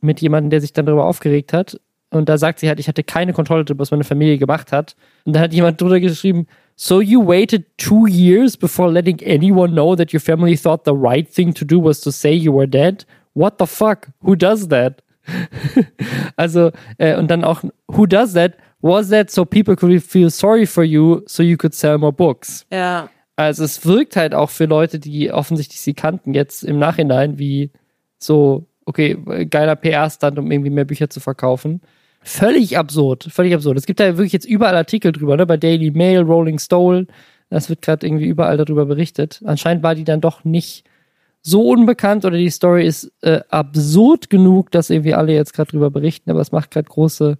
mit 0.00 0.20
jemandem, 0.20 0.50
der 0.50 0.60
sich 0.62 0.72
dann 0.72 0.86
darüber 0.86 1.04
aufgeregt 1.04 1.52
hat. 1.52 1.78
Und 2.08 2.28
da 2.28 2.38
sagt 2.38 2.58
sie 2.58 2.68
halt, 2.68 2.80
ich 2.80 2.88
hatte 2.88 3.04
keine 3.04 3.32
Kontrolle 3.32 3.64
darüber, 3.64 3.82
was 3.82 3.90
meine 3.90 4.04
Familie 4.04 4.38
gemacht 4.38 4.72
hat. 4.72 4.96
Und 5.24 5.34
da 5.34 5.40
hat 5.40 5.52
jemand 5.52 5.80
drunter 5.80 6.00
geschrieben, 6.00 6.46
So 6.82 6.98
you 6.98 7.20
waited 7.20 7.66
two 7.76 8.06
years 8.08 8.56
before 8.56 8.90
letting 8.90 9.22
anyone 9.22 9.74
know 9.74 9.94
that 9.96 10.14
your 10.14 10.20
family 10.20 10.56
thought 10.56 10.84
the 10.84 10.96
right 10.96 11.28
thing 11.28 11.52
to 11.52 11.64
do 11.66 11.78
was 11.78 12.00
to 12.00 12.10
say 12.10 12.32
you 12.32 12.52
were 12.52 12.66
dead? 12.66 13.04
What 13.34 13.58
the 13.58 13.66
fuck? 13.66 14.08
Who 14.22 14.34
does 14.34 14.68
that? 14.68 15.02
also, 16.38 16.72
äh, 16.96 17.18
und 17.18 17.30
dann 17.30 17.44
auch, 17.44 17.62
who 17.88 18.06
does 18.06 18.32
that? 18.32 18.56
Was 18.80 19.10
that 19.10 19.30
so 19.30 19.44
people 19.44 19.76
could 19.76 20.02
feel 20.02 20.30
sorry 20.30 20.64
for 20.64 20.82
you, 20.82 21.20
so 21.26 21.42
you 21.42 21.58
could 21.58 21.74
sell 21.74 21.98
more 21.98 22.14
books? 22.14 22.64
Ja. 22.72 23.10
Also 23.36 23.64
es 23.64 23.84
wirkt 23.84 24.16
halt 24.16 24.34
auch 24.34 24.48
für 24.48 24.64
Leute, 24.64 24.98
die 24.98 25.30
offensichtlich 25.30 25.82
sie 25.82 25.92
kannten, 25.92 26.32
jetzt 26.32 26.64
im 26.64 26.78
Nachhinein 26.78 27.38
wie 27.38 27.72
so, 28.16 28.64
okay, 28.86 29.18
geiler 29.50 29.76
PR-Stand, 29.76 30.38
um 30.38 30.50
irgendwie 30.50 30.70
mehr 30.70 30.86
Bücher 30.86 31.10
zu 31.10 31.20
verkaufen. 31.20 31.82
Völlig 32.22 32.76
absurd, 32.76 33.28
völlig 33.30 33.54
absurd. 33.54 33.78
Es 33.78 33.86
gibt 33.86 33.98
da 33.98 34.16
wirklich 34.16 34.32
jetzt 34.32 34.44
überall 34.44 34.76
Artikel 34.76 35.12
drüber, 35.12 35.36
ne? 35.36 35.46
Bei 35.46 35.56
Daily 35.56 35.90
Mail, 35.90 36.20
Rolling 36.20 36.58
Stone. 36.58 37.06
Das 37.48 37.68
wird 37.68 37.82
gerade 37.82 38.06
irgendwie 38.06 38.26
überall 38.26 38.56
darüber 38.56 38.86
berichtet. 38.86 39.40
Anscheinend 39.44 39.82
war 39.82 39.94
die 39.94 40.04
dann 40.04 40.20
doch 40.20 40.44
nicht 40.44 40.84
so 41.42 41.68
unbekannt 41.68 42.24
oder 42.24 42.36
die 42.36 42.50
Story 42.50 42.86
ist 42.86 43.10
äh, 43.22 43.40
absurd 43.48 44.30
genug, 44.30 44.70
dass 44.70 44.90
irgendwie 44.90 45.14
alle 45.14 45.32
jetzt 45.32 45.54
gerade 45.54 45.70
drüber 45.70 45.90
berichten, 45.90 46.30
aber 46.30 46.40
es 46.40 46.52
macht 46.52 46.70
gerade 46.70 46.88
große 46.88 47.38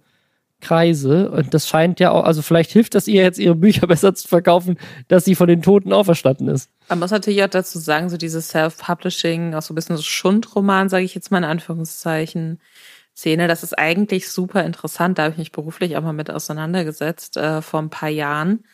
Kreise 0.59 1.31
und 1.31 1.53
das 1.53 1.67
scheint 1.67 1.99
ja 1.99 2.11
auch, 2.11 2.23
also 2.23 2.41
vielleicht 2.41 2.71
hilft 2.71 2.95
das 2.95 3.07
ihr 3.07 3.23
jetzt 3.23 3.39
ihre 3.39 3.55
Bücher 3.55 3.87
besser 3.87 4.13
zu 4.15 4.27
verkaufen, 4.27 4.77
dass 5.07 5.25
sie 5.25 5.35
von 5.35 5.47
den 5.47 5.61
Toten 5.61 5.91
auferstanden 5.91 6.47
ist. 6.47 6.69
Man 6.87 6.99
muss 6.99 7.11
natürlich 7.11 7.43
auch 7.43 7.49
dazu 7.49 7.79
sagen, 7.79 8.09
so 8.09 8.17
dieses 8.17 8.49
Self-Publishing, 8.49 9.55
auch 9.55 9.61
so 9.61 9.73
ein 9.73 9.75
bisschen 9.75 9.97
so 9.97 10.03
Schundroman, 10.03 10.89
sage 10.89 11.03
ich 11.03 11.15
jetzt 11.15 11.31
mal 11.31 11.39
in 11.39 11.43
Anführungszeichen, 11.43 12.59
Szene. 13.21 13.47
Das 13.47 13.63
ist 13.63 13.77
eigentlich 13.77 14.29
super 14.29 14.65
interessant. 14.65 15.17
Da 15.17 15.23
habe 15.23 15.33
ich 15.33 15.37
mich 15.37 15.51
beruflich 15.51 15.95
auch 15.95 16.01
mal 16.01 16.11
mit 16.11 16.31
auseinandergesetzt 16.31 17.37
äh, 17.37 17.61
vor 17.61 17.81
ein 17.81 17.89
paar 17.89 18.09
Jahren, 18.09 18.65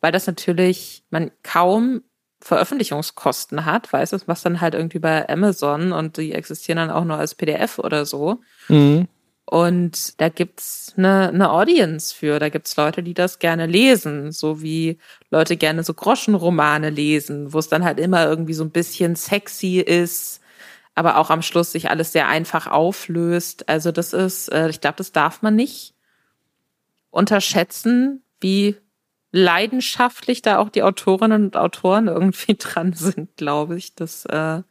weil 0.00 0.12
das 0.12 0.26
natürlich 0.26 1.02
man 1.10 1.32
kaum 1.42 2.02
Veröffentlichungskosten 2.40 3.64
hat, 3.64 3.92
weißt 3.92 4.12
du, 4.12 4.18
was 4.26 4.42
dann 4.42 4.60
halt 4.60 4.74
irgendwie 4.74 5.00
bei 5.00 5.28
Amazon 5.28 5.92
und 5.92 6.16
die 6.16 6.32
existieren 6.32 6.76
dann 6.76 6.90
auch 6.90 7.04
nur 7.04 7.16
als 7.16 7.34
PDF 7.34 7.80
oder 7.80 8.06
so. 8.06 8.38
Mhm. 8.68 9.08
Und 9.44 10.20
da 10.20 10.28
gibt's 10.28 10.92
eine, 10.96 11.30
eine 11.30 11.50
Audience 11.50 12.14
für. 12.14 12.38
Da 12.38 12.50
gibt's 12.50 12.76
Leute, 12.76 13.02
die 13.02 13.14
das 13.14 13.38
gerne 13.38 13.66
lesen, 13.66 14.30
so 14.30 14.62
wie 14.62 14.98
Leute 15.30 15.56
gerne 15.56 15.82
so 15.82 15.94
Groschenromane 15.94 16.90
lesen, 16.90 17.52
wo 17.52 17.58
es 17.58 17.68
dann 17.68 17.82
halt 17.82 17.98
immer 17.98 18.26
irgendwie 18.26 18.52
so 18.52 18.62
ein 18.62 18.70
bisschen 18.70 19.16
sexy 19.16 19.80
ist, 19.80 20.37
aber 20.98 21.16
auch 21.16 21.30
am 21.30 21.42
Schluss 21.42 21.70
sich 21.70 21.90
alles 21.90 22.10
sehr 22.10 22.26
einfach 22.26 22.66
auflöst. 22.66 23.68
Also 23.68 23.92
das 23.92 24.12
ist, 24.12 24.48
äh, 24.48 24.68
ich 24.68 24.80
glaube, 24.80 24.96
das 24.96 25.12
darf 25.12 25.42
man 25.42 25.54
nicht 25.54 25.94
unterschätzen, 27.10 28.22
wie 28.40 28.76
leidenschaftlich 29.30 30.42
da 30.42 30.58
auch 30.58 30.70
die 30.70 30.82
Autorinnen 30.82 31.44
und 31.44 31.56
Autoren 31.56 32.08
irgendwie 32.08 32.54
dran 32.58 32.94
sind, 32.94 33.36
glaube 33.36 33.76
ich. 33.76 33.94
Das 33.94 34.24
äh, 34.26 34.62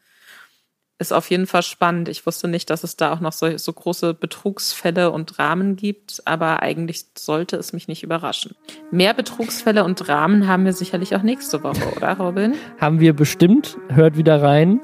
ist 0.99 1.13
auf 1.13 1.29
jeden 1.29 1.47
Fall 1.47 1.63
spannend. 1.63 2.09
Ich 2.09 2.25
wusste 2.25 2.49
nicht, 2.49 2.69
dass 2.71 2.83
es 2.83 2.97
da 2.97 3.13
auch 3.13 3.21
noch 3.21 3.31
so, 3.31 3.57
so 3.57 3.71
große 3.71 4.13
Betrugsfälle 4.13 5.11
und 5.11 5.37
Dramen 5.37 5.77
gibt, 5.77 6.23
aber 6.25 6.61
eigentlich 6.61 7.05
sollte 7.17 7.55
es 7.55 7.71
mich 7.71 7.87
nicht 7.87 8.03
überraschen. 8.03 8.53
Mehr 8.91 9.13
Betrugsfälle 9.13 9.85
und 9.85 9.95
Dramen 9.95 10.45
haben 10.45 10.65
wir 10.65 10.73
sicherlich 10.73 11.15
auch 11.15 11.23
nächste 11.23 11.63
Woche, 11.63 11.95
oder 11.95 12.17
Robin? 12.17 12.55
haben 12.81 12.99
wir 12.99 13.13
bestimmt. 13.13 13.77
Hört 13.87 14.17
wieder 14.17 14.41
rein. 14.41 14.81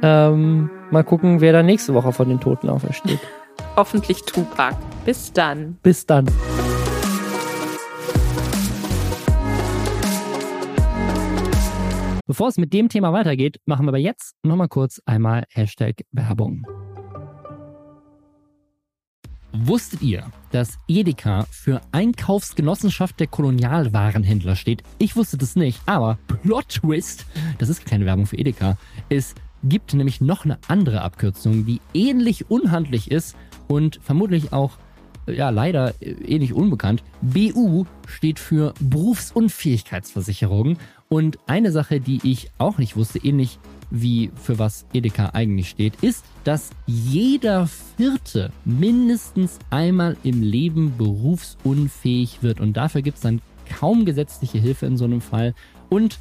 Ähm, 0.00 0.70
mal 0.90 1.04
gucken, 1.04 1.40
wer 1.40 1.52
da 1.52 1.62
nächste 1.62 1.94
Woche 1.94 2.12
von 2.12 2.28
den 2.28 2.40
Toten 2.40 2.68
aufersteht. 2.68 3.20
Hoffentlich 3.76 4.22
Tupac. 4.22 4.76
Bis 5.04 5.32
dann. 5.32 5.78
Bis 5.82 6.06
dann. 6.06 6.26
Bevor 12.26 12.48
es 12.48 12.58
mit 12.58 12.74
dem 12.74 12.88
Thema 12.88 13.12
weitergeht, 13.12 13.58
machen 13.64 13.86
wir 13.86 13.88
aber 13.88 13.98
jetzt 13.98 14.34
nochmal 14.42 14.68
kurz 14.68 15.00
einmal 15.06 15.44
Hashtag 15.50 16.02
Werbung. 16.12 16.66
Wusstet 19.52 20.02
ihr, 20.02 20.24
dass 20.52 20.78
Edeka 20.88 21.46
für 21.50 21.80
Einkaufsgenossenschaft 21.90 23.18
der 23.18 23.28
Kolonialwarenhändler 23.28 24.56
steht? 24.56 24.82
Ich 24.98 25.16
wusste 25.16 25.38
das 25.38 25.56
nicht, 25.56 25.80
aber 25.86 26.18
Plot 26.42 26.68
Twist, 26.68 27.24
das 27.56 27.70
ist 27.70 27.86
keine 27.86 28.04
Werbung 28.04 28.26
für 28.26 28.36
Edeka, 28.36 28.76
es 29.08 29.34
gibt 29.64 29.94
nämlich 29.94 30.20
noch 30.20 30.44
eine 30.44 30.58
andere 30.68 31.02
Abkürzung, 31.02 31.66
die 31.66 31.80
ähnlich 31.94 32.50
unhandlich 32.50 33.10
ist 33.10 33.36
und 33.66 34.00
vermutlich 34.02 34.52
auch 34.52 34.72
ja 35.26 35.50
leider 35.50 35.94
ähnlich 36.00 36.52
unbekannt. 36.52 37.02
BU 37.20 37.84
steht 38.06 38.38
für 38.38 38.74
Berufsunfähigkeitsversicherung 38.80 40.78
und 41.08 41.38
eine 41.46 41.72
Sache, 41.72 42.00
die 42.00 42.20
ich 42.22 42.50
auch 42.58 42.78
nicht 42.78 42.96
wusste, 42.96 43.18
ähnlich 43.18 43.58
wie 43.90 44.30
für 44.34 44.58
was 44.58 44.86
Edeka 44.92 45.30
eigentlich 45.32 45.70
steht, 45.70 46.02
ist, 46.02 46.24
dass 46.44 46.70
jeder 46.86 47.66
Vierte 47.66 48.52
mindestens 48.64 49.58
einmal 49.70 50.16
im 50.22 50.42
Leben 50.42 50.96
berufsunfähig 50.98 52.42
wird. 52.42 52.60
Und 52.60 52.76
dafür 52.76 53.02
gibt 53.02 53.16
es 53.16 53.22
dann 53.22 53.40
kaum 53.78 54.04
gesetzliche 54.04 54.58
Hilfe 54.58 54.86
in 54.86 54.96
so 54.96 55.04
einem 55.04 55.20
Fall. 55.20 55.54
Und 55.88 56.18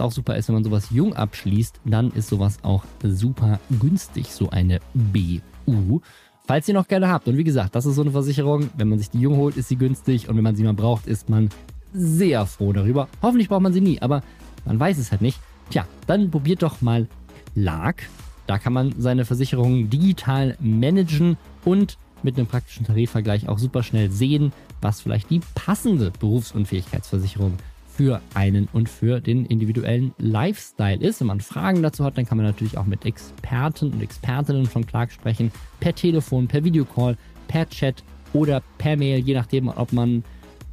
auch 0.00 0.12
super 0.12 0.36
ist, 0.36 0.48
wenn 0.48 0.54
man 0.54 0.64
sowas 0.64 0.88
jung 0.90 1.14
abschließt, 1.14 1.80
dann 1.84 2.10
ist 2.12 2.28
sowas 2.28 2.58
auch 2.62 2.84
super 3.02 3.60
günstig, 3.80 4.32
so 4.32 4.50
eine 4.50 4.80
BU. 4.94 6.00
Falls 6.46 6.68
ihr 6.68 6.74
noch 6.74 6.86
gerne 6.86 7.08
habt. 7.08 7.26
Und 7.26 7.36
wie 7.36 7.44
gesagt, 7.44 7.74
das 7.74 7.86
ist 7.86 7.96
so 7.96 8.02
eine 8.02 8.12
Versicherung. 8.12 8.70
Wenn 8.76 8.88
man 8.88 8.98
sich 8.98 9.10
die 9.10 9.20
jung 9.20 9.36
holt, 9.36 9.56
ist 9.56 9.68
sie 9.68 9.76
günstig. 9.76 10.28
Und 10.28 10.36
wenn 10.36 10.44
man 10.44 10.54
sie 10.54 10.62
mal 10.62 10.74
braucht, 10.74 11.06
ist 11.06 11.28
man 11.28 11.48
sehr 11.92 12.46
froh 12.46 12.72
darüber. 12.72 13.08
Hoffentlich 13.20 13.48
braucht 13.48 13.62
man 13.62 13.72
sie 13.72 13.80
nie, 13.80 14.00
aber 14.00 14.22
man 14.64 14.78
weiß 14.78 14.98
es 14.98 15.10
halt 15.10 15.22
nicht. 15.22 15.40
Tja, 15.70 15.86
dann 16.06 16.30
probiert 16.30 16.62
doch 16.62 16.80
mal 16.82 17.08
Clark. 17.54 18.08
Da 18.46 18.58
kann 18.58 18.72
man 18.72 18.94
seine 18.98 19.24
Versicherungen 19.24 19.90
digital 19.90 20.56
managen 20.60 21.36
und 21.64 21.98
mit 22.22 22.36
einem 22.36 22.46
praktischen 22.46 22.86
Tarifvergleich 22.86 23.48
auch 23.48 23.58
super 23.58 23.82
schnell 23.82 24.10
sehen, 24.10 24.52
was 24.80 25.00
vielleicht 25.00 25.30
die 25.30 25.40
passende 25.54 26.12
Berufsunfähigkeitsversicherung 26.20 27.54
für 27.96 28.20
einen 28.34 28.68
und 28.72 28.88
für 28.88 29.20
den 29.20 29.46
individuellen 29.46 30.12
Lifestyle 30.18 30.98
ist. 31.00 31.20
Wenn 31.20 31.28
man 31.28 31.40
Fragen 31.40 31.82
dazu 31.82 32.04
hat, 32.04 32.18
dann 32.18 32.26
kann 32.26 32.36
man 32.36 32.46
natürlich 32.46 32.76
auch 32.76 32.84
mit 32.84 33.06
Experten 33.06 33.92
und 33.92 34.02
Expertinnen 34.02 34.66
von 34.66 34.86
Clark 34.86 35.12
sprechen, 35.12 35.50
per 35.80 35.94
Telefon, 35.94 36.46
per 36.46 36.62
Videocall, 36.62 37.16
per 37.48 37.68
Chat 37.68 38.02
oder 38.32 38.62
per 38.76 38.96
Mail, 38.96 39.20
je 39.20 39.34
nachdem, 39.34 39.68
ob 39.68 39.92
man 39.92 40.24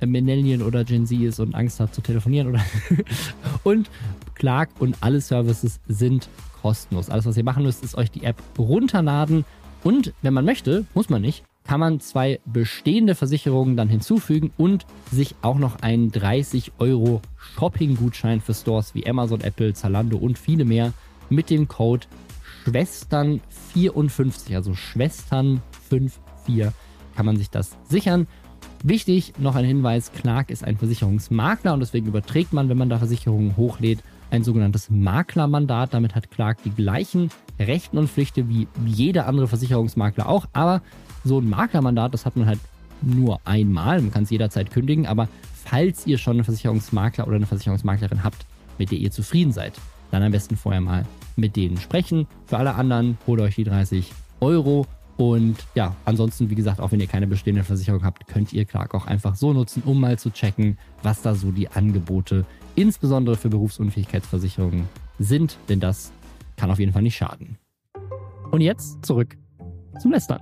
Millennial 0.05 0.61
oder 0.61 0.83
Gen 0.83 1.05
Z 1.07 1.19
ist 1.21 1.39
und 1.39 1.55
Angst 1.55 1.79
hat 1.79 1.95
zu 1.95 2.01
telefonieren 2.01 2.49
oder 2.49 2.61
und 3.63 3.89
Clark 4.35 4.69
und 4.79 4.97
alle 4.99 5.21
Services 5.21 5.79
sind 5.87 6.27
kostenlos. 6.61 7.09
Alles, 7.09 7.25
was 7.25 7.37
ihr 7.37 7.45
machen 7.45 7.63
müsst, 7.63 7.83
ist 7.85 7.95
euch 7.95 8.11
die 8.11 8.23
App 8.25 8.41
runterladen 8.57 9.45
und 9.83 10.13
wenn 10.21 10.33
man 10.33 10.43
möchte, 10.43 10.85
muss 10.93 11.09
man 11.09 11.21
nicht, 11.21 11.45
kann 11.63 11.79
man 11.79 11.99
zwei 11.99 12.39
bestehende 12.45 13.15
Versicherungen 13.15 13.77
dann 13.77 13.89
hinzufügen 13.89 14.51
und 14.57 14.85
sich 15.11 15.35
auch 15.41 15.57
noch 15.57 15.81
einen 15.81 16.11
30 16.11 16.73
Euro 16.79 17.21
Shopping-Gutschein 17.37 18.41
für 18.41 18.53
Stores 18.53 18.95
wie 18.95 19.07
Amazon, 19.07 19.41
Apple, 19.41 19.73
Zalando 19.73 20.17
und 20.17 20.37
viele 20.37 20.65
mehr 20.65 20.93
mit 21.29 21.49
dem 21.49 21.67
Code 21.67 22.05
Schwestern54, 22.65 24.55
also 24.55 24.71
Schwestern54 24.71 26.71
kann 27.15 27.25
man 27.25 27.37
sich 27.37 27.49
das 27.49 27.77
sichern. 27.87 28.27
Wichtig, 28.83 29.33
noch 29.39 29.55
ein 29.55 29.65
Hinweis, 29.65 30.11
Clark 30.11 30.49
ist 30.49 30.63
ein 30.63 30.77
Versicherungsmakler 30.77 31.73
und 31.73 31.79
deswegen 31.79 32.07
überträgt 32.07 32.51
man, 32.51 32.67
wenn 32.67 32.77
man 32.77 32.89
da 32.89 32.97
Versicherungen 32.97 33.55
hochlädt, 33.55 33.99
ein 34.29 34.43
sogenanntes 34.43 34.89
Maklermandat. 34.89 35.93
Damit 35.93 36.15
hat 36.15 36.31
Clark 36.31 36.61
die 36.63 36.71
gleichen 36.71 37.29
Rechten 37.59 37.97
und 37.97 38.09
Pflichten 38.09 38.49
wie 38.49 38.67
jeder 38.85 39.27
andere 39.27 39.47
Versicherungsmakler 39.47 40.27
auch. 40.27 40.47
Aber 40.51 40.81
so 41.23 41.39
ein 41.39 41.49
Maklermandat, 41.49 42.13
das 42.13 42.25
hat 42.25 42.35
man 42.35 42.47
halt 42.47 42.59
nur 43.01 43.39
einmal. 43.45 44.01
Man 44.01 44.11
kann 44.11 44.23
es 44.23 44.29
jederzeit 44.29 44.71
kündigen. 44.71 45.05
Aber 45.05 45.27
falls 45.65 46.07
ihr 46.07 46.17
schon 46.17 46.37
einen 46.37 46.43
Versicherungsmakler 46.43 47.27
oder 47.27 47.35
eine 47.35 47.45
Versicherungsmaklerin 47.45 48.23
habt, 48.23 48.45
mit 48.77 48.91
der 48.91 48.99
ihr 48.99 49.11
zufrieden 49.11 49.51
seid, 49.51 49.73
dann 50.11 50.23
am 50.23 50.31
besten 50.31 50.57
vorher 50.57 50.81
mal 50.81 51.05
mit 51.35 51.55
denen 51.55 51.77
sprechen. 51.77 52.27
Für 52.45 52.57
alle 52.57 52.75
anderen 52.75 53.17
holt 53.27 53.41
euch 53.41 53.55
die 53.55 53.63
30 53.63 54.11
Euro 54.39 54.85
und 55.17 55.57
ja, 55.75 55.95
ansonsten, 56.05 56.49
wie 56.49 56.55
gesagt, 56.55 56.79
auch 56.79 56.91
wenn 56.91 56.99
ihr 56.99 57.07
keine 57.07 57.27
bestehende 57.27 57.63
Versicherung 57.63 58.03
habt, 58.03 58.27
könnt 58.27 58.51
ihr 58.51 58.65
Clark 58.65 58.95
auch 58.95 59.05
einfach 59.05 59.35
so 59.35 59.53
nutzen, 59.53 59.83
um 59.85 59.99
mal 59.99 60.17
zu 60.17 60.31
checken, 60.31 60.77
was 61.03 61.21
da 61.21 61.35
so 61.35 61.51
die 61.51 61.69
Angebote, 61.69 62.45
insbesondere 62.75 63.35
für 63.35 63.49
Berufsunfähigkeitsversicherungen, 63.49 64.87
sind. 65.19 65.57
Denn 65.69 65.79
das 65.79 66.11
kann 66.57 66.71
auf 66.71 66.79
jeden 66.79 66.93
Fall 66.93 67.03
nicht 67.03 67.15
schaden. 67.15 67.57
Und 68.51 68.61
jetzt 68.61 69.05
zurück 69.05 69.37
zum 69.99 70.11
Lästern. 70.11 70.41